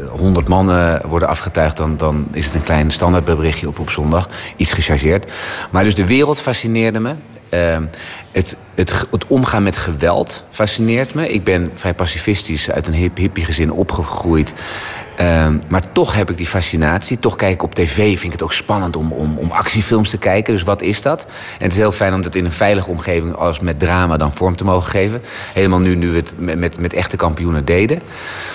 100 0.10 0.48
mannen 0.48 1.02
worden 1.08 1.28
afgetuigd, 1.28 1.78
dan, 1.78 1.98
dan 1.98 2.28
is 2.32 2.46
het 2.46 2.54
een 2.54 2.64
klein 2.64 2.92
standaardberichtje 2.92 3.68
op, 3.68 3.80
op 3.80 3.90
zondag. 3.90 4.30
Iets 4.56 4.74
gechargeerd. 4.74 5.32
Maar 5.72 5.84
dus 5.84 5.96
de 5.96 6.08
wereld 6.08 6.40
fascineerde 6.40 7.00
me. 7.00 7.16
Ehm, 7.50 7.84
het, 8.32 8.56
het, 8.76 9.26
omgaan 9.28 9.64
met 9.64 9.78
geweld 9.78 10.46
fascineert 10.50 11.14
me. 11.14 11.30
Ik 11.30 11.44
ben 11.44 11.72
vrij 11.76 11.94
pacifistisch 11.94 12.72
uit 12.72 12.88
een 12.88 12.94
hip, 12.94 13.18
hippie 13.18 13.46
gezin 13.46 13.72
opgegroeid. 13.72 14.54
Ehm, 15.18 15.58
maar 15.68 15.92
toch 15.92 16.14
heb 16.14 16.30
ik 16.30 16.38
die 16.38 16.48
fascinatie. 16.48 17.20
Toch 17.20 17.36
kijk 17.36 17.54
ik 17.54 17.64
op 17.64 17.76
tv, 17.76 17.96
vind 17.96 18.24
ik 18.24 18.32
het 18.32 18.44
ook 18.44 18.54
spannend 18.54 18.96
om, 18.96 19.12
om, 19.12 19.38
om 19.38 19.52
actiefilms 19.52 20.10
te 20.10 20.18
kijken. 20.18 20.54
Dus 20.54 20.64
wat 20.64 20.82
is 20.82 21.02
dat? 21.02 21.26
En 21.26 21.64
het 21.64 21.72
is 21.72 21.78
heel 21.78 21.92
fijn 21.92 22.14
om 22.14 22.22
dat 22.22 22.36
in 22.36 22.46
een 22.46 22.52
veilige 22.52 22.90
omgeving 22.90 23.36
als 23.36 23.60
met 23.60 23.80
drama 23.80 24.18
dan 24.18 24.34
vorm 24.34 24.56
te 24.56 24.64
mogen 24.64 24.90
geven. 24.90 25.22
Helemaal 25.54 25.80
nu, 25.80 25.96
nu 25.96 26.10
we 26.10 26.16
het 26.16 26.34
met, 26.38 26.60
met, 26.60 26.80
met 26.80 26.94
echte 26.94 27.16
kampioenen 27.16 27.66
deden. 27.66 28.02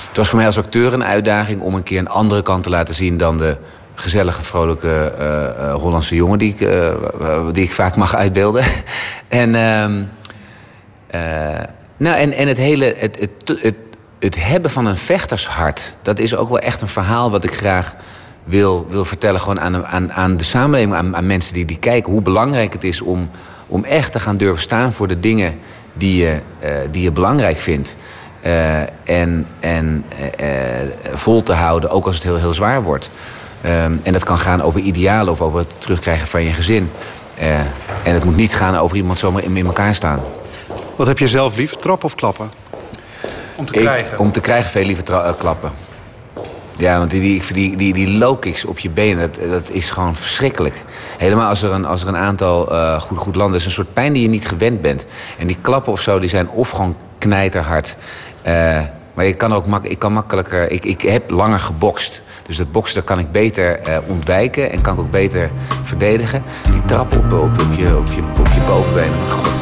Het 0.08 0.16
was 0.16 0.28
voor 0.28 0.38
mij 0.38 0.46
als 0.46 0.58
acteur 0.58 0.92
een 0.92 1.04
uitdaging 1.04 1.60
om 1.60 1.74
een 1.74 1.82
keer 1.82 1.98
een 1.98 2.08
andere 2.08 2.42
kant 2.42 2.62
te 2.62 2.70
laten 2.70 2.94
zien 2.94 3.16
dan 3.16 3.36
de 3.36 3.56
gezellige, 3.94 4.42
vrolijke 4.42 5.14
uh, 5.18 5.74
Hollandse 5.74 6.14
jongen 6.14 6.38
die 6.38 6.54
ik, 6.54 6.60
uh, 6.60 6.92
die 7.52 7.64
ik 7.64 7.72
vaak 7.72 7.96
mag 7.96 8.14
uitbeelden. 8.14 8.64
en, 9.28 9.48
uh, 9.48 10.00
nou, 11.96 12.16
en, 12.16 12.32
en 12.32 12.48
het 12.48 12.58
hele. 12.58 12.94
Het, 12.96 13.18
het, 13.18 13.60
het, 13.62 13.76
het 14.18 14.44
hebben 14.46 14.70
van 14.70 14.86
een 14.86 14.96
vechtershart, 14.96 15.96
dat 16.02 16.18
is 16.18 16.36
ook 16.36 16.48
wel 16.48 16.58
echt 16.58 16.80
een 16.80 16.88
verhaal 16.88 17.30
wat 17.30 17.44
ik 17.44 17.54
graag 17.54 17.94
wil, 18.44 18.86
wil 18.90 19.04
vertellen. 19.04 19.40
Gewoon 19.40 19.60
aan, 19.60 19.86
aan, 19.86 20.12
aan 20.12 20.36
de 20.36 20.44
samenleving, 20.44 20.94
aan, 20.94 21.16
aan 21.16 21.26
mensen 21.26 21.54
die, 21.54 21.64
die 21.64 21.78
kijken. 21.78 22.12
Hoe 22.12 22.22
belangrijk 22.22 22.72
het 22.72 22.84
is 22.84 23.00
om, 23.00 23.30
om 23.66 23.84
echt 23.84 24.12
te 24.12 24.20
gaan 24.20 24.36
durven 24.36 24.62
staan 24.62 24.92
voor 24.92 25.08
de 25.08 25.20
dingen 25.20 25.58
die 25.92 26.24
je, 26.24 26.38
die 26.90 27.02
je 27.02 27.12
belangrijk 27.12 27.56
vindt. 27.56 27.96
En 29.04 29.46
en 29.60 30.04
vol 31.12 31.42
te 31.42 31.52
houden, 31.52 31.90
ook 31.90 32.06
als 32.06 32.14
het 32.14 32.24
heel, 32.24 32.36
heel 32.36 32.54
zwaar 32.54 32.82
wordt. 32.82 33.10
Um, 33.64 34.00
en 34.02 34.12
dat 34.12 34.24
kan 34.24 34.38
gaan 34.38 34.62
over 34.62 34.80
idealen 34.80 35.32
of 35.32 35.40
over 35.40 35.58
het 35.58 35.72
terugkrijgen 35.78 36.28
van 36.28 36.42
je 36.42 36.52
gezin. 36.52 36.90
Uh, 37.40 37.58
en 38.02 38.14
het 38.14 38.24
moet 38.24 38.36
niet 38.36 38.54
gaan 38.54 38.76
over 38.76 38.96
iemand 38.96 39.18
zomaar 39.18 39.42
in, 39.42 39.56
in 39.56 39.66
elkaar 39.66 39.94
staan. 39.94 40.20
Wat 40.96 41.06
heb 41.06 41.18
je 41.18 41.28
zelf 41.28 41.56
lief, 41.56 41.74
trappen 41.74 42.06
of 42.06 42.14
klappen? 42.14 42.50
Om 43.56 43.66
te 43.66 43.74
Ik, 43.74 43.80
krijgen? 43.80 44.18
Om 44.18 44.32
te 44.32 44.40
krijgen 44.40 44.70
veel 44.70 44.84
liever 44.84 45.10
uh, 45.10 45.32
klappen. 45.38 45.72
Ja, 46.76 46.98
want 46.98 47.10
die, 47.10 47.20
die, 47.20 47.52
die, 47.52 47.76
die, 47.76 47.92
die 47.92 48.10
low 48.18 48.38
kicks 48.38 48.64
op 48.64 48.78
je 48.78 48.90
benen, 48.90 49.32
dat, 49.32 49.50
dat 49.50 49.70
is 49.70 49.90
gewoon 49.90 50.16
verschrikkelijk. 50.16 50.84
Helemaal 51.18 51.48
als 51.48 51.62
er 51.62 51.72
een, 51.72 51.84
als 51.84 52.02
er 52.02 52.08
een 52.08 52.16
aantal 52.16 52.72
uh, 52.72 53.00
goed, 53.00 53.18
goed 53.18 53.34
landen 53.34 53.58
is, 53.58 53.64
een 53.64 53.70
soort 53.70 53.92
pijn 53.92 54.12
die 54.12 54.22
je 54.22 54.28
niet 54.28 54.48
gewend 54.48 54.82
bent. 54.82 55.06
En 55.38 55.46
die 55.46 55.58
klappen 55.60 55.92
of 55.92 56.00
zo, 56.00 56.18
die 56.18 56.28
zijn 56.28 56.48
of 56.48 56.70
gewoon 56.70 56.96
knijterhard. 57.18 57.96
Uh, 58.46 58.78
maar 59.14 59.24
ik 59.24 59.38
kan 59.38 59.52
ook 59.52 59.66
mak 59.66 59.84
ik 59.84 59.98
kan 59.98 60.12
makkelijker. 60.12 60.70
Ik, 60.70 60.84
ik 60.84 61.02
heb 61.02 61.30
langer 61.30 61.58
gebokst. 61.58 62.22
Dus 62.46 62.56
dat 62.56 62.72
boksen 62.72 63.04
kan 63.04 63.18
ik 63.18 63.32
beter 63.32 63.88
uh, 63.88 63.98
ontwijken 64.08 64.72
en 64.72 64.80
kan 64.80 64.94
ik 64.94 65.00
ook 65.00 65.10
beter 65.10 65.50
verdedigen. 65.82 66.42
Die 66.70 66.84
trap 66.84 67.16
op, 67.16 67.32
op, 67.32 67.60
op, 67.60 67.76
je, 67.76 67.96
op 67.96 68.06
je 68.06 68.62
bovenbenen. 68.66 69.30
God. 69.30 69.52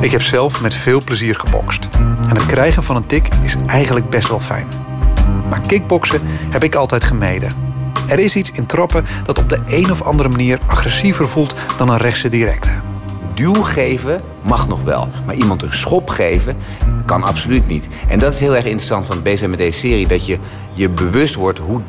Ik 0.00 0.10
heb 0.10 0.22
zelf 0.22 0.62
met 0.62 0.74
veel 0.74 1.00
plezier 1.04 1.36
gebokst. 1.36 1.88
En 2.28 2.34
het 2.34 2.46
krijgen 2.46 2.82
van 2.82 2.96
een 2.96 3.06
tik 3.06 3.28
is 3.42 3.56
eigenlijk 3.66 4.10
best 4.10 4.28
wel 4.28 4.40
fijn. 4.40 4.66
Maar 5.48 5.60
kickboksen 5.60 6.20
heb 6.50 6.64
ik 6.64 6.74
altijd 6.74 7.04
gemeden. 7.04 7.50
Er 8.08 8.18
is 8.18 8.36
iets 8.36 8.50
in 8.50 8.66
trappen 8.66 9.04
dat 9.24 9.38
op 9.38 9.48
de 9.48 9.58
een 9.66 9.90
of 9.90 10.02
andere 10.02 10.28
manier 10.28 10.58
agressiever 10.66 11.28
voelt 11.28 11.54
dan 11.78 11.88
een 11.88 11.98
rechtse 11.98 12.28
directe. 12.28 12.89
Duw 13.34 13.62
geven 13.62 14.20
mag 14.42 14.68
nog 14.68 14.82
wel, 14.82 15.08
maar 15.26 15.34
iemand 15.34 15.62
een 15.62 15.72
schop 15.72 16.08
geven 16.08 16.56
kan 17.06 17.24
absoluut 17.24 17.66
niet. 17.66 17.88
En 18.08 18.18
dat 18.18 18.32
is 18.32 18.40
heel 18.40 18.54
erg 18.54 18.64
interessant 18.64 19.06
van 19.06 19.22
bezig 19.22 19.48
met 19.48 19.58
deze 19.58 19.78
serie, 19.78 20.06
dat 20.06 20.26
je 20.26 20.38
je 20.72 20.88
bewust 20.88 21.34
wordt 21.34 21.58
hoe 21.58 21.80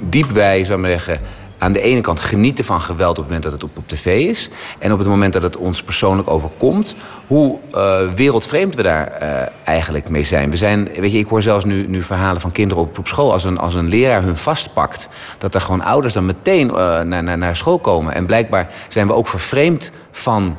diep 0.00 0.30
wij, 0.30 0.64
zou 0.64 0.78
maar 0.78 0.90
zeggen, 0.90 1.20
aan 1.60 1.72
de 1.72 1.80
ene 1.80 2.00
kant 2.00 2.20
genieten 2.20 2.64
van 2.64 2.80
geweld 2.80 3.10
op 3.10 3.16
het 3.16 3.24
moment 3.24 3.42
dat 3.42 3.52
het 3.52 3.64
op, 3.64 3.78
op 3.78 3.88
tv 3.88 4.28
is. 4.28 4.48
En 4.78 4.92
op 4.92 4.98
het 4.98 5.08
moment 5.08 5.32
dat 5.32 5.42
het 5.42 5.56
ons 5.56 5.82
persoonlijk 5.82 6.30
overkomt, 6.30 6.94
hoe 7.26 7.58
uh, 7.74 8.00
wereldvreemd 8.14 8.74
we 8.74 8.82
daar 8.82 9.22
uh, 9.22 9.28
eigenlijk 9.64 10.08
mee 10.08 10.24
zijn. 10.24 10.50
We 10.50 10.56
zijn, 10.56 10.88
weet 10.96 11.12
je, 11.12 11.18
ik 11.18 11.26
hoor 11.26 11.42
zelfs 11.42 11.64
nu, 11.64 11.86
nu 11.86 12.02
verhalen 12.02 12.40
van 12.40 12.50
kinderen 12.50 12.82
op, 12.82 12.98
op 12.98 13.08
school. 13.08 13.32
Als 13.32 13.44
een, 13.44 13.58
als 13.58 13.74
een 13.74 13.88
leraar 13.88 14.22
hun 14.22 14.36
vastpakt, 14.36 15.08
dat 15.38 15.54
er 15.54 15.60
gewoon 15.60 15.82
ouders 15.82 16.14
dan 16.14 16.26
meteen 16.26 16.68
uh, 16.68 17.00
naar, 17.00 17.22
naar, 17.22 17.38
naar 17.38 17.56
school 17.56 17.78
komen. 17.78 18.14
En 18.14 18.26
blijkbaar 18.26 18.72
zijn 18.88 19.06
we 19.06 19.14
ook 19.14 19.28
vervreemd 19.28 19.92
van. 20.10 20.56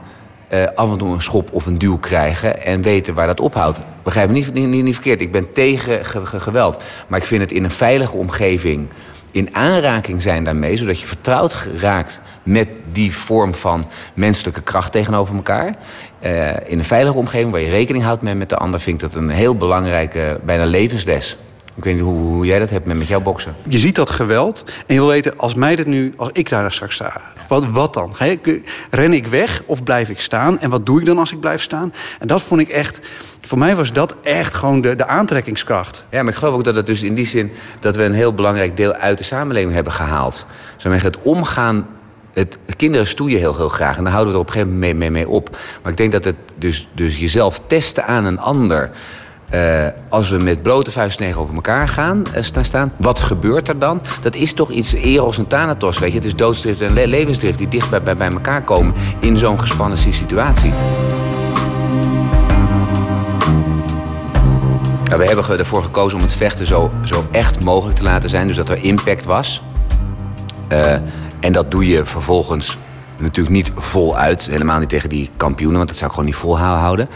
Af 0.75 0.91
en 0.91 0.97
toe 0.97 1.09
een 1.09 1.21
schop 1.21 1.53
of 1.53 1.65
een 1.65 1.77
duw 1.77 1.97
krijgen 1.97 2.63
en 2.63 2.81
weten 2.81 3.13
waar 3.13 3.27
dat 3.27 3.39
ophoudt. 3.39 3.81
Begrijp 4.03 4.27
me 4.27 4.33
niet, 4.33 4.53
niet, 4.53 4.83
niet, 4.83 4.93
verkeerd. 4.93 5.21
Ik 5.21 5.31
ben 5.31 5.51
tegen 5.51 6.05
ge, 6.05 6.25
ge, 6.25 6.39
geweld. 6.39 6.83
Maar 7.07 7.19
ik 7.19 7.25
vind 7.25 7.41
het 7.41 7.51
in 7.51 7.63
een 7.63 7.71
veilige 7.71 8.17
omgeving 8.17 8.87
in 9.32 9.55
aanraking 9.55 10.21
zijn 10.21 10.43
daarmee, 10.43 10.77
zodat 10.77 10.99
je 10.99 11.07
vertrouwd 11.07 11.67
raakt 11.77 12.21
met 12.43 12.67
die 12.91 13.15
vorm 13.15 13.53
van 13.53 13.86
menselijke 14.13 14.61
kracht 14.61 14.91
tegenover 14.91 15.36
elkaar. 15.36 15.75
Uh, 16.23 16.47
in 16.47 16.77
een 16.77 16.84
veilige 16.84 17.17
omgeving 17.17 17.51
waar 17.51 17.61
je 17.61 17.69
rekening 17.69 18.03
houdt 18.03 18.21
met, 18.21 18.38
met 18.38 18.49
de 18.49 18.57
ander, 18.57 18.79
vind 18.79 19.01
ik 19.01 19.09
dat 19.09 19.21
een 19.21 19.29
heel 19.29 19.55
belangrijke, 19.55 20.39
bijna 20.43 20.65
levensles. 20.65 21.38
Ik 21.76 21.84
weet 21.84 21.93
niet 21.93 22.03
hoe, 22.03 22.17
hoe 22.17 22.45
jij 22.45 22.59
dat 22.59 22.69
hebt 22.69 22.86
met, 22.86 22.97
met 22.97 23.07
jouw 23.07 23.22
boksen. 23.22 23.55
Je 23.67 23.78
ziet 23.78 23.95
dat 23.95 24.09
geweld 24.09 24.63
en 24.88 24.93
je 24.93 24.99
wil 24.99 25.09
weten, 25.09 25.38
als 25.38 25.53
mij 25.53 25.76
dit 25.76 25.88
nu, 25.88 26.13
als 26.17 26.30
ik 26.34 26.49
daar 26.49 26.72
straks 26.72 26.95
sta, 26.95 27.22
wat, 27.47 27.65
wat 27.65 27.93
dan? 27.93 28.15
Ga 28.15 28.26
ik, 28.26 28.61
ren 28.89 29.13
ik 29.13 29.28
weg 29.28 29.63
of 29.65 29.84
blijf 29.84 30.09
ik 30.09 30.22
staan? 30.22 30.59
En 30.59 30.69
wat 30.69 30.86
doe 30.86 30.99
ik 30.99 31.05
dan 31.05 31.17
als 31.17 31.32
ik 31.32 31.39
blijf 31.39 31.61
staan? 31.61 31.93
En 32.19 32.28
dat 32.28 32.41
vond 32.41 32.61
ik 32.61 32.69
echt, 32.69 32.99
voor 33.41 33.57
mij 33.57 33.76
was 33.76 33.93
dat 33.93 34.15
echt 34.22 34.53
gewoon 34.53 34.82
de, 34.82 34.95
de 34.95 35.05
aantrekkingskracht. 35.05 36.05
Ja, 36.09 36.24
maar 36.24 36.32
ik 36.32 36.38
geloof 36.38 36.53
ook 36.53 36.63
dat 36.63 36.76
het 36.76 36.86
dus 36.86 37.03
in 37.03 37.15
die 37.15 37.26
zin 37.26 37.51
dat 37.80 37.95
we 37.95 38.03
een 38.03 38.13
heel 38.13 38.34
belangrijk 38.34 38.78
deel 38.78 38.93
uit 38.93 39.17
de 39.17 39.24
samenleving 39.24 39.74
hebben 39.74 39.93
gehaald. 39.93 40.45
Zeg 40.78 41.01
het 41.01 41.22
omgaan 41.22 41.88
het, 42.34 42.57
kinderen 42.78 43.07
stoeien 43.07 43.39
heel, 43.39 43.55
heel 43.55 43.69
graag. 43.69 43.97
En 43.97 44.03
daar 44.03 44.13
houden 44.13 44.34
we 44.34 44.39
er 44.39 44.45
op 44.45 44.47
een 44.47 44.53
gegeven 44.53 44.80
moment 44.80 44.97
mee, 44.97 45.09
mee, 45.11 45.26
mee 45.26 45.34
op. 45.34 45.57
Maar 45.82 45.91
ik 45.91 45.97
denk 45.97 46.11
dat 46.11 46.24
het 46.24 46.36
dus, 46.55 46.89
dus 46.95 47.19
jezelf 47.19 47.61
testen 47.67 48.05
aan 48.05 48.26
een 48.26 48.39
ander. 48.39 48.91
Uh, 49.53 49.87
als 50.09 50.29
we 50.29 50.37
met 50.37 50.61
blote 50.61 50.91
vuist 50.91 51.17
tegenover 51.17 51.55
elkaar 51.55 51.87
gaan 51.87 52.23
uh, 52.35 52.43
staan, 52.61 52.93
wat 52.97 53.19
gebeurt 53.19 53.67
er 53.67 53.79
dan? 53.79 54.01
Dat 54.21 54.35
is 54.35 54.53
toch 54.53 54.69
iets 54.71 54.93
eros 54.93 55.37
en 55.37 55.47
thanatos, 55.47 55.99
weet 55.99 56.11
je. 56.11 56.17
Het 56.17 56.25
is 56.25 56.35
doodsdrift 56.35 56.81
en 56.81 56.93
le 56.93 57.07
levensdrift 57.07 57.57
die 57.57 57.67
dicht 57.67 58.03
bij, 58.03 58.29
elkaar 58.29 58.63
komen 58.63 58.93
in 59.19 59.37
zo'n 59.37 59.59
gespannen 59.59 59.97
situatie. 59.97 60.71
Ja, 65.03 65.17
we 65.17 65.25
hebben 65.25 65.59
ervoor 65.59 65.83
gekozen 65.83 66.17
om 66.17 66.23
het 66.23 66.33
vechten 66.33 66.65
zo, 66.65 66.91
zo 67.03 67.25
echt 67.31 67.63
mogelijk 67.63 67.97
te 67.97 68.03
laten 68.03 68.29
zijn. 68.29 68.47
Dus 68.47 68.55
dat 68.55 68.69
er 68.69 68.83
impact 68.83 69.25
was. 69.25 69.63
Uh, 70.71 70.91
en 71.39 71.53
dat 71.53 71.71
doe 71.71 71.87
je 71.87 72.05
vervolgens 72.05 72.77
natuurlijk 73.21 73.55
niet 73.55 73.71
voluit. 73.75 74.41
Helemaal 74.41 74.79
niet 74.79 74.89
tegen 74.89 75.09
die 75.09 75.29
kampioenen, 75.37 75.77
want 75.77 75.89
dat 75.89 75.97
zou 75.97 76.09
ik 76.09 76.15
gewoon 76.15 76.29
niet 76.29 76.39
volhouden. 76.39 77.09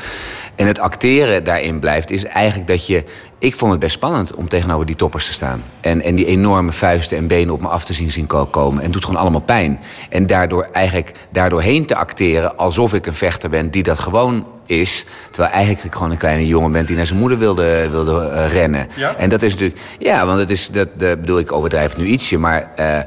En 0.56 0.68
het 0.68 0.80
acteren 0.80 1.44
daarin 1.44 1.80
blijft, 1.80 2.12
is 2.12 2.24
eigenlijk 2.24 2.68
dat 2.68 2.88
je. 2.88 3.04
Ik 3.40 3.56
vond 3.56 3.72
het 3.72 3.80
best 3.80 3.94
spannend 3.94 4.36
om 4.36 4.48
tegenover 4.48 4.86
die 4.86 4.96
toppers 4.96 5.26
te 5.26 5.34
staan. 5.34 5.64
En, 5.82 6.02
en 6.02 6.16
die 6.16 6.26
enorme 6.26 6.72
vuisten 6.72 7.18
en 7.18 7.28
benen 7.28 7.54
op 7.54 7.62
me 7.62 7.68
af 7.68 7.86
te 7.86 7.94
zien, 7.94 8.12
zien 8.12 8.28
komen. 8.28 8.78
En 8.78 8.84
het 8.84 8.94
doet 8.94 9.06
gewoon 9.06 9.22
allemaal 9.22 9.42
pijn. 9.42 9.80
En 10.10 10.28
daardoor 10.28 10.68
eigenlijk 10.72 11.12
daardoorheen 11.32 11.86
te 11.86 11.96
acteren 11.96 12.58
alsof 12.58 12.94
ik 12.94 13.06
een 13.06 13.14
vechter 13.14 13.50
ben 13.50 13.70
die 13.70 13.84
dat 13.84 14.00
gewoon 14.00 14.48
is. 14.66 15.06
Terwijl 15.32 15.54
eigenlijk 15.54 15.86
ik 15.86 15.94
gewoon 15.94 16.12
een 16.12 16.18
kleine 16.18 16.48
jongen 16.48 16.72
ben 16.72 16.86
die 16.86 16.96
naar 16.96 17.06
zijn 17.06 17.20
moeder 17.20 17.38
wilde, 17.38 17.90
wilde 17.90 18.32
uh, 18.34 18.52
rennen. 18.52 18.88
Ja? 18.96 19.16
En 19.16 19.30
dat 19.30 19.42
is 19.42 19.52
natuurlijk. 19.52 19.80
Ja, 20.00 20.26
want 20.26 20.40
het 20.40 20.50
is. 20.50 20.70
Dat, 20.70 20.88
dat 20.98 21.20
bedoel 21.20 21.40
ik 21.40 21.52
overdrijf 21.52 21.98
nu 21.98 22.06
ietsje, 22.06 22.38
maar. 22.38 22.72
Uh, 22.80 23.00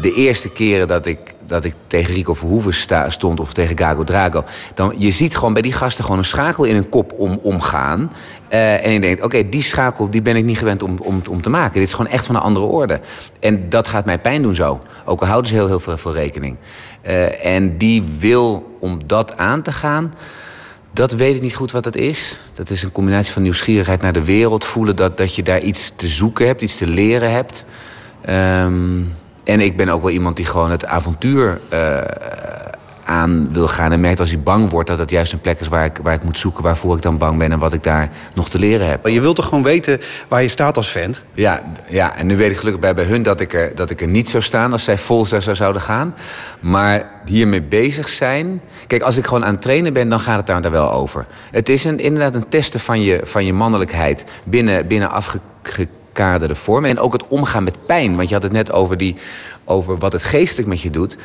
de 0.00 0.12
eerste 0.16 0.50
keren 0.50 0.88
dat 0.88 1.06
ik, 1.06 1.18
dat 1.46 1.64
ik 1.64 1.74
tegen 1.86 2.14
Rico 2.14 2.34
Verhoeven 2.34 2.74
stond 3.08 3.40
of 3.40 3.52
tegen 3.52 3.78
Gago 3.78 4.04
Drago... 4.04 4.44
dan 4.74 4.94
je 4.98 5.10
ziet 5.10 5.36
gewoon 5.36 5.52
bij 5.52 5.62
die 5.62 5.72
gasten 5.72 6.04
gewoon 6.04 6.18
een 6.18 6.24
schakel 6.24 6.64
in 6.64 6.74
hun 6.74 6.88
kop 6.88 7.12
om, 7.12 7.38
omgaan. 7.42 8.12
Uh, 8.50 8.84
en 8.84 8.92
je 8.92 9.00
denkt, 9.00 9.22
oké, 9.22 9.48
die 9.48 9.62
schakel 9.62 10.10
die 10.10 10.22
ben 10.22 10.36
ik 10.36 10.44
niet 10.44 10.58
gewend 10.58 10.82
om, 10.82 10.98
om, 10.98 11.22
om 11.30 11.42
te 11.42 11.50
maken. 11.50 11.72
Dit 11.72 11.88
is 11.88 11.94
gewoon 11.94 12.12
echt 12.12 12.26
van 12.26 12.34
een 12.34 12.40
andere 12.40 12.66
orde. 12.66 13.00
En 13.40 13.68
dat 13.68 13.88
gaat 13.88 14.04
mij 14.04 14.18
pijn 14.18 14.42
doen 14.42 14.54
zo. 14.54 14.80
Ook 15.04 15.20
al 15.20 15.26
houden 15.26 15.50
ze 15.50 15.56
heel, 15.56 15.66
heel 15.66 15.80
veel, 15.80 16.12
rekening. 16.12 16.56
Uh, 17.06 17.44
en 17.44 17.78
die 17.78 18.02
wil 18.18 18.76
om 18.80 18.98
dat 19.06 19.36
aan 19.36 19.62
te 19.62 19.72
gaan... 19.72 20.14
Dat 20.92 21.12
weet 21.12 21.34
ik 21.34 21.42
niet 21.42 21.54
goed 21.54 21.72
wat 21.72 21.84
dat 21.84 21.96
is. 21.96 22.38
Dat 22.52 22.70
is 22.70 22.82
een 22.82 22.92
combinatie 22.92 23.32
van 23.32 23.42
nieuwsgierigheid 23.42 24.02
naar 24.02 24.12
de 24.12 24.24
wereld. 24.24 24.64
Voelen 24.64 24.96
dat, 24.96 25.16
dat 25.16 25.34
je 25.34 25.42
daar 25.42 25.60
iets 25.60 25.92
te 25.96 26.08
zoeken 26.08 26.46
hebt, 26.46 26.60
iets 26.60 26.76
te 26.76 26.86
leren 26.86 27.30
hebt. 27.30 27.64
Um, 28.28 29.14
en 29.46 29.60
ik 29.60 29.76
ben 29.76 29.88
ook 29.88 30.02
wel 30.02 30.10
iemand 30.10 30.36
die 30.36 30.46
gewoon 30.46 30.70
het 30.70 30.86
avontuur 30.86 31.60
uh, 31.72 32.00
aan 33.04 33.52
wil 33.52 33.68
gaan. 33.68 33.92
En 33.92 34.00
merkt 34.00 34.20
als 34.20 34.30
hij 34.30 34.40
bang 34.40 34.70
wordt 34.70 34.88
dat 34.88 34.98
het 34.98 35.10
juist 35.10 35.32
een 35.32 35.40
plek 35.40 35.60
is 35.60 35.68
waar 35.68 35.84
ik, 35.84 35.98
waar 36.02 36.14
ik 36.14 36.24
moet 36.24 36.38
zoeken 36.38 36.62
waarvoor 36.62 36.96
ik 36.96 37.02
dan 37.02 37.18
bang 37.18 37.38
ben 37.38 37.52
en 37.52 37.58
wat 37.58 37.72
ik 37.72 37.82
daar 37.82 38.10
nog 38.34 38.48
te 38.48 38.58
leren 38.58 38.88
heb. 38.88 39.06
Je 39.06 39.20
wilt 39.20 39.36
toch 39.36 39.44
gewoon 39.44 39.62
weten 39.62 40.00
waar 40.28 40.42
je 40.42 40.48
staat 40.48 40.76
als 40.76 40.90
vent? 40.90 41.24
Ja, 41.34 41.62
ja 41.88 42.16
en 42.16 42.26
nu 42.26 42.36
weet 42.36 42.50
ik 42.50 42.56
gelukkig 42.56 42.80
bij, 42.80 42.94
bij 42.94 43.04
hun 43.04 43.22
dat 43.22 43.40
ik, 43.40 43.52
er, 43.52 43.74
dat 43.74 43.90
ik 43.90 44.00
er 44.00 44.08
niet 44.08 44.28
zou 44.28 44.42
staan 44.42 44.72
als 44.72 44.84
zij 44.84 44.98
vol 44.98 45.24
zou, 45.24 45.54
zouden 45.54 45.82
gaan. 45.82 46.14
Maar 46.60 47.10
hiermee 47.24 47.62
bezig 47.62 48.08
zijn. 48.08 48.60
Kijk, 48.86 49.02
als 49.02 49.16
ik 49.16 49.24
gewoon 49.24 49.44
aan 49.44 49.52
het 49.52 49.62
trainen 49.62 49.92
ben, 49.92 50.08
dan 50.08 50.20
gaat 50.20 50.36
het 50.36 50.46
daar, 50.46 50.62
daar 50.62 50.70
wel 50.70 50.92
over. 50.92 51.26
Het 51.50 51.68
is 51.68 51.84
een, 51.84 51.98
inderdaad 51.98 52.34
een 52.34 52.48
testen 52.48 52.80
van 52.80 53.02
je, 53.02 53.20
van 53.22 53.44
je 53.44 53.52
mannelijkheid 53.52 54.24
binnen, 54.44 54.86
binnen 54.86 55.10
afge 55.10 55.40
kaderde 56.16 56.54
vorm. 56.54 56.84
En 56.84 56.98
ook 56.98 57.12
het 57.12 57.26
omgaan 57.28 57.64
met 57.64 57.86
pijn. 57.86 58.16
Want 58.16 58.28
je 58.28 58.34
had 58.34 58.42
het 58.42 58.52
net 58.52 58.72
over, 58.72 58.96
die, 58.96 59.16
over 59.64 59.98
wat 59.98 60.12
het 60.12 60.22
geestelijk 60.22 60.68
met 60.68 60.80
je 60.80 60.90
doet. 60.90 61.16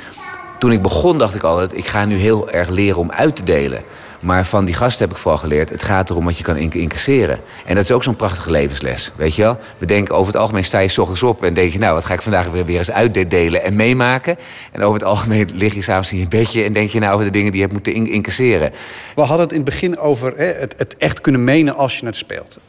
toen 0.60 0.72
ik 0.72 0.82
begon 0.82 1.18
dacht 1.18 1.36
ik 1.36 1.44
altijd, 1.44 1.78
ik 1.78 1.86
ga 1.86 2.06
nu 2.06 2.16
heel 2.18 2.50
erg 2.52 2.70
leren 2.70 3.00
om 3.00 3.12
uit 3.12 3.36
te 3.36 3.44
delen. 3.44 3.84
Maar 4.22 4.46
van 4.46 4.66
die 4.66 4.74
gasten 4.76 5.04
heb 5.06 5.16
ik 5.16 5.22
vooral 5.22 5.40
geleerd, 5.40 5.70
het 5.70 5.84
gaat 5.84 6.10
erom 6.10 6.26
wat 6.26 6.38
je 6.38 6.44
kan 6.44 6.56
inc- 6.58 6.74
incasseren. 6.74 7.40
En 7.66 7.76
dat 7.76 7.84
is 7.84 7.92
ook 7.92 8.04
zo'n 8.04 8.16
prachtige 8.16 8.52
levensles, 8.52 9.12
weet 9.16 9.36
je 9.36 9.42
wel? 9.42 9.58
We 9.78 9.86
denken 9.86 10.16
over 10.16 10.32
het 10.34 10.42
algemeen 10.42 10.64
sta 10.64 10.80
je 10.80 10.88
's 10.88 10.98
ochtends 10.98 11.24
op 11.24 11.44
en 11.44 11.54
denk 11.54 11.72
je, 11.72 11.80
nou, 11.80 11.94
wat 11.94 12.06
ga 12.06 12.14
ik 12.14 12.22
vandaag 12.22 12.48
weer, 12.48 12.66
weer 12.66 12.78
eens 12.78 12.92
uitdelen 12.92 13.64
en 13.64 13.76
meemaken. 13.76 14.36
En 14.72 14.82
over 14.82 14.94
het 14.94 15.04
algemeen 15.04 15.50
lig 15.54 15.74
je 15.74 15.82
s'avonds 15.82 16.12
in 16.12 16.18
je 16.18 16.28
bedje 16.28 16.64
en 16.64 16.74
denk 16.74 16.90
je 16.90 17.00
nou 17.00 17.14
over 17.14 17.26
de 17.26 17.32
dingen 17.32 17.52
die 17.52 17.62
je 17.62 17.68
hebt 17.68 17.74
moeten 17.74 17.94
in- 17.94 18.12
incasseren. 18.14 18.72
We 19.16 19.22
hadden 19.22 19.40
het 19.40 19.52
in 19.52 19.62
het 19.62 19.70
begin 19.70 19.98
over 20.00 20.34
hè, 20.38 20.46
het, 20.46 20.74
het 20.78 20.96
echt 20.98 21.22
kunnen 21.22 21.44
menen 21.44 21.76
als 21.76 21.98
je 22.00 22.06
het 22.06 22.16
speelt. 22.16 22.60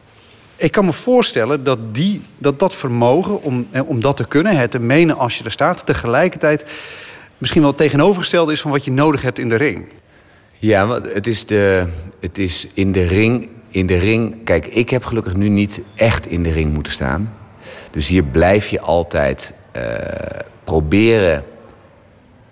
Ik 0.63 0.71
kan 0.71 0.85
me 0.85 0.93
voorstellen 0.93 1.63
dat 1.63 1.95
die, 1.95 2.21
dat, 2.37 2.59
dat 2.59 2.75
vermogen 2.75 3.41
om, 3.41 3.67
hè, 3.71 3.81
om 3.81 4.01
dat 4.01 4.17
te 4.17 4.27
kunnen, 4.27 4.57
het 4.57 4.71
te 4.71 4.79
menen 4.79 5.17
als 5.17 5.37
je 5.37 5.43
er 5.43 5.51
staat, 5.51 5.85
tegelijkertijd 5.85 6.71
misschien 7.37 7.61
wel 7.61 7.69
het 7.69 7.79
tegenovergestelde 7.79 8.51
is 8.51 8.61
van 8.61 8.71
wat 8.71 8.85
je 8.85 8.91
nodig 8.91 9.21
hebt 9.21 9.39
in 9.39 9.49
de 9.49 9.55
ring. 9.55 9.87
Ja, 10.57 10.87
want 10.87 11.13
het 11.13 11.27
is, 11.27 11.45
de, 11.45 11.87
het 12.19 12.37
is 12.37 12.67
in 12.73 12.91
de 12.91 13.03
ring. 13.07 13.49
In 13.69 13.87
de 13.87 13.97
ring. 13.97 14.43
Kijk, 14.43 14.65
ik 14.65 14.89
heb 14.89 15.05
gelukkig 15.05 15.35
nu 15.35 15.49
niet 15.49 15.81
echt 15.95 16.27
in 16.27 16.43
de 16.43 16.51
ring 16.51 16.73
moeten 16.73 16.91
staan. 16.93 17.33
Dus 17.91 18.07
hier 18.07 18.23
blijf 18.23 18.67
je 18.67 18.79
altijd 18.79 19.53
eh, 19.71 19.83
proberen 20.63 21.43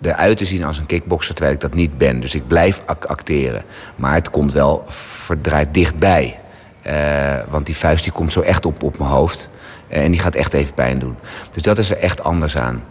eruit 0.00 0.36
te 0.36 0.44
zien 0.44 0.64
als 0.64 0.78
een 0.78 0.86
kickbokser, 0.86 1.34
terwijl 1.34 1.54
ik 1.56 1.62
dat 1.62 1.74
niet 1.74 1.98
ben. 1.98 2.20
Dus 2.20 2.34
ik 2.34 2.46
blijf 2.46 2.82
ac- 2.86 3.04
acteren. 3.04 3.64
Maar 3.96 4.14
het 4.14 4.30
komt 4.30 4.52
wel 4.52 4.84
verdraaid 4.86 5.74
dichtbij. 5.74 6.40
Eh, 6.82 6.94
want 7.48 7.66
die 7.66 7.76
vuist 7.76 8.04
die 8.04 8.12
komt 8.12 8.32
zo 8.32 8.40
echt 8.40 8.66
op, 8.66 8.82
op 8.82 8.98
mijn 8.98 9.10
hoofd. 9.10 9.48
Eh, 9.88 10.04
en 10.04 10.10
die 10.10 10.20
gaat 10.20 10.34
echt 10.34 10.52
even 10.52 10.74
pijn 10.74 10.98
doen. 10.98 11.16
Dus 11.50 11.62
dat 11.62 11.78
is 11.78 11.90
er 11.90 11.98
echt 11.98 12.24
anders 12.24 12.56
aan. 12.56 12.82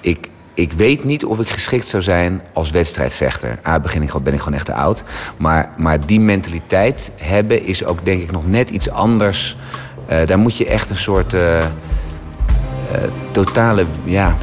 Ik, 0.00 0.28
ik 0.54 0.72
weet 0.72 1.04
niet 1.04 1.24
of 1.24 1.40
ik 1.40 1.48
geschikt 1.48 1.88
zou 1.88 2.02
zijn 2.02 2.42
als 2.52 2.70
wedstrijdvechter. 2.70 3.58
A, 3.66 3.80
begin 3.80 4.02
ik, 4.02 4.12
ben 4.22 4.32
ik 4.32 4.38
gewoon 4.38 4.54
echt 4.54 4.66
te 4.66 4.74
oud. 4.74 5.04
Maar, 5.36 5.70
maar 5.76 6.06
die 6.06 6.20
mentaliteit 6.20 7.12
hebben 7.20 7.64
is 7.64 7.84
ook 7.84 8.04
denk 8.04 8.22
ik 8.22 8.30
nog 8.30 8.46
net 8.46 8.70
iets 8.70 8.90
anders. 8.90 9.56
Eh, 10.06 10.26
daar 10.26 10.38
moet 10.38 10.56
je 10.56 10.66
echt 10.66 10.90
een 10.90 10.96
soort 10.96 11.36
totale... 13.30 13.84
Ja, 14.04 14.36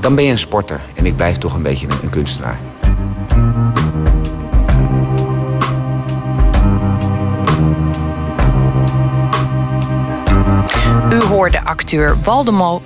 dan 0.00 0.14
ben 0.14 0.24
je 0.24 0.30
een 0.30 0.38
sporter. 0.38 0.80
En 0.94 1.06
ik 1.06 1.16
blijf 1.16 1.36
toch 1.36 1.54
een 1.54 1.62
beetje 1.62 1.86
een 2.02 2.10
kunstenaar. 2.10 2.58
U 11.12 11.22
hoorde 11.22 11.64
acteur 11.64 12.16
Waldemar, 12.24 12.80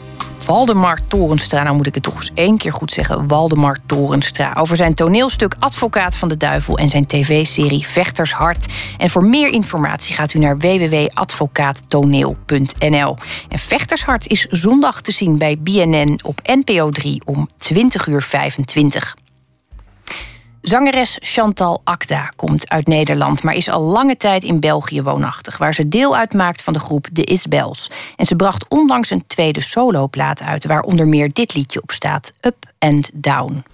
Waldemar 0.47 0.99
Torenstra. 1.09 1.63
Nou 1.63 1.77
moet 1.77 1.87
ik 1.87 1.95
het 1.95 2.03
toch 2.03 2.17
eens 2.17 2.31
één 2.35 2.57
keer 2.57 2.73
goed 2.73 2.93
zeggen. 2.93 3.29
Waldemar 3.29 3.79
Torenstra. 3.87 4.53
Over 4.55 4.77
zijn 4.77 4.95
toneelstuk 4.95 5.55
Advocaat 5.59 6.17
van 6.17 6.29
de 6.29 6.37
Duivel 6.37 6.79
en 6.79 6.89
zijn 6.89 7.07
tv-serie 7.07 7.87
Vechtershart. 7.87 8.73
En 8.99 9.11
voor 9.11 9.25
meer 9.25 9.49
informatie 9.49 10.15
gaat 10.15 10.35
u 10.35 10.39
naar 10.39 10.59
www.advocaattoneel.nl. 10.59 13.17
En 13.49 13.59
Vechtershart 13.59 14.27
is 14.27 14.47
zondag 14.51 15.01
te 15.01 15.13
zien 15.13 15.39
bij 15.39 15.59
BNN 15.61 16.19
op 16.23 16.41
NPO 16.43 16.91
3 16.91 17.23
om 17.25 17.49
20 17.57 18.07
uur 18.07 18.23
25. 18.23 19.17
Zangeres 20.63 21.17
Chantal 21.21 21.81
Akda 21.85 22.33
komt 22.37 22.69
uit 22.69 22.87
Nederland, 22.87 23.43
maar 23.43 23.55
is 23.55 23.71
al 23.71 23.83
lange 23.83 24.17
tijd 24.17 24.43
in 24.43 24.61
België 24.61 25.03
woonachtig, 25.03 25.59
waar 25.59 25.75
ze 25.75 25.89
deel 25.89 26.17
uitmaakt 26.17 26.63
van 26.63 26.73
de 26.73 26.79
groep 26.79 27.07
The 27.13 27.25
Isbels. 27.25 27.91
En 28.17 28.27
ze 28.27 28.37
bracht 28.37 28.65
onlangs 28.69 29.11
een 29.11 29.27
tweede 29.27 29.61
soloplaat 29.61 30.43
uit, 30.43 30.65
waar 30.67 30.83
onder 30.83 31.09
meer 31.09 31.33
dit 31.33 31.55
liedje 31.55 31.83
op 31.83 31.91
staat: 31.91 32.33
Up 32.41 32.57
and 32.79 33.11
Down. 33.13 33.65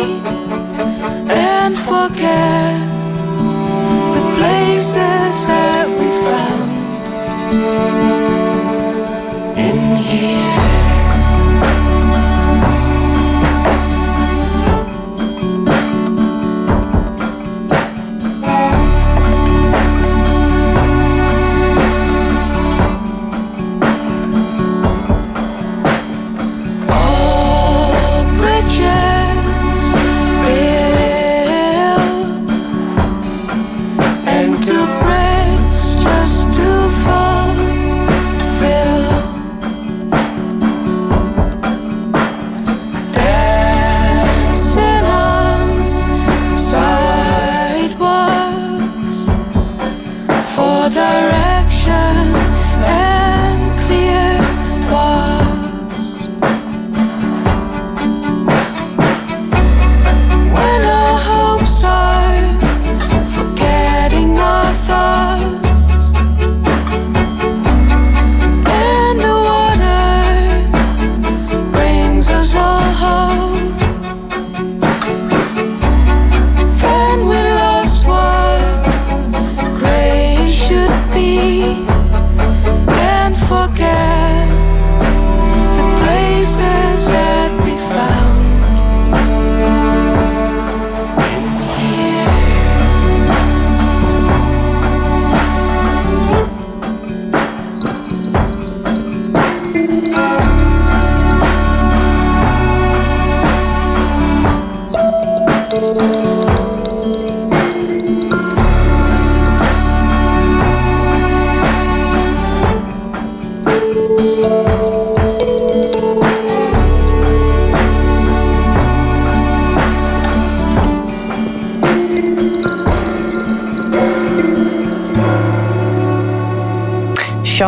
And 0.00 1.76
forget 1.76 2.80
the 4.14 4.22
places 4.36 5.46
that 5.46 5.88
we 5.88 6.08
found 6.24 6.70
in 9.58 9.96
here. 9.96 10.67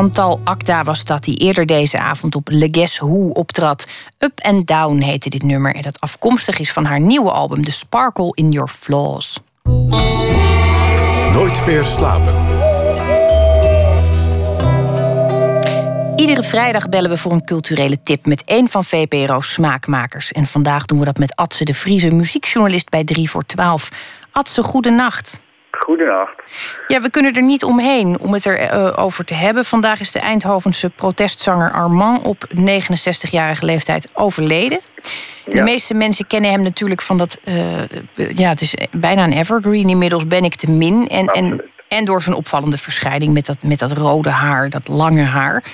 Chantal 0.00 0.40
Akda 0.44 0.84
was 0.84 1.04
dat 1.04 1.24
die 1.24 1.36
eerder 1.36 1.66
deze 1.66 1.98
avond 1.98 2.34
op 2.34 2.48
Le 2.50 2.68
Guess 2.70 2.98
Who 2.98 3.28
optrad. 3.28 3.86
Up 4.18 4.40
and 4.42 4.66
Down 4.66 5.00
heette 5.00 5.28
dit 5.28 5.42
nummer 5.42 5.74
en 5.74 5.82
dat 5.82 6.00
afkomstig 6.00 6.58
is 6.58 6.72
van 6.72 6.84
haar 6.84 7.00
nieuwe 7.00 7.30
album 7.30 7.64
The 7.64 7.70
Sparkle 7.70 8.32
in 8.34 8.50
Your 8.50 8.68
Flaws. 8.68 9.38
Nooit 11.32 11.66
meer 11.66 11.84
slapen. 11.84 12.34
Iedere 16.16 16.42
vrijdag 16.42 16.88
bellen 16.88 17.10
we 17.10 17.16
voor 17.16 17.32
een 17.32 17.44
culturele 17.44 18.02
tip 18.02 18.26
met 18.26 18.44
één 18.44 18.68
van 18.68 18.84
VPRO's 18.84 19.52
smaakmakers. 19.52 20.32
En 20.32 20.46
vandaag 20.46 20.86
doen 20.86 20.98
we 20.98 21.04
dat 21.04 21.18
met 21.18 21.36
Atse 21.36 21.64
de 21.64 21.74
Vrieze, 21.74 22.10
muziekjournalist 22.10 22.90
bij 22.90 23.04
3 23.04 23.30
voor 23.30 23.46
12. 23.46 23.88
Atse, 24.32 24.62
goedenacht. 24.62 25.40
Goedenacht. 25.90 26.34
Ja, 26.86 27.00
we 27.00 27.10
kunnen 27.10 27.32
er 27.34 27.42
niet 27.42 27.64
omheen 27.64 28.18
om 28.20 28.32
het 28.32 28.46
erover 28.46 28.96
over 28.98 29.24
te 29.24 29.34
hebben. 29.34 29.64
Vandaag 29.64 30.00
is 30.00 30.12
de 30.12 30.18
Eindhovense 30.18 30.90
protestzanger 30.90 31.72
Armand 31.72 32.26
op 32.26 32.44
69-jarige 32.56 33.64
leeftijd 33.64 34.08
overleden. 34.12 34.78
De 35.44 35.56
Ja. 35.56 35.62
meeste 35.62 35.94
mensen 35.94 36.26
kennen 36.26 36.50
hem 36.50 36.62
natuurlijk 36.62 37.02
van 37.02 37.16
dat... 37.16 37.38
eh, 37.44 37.56
ja, 38.36 38.48
het 38.48 38.60
is 38.60 38.74
bijna 38.90 39.24
een 39.24 39.32
evergreen. 39.32 39.88
Inmiddels 39.88 40.26
ben 40.26 40.44
ik 40.44 40.54
te 40.54 40.70
min. 40.70 41.08
En, 41.08 41.26
en, 41.26 41.62
en 41.88 42.04
door 42.04 42.22
zijn 42.22 42.36
opvallende 42.36 42.78
verschijning 42.78 43.32
met 43.32 43.46
dat, 43.46 43.62
met 43.62 43.78
dat 43.78 43.92
rode 43.92 44.30
haar, 44.30 44.70
dat 44.70 44.88
lange 44.88 45.22
haar. 45.22 45.64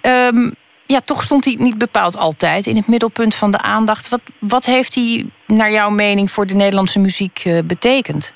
Ehm, 0.00 0.50
ja, 0.86 1.00
toch 1.00 1.22
stond 1.22 1.44
hij 1.44 1.56
niet 1.58 1.78
bepaald 1.78 2.16
altijd 2.16 2.66
in 2.66 2.76
het 2.76 2.88
middelpunt 2.88 3.34
van 3.34 3.50
de 3.50 3.58
aandacht. 3.58 4.08
Wat, 4.08 4.20
wat 4.38 4.64
heeft 4.64 4.94
hij, 4.94 5.26
naar 5.46 5.70
jouw 5.72 5.90
mening, 5.90 6.30
voor 6.30 6.46
de 6.46 6.54
Nederlandse 6.54 6.98
muziek 6.98 7.42
eh, 7.44 7.58
betekend? 7.64 8.34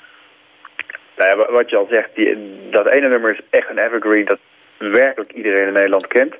Wat 1.49 1.69
je 1.69 1.77
al 1.77 1.87
zegt, 1.89 2.09
die, 2.15 2.37
dat 2.69 2.87
ene 2.87 3.07
nummer 3.07 3.29
is 3.29 3.41
echt 3.49 3.69
een 3.69 3.79
evergreen 3.79 4.25
dat 4.25 4.39
werkelijk 4.77 5.31
iedereen 5.31 5.67
in 5.67 5.73
Nederland 5.73 6.07
kent. 6.07 6.35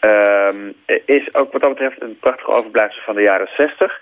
Ehm, 0.00 0.72
is 1.04 1.34
ook 1.34 1.52
wat 1.52 1.60
dat 1.60 1.70
betreft 1.70 2.02
een 2.02 2.18
prachtige 2.18 2.50
overblijfsel 2.50 3.02
van 3.02 3.14
de 3.14 3.22
jaren 3.22 3.48
60. 3.56 4.00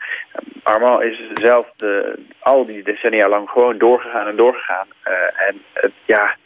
Armand 0.63 1.03
is 1.03 1.21
zelf 1.33 1.73
de, 1.77 2.19
al 2.39 2.65
die 2.65 2.83
decennia 2.83 3.29
lang 3.29 3.51
gewoon 3.51 3.79
doorgegaan 3.79 4.27
en 4.27 4.37
doorgegaan. 4.37 4.87
Eh, 5.03 5.49
en 5.49 5.63
ja, 6.05 6.37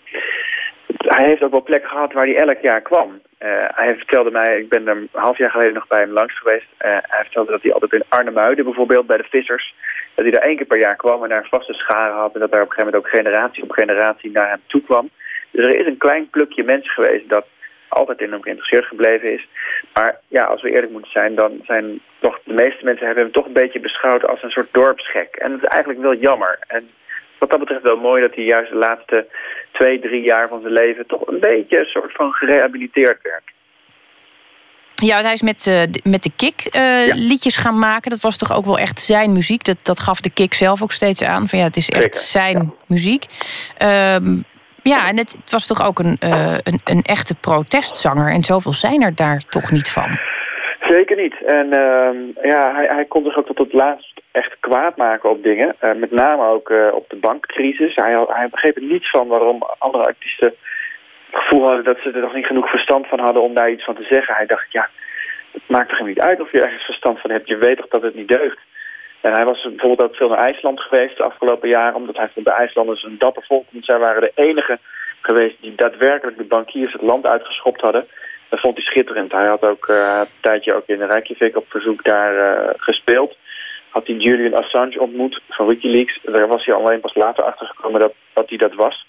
hij 0.96 1.26
heeft 1.26 1.42
ook 1.42 1.50
wel 1.50 1.62
plekken 1.62 1.90
gehad 1.90 2.12
waar 2.12 2.26
hij 2.26 2.36
elk 2.36 2.60
jaar 2.60 2.80
kwam. 2.80 3.20
Eh, 3.38 3.64
hij 3.68 3.96
vertelde 3.96 4.30
mij, 4.30 4.58
ik 4.58 4.68
ben 4.68 4.88
er 4.88 4.96
een 4.96 5.08
half 5.12 5.38
jaar 5.38 5.50
geleden 5.50 5.74
nog 5.74 5.86
bij 5.86 6.00
hem 6.00 6.10
langs 6.10 6.38
geweest. 6.38 6.66
Eh, 6.76 6.90
hij 6.90 7.22
vertelde 7.22 7.50
dat 7.50 7.62
hij 7.62 7.72
altijd 7.72 7.92
in 7.92 8.04
Arnhemuiden 8.08 8.64
bijvoorbeeld, 8.64 9.06
bij 9.06 9.16
de 9.16 9.28
vissers, 9.30 9.74
dat 10.14 10.24
hij 10.24 10.30
daar 10.30 10.48
één 10.48 10.56
keer 10.56 10.66
per 10.66 10.78
jaar 10.78 10.96
kwam 10.96 11.22
en 11.22 11.28
daar 11.28 11.42
een 11.42 11.48
vaste 11.58 11.72
schare 11.72 12.14
had. 12.14 12.34
En 12.34 12.40
dat 12.40 12.50
daar 12.50 12.62
op 12.62 12.68
een 12.68 12.74
gegeven 12.74 12.92
moment 12.92 13.14
ook 13.14 13.20
generatie 13.20 13.62
op 13.62 13.70
generatie 13.70 14.30
naar 14.30 14.48
hem 14.48 14.62
toe 14.66 14.82
kwam. 14.82 15.10
Dus 15.50 15.64
er 15.64 15.80
is 15.80 15.86
een 15.86 15.96
klein 15.96 16.30
plukje 16.30 16.64
mensen 16.64 16.90
geweest 16.90 17.28
dat 17.28 17.46
altijd 17.88 18.20
in 18.20 18.30
hem 18.30 18.42
geïnteresseerd 18.42 18.84
gebleven 18.84 19.32
is. 19.32 19.48
Maar 19.94 20.20
ja, 20.28 20.44
als 20.44 20.62
we 20.62 20.70
eerlijk 20.70 20.92
moeten 20.92 21.10
zijn, 21.10 21.34
dan 21.34 21.60
zijn 21.64 22.00
toch 22.18 22.40
de 22.44 22.52
meeste 22.52 22.84
mensen 22.84 23.06
hebben 23.06 23.24
hem 23.24 23.32
toch 23.32 23.46
een 23.46 23.52
beetje 23.52 23.80
beschouwd 23.80 24.26
als 24.26 24.42
een 24.42 24.50
soort 24.50 24.72
dorpsgek. 24.72 25.34
En 25.36 25.50
dat 25.50 25.62
is 25.62 25.68
eigenlijk 25.68 26.00
wel 26.00 26.14
jammer. 26.14 26.58
En 26.66 26.88
wat 27.38 27.50
dat 27.50 27.58
betreft 27.58 27.82
wel 27.82 27.96
mooi 27.96 28.20
dat 28.20 28.34
hij 28.34 28.44
juist 28.44 28.70
de 28.70 28.76
laatste 28.76 29.26
twee, 29.72 30.00
drie 30.00 30.22
jaar 30.22 30.48
van 30.48 30.60
zijn 30.60 30.72
leven 30.72 31.06
toch 31.06 31.26
een 31.26 31.40
beetje 31.40 31.78
een 31.78 31.86
soort 31.86 32.12
van 32.12 32.32
gerehabiliteerd 32.32 33.22
werd. 33.22 33.42
Ja, 35.00 35.12
want 35.14 35.24
hij 35.24 35.32
is 35.32 35.42
met, 35.42 35.66
eh, 35.66 36.10
met 36.12 36.22
de 36.22 36.30
Kik 36.36 36.60
eh, 36.64 37.14
liedjes 37.14 37.56
gaan 37.56 37.78
maken. 37.78 38.10
Dat 38.10 38.20
was 38.20 38.36
toch 38.36 38.56
ook 38.56 38.64
wel 38.64 38.78
echt 38.78 39.00
zijn 39.00 39.32
muziek. 39.32 39.64
Dat, 39.64 39.76
dat 39.82 40.00
gaf 40.00 40.20
de 40.20 40.32
Kik 40.32 40.54
zelf 40.54 40.82
ook 40.82 40.92
steeds 40.92 41.24
aan. 41.24 41.48
Van 41.48 41.58
ja, 41.58 41.64
het 41.64 41.76
is 41.76 41.88
echt 41.88 42.16
zijn 42.16 42.74
muziek. 42.86 43.24
Ehm, 43.78 44.36
ja, 44.82 45.08
en 45.08 45.16
het, 45.16 45.32
het 45.32 45.50
was 45.50 45.66
toch 45.66 45.86
ook 45.86 45.98
een, 45.98 46.16
eh, 46.20 46.56
een, 46.62 46.80
een 46.84 47.02
echte 47.02 47.34
protestzanger. 47.34 48.32
En 48.32 48.42
zoveel 48.42 48.72
zijn 48.72 49.02
er 49.02 49.14
daar 49.14 49.42
toch 49.48 49.70
niet 49.70 49.90
van. 49.90 50.18
Zeker 50.80 51.16
niet. 51.16 51.42
En 51.46 51.72
ehm, 51.72 52.16
ja, 52.42 52.74
hij, 52.74 52.86
hij 52.88 53.04
kon 53.04 53.24
zich 53.24 53.36
ook 53.36 53.46
tot 53.46 53.58
het 53.58 53.72
laatst 53.72 54.20
echt 54.30 54.56
kwaad 54.60 54.96
maken 54.96 55.30
op 55.30 55.42
dingen. 55.42 55.76
Met 55.96 56.10
name 56.10 56.46
ook 56.46 56.72
op 56.92 57.04
de 57.08 57.16
bankcrisis. 57.16 57.94
Hij, 57.94 58.24
hij 58.28 58.48
begreep 58.48 58.76
er 58.76 58.82
niets 58.82 59.10
van 59.10 59.28
waarom 59.28 59.62
andere 59.78 60.04
artiesten 60.04 60.54
gevoel 61.32 61.66
hadden 61.66 61.84
dat 61.84 61.98
ze 62.02 62.10
er 62.10 62.20
nog 62.20 62.34
niet 62.34 62.46
genoeg 62.46 62.70
verstand 62.70 63.06
van 63.06 63.18
hadden 63.18 63.42
om 63.42 63.54
daar 63.54 63.70
iets 63.70 63.84
van 63.84 63.94
te 63.94 64.02
zeggen. 64.02 64.34
Hij 64.34 64.46
dacht, 64.46 64.72
ja, 64.72 64.88
het 65.52 65.62
maakt 65.66 65.88
toch 65.88 66.06
niet 66.06 66.20
uit 66.20 66.40
of 66.40 66.52
je 66.52 66.62
ergens 66.62 66.84
verstand 66.84 67.20
van 67.20 67.30
hebt. 67.30 67.48
Je 67.48 67.56
weet 67.56 67.76
toch 67.76 67.88
dat 67.88 68.02
het 68.02 68.14
niet 68.14 68.28
deugt. 68.28 68.58
En 69.20 69.32
hij 69.32 69.44
was 69.44 69.62
bijvoorbeeld 69.62 70.02
ook 70.02 70.16
veel 70.16 70.28
naar 70.28 70.38
IJsland 70.38 70.80
geweest 70.80 71.16
de 71.16 71.22
afgelopen 71.22 71.68
jaren, 71.68 71.94
omdat 71.94 72.16
hij 72.16 72.30
vond 72.34 72.46
de 72.46 72.52
IJslanders 72.52 73.02
een 73.02 73.18
dapper 73.18 73.44
volk. 73.46 73.66
Want 73.70 73.84
zij 73.84 73.98
waren 73.98 74.20
de 74.20 74.32
enige 74.34 74.78
geweest 75.20 75.56
die 75.60 75.74
daadwerkelijk 75.74 76.36
de 76.36 76.44
bankiers 76.44 76.92
het 76.92 77.02
land 77.02 77.26
uitgeschopt 77.26 77.80
hadden. 77.80 78.06
Dat 78.48 78.60
vond 78.60 78.74
hij 78.74 78.84
schitterend. 78.84 79.32
Hij 79.32 79.46
had 79.46 79.62
ook 79.62 79.86
eh, 79.86 80.20
een 80.20 80.40
tijdje 80.40 80.74
ook 80.74 80.86
in 80.86 81.02
Reykjavik 81.02 81.56
op 81.56 81.66
verzoek 81.68 82.04
daar 82.04 82.36
eh, 82.36 82.74
gespeeld. 82.76 83.36
Had 83.88 84.06
hij 84.06 84.16
Julian 84.16 84.62
Assange 84.62 85.00
ontmoet 85.00 85.40
van 85.48 85.66
Wikileaks. 85.66 86.18
Daar 86.22 86.48
was 86.48 86.64
hij 86.64 86.74
alleen 86.74 87.00
pas 87.00 87.14
later 87.14 87.44
achter 87.44 87.66
gekomen 87.66 88.00
dat, 88.00 88.12
dat 88.32 88.48
hij 88.48 88.58
dat 88.58 88.74
was. 88.74 89.06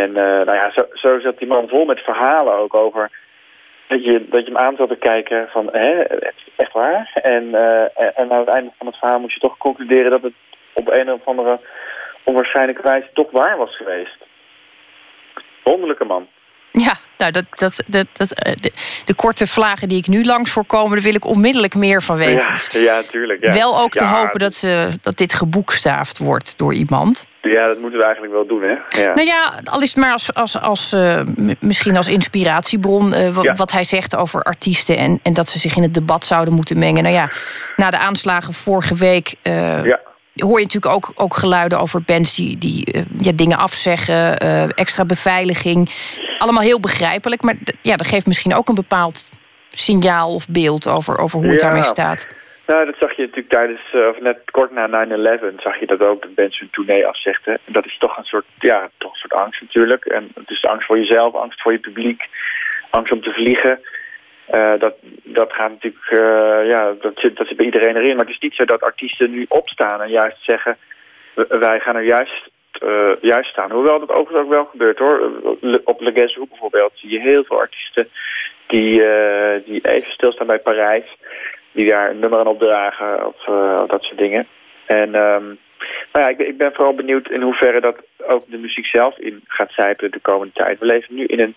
En 0.00 0.16
eh, 0.16 0.46
nou 0.46 0.54
ja, 0.54 0.70
zo, 0.70 0.86
zo 0.92 1.20
zat 1.20 1.38
die 1.38 1.48
man 1.48 1.68
vol 1.68 1.84
met 1.84 2.00
verhalen 2.00 2.54
ook 2.54 2.74
over 2.74 3.10
dat 3.86 4.04
je, 4.04 4.28
dat 4.28 4.46
je 4.46 4.52
hem 4.52 4.56
aan 4.66 4.76
zat 4.76 4.88
te 4.88 4.96
kijken 4.96 5.48
van, 5.48 5.68
hè, 5.72 6.02
echt 6.56 6.72
waar? 6.72 7.10
En, 7.22 7.54
eh, 7.54 8.10
en, 8.20 8.32
aan 8.32 8.38
het 8.38 8.48
einde 8.48 8.70
van 8.78 8.86
het 8.86 8.96
verhaal 8.96 9.20
moest 9.20 9.34
je 9.34 9.40
toch 9.40 9.58
concluderen 9.58 10.10
dat 10.10 10.22
het 10.22 10.32
op 10.72 10.92
een 10.92 11.12
of 11.12 11.24
andere 11.24 11.60
onwaarschijnlijke 12.22 12.82
wijze 12.82 13.08
toch 13.12 13.30
waar 13.30 13.56
was 13.56 13.76
geweest. 13.76 14.16
Wonderlijke 15.62 16.04
man. 16.04 16.28
Ja, 16.78 16.96
nou, 17.18 17.30
dat, 17.32 17.44
dat, 17.50 17.82
dat, 17.86 18.06
dat, 18.12 18.32
eh, 18.32 18.52
de, 18.60 18.72
de 19.04 19.14
korte 19.14 19.46
vlagen 19.46 19.88
die 19.88 19.98
ik 19.98 20.06
nu 20.06 20.24
langs 20.24 20.50
voorkomen... 20.50 20.90
daar 20.92 21.00
wil 21.04 21.14
ik 21.14 21.24
onmiddellijk 21.24 21.74
meer 21.74 22.02
van 22.02 22.16
weten. 22.16 22.50
Dus 22.52 22.68
Ja, 22.72 22.80
ja, 22.80 23.02
tuurlijk. 23.10 23.44
Ja. 23.44 23.52
Wel 23.52 23.78
ook 23.80 23.92
te 23.92 24.04
Ja, 24.04 24.16
hopen 24.18 24.38
dat, 24.38 24.62
eh, 24.64 24.84
dat 25.02 25.16
dit 25.18 25.32
geboekstaafd 25.34 26.18
wordt 26.18 26.58
door 26.58 26.74
iemand. 26.74 27.26
Ja, 27.42 27.66
dat 27.66 27.78
moeten 27.78 27.98
we 27.98 28.04
eigenlijk 28.04 28.34
wel 28.34 28.46
doen, 28.46 28.62
hè? 28.62 29.02
Ja. 29.02 29.14
Nou 29.14 29.26
ja, 29.26 29.52
al 29.64 29.82
is 29.82 29.88
het 29.88 29.96
maar 29.98 30.12
als, 30.12 30.34
als, 30.34 30.60
als, 30.60 30.92
eh, 30.92 31.20
misschien 31.60 31.96
als 31.96 32.08
inspiratiebron... 32.08 33.12
eh, 33.12 33.28
wa- 33.34 33.42
Ja. 33.42 33.52
wat 33.52 33.72
hij 33.72 33.84
zegt 33.84 34.16
over 34.16 34.42
artiesten... 34.42 34.96
En, 34.96 35.20
en 35.22 35.32
dat 35.32 35.48
ze 35.48 35.58
zich 35.58 35.76
in 35.76 35.82
het 35.82 35.94
debat 35.94 36.24
zouden 36.24 36.54
moeten 36.54 36.78
mengen. 36.78 37.02
Nou 37.02 37.14
ja, 37.14 37.30
na 37.76 37.90
de 37.90 37.98
aanslagen 37.98 38.52
vorige 38.52 38.94
week... 38.94 39.34
eh, 39.42 39.80
hoor 40.34 40.58
je 40.58 40.64
natuurlijk 40.64 40.94
ook, 40.94 41.12
ook 41.14 41.34
geluiden 41.36 41.78
over 41.80 42.02
bands 42.02 42.36
die, 42.36 42.58
die 42.58 42.92
eh, 42.92 43.02
ja, 43.18 43.32
dingen 43.32 43.58
afzeggen... 43.58 44.38
eh, 44.38 44.62
extra 44.62 45.04
beveiliging. 45.04 45.90
Allemaal 46.38 46.62
heel 46.62 46.80
begrijpelijk. 46.80 47.42
Maar 47.42 47.54
ja, 47.82 47.96
dat 47.96 48.06
geeft 48.06 48.26
misschien 48.26 48.54
ook 48.54 48.68
een 48.68 48.74
bepaald 48.74 49.24
signaal 49.70 50.34
of 50.34 50.48
beeld... 50.48 50.88
over, 50.88 51.18
over 51.18 51.38
hoe 51.38 51.50
het 51.50 51.60
Ja. 51.60 51.66
daarmee 51.66 51.84
staat. 51.84 52.28
Nou, 52.66 52.84
dat 52.84 52.94
zag 52.98 53.16
je 53.16 53.22
natuurlijk 53.22 53.48
tijdens, 53.48 53.80
eh, 53.92 54.08
of 54.08 54.20
net 54.20 54.38
kort 54.50 54.72
na 54.72 54.86
9-11, 54.86 55.60
zag 55.62 55.80
je 55.80 55.86
dat 55.86 56.00
ook, 56.00 56.22
dat 56.22 56.30
mensen 56.34 56.60
hun 56.60 56.70
tournee 56.70 57.06
afzegden. 57.06 57.58
En 57.64 57.72
dat 57.72 57.86
is 57.86 57.98
toch 57.98 58.16
een 58.16 58.24
soort, 58.24 58.44
ja, 58.58 58.90
toch 58.98 59.12
een 59.12 59.18
soort 59.18 59.42
angst 59.42 59.60
natuurlijk. 59.60 60.04
En 60.04 60.28
het 60.34 60.50
is 60.50 60.64
angst 60.64 60.86
voor 60.86 60.98
jezelf, 60.98 61.34
angst 61.34 61.62
voor 61.62 61.72
je 61.72 61.78
publiek, 61.78 62.22
angst 62.90 63.12
om 63.12 63.22
te 63.22 63.32
vliegen. 63.32 63.80
Eh, 64.46 64.72
dat, 64.78 64.94
dat 65.22 65.52
gaat 65.52 65.70
natuurlijk, 65.70 66.06
eh, 66.10 66.68
ja, 66.68 66.94
dat 67.00 67.12
zit, 67.14 67.36
dat 67.36 67.46
zit 67.46 67.56
bij 67.56 67.66
iedereen 67.66 67.96
erin. 67.96 68.16
Maar 68.16 68.24
het 68.24 68.34
is 68.34 68.40
niet 68.40 68.54
zo 68.54 68.64
dat 68.64 68.82
artiesten 68.82 69.30
nu 69.30 69.44
opstaan 69.48 70.02
en 70.02 70.10
juist 70.10 70.44
zeggen, 70.44 70.76
"W- 71.34 71.52
wij 71.58 71.80
gaan 71.80 71.96
er 71.96 72.02
juist, 72.02 72.50
eh, 72.72 73.10
juist 73.20 73.50
staan. 73.50 73.70
Hoewel 73.70 73.98
dat 73.98 74.10
overigens 74.10 74.40
ook 74.40 74.50
wel 74.50 74.64
gebeurt 74.64 74.98
hoor. 74.98 75.30
Op 75.84 76.00
Le 76.00 76.12
bijvoorbeeld 76.12 76.92
zie 76.94 77.10
je 77.10 77.20
heel 77.20 77.44
veel 77.44 77.58
artiesten 77.58 78.06
die, 78.66 79.02
die 79.64 79.88
even 79.88 80.12
stilstaan 80.12 80.46
bij 80.46 80.58
Parijs 80.58 81.16
die 81.72 81.90
daar 81.90 82.10
een 82.10 82.18
nummer 82.18 82.38
aan 82.38 82.46
opdragen 82.46 83.26
of 83.26 83.44
dat 83.88 84.02
soort 84.02 84.18
dingen. 84.18 84.46
En 84.86 85.10
nou 85.10 86.24
ja, 86.24 86.28
ik, 86.28 86.38
ik 86.38 86.56
ben 86.56 86.72
vooral 86.74 86.94
benieuwd 86.94 87.30
in 87.30 87.42
hoeverre 87.42 87.80
dat 87.80 87.96
ook 88.26 88.50
de 88.50 88.58
muziek 88.58 88.86
zelf 88.86 89.18
in 89.18 89.40
gaat 89.46 89.72
zijpelen 89.72 90.10
de 90.10 90.18
komende 90.20 90.52
tijd. 90.52 90.78
We 90.78 90.86
leven 90.86 91.14
nu 91.14 91.24
in 91.24 91.40
een 91.40 91.54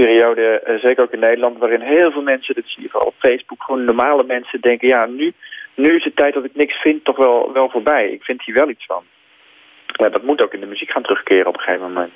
periode, 0.00 0.60
eh, 0.60 0.74
zeker 0.78 1.02
ook 1.02 1.12
in 1.12 1.26
Nederland, 1.28 1.58
waarin 1.58 1.80
heel 1.80 2.10
veel 2.10 2.22
mensen, 2.22 2.54
dat 2.54 2.64
zie 2.66 2.82
je 2.82 2.88
vooral 2.88 3.08
op 3.08 3.14
Facebook, 3.18 3.62
gewoon 3.62 3.84
normale 3.84 4.24
mensen 4.24 4.60
denken, 4.60 4.88
ja, 4.88 5.06
nu, 5.06 5.32
nu 5.74 5.96
is 5.96 6.04
het 6.04 6.16
tijd 6.16 6.34
dat 6.34 6.44
ik 6.44 6.54
niks 6.54 6.74
vind 6.80 7.04
toch 7.04 7.16
wel, 7.16 7.52
wel 7.52 7.70
voorbij. 7.70 8.10
Ik 8.10 8.22
vind 8.22 8.44
hier 8.44 8.54
wel 8.54 8.68
iets 8.68 8.86
van. 8.86 9.02
Ja, 9.86 10.08
dat 10.08 10.22
moet 10.22 10.42
ook 10.42 10.54
in 10.54 10.60
de 10.60 10.66
muziek 10.66 10.90
gaan 10.90 11.02
terugkeren 11.02 11.46
op 11.46 11.54
een 11.54 11.60
gegeven 11.60 11.92
moment. 11.92 12.12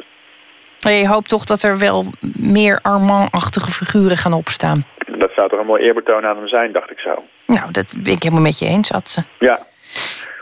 Je 0.78 1.08
hoopt 1.08 1.28
toch 1.28 1.44
dat 1.44 1.62
er 1.62 1.78
wel 1.78 2.04
meer 2.38 2.78
Armand-achtige 2.82 3.70
figuren 3.70 4.16
gaan 4.16 4.32
opstaan. 4.32 4.82
Dat 5.18 5.30
zou 5.36 5.48
toch 5.48 5.60
een 5.60 5.66
mooi 5.66 5.82
eerbetoon 5.82 6.24
aan 6.24 6.36
hem 6.36 6.48
zijn, 6.48 6.72
dacht 6.72 6.90
ik 6.90 6.98
zo. 6.98 7.24
Nou, 7.46 7.70
dat 7.70 7.94
ben 8.02 8.12
ik 8.12 8.22
helemaal 8.22 8.44
met 8.44 8.58
je 8.58 8.66
eens, 8.66 8.92
Adse. 8.92 9.24
Ja, 9.38 9.58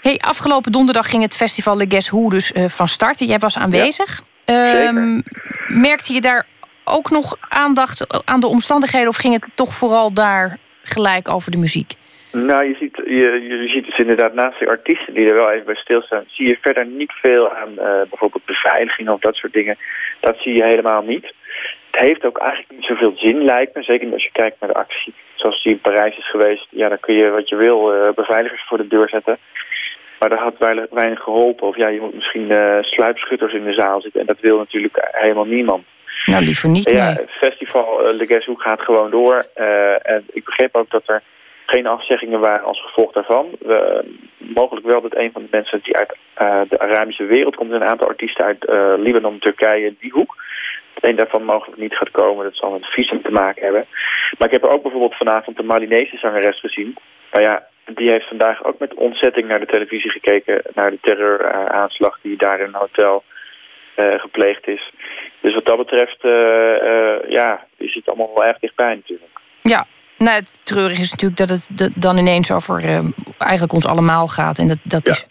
Hey, 0.00 0.18
afgelopen 0.20 0.72
donderdag 0.72 1.10
ging 1.10 1.22
het 1.22 1.36
festival 1.36 1.76
Le 1.76 1.84
Guess 1.88 2.10
Who 2.10 2.28
dus 2.28 2.52
eh, 2.52 2.64
van 2.64 2.88
start. 2.88 3.18
Jij 3.18 3.38
was 3.38 3.58
aanwezig. 3.58 4.22
Ehm, 4.44 5.20
merkte 5.68 6.12
je 6.12 6.20
daar 6.20 6.46
ook 6.90 7.10
nog 7.10 7.36
aandacht 7.48 8.24
aan 8.24 8.40
de 8.40 8.46
omstandigheden... 8.46 9.08
of 9.08 9.16
ging 9.16 9.34
het 9.34 9.44
toch 9.54 9.74
vooral 9.74 10.12
daar 10.12 10.58
gelijk 10.82 11.28
over 11.28 11.50
de 11.50 11.58
muziek? 11.58 11.92
Nou, 12.32 12.64
je 12.64 12.76
ziet, 12.80 12.96
je, 12.96 13.46
je 13.48 13.68
ziet 13.68 13.84
dus 13.84 13.98
inderdaad 13.98 14.34
naast 14.34 14.58
de 14.58 14.68
artiesten 14.68 15.14
die 15.14 15.28
er 15.28 15.34
wel 15.34 15.50
even 15.50 15.66
bij 15.66 15.74
stilstaan, 15.74 16.24
zie 16.26 16.48
je 16.48 16.58
verder 16.60 16.86
niet 16.86 17.12
veel 17.12 17.52
aan 17.52 17.78
eh, 17.78 18.08
bijvoorbeeld 18.08 18.44
beveiliging 18.44 19.08
of 19.08 19.20
dat 19.20 19.34
soort 19.34 19.52
dingen. 19.52 19.76
Dat 20.20 20.36
zie 20.38 20.54
je 20.54 20.62
helemaal 20.64 21.02
niet. 21.02 21.32
Het 21.90 22.00
heeft 22.00 22.24
ook 22.24 22.38
eigenlijk 22.38 22.70
niet 22.70 22.84
zoveel 22.84 23.12
zin, 23.16 23.44
lijkt 23.44 23.74
me. 23.74 23.82
Zeker 23.82 24.12
als 24.12 24.24
je 24.24 24.32
kijkt 24.32 24.60
naar 24.60 24.68
de 24.72 24.78
actie 24.78 25.14
zoals 25.34 25.62
die 25.62 25.72
in 25.72 25.80
Parijs 25.80 26.18
is 26.18 26.30
geweest. 26.30 26.66
Ja, 26.70 26.88
dan 26.88 27.00
kun 27.00 27.14
je 27.14 27.30
wat 27.30 27.48
je 27.48 27.56
wil, 27.56 27.94
eh, 27.94 28.12
beveiligers 28.14 28.64
voor 28.68 28.78
de 28.78 28.88
deur 28.88 29.08
zetten. 29.08 29.38
Maar 30.18 30.28
dat 30.28 30.38
had 30.38 30.86
weinig, 30.90 31.20
geholpen. 31.20 31.66
Of 31.66 31.76
ja, 31.76 31.88
je 31.88 32.00
moet 32.00 32.14
misschien 32.14 32.50
eh 32.50 32.78
sluipschutters 32.80 33.52
in 33.52 33.64
de 33.64 33.72
zaal 33.72 34.00
zitten. 34.00 34.20
En 34.20 34.26
dat 34.26 34.40
wil 34.40 34.58
natuurlijk 34.58 35.08
helemaal 35.12 35.44
niemand. 35.44 35.84
Nou, 36.32 36.44
liever 36.44 36.68
niet, 36.68 36.90
Ja, 36.90 37.04
nee. 37.04 37.14
het 37.14 37.30
festival 37.30 38.08
eh, 38.08 38.16
Le 38.16 38.42
Who 38.44 38.54
gaat 38.54 38.80
gewoon 38.80 39.10
door. 39.10 39.46
Eh, 39.54 40.10
en 40.10 40.24
ik 40.32 40.44
begreep 40.44 40.74
ook 40.76 40.90
dat 40.90 41.02
er 41.06 41.22
geen 41.66 41.86
afzeggingen 41.86 42.40
waren 42.40 42.66
als 42.66 42.82
gevolg 42.82 43.12
daarvan. 43.12 43.46
We, 43.58 44.04
mogelijk 44.38 44.86
wel 44.86 45.00
dat 45.00 45.16
een 45.16 45.32
van 45.32 45.42
de 45.42 45.48
mensen 45.50 45.80
die 45.82 45.96
uit 45.96 46.16
eh, 46.34 46.60
de 46.68 46.78
Arabische 46.78 47.24
wereld 47.24 47.56
komt... 47.56 47.72
een 47.72 47.84
aantal 47.84 48.08
artiesten 48.08 48.44
uit 48.44 48.64
eh, 48.64 48.92
Libanon, 48.96 49.38
Turkije, 49.38 49.94
die 50.00 50.12
hoek. 50.12 50.36
Een 51.00 51.16
daarvan 51.16 51.44
mogelijk 51.44 51.80
niet 51.80 51.96
gaat 51.96 52.10
komen. 52.10 52.44
Dat 52.44 52.56
zal 52.56 52.70
met 52.70 52.86
visum 52.86 53.22
te 53.22 53.30
maken 53.30 53.62
hebben. 53.62 53.86
Maar 54.38 54.48
ik 54.48 54.54
heb 54.54 54.64
er 54.64 54.70
ook 54.70 54.82
bijvoorbeeld 54.82 55.16
vanavond 55.16 55.56
de 55.56 55.62
Malinese 55.62 56.16
zangeres 56.16 56.60
gezien. 56.60 56.96
Nou 57.32 57.44
ja, 57.44 57.66
die 57.84 58.10
heeft 58.10 58.28
vandaag 58.28 58.64
ook 58.64 58.78
met 58.78 58.94
ontzetting 58.94 59.48
naar 59.48 59.60
de 59.60 59.66
televisie 59.66 60.10
gekeken... 60.10 60.62
naar 60.74 60.90
de 60.90 60.98
terreuraanslag 61.00 62.18
die 62.22 62.36
daar 62.36 62.60
in 62.60 62.66
een 62.66 62.74
hotel 62.74 63.24
eh, 63.26 63.37
gepleegd 63.98 64.66
is. 64.66 64.92
Dus 65.40 65.54
wat 65.54 65.64
dat 65.64 65.76
betreft, 65.76 66.24
eh, 66.24 66.76
eh, 66.76 67.30
ja, 67.30 67.66
is 67.76 67.94
het 67.94 68.08
allemaal 68.08 68.34
wel 68.34 68.44
erg 68.44 68.58
dichtbij 68.58 68.94
natuurlijk. 68.94 69.40
Ja, 69.62 69.86
nou, 70.18 70.36
het 70.36 70.60
treurige 70.64 71.00
is 71.00 71.10
natuurlijk 71.10 71.48
dat 71.48 71.50
het 71.76 72.02
dan 72.02 72.18
ineens 72.18 72.50
over 72.50 72.84
eh, 72.84 72.98
eigenlijk 73.38 73.72
ons 73.72 73.86
allemaal 73.86 74.28
gaat. 74.28 74.58
En 74.58 74.68
dat, 74.68 74.78
dat, 74.82 75.08
is, 75.08 75.26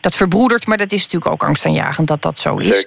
dat 0.00 0.14
verbroedert, 0.14 0.66
maar 0.66 0.76
dat 0.76 0.92
is 0.92 1.02
natuurlijk 1.02 1.32
ook 1.32 1.42
angstaanjagend 1.42 2.08
dat 2.08 2.22
dat 2.22 2.38
zo 2.38 2.56
is. 2.56 2.86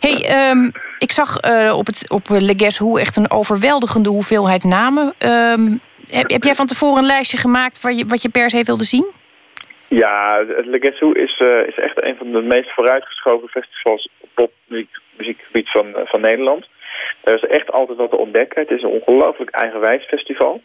hey, 0.00 0.24
ehm, 0.26 0.70
ik 0.98 1.12
zag 1.12 1.38
eh, 1.38 1.76
op, 1.76 1.86
het, 1.86 2.10
op 2.10 2.28
Le 2.28 2.54
Guess 2.56 2.78
Who 2.78 2.96
echt 2.96 3.16
een 3.16 3.30
overweldigende 3.30 4.08
hoeveelheid 4.08 4.64
namen. 4.64 5.14
Ehm, 5.18 5.76
heb, 6.10 6.30
heb 6.30 6.42
jij 6.42 6.54
van 6.54 6.66
tevoren 6.66 6.98
een 6.98 7.06
lijstje 7.06 7.36
gemaakt 7.36 7.80
waar 7.80 7.92
je, 7.92 8.04
wat 8.06 8.22
je 8.22 8.28
per 8.28 8.50
se 8.50 8.62
wilde 8.62 8.84
zien? 8.84 9.06
Ja, 9.94 10.44
het 10.46 10.66
Le 10.66 10.78
Guess 10.80 10.98
Who 10.98 11.10
is, 11.10 11.38
eh, 11.38 11.66
is 11.66 11.74
echt 11.74 12.06
een 12.06 12.16
van 12.16 12.32
de 12.32 12.42
meest 12.42 12.70
vooruitgeschoven 12.72 13.48
festivals 13.48 14.08
op 14.20 14.28
popmuziekgebied 14.34 15.70
van, 15.70 15.94
eh, 15.94 16.06
van 16.06 16.20
Nederland. 16.20 16.68
Er 17.24 17.34
is 17.34 17.44
echt 17.44 17.72
altijd 17.72 17.98
wat 17.98 18.10
te 18.10 18.16
ontdekken. 18.16 18.60
Het 18.60 18.70
is 18.70 18.82
een 18.82 19.00
ongelooflijk 19.00 19.50
eigenwijs 19.50 20.04
festival. 20.04 20.62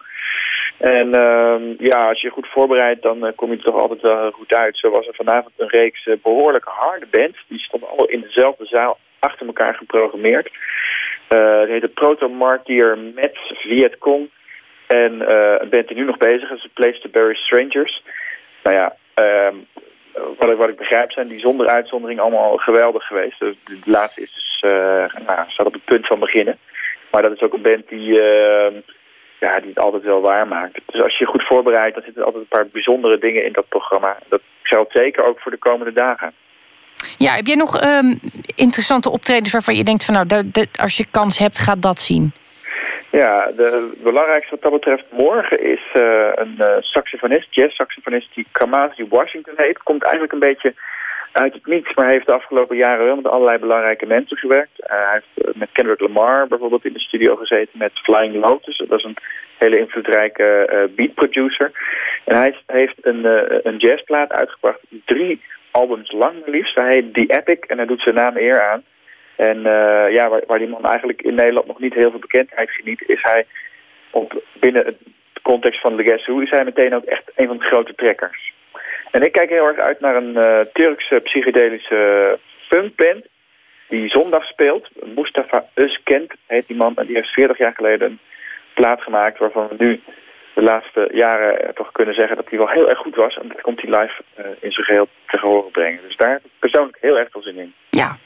En 0.77 1.13
ehm, 1.13 1.61
ja, 1.77 2.07
als 2.07 2.21
je 2.21 2.29
goed 2.29 2.47
voorbereidt, 2.47 3.01
dan 3.01 3.25
eh, 3.25 3.35
kom 3.35 3.51
je 3.51 3.57
er 3.57 3.63
toch 3.63 3.75
altijd 3.75 4.01
wel 4.01 4.31
goed 4.31 4.53
uit. 4.53 4.77
Zo 4.77 4.89
was 4.89 5.07
er 5.07 5.15
vanavond 5.15 5.53
een 5.57 5.69
reeks 5.69 6.05
eh, 6.05 6.15
behoorlijk 6.23 6.65
harde 6.65 7.07
bands. 7.11 7.45
Die 7.47 7.59
stonden 7.59 7.89
allemaal 7.89 8.09
in 8.09 8.21
dezelfde 8.21 8.65
zaal 8.65 8.97
achter 9.19 9.47
elkaar 9.47 9.75
geprogrammeerd. 9.75 10.51
Het 11.27 11.69
heette 11.69 11.87
Proto 11.87 12.29
Martyr 12.29 12.97
met 13.15 13.37
Vietcong. 13.53 14.29
En 14.87 15.11
een 15.61 15.69
band 15.69 15.87
die 15.87 15.97
nu 15.97 16.03
nog 16.03 16.17
bezig 16.17 16.51
is, 16.51 16.67
Place 16.73 16.99
to 16.99 17.09
Bury 17.09 17.35
Strangers. 17.35 18.03
Nou 18.63 18.75
ja, 18.75 18.95
wat, 20.37 20.51
ik, 20.51 20.57
wat 20.57 20.69
ik 20.69 20.77
begrijp 20.77 21.11
zijn 21.11 21.27
die 21.27 21.39
zonder 21.39 21.67
uitzondering 21.67 22.19
allemaal 22.19 22.57
geweldig 22.57 23.03
geweest. 23.07 23.39
De, 23.39 23.55
de 23.63 23.91
laatste 23.91 24.21
is 24.21 24.33
dus, 24.33 24.71
eh, 24.71 25.25
nou, 25.27 25.39
staat 25.47 25.65
op 25.65 25.73
het 25.73 25.85
punt 25.85 26.07
van 26.07 26.19
beginnen. 26.19 26.57
Maar 27.11 27.21
dat 27.21 27.31
is 27.31 27.41
ook 27.41 27.53
een 27.53 27.61
band 27.61 27.87
die, 27.87 28.21
ehm, 28.21 28.73
ja, 29.39 29.59
die 29.59 29.69
het 29.69 29.79
altijd 29.79 30.03
wel 30.03 30.21
waarmaakt. 30.21 30.79
Dus 30.85 31.01
als 31.01 31.17
je 31.17 31.25
goed 31.25 31.47
voorbereidt, 31.47 31.93
dan 31.93 32.03
zitten 32.03 32.23
altijd 32.23 32.43
een 32.43 32.57
paar 32.57 32.67
bijzondere 32.71 33.17
dingen 33.17 33.45
in 33.45 33.53
dat 33.53 33.67
programma. 33.69 34.17
Dat 34.29 34.41
geldt 34.61 34.91
zeker 34.91 35.25
ook 35.25 35.39
voor 35.39 35.51
de 35.51 35.57
komende 35.57 35.93
dagen. 35.93 36.33
Ja, 37.17 37.33
heb 37.33 37.45
jij 37.45 37.55
nog 37.55 37.79
ehm, 37.79 38.15
interessante 38.55 39.09
optredens 39.09 39.51
waarvan 39.51 39.75
je 39.75 39.83
denkt 39.83 40.05
van 40.05 40.13
nou, 40.13 40.51
als 40.81 40.97
je 40.97 41.05
kans 41.11 41.37
hebt, 41.37 41.57
ga 41.57 41.75
dat 41.75 41.99
zien? 41.99 42.33
Ja, 43.11 43.51
de 43.51 43.99
belangrijkste 44.03 44.49
wat 44.49 44.61
dat 44.61 44.71
betreft 44.71 45.05
morgen 45.11 45.63
is 45.63 45.81
eh, 45.93 46.29
een 46.35 46.55
eh, 46.57 46.75
saxofonist, 46.79 47.47
jazz-saxofonist 47.55 48.35
die 48.35 48.47
Kamasi 48.51 49.05
Washington 49.09 49.53
heet. 49.57 49.83
Komt 49.83 50.03
eigenlijk 50.03 50.33
een 50.33 50.39
beetje 50.39 50.73
uit 51.31 51.53
het 51.53 51.65
niets, 51.65 51.93
maar 51.93 52.09
heeft 52.09 52.27
de 52.27 52.33
afgelopen 52.33 52.77
jaren 52.77 53.05
wel 53.05 53.15
met 53.15 53.29
allerlei 53.29 53.57
belangrijke 53.57 54.05
mensen 54.05 54.37
gewerkt. 54.37 54.79
Eh, 54.79 54.89
hij 54.89 55.21
heeft 55.21 55.55
met 55.57 55.69
Kendrick 55.71 55.99
Lamar 55.99 56.47
bijvoorbeeld 56.47 56.85
in 56.85 56.93
de 56.93 56.99
studio 56.99 57.35
gezeten 57.35 57.77
met 57.77 57.91
Flying 57.93 58.35
Lotus. 58.45 58.83
Dat 58.87 58.99
is 58.99 59.05
een 59.05 59.17
hele 59.57 59.79
invloedrijke 59.79 60.43
eh, 60.43 60.95
beatproducer. 60.95 61.71
En 62.25 62.35
hij 62.35 62.55
heeft 62.65 62.95
een, 63.01 63.25
een 63.67 63.77
jazzplaat 63.77 64.31
uitgebracht, 64.31 64.79
drie 65.05 65.41
albums 65.71 66.11
lang 66.11 66.35
liefst. 66.45 66.75
Hij 66.75 66.93
heet 66.93 67.13
The 67.13 67.25
Epic 67.37 67.59
en 67.59 67.77
hij 67.77 67.85
doet 67.85 68.01
zijn 68.01 68.15
naam 68.15 68.37
eer 68.37 68.61
aan. 68.61 68.83
En 69.37 69.65
eh, 69.65 70.13
ja, 70.13 70.29
waar, 70.29 70.41
waar 70.47 70.59
die 70.59 70.67
man 70.67 70.85
eigenlijk 70.85 71.21
in 71.21 71.35
Nederland 71.35 71.67
nog 71.67 71.79
niet 71.79 71.93
heel 71.93 72.09
veel 72.09 72.19
bekendheid 72.19 72.69
geniet, 72.71 73.03
is 73.07 73.21
hij 73.21 73.45
op, 74.11 74.41
binnen 74.59 74.85
het 74.85 74.97
context 75.41 75.81
van 75.81 75.95
The 75.95 76.03
Guess 76.03 76.25
Who, 76.25 76.39
is 76.39 76.49
hij 76.49 76.63
meteen 76.63 76.95
ook 76.95 77.03
echt 77.05 77.31
een 77.35 77.47
van 77.47 77.57
de 77.57 77.65
grote 77.65 77.95
trekkers. 77.95 78.53
En 79.11 79.23
ik 79.23 79.31
kijk 79.31 79.49
heel 79.49 79.65
erg 79.65 79.77
uit 79.77 79.99
naar 79.99 80.15
een 80.15 80.37
eh, 80.37 80.59
Turkse 80.73 81.19
psychedelische 81.23 82.39
funkband 82.57 83.25
die 83.87 84.09
zondag 84.09 84.45
speelt. 84.45 84.89
Mustafa 85.15 85.65
Özkent 85.73 86.33
heet 86.47 86.67
die 86.67 86.75
man 86.75 86.95
en 86.95 87.05
die 87.05 87.15
heeft 87.15 87.33
40 87.33 87.57
jaar 87.57 87.73
geleden 87.75 88.09
een 88.09 88.19
plaat 88.73 89.01
gemaakt 89.01 89.39
waarvan 89.39 89.67
we 89.67 89.75
nu 89.77 90.01
de 90.53 90.61
laatste 90.61 91.09
jaren 91.11 91.61
eh, 91.61 91.69
toch 91.73 91.91
kunnen 91.91 92.13
zeggen 92.13 92.35
dat 92.35 92.49
hij 92.49 92.57
wel 92.57 92.69
heel 92.69 92.89
erg 92.89 92.97
goed 92.99 93.15
was. 93.15 93.37
En 93.37 93.47
dat 93.47 93.61
komt 93.61 93.81
hij 93.81 93.99
live 93.99 94.21
eh, 94.33 94.45
in 94.59 94.71
zijn 94.71 94.85
geheel 94.85 95.07
te 95.27 95.37
horen 95.37 95.71
brengen. 95.71 95.99
Dus 96.07 96.17
daar 96.17 96.29
heb 96.29 96.45
ik 96.45 96.51
persoonlijk 96.59 96.97
heel 97.01 97.17
erg 97.17 97.31
veel 97.31 97.41
zin 97.41 97.57
in. 97.57 97.73
Ja. 97.89 98.17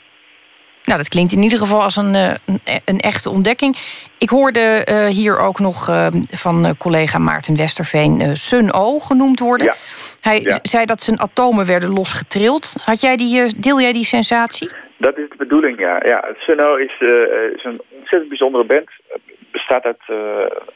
Nou, 0.86 0.98
dat 0.98 1.08
klinkt 1.08 1.32
in 1.32 1.42
ieder 1.44 1.58
geval 1.58 1.82
als 1.82 1.96
een, 1.96 2.16
eh, 2.16 2.30
een, 2.46 2.60
een 2.86 3.00
echte 3.00 3.30
ontdekking. 3.30 3.76
Ik 4.18 4.30
hoorde 4.30 4.60
eh, 4.60 5.06
hier 5.08 5.40
ook 5.40 5.60
nog 5.60 5.90
eh, 5.90 6.08
van 6.32 6.66
eh, 6.66 6.72
collega 6.78 7.18
Maarten 7.18 7.56
Westerveen 7.58 8.22
eh, 8.22 8.30
Sun 8.34 8.74
O 8.74 9.00
genoemd 9.00 9.40
worden. 9.40 9.76
Hij 10.22 10.40
Ja. 10.42 10.52
z- 10.52 10.60
zei 10.62 10.86
dat 10.86 11.02
zijn 11.02 11.20
atomen 11.20 11.66
werden 11.66 11.90
losgetrild. 11.90 12.74
Had 12.84 13.02
jij 13.02 13.16
die, 13.16 13.42
eh, 13.42 13.50
deel 13.58 13.82
jij 13.82 13.94
die 13.94 14.06
sensatie? 14.06 14.70
Dat 14.98 15.18
is 15.18 15.30
de 15.30 15.36
bedoeling, 15.38 15.80
ja. 15.80 16.02
ja 16.06 16.26
Suno 16.38 16.76
is, 16.76 16.94
eh, 17.00 17.08
is 17.56 17.64
een 17.64 17.82
ontzettend 17.90 18.28
bijzondere 18.30 18.64
band. 18.66 18.90
Het 19.08 19.22
bestaat 19.52 19.84
uit 19.84 20.02
eh, 20.08 20.16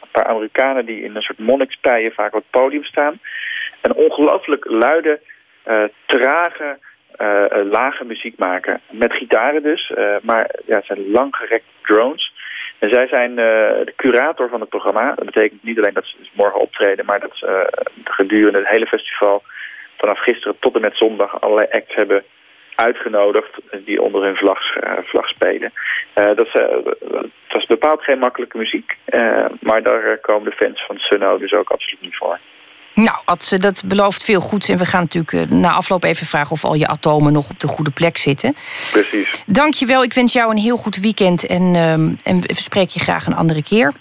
een 0.01 0.09
paar 0.11 0.25
Amerikanen 0.27 0.85
die 0.85 1.03
in 1.03 1.15
een 1.15 1.21
soort 1.21 1.39
monnikspijen 1.39 2.11
vaak 2.11 2.35
op 2.35 2.41
het 2.51 2.61
podium 2.61 2.83
staan. 2.83 3.19
En 3.81 3.95
ongelooflijk 3.95 4.65
luide, 4.67 5.19
eh, 5.63 5.83
trage, 6.05 6.63
eh, 6.63 6.69
eh, 6.69 6.75
lage 7.71 8.03
muziek 8.05 8.37
maken. 8.37 8.81
Met 8.89 9.13
gitaren 9.13 9.63
dus, 9.63 9.91
eh, 9.91 10.15
maar 10.21 10.49
ja, 10.65 10.75
het 10.75 10.85
zijn 10.85 11.11
langgerekte 11.11 11.71
drones. 11.81 12.33
En 12.79 12.89
zij 12.89 13.07
zijn 13.07 13.39
eh, 13.39 13.85
de 13.85 13.93
curator 13.95 14.49
van 14.49 14.59
het 14.59 14.69
programma. 14.69 15.13
Dat 15.15 15.25
betekent 15.25 15.63
niet 15.63 15.77
alleen 15.77 15.93
dat 15.93 16.05
ze 16.05 16.15
dus 16.19 16.31
morgen 16.33 16.59
optreden, 16.59 17.05
maar 17.05 17.19
dat 17.19 17.31
ze 17.33 17.47
eh, 17.47 17.85
gedurende 18.03 18.59
het 18.59 18.69
hele 18.69 18.87
festival 18.87 19.43
vanaf 19.97 20.19
gisteren 20.19 20.59
tot 20.59 20.75
en 20.75 20.81
met 20.81 20.97
zondag 20.97 21.41
allerlei 21.41 21.67
acts 21.71 21.95
hebben 21.95 22.23
uitgenodigd 22.75 23.59
die 23.85 24.01
onder 24.01 24.23
hun 24.23 24.35
vlag, 24.35 24.75
eh, 24.75 24.97
vlag 25.03 25.27
spelen. 25.27 25.73
Eh, 26.13 26.35
dat, 26.35 26.45
is, 26.45 26.53
eh, 26.53 26.77
bepaald 27.67 28.03
geen 28.03 28.19
makkelijke 28.19 28.57
muziek, 28.57 28.97
eh, 29.05 29.45
maar 29.59 29.83
daar 29.83 30.03
eh, 30.03 30.21
komen 30.21 30.49
de 30.49 30.55
fans 30.55 30.85
van 30.85 30.97
Sunno 30.97 31.37
dus 31.37 31.53
ook 31.53 31.69
absoluut 31.69 32.01
niet 32.01 32.17
voor. 32.17 32.39
Nou, 32.95 33.17
Adse, 33.25 33.57
dat 33.57 33.83
belooft 33.85 34.23
veel 34.23 34.41
goeds. 34.41 34.69
En 34.69 34.77
we 34.77 34.85
gaan 34.85 35.01
natuurlijk 35.01 35.33
eh, 35.33 35.41
na 35.57 35.71
afloop 35.71 36.03
even 36.03 36.25
vragen 36.25 36.51
of 36.51 36.63
al 36.63 36.75
je 36.75 36.87
atomen 36.87 37.33
nog 37.33 37.49
op 37.49 37.59
de 37.59 37.67
goede 37.67 37.91
plek 37.91 38.17
zitten. 38.17 38.55
Precies. 38.91 39.43
Dank 39.45 39.73
je 39.73 39.85
wel. 39.85 40.03
Ik 40.03 40.13
wens 40.13 40.33
jou 40.33 40.51
een 40.51 40.57
heel 40.57 40.77
goed 40.77 40.95
weekend. 40.95 41.45
En, 41.45 41.75
ehm, 41.75 42.13
en 42.23 42.41
we 42.41 42.53
spreken 42.53 42.91
je 42.93 42.99
graag 42.99 43.25
een 43.25 43.35
andere 43.35 43.63
keer. 43.63 43.93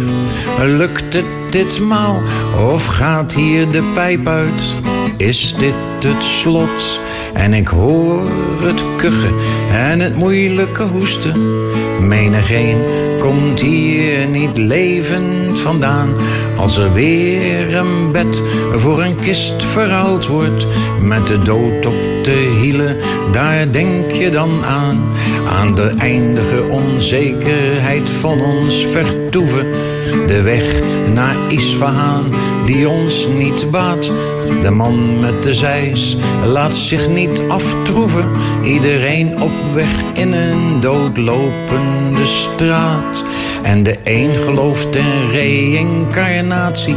Lukt 0.61 1.15
het 1.15 1.25
ditmaal 1.51 2.23
of 2.73 2.87
gaat 2.87 3.35
hier 3.35 3.69
de 3.69 3.91
pijp 3.95 4.27
uit? 4.27 4.77
Is 5.19 5.55
dit 5.59 5.75
het 6.01 6.23
slot? 6.23 7.01
En 7.33 7.55
ik 7.55 7.69
hoor 7.69 8.29
het 8.61 8.83
kuchen 8.97 9.35
en 9.73 10.01
het 10.01 10.17
moeilijke 10.17 10.83
hoesten. 10.83 11.35
Menigeen 12.09 12.77
komt 13.19 13.61
hier 13.61 14.27
niet 14.27 14.59
levend 14.59 15.61
vandaan. 15.61 16.15
Als 16.57 16.79
er 16.79 16.93
weer 16.93 17.77
een 17.77 18.13
bed 18.13 18.43
voor 18.77 19.03
een 19.03 19.17
kist 19.17 19.65
verruild 19.65 20.27
wordt. 20.27 20.67
Met 21.01 21.27
de 21.27 21.39
dood 21.39 21.87
op 21.87 22.25
de 22.25 22.57
hielen, 22.61 22.97
daar 23.33 23.73
denk 23.73 24.11
je 24.11 24.31
dan 24.31 24.65
aan. 24.65 25.03
Aan 25.49 25.75
de 25.75 25.95
eindige 25.99 26.63
onzekerheid 26.71 28.11
van 28.11 28.41
ons 28.41 28.87
vertoeven. 28.87 29.67
De 30.27 30.43
weg 30.43 30.81
naar 31.15 31.37
Isfahaan 31.49 32.33
die 32.67 32.89
ons 32.89 33.29
niet 33.29 33.71
baat. 33.71 34.13
De 34.63 34.71
man 34.71 35.21
met 35.21 35.43
de 35.43 35.55
zeis 35.55 36.17
laat 36.45 36.75
zich 36.75 37.09
niet 37.09 37.43
aftroeven. 37.49 38.25
Iedereen 38.65 39.41
op 39.41 39.51
weg 39.75 40.03
in 40.13 40.33
een 40.33 40.81
doodlopende 40.81 42.27
straat. 42.27 43.25
En 43.63 43.83
de 43.83 43.97
een 44.05 44.35
gelooft 44.35 44.97
in 44.97 45.31
reïncarnatie. 45.31 46.97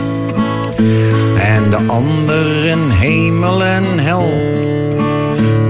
En 1.40 1.70
de 1.70 1.80
ander 1.88 2.66
in 2.66 2.90
hemel 2.90 3.64
en 3.64 4.00
hel. 4.00 4.32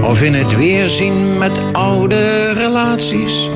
Of 0.02 0.22
in 0.22 0.34
het 0.34 0.56
weerzien 0.56 1.38
met 1.38 1.60
oude 1.72 2.52
relaties. 2.52 3.48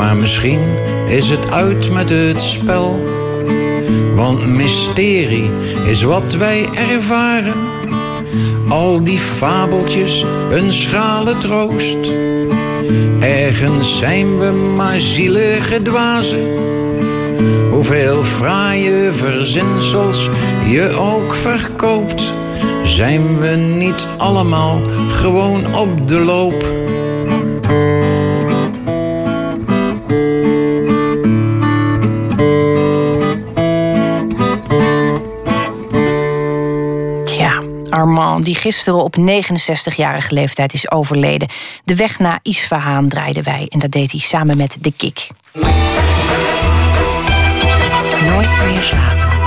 Maar 0.00 0.16
misschien 0.16 0.60
is 1.08 1.30
het 1.30 1.52
uit 1.52 1.90
met 1.92 2.10
het 2.10 2.42
spel. 2.42 3.04
Want 4.14 4.46
mysterie 4.46 5.50
is 5.86 6.02
wat 6.02 6.34
wij 6.34 6.68
ervaren. 6.90 7.54
Al 8.68 9.04
die 9.04 9.18
fabeltjes, 9.18 10.24
een 10.50 10.72
schrale 10.72 11.38
troost. 11.38 12.12
Ergens 13.18 13.98
zijn 13.98 14.38
we 14.38 14.50
maar 14.76 15.00
zielige 15.00 15.82
dwazen. 15.82 16.46
Hoeveel 17.70 18.22
fraaie 18.22 19.12
verzinsels 19.12 20.28
je 20.66 20.88
ook 20.88 21.34
verkoopt. 21.34 22.34
Zijn 22.84 23.38
we 23.38 23.48
niet 23.56 24.06
allemaal 24.16 24.80
gewoon 25.10 25.74
op 25.74 26.08
de 26.08 26.18
loop? 26.18 26.89
Die 38.40 38.54
gisteren 38.54 39.02
op 39.02 39.16
69-jarige 39.18 40.34
leeftijd 40.34 40.72
is 40.72 40.90
overleden. 40.90 41.48
De 41.84 41.96
weg 41.96 42.18
naar 42.18 42.38
Isfahaan 42.42 43.08
draaiden 43.08 43.44
wij 43.44 43.66
en 43.68 43.78
dat 43.78 43.90
deed 43.90 44.10
hij 44.10 44.20
samen 44.20 44.56
met 44.56 44.76
de 44.80 44.92
Kik. 44.96 45.28
Nooit 48.24 48.62
meer 48.66 48.82
slapen. 48.82 49.39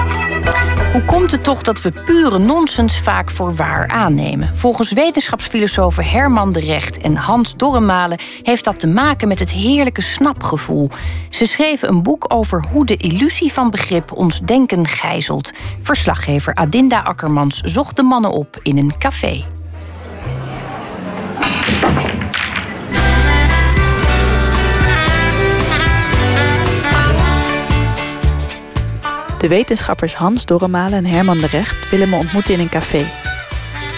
Hoe 0.94 1.04
komt 1.04 1.32
het 1.32 1.44
toch 1.44 1.62
dat 1.62 1.82
we 1.82 1.92
pure 1.92 2.40
nonsens 2.40 3.00
vaak 3.00 3.32
voor 3.32 3.56
waar 3.56 3.88
aannemen? 3.88 4.56
Volgens 4.56 4.92
wetenschapsfilosofen 4.92 6.06
Herman 6.06 6.52
de 6.52 6.60
Recht 6.60 6.98
en 6.98 7.16
Hans 7.16 7.56
Dorremalen 7.56 8.20
heeft 8.44 8.64
dat 8.64 8.80
te 8.80 8.88
maken 8.88 9.28
met 9.28 9.40
het 9.40 9.52
heerlijke 9.52 10.02
snapgevoel. 10.02 10.90
Ze 11.30 11.46
schreven 11.46 11.90
een 11.90 12.04
boek 12.04 12.34
over 12.34 12.66
hoe 12.72 12.86
de 12.86 12.98
illusie 12.98 13.54
van 13.54 13.70
begrip 13.70 14.12
ons 14.12 14.40
denken 14.40 14.88
gijzelt. 14.88 15.52
Verslaggever 15.82 16.56
Adinda 16.56 17.00
Akkermans 17.00 17.60
zocht 17.60 17.96
de 17.96 18.04
mannen 18.04 18.32
op 18.32 18.60
in 18.64 18.78
een 18.78 18.98
café. 18.98 19.44
De 29.44 29.50
wetenschappers 29.50 30.16
Hans 30.16 30.46
Dorremalen 30.46 30.98
en 30.98 31.06
Herman 31.06 31.38
de 31.38 31.48
Recht 31.48 31.90
willen 31.90 32.10
me 32.10 32.16
ontmoeten 32.16 32.54
in 32.54 32.60
een 32.60 32.70
café. 32.70 33.06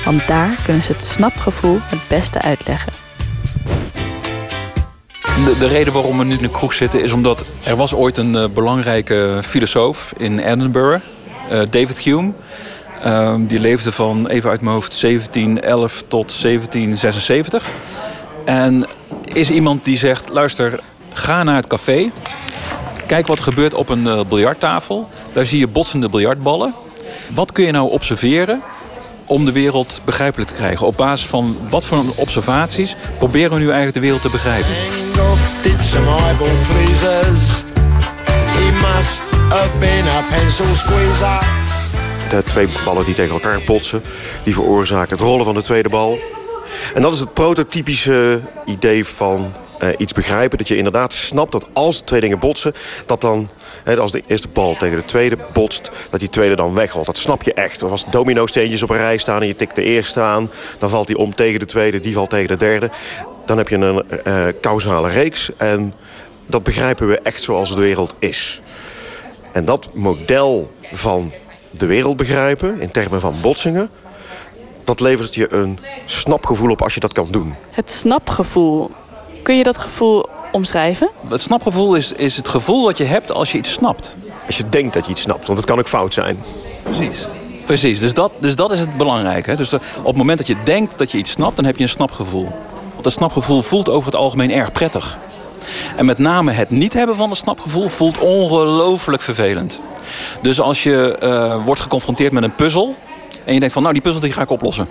Want 0.05 0.27
daar 0.27 0.57
kunnen 0.63 0.83
ze 0.83 0.91
het 0.91 1.03
snapgevoel 1.03 1.77
het 1.81 1.99
beste 2.07 2.41
uitleggen. 2.41 2.91
De, 5.21 5.55
de 5.59 5.67
reden 5.67 5.93
waarom 5.93 6.17
we 6.17 6.23
nu 6.23 6.33
in 6.33 6.41
de 6.41 6.49
kroeg 6.49 6.73
zitten 6.73 7.03
is 7.03 7.11
omdat 7.11 7.45
er 7.63 7.75
was 7.75 7.93
ooit 7.93 8.17
een 8.17 8.35
eh, 8.35 8.47
belangrijke 8.53 9.39
filosoof 9.43 10.13
in 10.17 10.39
Edinburgh, 10.39 11.05
eh, 11.49 11.61
David 11.69 11.97
Hume. 11.97 12.31
Ehm, 13.01 13.43
die 13.43 13.59
leefde 13.59 13.91
van, 13.91 14.27
even 14.27 14.49
uit 14.49 14.61
mijn 14.61 14.73
hoofd, 14.73 14.93
1711 14.93 16.03
tot 16.07 16.31
1776. 16.31 17.63
En 18.45 18.87
is 19.23 19.49
iemand 19.49 19.85
die 19.85 19.97
zegt, 19.97 20.29
luister, 20.29 20.79
ga 21.13 21.43
naar 21.43 21.55
het 21.55 21.67
café. 21.67 22.11
Kijk 23.07 23.27
wat 23.27 23.37
er 23.37 23.43
gebeurt 23.43 23.73
op 23.73 23.89
een 23.89 24.07
eh, 24.07 24.19
biljarttafel. 24.29 25.09
Daar 25.33 25.45
zie 25.45 25.59
je 25.59 25.67
botsende 25.67 26.09
biljartballen. 26.09 26.73
Wat 27.33 27.51
kun 27.51 27.65
je 27.65 27.71
nou 27.71 27.89
observeren 27.89 28.61
om 29.25 29.45
de 29.45 29.51
wereld 29.51 30.01
begrijpelijk 30.05 30.49
te 30.49 30.55
krijgen? 30.55 30.87
Op 30.87 30.97
basis 30.97 31.27
van 31.27 31.57
wat 31.69 31.85
voor 31.85 32.03
observaties 32.15 32.95
proberen 33.17 33.51
we 33.51 33.57
nu 33.57 33.65
eigenlijk 33.65 33.93
de 33.93 33.99
wereld 33.99 34.21
te 34.21 34.29
begrijpen? 34.29 34.69
De 42.29 42.43
twee 42.43 42.67
ballen 42.85 43.05
die 43.05 43.13
tegen 43.13 43.33
elkaar 43.33 43.59
botsen, 43.65 44.03
die 44.43 44.53
veroorzaken 44.53 45.17
het 45.17 45.25
rollen 45.25 45.45
van 45.45 45.53
de 45.53 45.61
tweede 45.61 45.89
bal. 45.89 46.19
En 46.93 47.01
dat 47.01 47.13
is 47.13 47.19
het 47.19 47.33
prototypische 47.33 48.39
idee 48.65 49.05
van 49.05 49.53
eh, 49.87 49.93
iets 49.97 50.13
begrijpen. 50.13 50.57
Dat 50.57 50.67
je 50.67 50.77
inderdaad 50.77 51.13
snapt 51.13 51.51
dat 51.51 51.67
als 51.73 51.97
de 51.97 52.03
twee 52.03 52.19
dingen 52.19 52.39
botsen, 52.39 52.73
dat 53.05 53.21
dan, 53.21 53.49
als 53.97 54.11
de 54.11 54.23
eerste 54.27 54.47
bal 54.47 54.75
tegen 54.75 54.97
de 54.97 55.05
tweede 55.05 55.37
botst, 55.53 55.91
dat 56.09 56.19
die 56.19 56.29
tweede 56.29 56.55
dan 56.55 56.73
wegrolt. 56.73 57.05
Dat 57.05 57.17
snap 57.17 57.43
je 57.43 57.53
echt. 57.53 57.83
Of 57.83 57.91
als 57.91 58.05
domino-steentjes 58.09 58.83
op 58.83 58.89
een 58.89 58.97
rij 58.97 59.17
staan 59.17 59.41
en 59.41 59.47
je 59.47 59.55
tikt 59.55 59.75
de 59.75 59.83
eerste 59.83 60.21
aan, 60.21 60.51
dan 60.77 60.89
valt 60.89 61.07
die 61.07 61.17
om 61.17 61.35
tegen 61.35 61.59
de 61.59 61.65
tweede, 61.65 61.99
die 61.99 62.13
valt 62.13 62.29
tegen 62.29 62.47
de 62.47 62.57
derde. 62.57 62.89
Dan 63.45 63.57
heb 63.57 63.69
je 63.69 63.75
een 63.75 64.03
eh 64.23 64.45
causale 64.61 65.09
reeks 65.09 65.49
en 65.57 65.93
dat 66.45 66.63
begrijpen 66.63 67.07
we 67.07 67.19
echt 67.19 67.43
zoals 67.43 67.75
de 67.75 67.81
wereld 67.81 68.15
is. 68.19 68.61
En 69.51 69.65
dat 69.65 69.89
model 69.93 70.71
van 70.91 71.31
de 71.71 71.85
wereld 71.85 72.17
begrijpen, 72.17 72.79
in 72.79 72.91
termen 72.91 73.19
van 73.19 73.33
botsingen... 73.41 73.89
dat 74.83 74.99
levert 74.99 75.35
je 75.35 75.53
een 75.53 75.79
snapgevoel 76.05 76.71
op 76.71 76.81
als 76.81 76.93
je 76.93 76.99
dat 76.99 77.13
kan 77.13 77.27
doen. 77.31 77.55
Het 77.71 77.91
snapgevoel. 77.91 78.91
Kun 79.45 79.57
je 79.57 79.63
dat 79.63 79.77
gevoel 79.77 80.25
omschrijven? 80.51 81.09
Het 81.29 81.41
snapgevoel 81.41 81.95
is, 81.95 82.11
is 82.11 82.37
het 82.37 82.47
gevoel 82.47 82.85
wat 82.85 82.97
je 82.97 83.03
hebt 83.03 83.31
als 83.31 83.51
je 83.51 83.57
iets 83.57 83.71
snapt. 83.71 84.15
Als 84.45 84.57
je 84.57 84.69
denkt 84.69 84.93
dat 84.93 85.05
je 85.05 85.11
iets 85.11 85.21
snapt, 85.21 85.47
want 85.47 85.59
het 85.59 85.67
kan 85.67 85.79
ook 85.79 85.87
fout 85.87 86.13
zijn. 86.13 86.43
Precies. 86.83 87.25
Precies, 87.65 87.99
dus 87.99 88.13
dat, 88.13 88.31
dus 88.37 88.55
dat 88.55 88.71
is 88.71 88.79
het 88.79 88.97
belangrijke. 88.97 89.49
hè. 89.49 89.55
Dus 89.55 89.73
op 89.73 90.05
het 90.05 90.15
moment 90.15 90.37
dat 90.37 90.47
je 90.47 90.55
denkt 90.63 90.97
dat 90.97 91.11
je 91.11 91.17
iets 91.17 91.31
snapt, 91.31 91.55
dan 91.55 91.65
heb 91.65 91.77
je 91.77 91.83
een 91.83 91.89
snapgevoel. 91.89 92.47
Want 92.91 93.03
dat 93.03 93.13
snapgevoel 93.13 93.61
voelt 93.61 93.89
over 93.89 94.05
het 94.05 94.15
algemeen 94.15 94.51
erg 94.51 94.71
prettig. 94.71 95.17
En 95.95 96.05
met 96.05 96.19
name 96.19 96.51
het 96.51 96.69
niet 96.69 96.93
hebben 96.93 97.15
van 97.15 97.29
een 97.29 97.35
snapgevoel 97.35 97.89
voelt 97.89 98.17
ongelooflijk 98.17 99.21
vervelend. 99.21 99.81
Dus 100.41 100.59
als 100.61 100.83
je 100.83 101.17
eh, 101.17 101.63
wordt 101.65 101.81
geconfronteerd 101.81 102.31
met 102.31 102.43
een 102.43 102.55
puzzel 102.55 102.95
en 103.43 103.53
je 103.53 103.59
denkt 103.59 103.73
van 103.73 103.81
nou 103.81 103.93
die 103.93 104.03
puzzel 104.03 104.21
die 104.21 104.31
ga 104.31 104.41
ik 104.41 104.49
oplossen. 104.49 104.87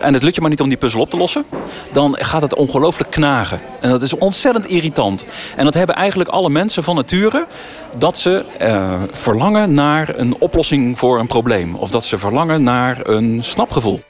En 0.00 0.14
het 0.14 0.22
lukt 0.22 0.34
je 0.34 0.40
maar 0.40 0.50
niet 0.50 0.60
om 0.60 0.68
die 0.68 0.76
puzzel 0.76 1.00
op 1.00 1.10
te 1.10 1.16
lossen, 1.16 1.44
dan 1.92 2.16
gaat 2.20 2.42
het 2.42 2.54
ongelooflijk 2.54 3.10
knagen. 3.10 3.60
En 3.80 3.90
dat 3.90 4.02
is 4.02 4.18
ontzettend 4.18 4.66
irritant. 4.66 5.26
En 5.56 5.64
dat 5.64 5.74
hebben 5.74 5.94
eigenlijk 5.94 6.30
alle 6.30 6.50
mensen 6.50 6.82
van 6.82 6.94
nature, 6.94 7.46
dat 7.98 8.18
ze 8.18 8.44
eh, 8.58 9.02
verlangen 9.10 9.74
naar 9.74 10.18
een 10.18 10.36
oplossing 10.38 10.98
voor 10.98 11.18
een 11.18 11.26
probleem. 11.26 11.74
Of 11.74 11.90
dat 11.90 12.04
ze 12.04 12.18
verlangen 12.18 12.62
naar 12.62 13.08
een 13.08 13.44
snapgevoel. 13.44 14.00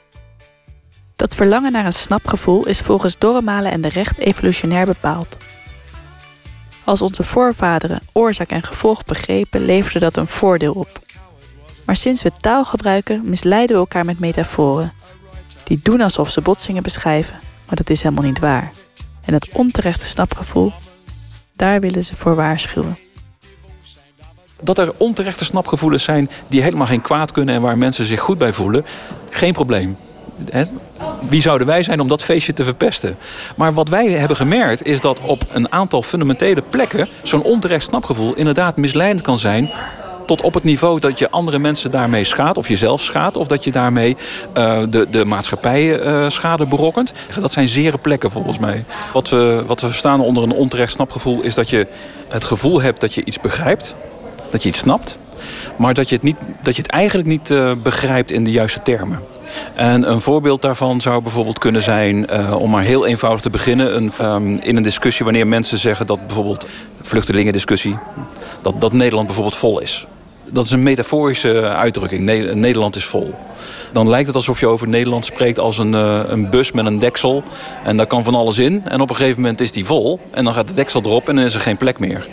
Dat 1.15 1.35
verlangen 1.35 1.71
naar 1.71 1.85
een 1.85 1.93
snapgevoel 1.93 2.65
is 2.65 2.79
volgens 2.79 3.17
Dorremalen 3.17 3.71
en 3.71 3.81
de 3.81 3.89
Recht 3.89 4.17
evolutionair 4.17 4.85
bepaald. 4.85 5.37
Als 6.83 7.01
onze 7.01 7.23
voorvaderen 7.23 8.01
oorzaak 8.13 8.49
en 8.49 8.63
gevolg 8.63 9.05
begrepen, 9.05 9.65
leverde 9.65 9.99
dat 9.99 10.17
een 10.17 10.27
voordeel 10.27 10.73
op. 10.73 10.99
Maar 11.85 11.95
sinds 11.95 12.23
we 12.23 12.31
taal 12.41 12.65
gebruiken, 12.65 13.21
misleiden 13.23 13.75
we 13.75 13.81
elkaar 13.81 14.05
met 14.05 14.19
metaforen. 14.19 14.93
Die 15.65 15.79
doen 15.83 16.01
alsof 16.01 16.29
ze 16.29 16.41
botsingen 16.41 16.83
beschrijven, 16.83 17.39
maar 17.65 17.75
dat 17.75 17.89
is 17.89 18.01
helemaal 18.01 18.23
niet 18.23 18.39
waar. 18.39 18.71
En 19.21 19.31
dat 19.31 19.49
onterechte 19.51 20.07
snapgevoel, 20.07 20.73
daar 21.53 21.79
willen 21.79 22.03
ze 22.03 22.15
voor 22.15 22.35
waarschuwen. 22.35 22.97
Dat 24.61 24.77
er 24.77 24.93
onterechte 24.97 25.45
snapgevoelens 25.45 26.03
zijn 26.03 26.29
die 26.47 26.61
helemaal 26.61 26.87
geen 26.87 27.01
kwaad 27.01 27.31
kunnen 27.31 27.55
en 27.55 27.61
waar 27.61 27.77
mensen 27.77 28.05
zich 28.05 28.19
goed 28.19 28.37
bij 28.37 28.53
voelen, 28.53 28.85
geen 29.29 29.53
probleem. 29.53 29.97
Wie 31.29 31.41
zouden 31.41 31.67
wij 31.67 31.83
zijn 31.83 31.99
om 31.99 32.07
dat 32.07 32.23
feestje 32.23 32.53
te 32.53 32.63
verpesten? 32.63 33.17
Maar 33.55 33.73
wat 33.73 33.89
wij 33.89 34.11
hebben 34.11 34.37
gemerkt 34.37 34.85
is 34.85 35.01
dat 35.01 35.21
op 35.21 35.45
een 35.49 35.71
aantal 35.71 36.01
fundamentele 36.01 36.61
plekken 36.61 37.09
zo'n 37.23 37.43
onterecht 37.43 37.85
snapgevoel 37.85 38.33
inderdaad 38.33 38.77
misleidend 38.77 39.21
kan 39.21 39.37
zijn 39.37 39.71
Tot 40.25 40.41
op 40.41 40.53
het 40.53 40.63
niveau 40.63 40.99
dat 40.99 41.19
je 41.19 41.29
andere 41.29 41.59
mensen 41.59 41.91
daarmee 41.91 42.23
schaadt, 42.23 42.57
of 42.57 42.67
jezelf 42.67 43.01
schaadt, 43.01 43.37
of 43.37 43.47
dat 43.47 43.63
je 43.63 43.71
daarmee 43.71 44.17
eh, 44.53 44.81
de, 44.89 45.07
de 45.09 45.25
maatschappij 45.25 45.99
eh, 45.99 46.29
schade 46.29 46.67
berokkent. 46.67 47.13
Dat 47.39 47.51
zijn 47.51 47.67
zere 47.67 47.97
plekken 47.97 48.31
volgens 48.31 48.57
mij. 48.57 48.83
Wat 49.13 49.29
we, 49.29 49.63
wat 49.67 49.81
we 49.81 49.87
verstaan 49.87 50.21
onder 50.21 50.43
een 50.43 50.51
onterecht 50.51 50.91
snapgevoel 50.91 51.41
is 51.41 51.53
dat 51.55 51.69
je 51.69 51.87
het 52.27 52.43
gevoel 52.43 52.81
hebt 52.81 53.01
dat 53.01 53.13
je 53.13 53.25
iets 53.25 53.39
begrijpt, 53.39 53.95
dat 54.49 54.63
je 54.63 54.69
iets 54.69 54.79
snapt, 54.79 55.17
maar 55.75 55.93
dat 55.93 56.09
je 56.09 56.15
het, 56.15 56.23
niet, 56.23 56.47
dat 56.61 56.75
je 56.75 56.81
het 56.81 56.91
eigenlijk 56.91 57.27
niet 57.27 57.51
eh, 57.51 57.71
begrijpt 57.83 58.31
in 58.31 58.43
de 58.43 58.51
juiste 58.51 58.81
termen. 58.81 59.19
En 59.73 60.11
een 60.11 60.19
voorbeeld 60.19 60.61
daarvan 60.61 61.01
zou 61.01 61.21
bijvoorbeeld 61.21 61.59
kunnen 61.59 61.81
zijn, 61.81 62.31
om 62.51 62.69
maar 62.69 62.83
heel 62.83 63.05
eenvoudig 63.05 63.41
te 63.41 63.49
beginnen, 63.49 63.95
een, 63.95 64.11
ehm, 64.17 64.47
in 64.47 64.77
een 64.77 64.83
discussie 64.83 65.25
wanneer 65.25 65.47
mensen 65.47 65.77
zeggen 65.77 66.07
dat 66.07 66.27
bijvoorbeeld 66.27 66.67
vluchtelingendiscussie, 67.01 67.97
dat, 68.61 68.81
dat 68.81 68.93
Nederland 68.93 69.25
bijvoorbeeld 69.25 69.55
vol 69.55 69.79
is. 69.79 70.07
Dat 70.49 70.65
is 70.65 70.71
een 70.71 70.83
metaforische 70.83 71.61
uitdrukking. 71.61 72.23
Ne- 72.23 72.55
Nederland 72.55 72.95
is 72.95 73.05
vol. 73.05 73.35
Dan 73.95 74.09
lijkt 74.09 74.27
het 74.27 74.35
alsof 74.35 74.59
je 74.59 74.67
over 74.67 74.87
Nederland 74.87 75.25
spreekt 75.25 75.59
als 75.59 75.77
een, 75.77 75.93
eh, 75.93 76.19
een 76.27 76.49
bus 76.49 76.71
met 76.71 76.85
een 76.85 76.97
deksel. 76.97 77.43
En 77.83 77.97
daar 77.97 78.07
kan 78.07 78.23
van 78.23 78.35
alles 78.35 78.57
in. 78.57 78.81
En 78.85 79.01
op 79.01 79.09
een 79.09 79.15
gegeven 79.15 79.41
moment 79.41 79.61
is 79.61 79.71
die 79.71 79.85
vol. 79.85 80.19
En 80.31 80.43
dan 80.43 80.53
gaat 80.53 80.67
de 80.67 80.73
deksel 80.73 81.01
erop 81.01 81.29
en 81.29 81.35
dan 81.35 81.45
is 81.45 81.53
er 81.53 81.61
geen 81.61 81.77
plek 81.77 81.99
meer. 81.99 82.27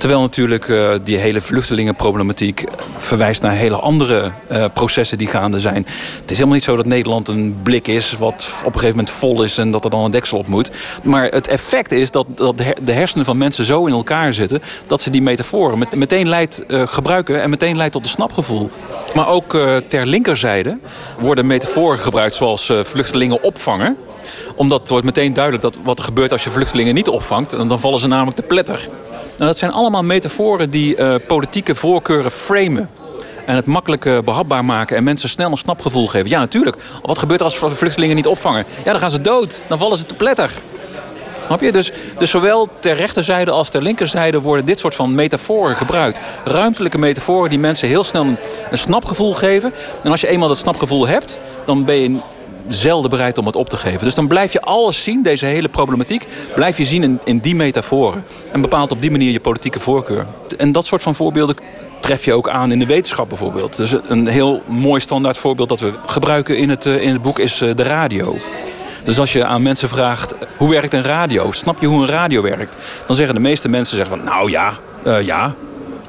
Terwijl 0.00 0.20
natuurlijk 0.20 0.68
eh, 0.68 0.90
die 1.04 1.16
hele 1.16 1.40
vluchtelingenproblematiek 1.40 2.64
verwijst 2.98 3.42
naar 3.42 3.52
hele 3.52 3.76
andere 3.76 4.30
eh, 4.46 4.64
processen 4.74 5.18
die 5.18 5.26
gaande 5.26 5.60
zijn. 5.60 5.86
Het 6.20 6.30
is 6.30 6.36
helemaal 6.36 6.54
niet 6.54 6.64
zo 6.64 6.76
dat 6.76 6.86
Nederland 6.86 7.28
een 7.28 7.56
blik 7.62 7.88
is 7.88 8.12
wat 8.12 8.48
op 8.58 8.66
een 8.66 8.80
gegeven 8.80 8.96
moment 8.96 9.10
vol 9.10 9.42
is 9.42 9.58
en 9.58 9.70
dat 9.70 9.84
er 9.84 9.90
dan 9.90 10.04
een 10.04 10.10
deksel 10.10 10.38
op 10.38 10.46
moet. 10.46 10.70
Maar 11.02 11.24
het 11.24 11.48
effect 11.48 11.92
is 11.92 12.10
dat, 12.10 12.26
dat 12.34 12.58
de 12.58 12.62
her- 12.62 12.78
de 12.84 12.92
hersenen 12.92 13.24
van 13.24 13.38
mensen 13.38 13.64
zo 13.64 13.86
in 13.86 13.92
elkaar 13.92 14.34
zitten 14.34 14.62
dat 14.86 15.00
ze 15.00 15.10
die 15.10 15.22
metaforen 15.22 15.78
met, 15.78 15.94
meteen 15.94 16.48
gebruiken 16.68 17.42
en 17.42 17.50
meteen 17.50 17.76
leidt 17.76 17.92
tot 17.92 18.02
een 18.02 18.08
snapgevoel. 18.08 18.70
Maar 19.14 19.28
ook 19.28 19.58
ter 19.88 20.06
linkerzijde 20.06 20.78
worden 21.18 21.46
metaforen 21.46 21.98
gebruikt 21.98 22.34
zoals 22.34 22.68
eh, 22.68 22.84
vluchtelingen 22.84 23.42
opvangen 23.42 23.96
omdat 24.56 24.88
wordt 24.88 25.04
meteen 25.04 25.34
duidelijk 25.34 25.62
dat 25.62 25.78
wat 25.84 25.98
er 25.98 26.04
gebeurt 26.04 26.32
als 26.32 26.44
je 26.44 26.50
vluchtelingen 26.50 26.94
niet 26.94 27.08
opvangt. 27.08 27.50
Dan 27.50 27.80
vallen 27.80 27.98
ze 27.98 28.06
namelijk 28.06 28.36
te 28.36 28.42
pletter. 28.42 28.88
Nou, 29.10 29.50
dat 29.50 29.58
zijn 29.58 29.72
allemaal 29.72 30.02
metaforen 30.02 30.70
die 30.70 30.96
eh, 30.96 31.14
politieke 31.26 31.74
voorkeuren 31.74 32.30
framen. 32.30 32.90
En 33.46 33.56
het 33.56 33.66
makkelijk 33.66 34.06
eh, 34.06 34.18
behapbaar 34.18 34.64
maken 34.64 34.96
en 34.96 35.04
mensen 35.04 35.28
snel 35.28 35.50
een 35.50 35.56
snapgevoel 35.56 36.06
geven. 36.06 36.28
Ja, 36.28 36.38
natuurlijk. 36.38 36.76
Wat 37.02 37.18
gebeurt 37.18 37.40
er 37.40 37.46
als 37.46 37.56
vluchtelingen 37.56 38.16
niet 38.16 38.26
opvangen? 38.26 38.64
Ja, 38.84 38.90
dan 38.90 39.00
gaan 39.00 39.10
ze 39.10 39.20
dood. 39.20 39.60
Dan 39.68 39.78
vallen 39.78 39.96
ze 39.96 40.06
te 40.06 40.14
pletter. 40.14 40.50
Snap 41.44 41.60
je? 41.60 41.72
Dus, 41.72 41.92
dus 42.18 42.30
zowel 42.30 42.68
ter 42.80 42.96
rechterzijde 42.96 43.50
als 43.50 43.68
ter 43.68 43.82
linkerzijde 43.82 44.40
worden 44.40 44.64
dit 44.64 44.78
soort 44.78 44.94
van 44.94 45.14
metaforen 45.14 45.76
gebruikt. 45.76 46.20
Ruimtelijke 46.44 46.98
metaforen 46.98 47.50
die 47.50 47.58
mensen 47.58 47.88
heel 47.88 48.04
snel 48.04 48.24
een, 48.24 48.38
snapgevoel 48.72 49.34
geven. 49.34 49.72
En 50.02 50.10
als 50.10 50.20
je 50.20 50.28
eenmaal 50.28 50.48
dat 50.48 50.58
snapgevoel 50.58 51.06
hebt, 51.06 51.38
dan 51.66 51.84
ben 51.84 51.96
je 51.96 52.18
zelden 52.68 53.10
bereid 53.10 53.38
om 53.38 53.46
het 53.46 53.56
op 53.56 53.68
te 53.68 53.76
geven. 53.76 54.04
Dus 54.04 54.14
dan 54.14 54.28
blijf 54.28 54.52
je 54.52 54.60
alles 54.60 55.02
zien, 55.04 55.22
deze 55.22 55.46
hele 55.46 55.68
problematiek, 55.68 56.26
blijf 56.54 56.78
je 56.78 56.84
zien 56.84 57.02
in, 57.02 57.20
in 57.24 57.36
die 57.36 57.54
metaforen. 57.54 58.24
En 58.52 58.60
bepaalt 58.60 58.92
op 58.92 59.00
die 59.00 59.10
manier 59.10 59.32
je 59.32 59.40
politieke 59.40 59.80
voorkeur. 59.80 60.26
En 60.58 60.72
dat 60.72 60.86
soort 60.86 61.02
van 61.02 61.14
voorbeelden 61.14 61.56
tref 62.00 62.24
je 62.24 62.34
ook 62.34 62.48
aan 62.48 62.72
in 62.72 62.78
de 62.78 62.84
wetenschap 62.84 63.28
bijvoorbeeld. 63.28 63.76
Dus 63.76 63.94
een 64.08 64.26
heel 64.26 64.62
mooi 64.66 65.00
standaard 65.00 65.36
voorbeeld 65.36 65.68
dat 65.68 65.80
we 65.80 65.92
gebruiken 66.06 66.56
in 66.56 66.70
het, 66.70 66.86
eh, 66.86 67.02
in 67.02 67.12
het 67.12 67.22
boek 67.22 67.38
is 67.38 67.60
eh, 67.60 67.70
de 67.74 67.82
radio. 67.82 68.36
Dus 69.10 69.18
als 69.18 69.32
je 69.32 69.44
aan 69.44 69.62
mensen 69.62 69.88
vraagt, 69.88 70.34
hoe 70.56 70.70
werkt 70.70 70.94
een 70.94 71.02
radio? 71.02 71.52
Snap 71.52 71.80
je 71.80 71.86
hoe 71.86 72.02
een 72.02 72.08
radio 72.08 72.42
werkt? 72.42 72.74
Dan 73.06 73.16
zeggen 73.16 73.34
de 73.34 73.40
meeste 73.40 73.68
mensen, 73.68 73.96
zeggen 73.96 74.16
van, 74.16 74.24
nou 74.24 74.50
ja, 74.50 74.72
eh, 75.02 75.22
ja, 75.22 75.54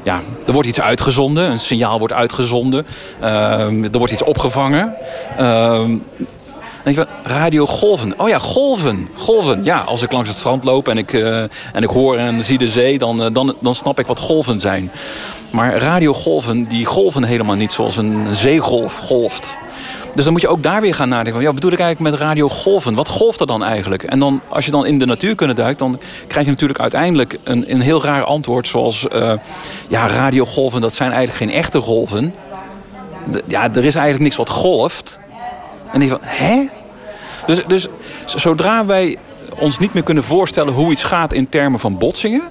ja, 0.04 0.20
er 0.48 0.54
wordt 0.54 0.68
iets 0.68 0.82
uitgezonden, 0.82 1.52
een 1.52 1.60
signaal 1.60 2.00
wordt 2.00 2.14
uitgezonden, 2.14 2.86
ehm, 3.20 3.84
er 3.84 3.98
wordt 3.98 4.14
iets 4.14 4.24
opgevangen. 4.24 4.94
Je 5.38 6.94
van, 6.94 7.08
radiogolven. 7.24 8.14
Oh 8.18 8.30
ja, 8.30 8.40
golven. 8.40 9.10
Golven. 9.16 9.64
Ja, 9.64 9.80
als 9.80 10.02
ik 10.02 10.12
langs 10.12 10.30
het 10.30 10.38
strand 10.38 10.64
loop 10.64 10.88
en 10.88 10.98
ik, 10.98 11.14
eh, 11.14 11.40
en 11.74 11.84
ik 11.84 11.90
hoor 11.90 12.18
en 12.18 12.44
zie 12.44 12.58
de 12.58 12.68
zee, 12.68 12.98
dan, 12.98 13.34
dan, 13.34 13.56
dan 13.60 13.76
snap 13.76 14.00
ik 14.00 14.08
wat 14.08 14.20
golven 14.20 14.60
zijn. 14.60 14.92
Maar 15.50 15.78
radiogolven, 15.78 16.64
die 16.64 16.86
golven 16.86 17.24
helemaal 17.24 17.56
niet 17.56 17.72
zoals 17.72 17.98
een 17.98 18.28
zeegolf 18.36 18.98
golft. 18.98 19.58
Dus 20.16 20.24
dan 20.24 20.34
moet 20.34 20.42
je 20.42 20.48
ook 20.48 20.64
daar 20.64 20.82
weer 20.82 20.96
gaan 20.96 21.10
nadenken. 21.10 21.34
Van, 21.34 21.42
ja, 21.42 21.54
bedoel 21.54 21.72
ik 21.72 21.80
eigenlijk 21.80 22.12
met 22.12 22.22
radiogolven? 22.22 22.94
Wat 22.94 23.08
golft 23.08 23.40
er 23.40 23.48
dan 23.48 23.64
eigenlijk? 23.64 24.04
En 24.04 24.20
dan, 24.20 24.42
als 24.48 24.66
je 24.66 24.72
dan 24.72 24.86
in 24.86 25.00
de 25.00 25.06
natuurkunde 25.06 25.54
duikt, 25.54 25.80
dan 25.80 26.00
krijg 26.28 26.46
je 26.46 26.52
natuurlijk 26.52 26.80
uiteindelijk 26.80 27.38
een, 27.44 27.72
een 27.72 27.82
heel 27.82 28.04
raar 28.04 28.24
antwoord. 28.24 28.68
Zoals, 28.68 29.08
eh, 29.08 29.34
ja, 29.88 30.08
radiogolven, 30.08 30.82
dat 30.82 30.96
zijn 30.96 31.12
eigenlijk 31.12 31.52
geen 31.52 31.62
echte 31.62 31.82
golven. 31.82 32.34
Ja, 33.48 33.64
er 33.64 33.86
is 33.86 33.96
eigenlijk 33.96 34.24
niks 34.24 34.36
wat 34.36 34.50
golft. 34.50 35.20
En 35.94 36.02
je 36.02 36.08
van, 36.08 36.20
hè? 36.22 36.68
Dus, 37.46 37.64
dus 37.68 37.88
zodra 38.26 38.86
wij 38.86 39.18
ons 39.60 39.80
niet 39.80 39.94
meer 39.94 40.04
kunnen 40.04 40.24
voorstellen 40.24 40.74
hoe 40.74 40.92
iets 40.92 41.04
gaat 41.04 41.34
in 41.34 41.50
termen 41.50 41.80
van 41.80 41.98
botsingen. 41.98 42.42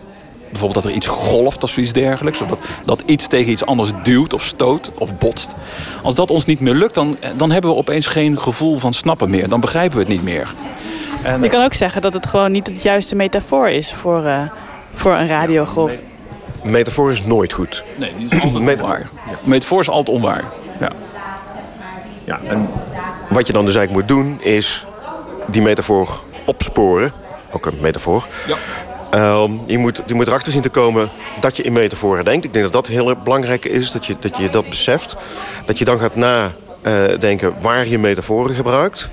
Bijvoorbeeld 0.51 0.83
dat 0.83 0.93
er 0.93 0.97
iets 0.99 1.07
golft 1.07 1.63
of 1.63 1.71
zoiets 1.71 1.93
dergelijks. 1.93 2.41
Of 2.41 2.49
dat, 2.49 2.59
dat 2.85 3.03
iets 3.07 3.27
tegen 3.27 3.53
iets 3.53 3.67
anders 3.67 3.91
duwt 4.03 4.33
of 4.33 4.45
stoot 4.45 4.91
of 4.99 5.19
botst. 5.19 5.55
Als 6.03 6.15
dat 6.15 6.31
ons 6.31 6.45
niet 6.45 6.61
meer 6.61 6.75
lukt, 6.75 6.95
dan, 6.95 7.17
dan 7.37 7.51
hebben 7.51 7.71
we 7.71 7.77
opeens 7.77 8.07
geen 8.07 8.41
gevoel 8.41 8.79
van 8.79 8.93
snappen 8.93 9.31
meer. 9.31 9.49
Dan 9.49 9.61
begrijpen 9.61 9.97
we 9.97 10.03
het 10.03 10.13
niet 10.13 10.23
meer. 10.23 10.55
En, 11.23 11.43
Je 11.43 11.49
kan 11.49 11.65
ook 11.65 11.75
zeggen 11.75 12.03
dat 12.03 12.13
het 12.13 12.27
gewoon 12.27 12.53
niet 12.53 12.67
het 12.67 12.83
juiste 12.83 13.17
metafoor 13.17 13.69
is 13.69 13.93
voor, 13.93 14.25
eh, 14.25 14.41
voor 14.95 15.13
een 15.13 15.27
radiogolf. 15.27 16.01
Metafoor 16.63 17.13
is 17.13 17.25
nooit 17.25 17.53
goed. 17.53 17.85
Nee, 17.97 18.13
die 18.17 18.27
is 18.31 18.43
altijd 18.43 18.81
onwaar. 18.81 19.09
Metafoor 19.43 19.81
is 19.81 19.89
altijd 19.89 20.17
onwaar. 20.17 20.45
Ja. 20.81 20.91
Ja, 22.25 22.41
en 22.49 22.69
wat 23.29 23.47
je 23.47 23.53
dan 23.53 23.65
dus 23.65 23.75
eigenlijk 23.75 24.09
moet 24.09 24.17
doen, 24.17 24.39
is 24.43 24.87
die 25.47 25.63
metafoor 25.63 26.21
opsporen. 26.45 27.13
Ook 27.51 27.67
een 27.67 27.79
metafoor. 27.81 28.27
Ja. 28.47 28.57
Ehm, 29.11 29.53
je, 29.67 29.79
moet, 29.79 30.03
je 30.07 30.15
moet 30.15 30.27
erachter 30.27 30.53
zien 30.53 30.63
te 30.63 30.69
komen 30.69 31.11
dat 31.41 31.57
je 31.57 31.63
in 31.63 31.73
metaforen 31.73 32.25
denkt. 32.25 32.45
Ik 32.45 32.53
denk 32.53 32.65
dat 32.65 32.73
dat 32.73 32.87
heel 32.87 33.17
belangrijk 33.25 33.65
is, 33.65 33.91
dat 33.91 34.07
je 34.07 34.17
dat, 34.21 34.37
je 34.37 34.51
dat 34.51 34.69
beseft. 34.69 35.17
Dat 35.67 35.79
je 35.79 35.85
dan 35.85 35.99
gaat 35.99 36.17
nadenken 36.17 37.55
waar 37.61 37.87
je 37.87 37.99
metaforen 37.99 38.55
gebruikt. 38.55 39.11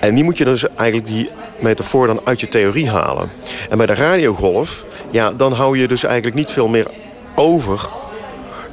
En 0.00 0.14
die 0.14 0.24
moet 0.24 0.38
je 0.38 0.44
dus 0.44 0.68
eigenlijk 0.74 1.06
die 1.06 1.30
metafoor 1.58 2.06
dan 2.06 2.20
uit 2.24 2.40
je 2.40 2.48
theorie 2.48 2.90
halen. 2.90 3.30
En 3.70 3.76
bij 3.76 3.86
de 3.86 3.94
radiogolf, 3.94 4.84
ja, 5.10 5.30
dan 5.30 5.52
hou 5.52 5.78
je 5.78 5.88
dus 5.88 6.04
eigenlijk 6.04 6.36
niet 6.36 6.50
veel 6.50 6.68
meer 6.68 6.86
over 7.34 7.88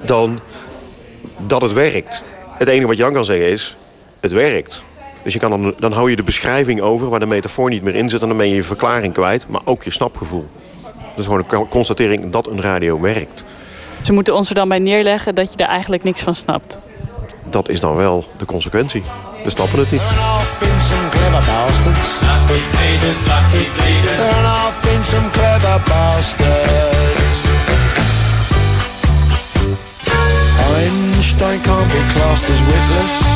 dan 0.01 0.39
dat 1.37 1.61
het 1.61 1.73
werkt. 1.73 2.23
Het 2.57 2.67
enige 2.67 2.87
wat 2.87 2.97
Jan 2.97 3.13
kan 3.13 3.25
zeggen 3.25 3.49
is, 3.49 3.77
het 4.19 4.31
werkt. 4.31 4.83
Dus 5.23 5.33
je 5.33 5.39
kan 5.39 5.49
dan, 5.49 5.73
dan 5.79 5.91
hou 5.91 6.09
je 6.09 6.15
de 6.15 6.23
beschrijving 6.23 6.81
over 6.81 7.09
waar 7.09 7.19
de 7.19 7.25
metafoor 7.25 7.69
niet 7.69 7.83
meer 7.83 7.95
in 7.95 8.09
zit... 8.09 8.21
en 8.21 8.27
dan 8.27 8.37
ben 8.37 8.49
je 8.49 8.55
je 8.55 8.63
verklaring 8.63 9.13
kwijt, 9.13 9.47
maar 9.47 9.61
ook 9.65 9.83
je 9.83 9.91
snapgevoel. 9.91 10.45
Dat 10.81 10.91
is 11.17 11.25
gewoon 11.25 11.45
een 11.49 11.67
constatering 11.67 12.31
dat 12.31 12.47
een 12.47 12.61
radio 12.61 12.99
werkt. 12.99 13.43
Ze 14.01 14.13
moeten 14.13 14.35
ons 14.35 14.49
er 14.49 14.55
dan 14.55 14.69
bij 14.69 14.79
neerleggen 14.79 15.35
dat 15.35 15.51
je 15.51 15.57
er 15.57 15.67
eigenlijk 15.67 16.03
niks 16.03 16.21
van 16.21 16.35
snapt. 16.35 16.77
Dat 17.49 17.69
is 17.69 17.79
dan 17.79 17.95
wel 17.95 18.25
de 18.37 18.45
consequentie. 18.45 19.03
We 19.43 19.49
snappen 19.49 19.79
het 19.79 19.91
niet. 19.91 20.01
Einstein 30.73 31.61
can't 31.61 31.87
be 31.87 32.05
classed 32.13 32.49
as 32.49 32.61
witless. 32.61 33.32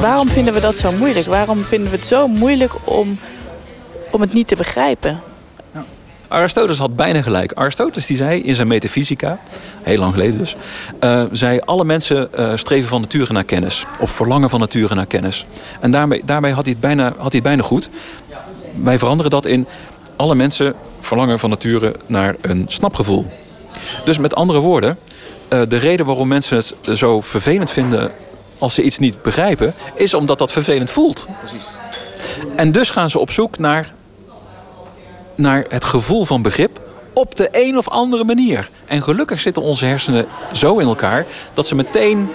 Waarom 0.00 0.28
vinden 0.28 0.54
we 0.54 0.60
dat 0.60 0.74
zo 0.74 0.92
moeilijk? 0.92 1.26
Waarom 1.26 1.58
vinden 1.58 1.90
we 1.90 1.96
het 1.96 2.06
zo 2.06 2.28
moeilijk 2.28 2.72
om, 2.84 3.18
om 4.10 4.20
het 4.20 4.32
niet 4.32 4.46
te 4.46 4.56
begrijpen? 4.56 5.20
Aristoteles 6.28 6.78
had 6.78 6.96
bijna 6.96 7.22
gelijk. 7.22 7.52
Aristoteles 7.52 8.06
die 8.06 8.16
zei 8.16 8.40
in 8.42 8.54
zijn 8.54 8.66
metafysica, 8.66 9.38
heel 9.82 9.98
lang 9.98 10.12
geleden 10.12 10.38
dus, 10.38 10.56
eh, 11.00 11.24
zei 11.30 11.60
alle 11.64 11.84
mensen 11.84 12.34
eh, 12.34 12.56
streven 12.56 12.88
van 12.88 13.00
nature 13.00 13.32
naar 13.32 13.44
kennis. 13.44 13.86
Of 14.00 14.10
verlangen 14.10 14.50
van 14.50 14.60
nature 14.60 14.94
naar 14.94 15.06
kennis. 15.06 15.46
En 15.80 15.90
daarmee, 15.90 16.22
daarmee 16.24 16.52
had, 16.52 16.64
hij 16.64 16.72
het 16.72 16.80
bijna, 16.80 17.04
had 17.04 17.16
hij 17.16 17.26
het 17.30 17.42
bijna 17.42 17.62
goed. 17.62 17.88
Wij 18.82 18.98
veranderen 18.98 19.30
dat 19.30 19.46
in 19.46 19.66
alle 20.16 20.34
mensen 20.34 20.74
verlangen 20.98 21.38
van 21.38 21.50
nature 21.50 21.94
naar 22.06 22.36
een 22.40 22.64
snapgevoel. 22.68 23.26
Dus 24.04 24.18
met 24.18 24.34
andere 24.34 24.58
woorden, 24.58 24.98
eh, 25.48 25.60
de 25.68 25.76
reden 25.76 26.06
waarom 26.06 26.28
mensen 26.28 26.56
het 26.56 26.98
zo 26.98 27.20
vervelend 27.20 27.70
vinden 27.70 28.12
als 28.58 28.74
ze 28.74 28.82
iets 28.82 28.98
niet 28.98 29.22
begrijpen, 29.22 29.74
is 29.94 30.14
omdat 30.14 30.38
dat 30.38 30.52
vervelend 30.52 30.90
voelt. 30.90 31.28
En 32.56 32.72
dus 32.72 32.90
gaan 32.90 33.10
ze 33.10 33.18
op 33.18 33.30
zoek 33.30 33.58
naar 33.58 33.94
naar 35.34 35.64
het 35.68 35.84
gevoel 35.84 36.24
van 36.24 36.42
begrip 36.42 36.80
op 37.12 37.36
de 37.36 37.48
een 37.52 37.78
of 37.78 37.88
andere 37.88 38.24
manier. 38.24 38.70
En 38.86 39.02
gelukkig 39.02 39.40
zitten 39.40 39.62
onze 39.62 39.84
hersenen 39.84 40.26
zo 40.52 40.78
in 40.78 40.86
elkaar 40.86 41.26
dat 41.54 41.66
ze 41.66 41.74
meteen 41.74 42.28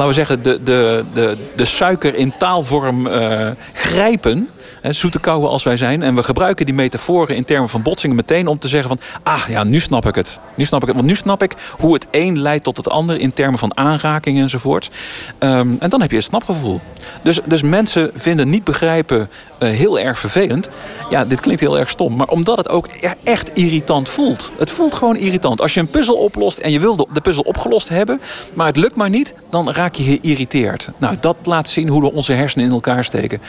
laten 0.00 0.24
we 0.24 0.26
zeggen, 0.26 0.42
de, 0.42 0.62
de, 0.62 1.04
de, 1.14 1.36
de 1.56 1.64
suiker 1.64 2.14
in 2.14 2.30
taalvorm 2.38 3.06
eh, 3.06 3.50
grijpen. 3.72 4.48
Zoete 4.82 5.20
kouwen 5.20 5.50
als 5.50 5.62
wij 5.62 5.76
zijn. 5.76 6.02
En 6.02 6.14
we 6.14 6.22
gebruiken 6.22 6.66
die 6.66 6.74
metaforen 6.74 7.36
in 7.36 7.44
termen 7.44 7.68
van 7.68 7.82
botsingen 7.82 8.16
meteen 8.16 8.46
om 8.46 8.58
te 8.58 8.68
zeggen 8.68 8.88
van... 8.88 9.00
ah 9.22 9.42
ja, 9.48 9.64
nu 9.64 9.78
snap 9.78 10.06
ik 10.06 10.14
het. 10.14 10.38
Nu 10.54 10.64
snap 10.64 10.80
ik 10.80 10.86
het. 10.86 10.96
Want 10.96 11.08
nu 11.08 11.14
snap 11.14 11.42
ik 11.42 11.54
hoe 11.78 11.94
het 11.94 12.06
een 12.10 12.40
leidt 12.40 12.64
tot 12.64 12.76
het 12.76 12.88
ander 12.88 13.20
in 13.20 13.32
termen 13.32 13.58
van 13.58 13.76
aanraking 13.76 14.38
enzovoort. 14.38 14.90
Ehm, 15.38 15.74
en 15.78 15.90
dan 15.90 16.00
heb 16.00 16.10
je 16.10 16.16
het 16.16 16.24
snapgevoel. 16.24 16.80
Dus, 17.22 17.40
dus 17.44 17.62
mensen 17.62 18.10
vinden 18.14 18.48
niet 18.48 18.64
begrijpen 18.64 19.28
eh, 19.58 19.70
heel 19.70 19.98
erg 19.98 20.18
vervelend. 20.18 20.68
Ja, 21.10 21.24
dit 21.24 21.40
klinkt 21.40 21.60
heel 21.60 21.78
erg 21.78 21.90
stom. 21.90 22.16
Maar 22.16 22.28
omdat 22.28 22.56
het 22.56 22.68
ook 22.68 22.86
e- 22.86 23.14
echt 23.24 23.50
irritant 23.54 24.08
voelt. 24.08 24.52
Het 24.58 24.70
voelt 24.70 24.94
gewoon 24.94 25.16
irritant. 25.16 25.60
Als 25.60 25.74
je 25.74 25.80
een 25.80 25.90
puzzel 25.90 26.16
oplost 26.16 26.58
en 26.58 26.72
je 26.72 26.80
wil 26.80 26.96
de, 26.96 27.06
de 27.12 27.20
puzzel 27.20 27.42
opgelost 27.42 27.88
hebben... 27.88 28.20
maar 28.54 28.66
het 28.66 28.76
lukt 28.76 28.96
maar 28.96 29.10
niet, 29.10 29.34
dan 29.50 29.70
raak 29.70 29.89
je 29.96 30.02
geïrriteerd. 30.02 30.88
Nou, 30.98 31.16
dat 31.20 31.36
laat 31.42 31.68
zien 31.68 31.88
hoe 31.88 32.00
we 32.00 32.12
onze 32.12 32.32
hersenen 32.32 32.66
in 32.66 32.72
elkaar 32.72 33.04
steken. 33.04 33.40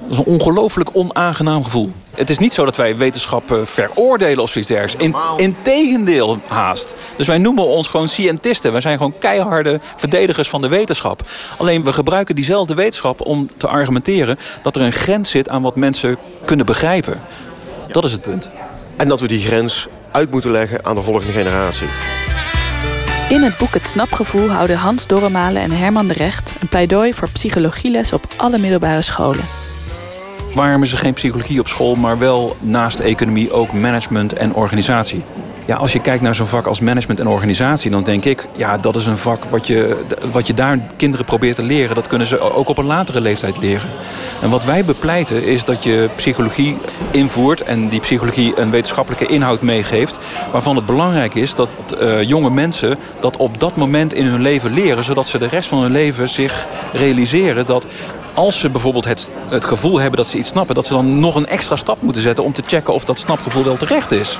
Dat 0.00 0.10
is 0.10 0.18
een 0.18 0.24
ongelooflijk 0.24 0.90
onaangenaam 0.92 1.62
gevoel. 1.62 1.92
Het 2.14 2.30
is 2.30 2.38
niet 2.38 2.54
zo 2.54 2.64
dat 2.64 2.76
wij 2.76 2.96
wetenschap 2.96 3.52
eh, 3.52 3.58
veroordelen 3.64 4.42
of 4.42 4.50
zoiets 4.50 4.70
dergelijks. 4.70 5.04
In, 5.04 5.44
integendeel 5.44 6.38
haast. 6.46 6.94
Dus 7.16 7.26
wij 7.26 7.38
noemen 7.38 7.66
ons 7.66 7.88
gewoon 7.88 8.08
scientisten. 8.08 8.72
Wij 8.72 8.80
zijn 8.80 8.96
gewoon 8.96 9.18
keiharde 9.18 9.80
verdedigers 9.96 10.48
van 10.48 10.60
de 10.60 10.68
wetenschap. 10.68 11.20
Alleen 11.56 11.84
we 11.84 11.92
gebruiken 11.92 12.34
diezelfde 12.34 12.74
wetenschap 12.74 13.26
om 13.26 13.50
te 13.56 13.68
argumenteren... 13.68 14.38
dat 14.62 14.76
er 14.76 14.82
een 14.82 14.92
grens 14.92 15.30
zit 15.30 15.48
aan 15.48 15.62
wat 15.62 15.76
mensen 15.76 16.16
kunnen 16.44 16.66
begrijpen. 16.66 17.20
Dat 17.88 18.04
is 18.04 18.12
het 18.12 18.20
punt. 18.20 18.48
En 18.96 19.08
dat 19.08 19.20
we 19.20 19.28
die 19.28 19.40
grens 19.40 19.88
uit 20.10 20.30
moeten 20.30 20.50
leggen 20.50 20.84
aan 20.84 20.94
de 20.94 21.02
volgende 21.02 21.32
generatie. 21.32 21.88
In 23.28 23.42
het 23.42 23.56
boek 23.56 23.74
Het 23.74 23.88
Snapgevoel 23.88 24.48
houden 24.48 24.76
Hans 24.76 25.06
Dorremalen 25.06 25.62
en 25.62 25.70
Herman 25.70 26.08
de 26.08 26.14
Recht... 26.14 26.56
een 26.60 26.68
pleidooi 26.68 27.14
voor 27.14 27.30
psychologieles 27.30 28.12
op 28.12 28.26
alle 28.36 28.58
middelbare 28.58 29.02
scholen. 29.02 29.67
Waarom 30.54 30.82
is 30.82 30.92
er 30.92 30.98
geen 30.98 31.14
psychologie 31.14 31.60
op 31.60 31.68
school, 31.68 31.94
maar 31.94 32.18
wel 32.18 32.56
naast 32.60 32.98
economie 32.98 33.52
ook 33.52 33.72
management 33.72 34.32
en 34.32 34.54
organisatie? 34.54 35.22
Ja, 35.66 35.76
als 35.76 35.92
je 35.92 36.00
kijkt 36.00 36.22
naar 36.22 36.34
zo'n 36.34 36.46
vak 36.46 36.66
als 36.66 36.80
management 36.80 37.20
en 37.20 37.28
organisatie, 37.28 37.90
dan 37.90 38.02
denk 38.02 38.24
ik, 38.24 38.46
ja, 38.56 38.76
dat 38.76 38.96
is 38.96 39.06
een 39.06 39.16
vak 39.16 39.44
wat 39.44 39.66
je, 39.66 40.04
wat 40.32 40.46
je 40.46 40.54
daar 40.54 40.78
kinderen 40.96 41.26
probeert 41.26 41.56
te 41.56 41.62
leren. 41.62 41.94
Dat 41.94 42.06
kunnen 42.06 42.26
ze 42.26 42.40
ook 42.40 42.68
op 42.68 42.78
een 42.78 42.84
latere 42.84 43.20
leeftijd 43.20 43.58
leren. 43.58 43.88
En 44.42 44.50
wat 44.50 44.64
wij 44.64 44.84
bepleiten 44.84 45.44
is 45.44 45.64
dat 45.64 45.84
je 45.84 46.08
psychologie 46.16 46.76
invoert 47.10 47.60
en 47.60 47.88
die 47.88 48.00
psychologie 48.00 48.52
een 48.56 48.70
wetenschappelijke 48.70 49.26
inhoud 49.26 49.62
meegeeft. 49.62 50.18
Waarvan 50.52 50.76
het 50.76 50.86
belangrijk 50.86 51.34
is 51.34 51.54
dat 51.54 51.68
uh, 52.00 52.22
jonge 52.22 52.50
mensen 52.50 52.98
dat 53.20 53.36
op 53.36 53.60
dat 53.60 53.76
moment 53.76 54.12
in 54.12 54.24
hun 54.24 54.42
leven 54.42 54.74
leren, 54.74 55.04
zodat 55.04 55.26
ze 55.26 55.38
de 55.38 55.48
rest 55.48 55.68
van 55.68 55.82
hun 55.82 55.92
leven 55.92 56.28
zich 56.28 56.66
realiseren 56.92 57.66
dat 57.66 57.86
als 58.34 58.58
ze 58.58 58.70
bijvoorbeeld 58.70 59.04
het, 59.04 59.30
het 59.48 59.64
gevoel 59.64 59.98
hebben 60.00 60.16
dat 60.16 60.28
ze 60.28 60.38
iets 60.38 60.48
snappen... 60.48 60.74
dat 60.74 60.86
ze 60.86 60.92
dan 60.92 61.20
nog 61.20 61.34
een 61.34 61.46
extra 61.46 61.76
stap 61.76 62.02
moeten 62.02 62.22
zetten 62.22 62.44
om 62.44 62.52
te 62.52 62.62
checken 62.66 62.94
of 62.94 63.04
dat 63.04 63.18
snapgevoel 63.18 63.64
wel 63.64 63.76
terecht 63.76 64.12
is. 64.12 64.38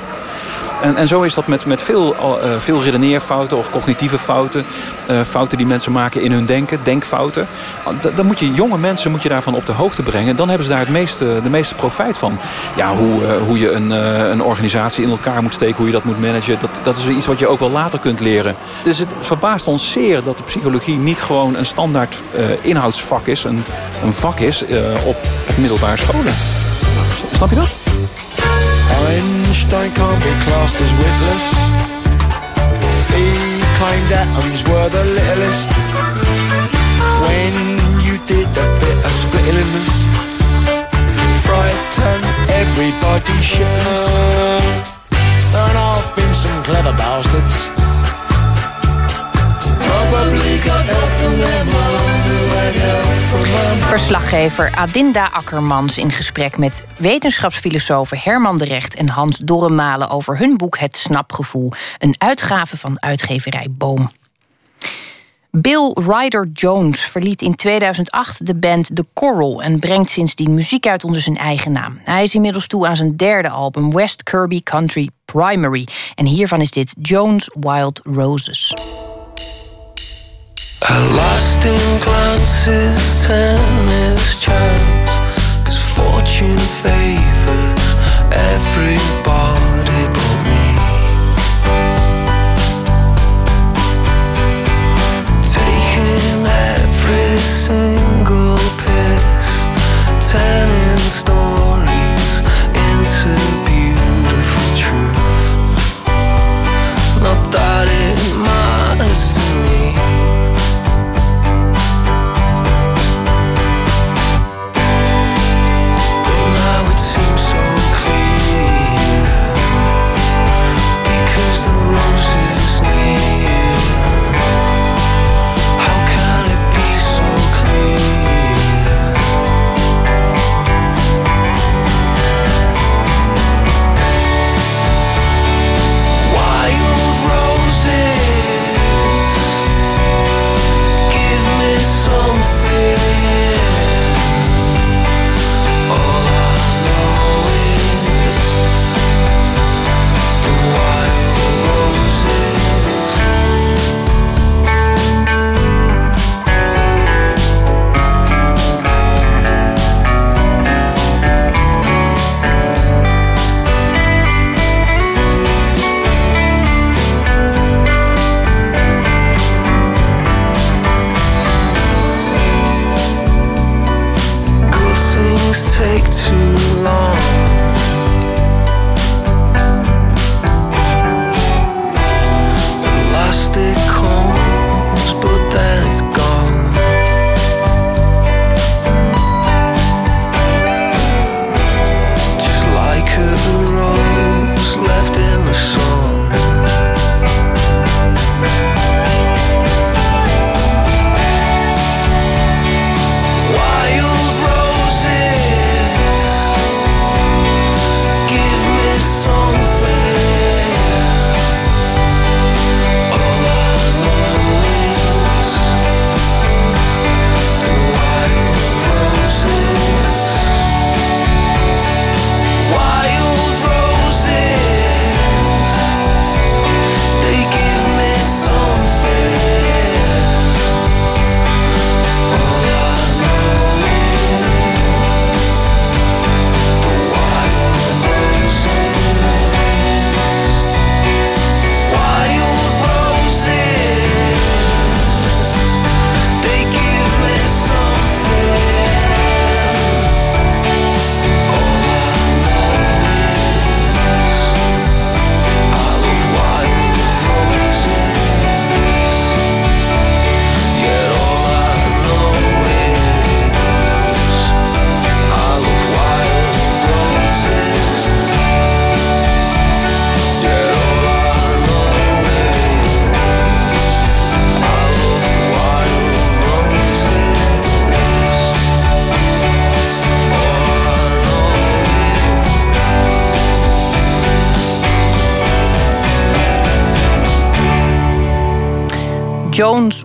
En, 0.81 0.95
en 0.95 1.07
zo 1.07 1.21
is 1.21 1.33
dat 1.33 1.47
met, 1.47 1.65
met 1.65 1.81
veel, 1.81 2.15
uh, 2.15 2.59
veel 2.59 2.83
redeneerfouten 2.83 3.57
of 3.57 3.71
cognitieve 3.71 4.17
fouten. 4.17 4.65
Uh, 5.09 5.21
fouten 5.29 5.57
die 5.57 5.67
mensen 5.67 5.91
maken 5.91 6.21
in 6.21 6.31
hun 6.31 6.45
denken, 6.45 6.79
denkfouten. 6.83 7.47
Dan 8.15 8.25
moet 8.25 8.39
je 8.39 8.53
jonge 8.53 8.77
mensen 8.77 9.11
moet 9.11 9.21
je 9.21 9.29
daarvan 9.29 9.55
op 9.55 9.65
de 9.65 9.71
hoogte 9.71 10.03
brengen. 10.03 10.35
Dan 10.35 10.47
hebben 10.47 10.65
ze 10.65 10.71
daar 10.71 10.81
het 10.81 10.89
meeste, 10.89 11.39
de 11.43 11.49
meeste 11.49 11.75
profijt 11.75 12.17
van. 12.17 12.37
Ja, 12.75 12.95
hoe, 12.95 13.21
uh, 13.21 13.29
hoe 13.47 13.59
je 13.59 13.71
een, 13.71 13.89
een 14.31 14.41
organisatie 14.41 15.03
in 15.03 15.09
elkaar 15.09 15.41
moet 15.41 15.53
steken, 15.53 15.75
hoe 15.75 15.85
je 15.85 15.91
dat 15.91 16.03
moet 16.03 16.19
managen. 16.19 16.57
Dat, 16.59 16.69
dat 16.83 16.97
is 16.97 17.07
iets 17.07 17.25
wat 17.25 17.39
je 17.39 17.47
ook 17.47 17.59
wel 17.59 17.71
later 17.71 17.99
kunt 17.99 18.19
leren. 18.19 18.55
Dus 18.83 18.97
het 18.97 19.09
verbaast 19.19 19.67
ons 19.67 19.91
zeer 19.91 20.23
dat 20.23 20.37
de 20.37 20.43
psychologie 20.43 20.97
niet 20.97 21.21
gewoon 21.21 21.55
een 21.55 21.65
standaard 21.65 22.21
inhoudsvak 22.61 23.27
is. 23.27 23.43
Een, 23.43 23.63
een 24.03 24.13
vak 24.13 24.39
is 24.39 24.65
op 25.05 25.17
middelbare 25.55 25.97
scholen. 25.97 26.33
Snap 27.33 27.49
je 27.49 27.55
dat? 27.55 27.88
Einstein 29.07 29.91
can't 29.93 30.21
be 30.23 30.33
classed 30.45 30.79
as 30.81 30.91
witless. 30.99 31.47
He 33.15 33.27
claimed 33.79 34.11
atoms 34.11 34.61
were 34.69 34.89
the 34.89 35.03
littlest. 35.17 35.69
When 37.25 37.53
you 38.07 38.15
did 38.27 38.47
a 38.47 38.67
bit 38.81 38.97
of 39.07 39.13
splitting 39.23 39.71
us, 39.83 39.95
frightened 41.45 42.25
everybody 42.61 43.37
shitless. 43.51 44.05
And 45.61 45.75
I've 45.77 46.15
been 46.15 46.33
some 46.33 46.63
clever 46.63 46.93
bastards. 47.01 47.57
Probably 49.87 50.55
got 50.67 50.83
help 50.85 51.11
from 51.19 51.33
their 51.43 51.65
mum, 51.73 52.18
Verslaggever 53.79 54.75
Adinda 54.75 55.29
Akkermans 55.31 55.97
in 55.97 56.11
gesprek 56.11 56.57
met 56.57 56.83
wetenschapsfilosofen 56.97 58.19
Herman 58.23 58.57
de 58.57 58.65
Recht 58.65 58.95
en 58.95 59.09
Hans 59.09 59.37
Dorremalen 59.37 60.09
over 60.09 60.37
hun 60.37 60.57
boek 60.57 60.77
Het 60.77 60.97
Snapgevoel, 60.97 61.71
een 61.97 62.15
uitgave 62.17 62.77
van 62.77 63.01
uitgeverij 63.01 63.67
Boom. 63.69 64.11
Bill 65.51 65.91
Ryder 65.93 66.47
Jones 66.53 67.01
verliet 67.01 67.41
in 67.41 67.55
2008 67.55 68.45
de 68.45 68.55
band 68.55 68.95
The 68.95 69.05
Coral 69.13 69.61
en 69.61 69.79
brengt 69.79 70.09
sindsdien 70.09 70.53
muziek 70.53 70.87
uit 70.87 71.03
onder 71.03 71.21
zijn 71.21 71.37
eigen 71.37 71.71
naam. 71.71 71.99
Hij 72.03 72.23
is 72.23 72.35
inmiddels 72.35 72.67
toe 72.67 72.87
aan 72.87 72.95
zijn 72.95 73.15
derde 73.15 73.49
album 73.49 73.93
West 73.93 74.23
Kirby 74.23 74.61
Country 74.63 75.09
Primary 75.25 75.87
en 76.15 76.25
hiervan 76.25 76.61
is 76.61 76.71
dit 76.71 76.93
Jones 77.01 77.49
Wild 77.59 78.01
Roses. 78.03 78.73
I 80.81 80.97
lost 81.13 81.65
in 81.65 81.99
glances 82.01 83.25
and 83.29 83.85
mischance. 83.85 85.19
Cause 85.65 85.81
fortune 85.95 86.57
favors 86.57 87.85
everybody 88.31 90.07
but 90.15 90.37
me. 90.47 90.67
Taking 95.43 96.45
every 96.47 97.37
single 97.37 98.57
piss 98.79 99.51
Telling 100.31 100.78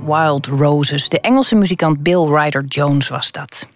Wild 0.06 0.46
Roses. 0.46 1.08
De 1.08 1.20
Engelse 1.20 1.54
muzikant 1.54 2.02
Bill 2.02 2.26
Ryder 2.26 2.64
Jones 2.64 3.08
was 3.08 3.32
dat. 3.32 3.66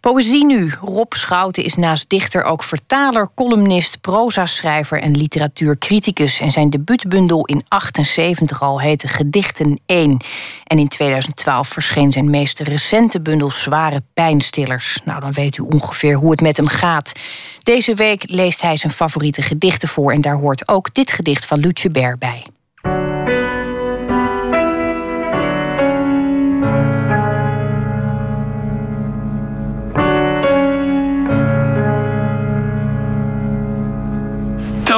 Poëzie 0.00 0.46
nu. 0.46 0.72
Rob 0.80 1.12
Schouten 1.12 1.64
is 1.64 1.74
naast 1.74 2.10
dichter 2.10 2.44
ook 2.44 2.62
vertaler, 2.62 3.28
columnist, 3.34 4.00
proza-schrijver 4.00 5.02
en 5.02 5.16
literatuurcriticus. 5.16 6.40
En 6.40 6.50
zijn 6.50 6.70
debuutbundel 6.70 7.44
in 7.44 7.64
78 7.68 8.62
al 8.62 8.80
heette 8.80 9.08
Gedichten 9.08 9.80
1. 9.86 10.16
En 10.64 10.78
in 10.78 10.88
2012 10.88 11.68
verscheen 11.68 12.12
zijn 12.12 12.30
meest 12.30 12.60
recente 12.60 13.20
bundel 13.20 13.50
Zware 13.50 14.02
Pijnstillers. 14.14 15.00
Nou, 15.04 15.20
dan 15.20 15.32
weet 15.32 15.56
u 15.56 15.62
ongeveer 15.62 16.14
hoe 16.14 16.30
het 16.30 16.40
met 16.40 16.56
hem 16.56 16.68
gaat. 16.68 17.12
Deze 17.62 17.94
week 17.94 18.22
leest 18.26 18.62
hij 18.62 18.76
zijn 18.76 18.92
favoriete 18.92 19.42
gedichten 19.42 19.88
voor. 19.88 20.12
En 20.12 20.20
daar 20.20 20.36
hoort 20.36 20.68
ook 20.68 20.94
dit 20.94 21.10
gedicht 21.10 21.46
van 21.46 21.58
Luce 21.58 21.90
Ber 21.90 22.18
bij. 22.18 22.46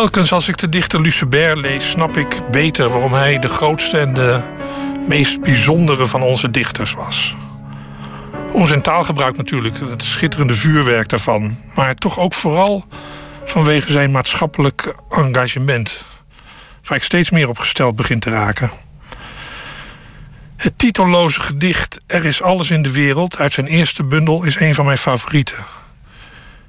Telkens 0.01 0.32
als 0.32 0.48
ik 0.48 0.59
de 0.59 0.68
dichter 0.68 1.01
Lucebert 1.01 1.59
lees, 1.59 1.90
snap 1.90 2.16
ik 2.16 2.51
beter 2.51 2.89
waarom 2.89 3.12
hij 3.12 3.39
de 3.39 3.48
grootste 3.48 3.98
en 3.98 4.14
de 4.14 4.40
meest 5.09 5.40
bijzondere 5.40 6.06
van 6.06 6.22
onze 6.22 6.51
dichters 6.51 6.93
was. 6.93 7.35
Om 8.52 8.66
zijn 8.66 8.82
taalgebruik 8.82 9.36
natuurlijk, 9.36 9.77
het 9.81 10.02
schitterende 10.02 10.55
vuurwerk 10.55 11.09
daarvan, 11.09 11.56
maar 11.74 11.94
toch 11.94 12.18
ook 12.18 12.35
vooral 12.35 12.85
vanwege 13.44 13.93
zijn 13.93 14.10
maatschappelijk 14.10 14.94
engagement, 15.10 16.05
waar 16.85 16.98
ik 16.98 17.05
steeds 17.05 17.31
meer 17.31 17.48
op 17.48 17.59
gesteld 17.59 17.97
begin 17.97 18.20
te 18.20 18.31
raken. 18.31 18.70
Het 20.56 20.78
titelloze 20.78 21.40
gedicht 21.40 22.01
Er 22.06 22.24
is 22.24 22.43
alles 22.43 22.70
in 22.70 22.82
de 22.82 22.93
wereld 22.93 23.39
uit 23.39 23.52
zijn 23.52 23.66
eerste 23.66 24.05
bundel 24.05 24.43
is 24.43 24.60
een 24.60 24.74
van 24.74 24.85
mijn 24.85 24.98
favorieten. 24.98 25.64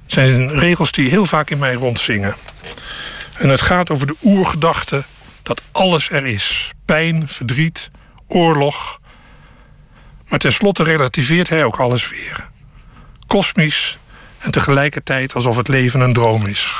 Het 0.02 0.12
zijn 0.12 0.58
regels 0.58 0.92
die 0.92 1.08
heel 1.08 1.26
vaak 1.26 1.50
in 1.50 1.58
mij 1.58 1.74
rondzingen. 1.74 2.34
En 3.32 3.48
het 3.48 3.60
gaat 3.60 3.90
over 3.90 4.06
de 4.06 4.16
oergedachte 4.22 5.04
dat 5.42 5.62
alles 5.72 6.10
er 6.10 6.26
is: 6.26 6.70
pijn, 6.84 7.28
verdriet, 7.28 7.90
oorlog. 8.28 9.00
Maar 10.28 10.38
tenslotte 10.38 10.82
relativeert 10.82 11.48
hij 11.48 11.64
ook 11.64 11.76
alles 11.76 12.08
weer. 12.08 12.50
Kosmisch 13.26 13.98
en 14.38 14.50
tegelijkertijd 14.50 15.34
alsof 15.34 15.56
het 15.56 15.68
leven 15.68 16.00
een 16.00 16.12
droom 16.12 16.46
is. 16.46 16.72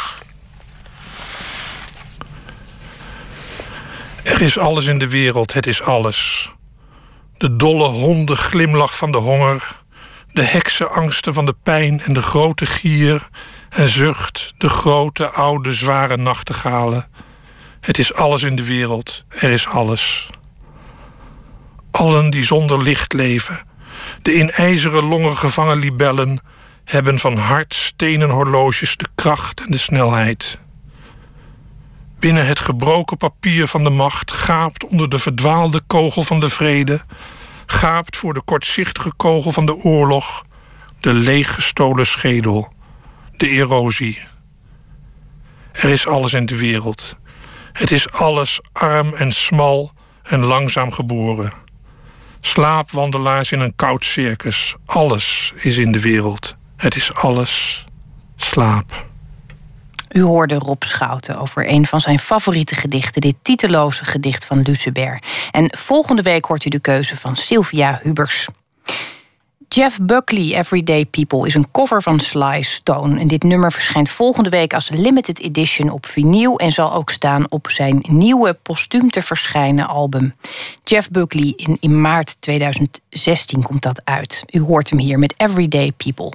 Er 4.22 4.42
is 4.42 4.58
alles 4.58 4.86
in 4.86 4.98
de 4.98 5.08
wereld, 5.08 5.52
het 5.52 5.66
is 5.66 5.82
alles. 5.82 6.52
De 7.36 7.56
dolle 7.56 7.88
honden 7.88 8.36
glimlach 8.36 8.96
van 8.96 9.12
de 9.12 9.18
honger, 9.18 9.74
de 10.32 10.42
heksenangsten 10.42 11.34
van 11.34 11.46
de 11.46 11.54
pijn 11.62 12.00
en 12.00 12.12
de 12.12 12.22
grote 12.22 12.66
gier 12.66 13.28
en 13.72 13.88
zucht 13.88 14.54
de 14.58 14.68
grote, 14.68 15.30
oude, 15.30 15.74
zware 15.74 16.16
nachtegalen. 16.16 17.06
Het 17.80 17.98
is 17.98 18.14
alles 18.14 18.42
in 18.42 18.56
de 18.56 18.64
wereld, 18.64 19.24
er 19.28 19.50
is 19.50 19.66
alles. 19.66 20.30
Allen 21.90 22.30
die 22.30 22.44
zonder 22.44 22.82
licht 22.82 23.12
leven, 23.12 23.66
de 24.22 24.34
in 24.34 24.50
ijzeren 24.50 25.04
longen 25.04 25.36
gevangen 25.36 25.78
libellen, 25.78 26.40
hebben 26.84 27.18
van 27.18 27.36
hart 27.36 27.74
stenen 27.74 28.30
horloges 28.30 28.96
de 28.96 29.06
kracht 29.14 29.60
en 29.60 29.70
de 29.70 29.78
snelheid. 29.78 30.58
Binnen 32.18 32.46
het 32.46 32.58
gebroken 32.58 33.16
papier 33.16 33.66
van 33.66 33.84
de 33.84 33.90
macht 33.90 34.32
gaapt 34.32 34.86
onder 34.86 35.08
de 35.08 35.18
verdwaalde 35.18 35.80
kogel 35.86 36.24
van 36.24 36.40
de 36.40 36.48
vrede, 36.48 37.00
gaapt 37.66 38.16
voor 38.16 38.34
de 38.34 38.42
kortzichtige 38.42 39.12
kogel 39.16 39.52
van 39.52 39.66
de 39.66 39.74
oorlog 39.74 40.44
de 41.00 41.12
leeggestolen 41.14 42.06
schedel 42.06 42.72
de 43.36 43.48
erosie. 43.48 44.18
Er 45.72 45.88
is 45.88 46.06
alles 46.06 46.32
in 46.32 46.46
de 46.46 46.58
wereld. 46.58 47.16
Het 47.72 47.90
is 47.90 48.10
alles 48.10 48.60
arm 48.72 49.14
en 49.14 49.32
smal 49.32 49.92
en 50.22 50.40
langzaam 50.40 50.92
geboren. 50.92 51.52
Slaapwandelaars 52.40 53.52
in 53.52 53.60
een 53.60 53.76
koud 53.76 54.04
circus. 54.04 54.74
Alles 54.86 55.52
is 55.56 55.78
in 55.78 55.92
de 55.92 56.00
wereld. 56.00 56.56
Het 56.76 56.96
is 56.96 57.14
alles 57.14 57.84
slaap. 58.36 59.06
U 60.12 60.22
hoorde 60.22 60.54
Rob 60.54 60.82
Schouten 60.82 61.38
over 61.38 61.68
een 61.68 61.86
van 61.86 62.00
zijn 62.00 62.18
favoriete 62.18 62.74
gedichten, 62.74 63.20
dit 63.20 63.34
titeloze 63.42 64.04
gedicht 64.04 64.44
van 64.44 64.62
Lucebert. 64.62 65.26
En 65.50 65.76
volgende 65.78 66.22
week 66.22 66.44
hoort 66.44 66.64
u 66.64 66.68
de 66.68 66.80
keuze 66.80 67.16
van 67.16 67.36
Sylvia 67.36 68.00
Hubers. 68.02 68.48
Jeff 69.74 69.98
Buckley, 70.02 70.54
Everyday 70.54 71.04
People, 71.04 71.46
is 71.46 71.54
een 71.54 71.70
cover 71.70 72.02
van 72.02 72.20
Sly 72.20 72.62
Stone. 72.62 73.20
En 73.20 73.26
dit 73.26 73.42
nummer 73.42 73.72
verschijnt 73.72 74.10
volgende 74.10 74.50
week 74.50 74.74
als 74.74 74.90
limited 74.90 75.40
edition 75.40 75.90
op 75.90 76.06
vinyl... 76.06 76.58
en 76.58 76.72
zal 76.72 76.92
ook 76.92 77.10
staan 77.10 77.50
op 77.50 77.70
zijn 77.70 78.04
nieuwe 78.08 78.58
postuum 78.62 79.10
te 79.10 79.22
verschijnen 79.22 79.88
album. 79.88 80.34
Jeff 80.84 81.10
Buckley, 81.10 81.52
in, 81.56 81.76
in 81.80 82.00
maart 82.00 82.36
2016 82.40 83.62
komt 83.62 83.82
dat 83.82 84.00
uit. 84.04 84.44
U 84.50 84.60
hoort 84.60 84.90
hem 84.90 84.98
hier 84.98 85.18
met 85.18 85.34
Everyday 85.36 85.92
People. 85.96 86.32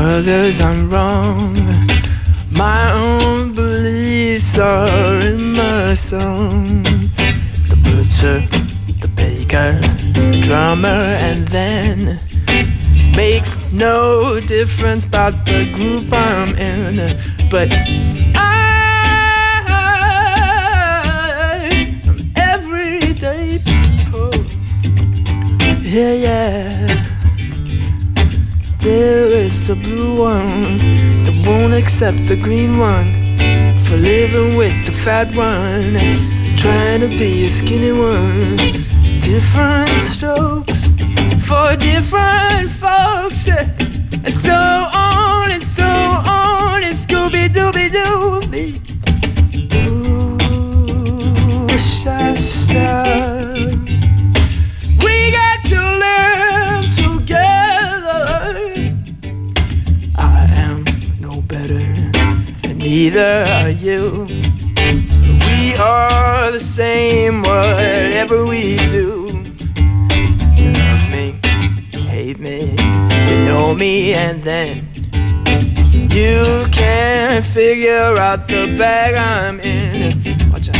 Others 0.00 0.60
I'm 0.60 0.88
wrong. 0.90 1.54
My 2.50 2.92
own 2.92 3.54
beliefs 3.54 4.58
are 4.58 5.20
in 5.20 5.52
my 5.52 5.94
song. 5.94 6.82
The 7.68 7.76
butcher, 7.84 8.40
the 9.00 9.08
baker, 9.08 9.78
the 10.14 10.40
drummer, 10.42 10.88
and 10.88 11.46
then 11.48 12.18
makes 13.14 13.54
no 13.72 14.40
difference 14.40 15.04
about 15.04 15.44
the 15.44 15.70
group 15.74 16.12
I'm 16.12 16.56
in. 16.56 17.18
But 17.50 17.68
I, 18.36 18.46
am 22.06 22.32
everyday 22.36 23.58
people. 23.58 24.32
Yeah, 25.82 26.14
yeah. 26.14 27.09
There 28.82 29.30
is 29.30 29.68
a 29.68 29.74
blue 29.76 30.16
one 30.16 30.78
that 31.24 31.44
won't 31.46 31.74
accept 31.74 32.26
the 32.28 32.34
green 32.36 32.78
one 32.78 33.12
for 33.80 33.96
living 33.98 34.56
with 34.56 34.74
the 34.86 34.92
fat 34.92 35.34
one, 35.34 35.98
trying 36.56 37.00
to 37.00 37.08
be 37.08 37.44
a 37.44 37.48
skinny 37.50 37.92
one. 37.92 38.56
Different 39.20 40.00
strokes 40.00 40.86
for 41.46 41.76
different 41.76 42.70
folks, 42.70 43.48
and 43.48 44.34
so 44.34 44.54
on 44.54 45.50
and 45.50 45.62
so 45.62 45.84
on. 45.84 46.82
And 46.82 46.96
Scooby 46.96 47.50
Dooby 47.50 47.90
Dooby. 47.90 48.80
Ooh, 51.68 51.68
sha 51.76 52.34
sha. 52.34 53.59
neither 62.90 63.44
are 63.58 63.70
you. 63.70 64.26
We 65.46 65.76
are 65.76 66.50
the 66.50 66.58
same, 66.58 67.42
whatever 67.42 68.44
we 68.44 68.78
do. 68.88 69.30
You 70.60 70.72
love 70.82 71.04
me, 71.14 71.38
hate 71.92 72.40
me, 72.40 72.72
you 73.28 73.36
know 73.44 73.76
me, 73.76 74.12
and 74.12 74.42
then 74.42 74.88
you 76.10 76.66
can't 76.72 77.46
figure 77.46 78.16
out 78.26 78.48
the 78.48 78.74
bag 78.76 79.14
I'm 79.14 79.60
in. 79.60 80.50
Watch 80.50 80.68
out. 80.70 80.76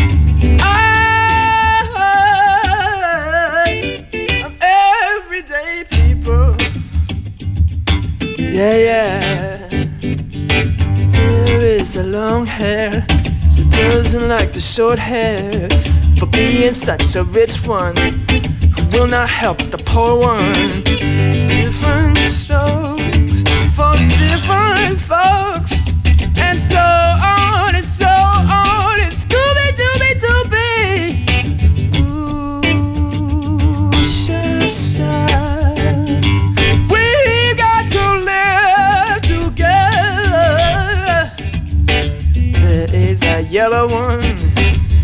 Yeah, 8.52 8.76
yeah. 8.76 9.59
Is 11.80 11.96
a 11.96 12.02
long 12.02 12.44
hair 12.44 13.00
who 13.56 13.64
doesn't 13.70 14.28
like 14.28 14.52
the 14.52 14.60
short 14.60 14.98
hair 14.98 15.66
for 16.18 16.26
being 16.26 16.72
such 16.72 17.16
a 17.16 17.24
rich 17.24 17.66
one 17.66 17.96
who 17.96 18.84
will 18.92 19.06
not 19.06 19.30
help 19.30 19.58
the 19.70 19.78
poor 19.78 20.20
one. 20.20 20.82
Different 21.48 22.18
strokes 22.18 22.89
yellow 43.70 43.88
one 43.88 44.20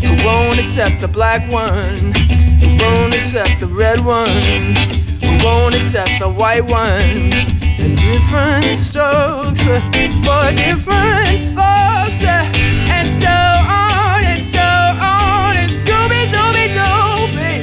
who 0.01 0.25
won't 0.25 0.59
accept 0.59 0.99
the 0.99 1.07
black 1.07 1.49
one, 1.49 2.13
who 2.59 2.67
won't 2.83 3.13
accept 3.13 3.59
the 3.61 3.67
red 3.67 4.03
one, 4.03 4.75
who 5.21 5.45
won't 5.45 5.73
accept 5.73 6.11
the 6.19 6.27
white 6.27 6.65
one. 6.65 7.31
And 7.79 7.95
different 7.95 8.75
strokes 8.75 9.61
uh, 9.67 9.79
for 10.23 10.51
different 10.55 11.39
folks, 11.55 12.23
uh, 12.23 12.51
and 12.91 13.09
so 13.09 13.27
on 13.27 14.23
and 14.25 14.41
so 14.41 14.59
on. 14.59 15.55
And 15.55 15.71
Scooby 15.71 16.25
Dooby 16.33 16.67
Dooby. 16.77 17.59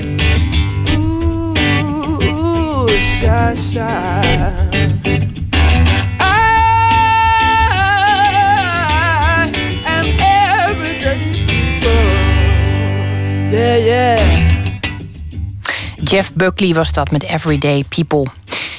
Ooh, 2.25 2.89
sha 3.19 3.53
sha. 3.53 3.91
I 4.47 4.64
Yeah, 13.65 13.85
yeah. 13.85 14.21
Jeff 16.03 16.33
Buckley 16.35 16.75
was 16.75 16.93
dat 16.93 17.11
met 17.11 17.23
Everyday 17.23 17.85
People. 17.89 18.27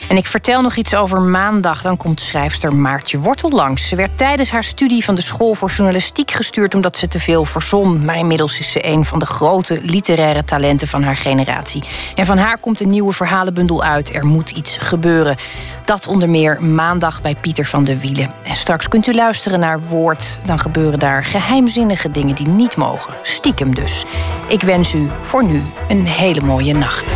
En 0.07 0.17
ik 0.17 0.25
vertel 0.25 0.61
nog 0.61 0.75
iets 0.75 0.95
over 0.95 1.21
maandag. 1.21 1.81
Dan 1.81 1.97
komt 1.97 2.21
schrijfster 2.21 2.75
Maartje 2.75 3.17
Wortel 3.17 3.49
langs. 3.49 3.87
Ze 3.87 3.95
werd 3.95 4.17
tijdens 4.17 4.51
haar 4.51 4.63
studie 4.63 5.03
van 5.03 5.15
de 5.15 5.21
school 5.21 5.53
voor 5.53 5.69
journalistiek 5.69 6.31
gestuurd 6.31 6.75
omdat 6.75 6.97
ze 6.97 7.07
te 7.07 7.19
veel 7.19 7.45
verzon. 7.45 8.05
Maar 8.05 8.17
inmiddels 8.17 8.59
is 8.59 8.71
ze 8.71 8.87
een 8.87 9.05
van 9.05 9.19
de 9.19 9.25
grote 9.25 9.81
literaire 9.81 10.43
talenten 10.43 10.87
van 10.87 11.03
haar 11.03 11.17
generatie. 11.17 11.83
En 12.15 12.25
van 12.25 12.37
haar 12.37 12.57
komt 12.57 12.79
een 12.79 12.89
nieuwe 12.89 13.13
verhalenbundel 13.13 13.83
uit. 13.83 14.15
Er 14.15 14.25
moet 14.25 14.49
iets 14.49 14.77
gebeuren. 14.77 15.35
Dat 15.85 16.07
onder 16.07 16.29
meer 16.29 16.63
maandag 16.63 17.21
bij 17.21 17.35
Pieter 17.35 17.65
van 17.65 17.83
der 17.83 17.97
Wielen. 17.97 18.31
En 18.43 18.55
straks 18.55 18.87
kunt 18.87 19.07
u 19.07 19.13
luisteren 19.13 19.59
naar 19.59 19.81
Woord. 19.81 20.39
Dan 20.45 20.59
gebeuren 20.59 20.99
daar 20.99 21.23
geheimzinnige 21.23 22.11
dingen 22.11 22.35
die 22.35 22.47
niet 22.47 22.77
mogen. 22.77 23.13
Stiekem 23.21 23.75
dus. 23.75 24.05
Ik 24.47 24.61
wens 24.61 24.93
u 24.93 25.09
voor 25.21 25.43
nu 25.43 25.63
een 25.87 26.07
hele 26.07 26.41
mooie 26.41 26.73
nacht. 26.73 27.15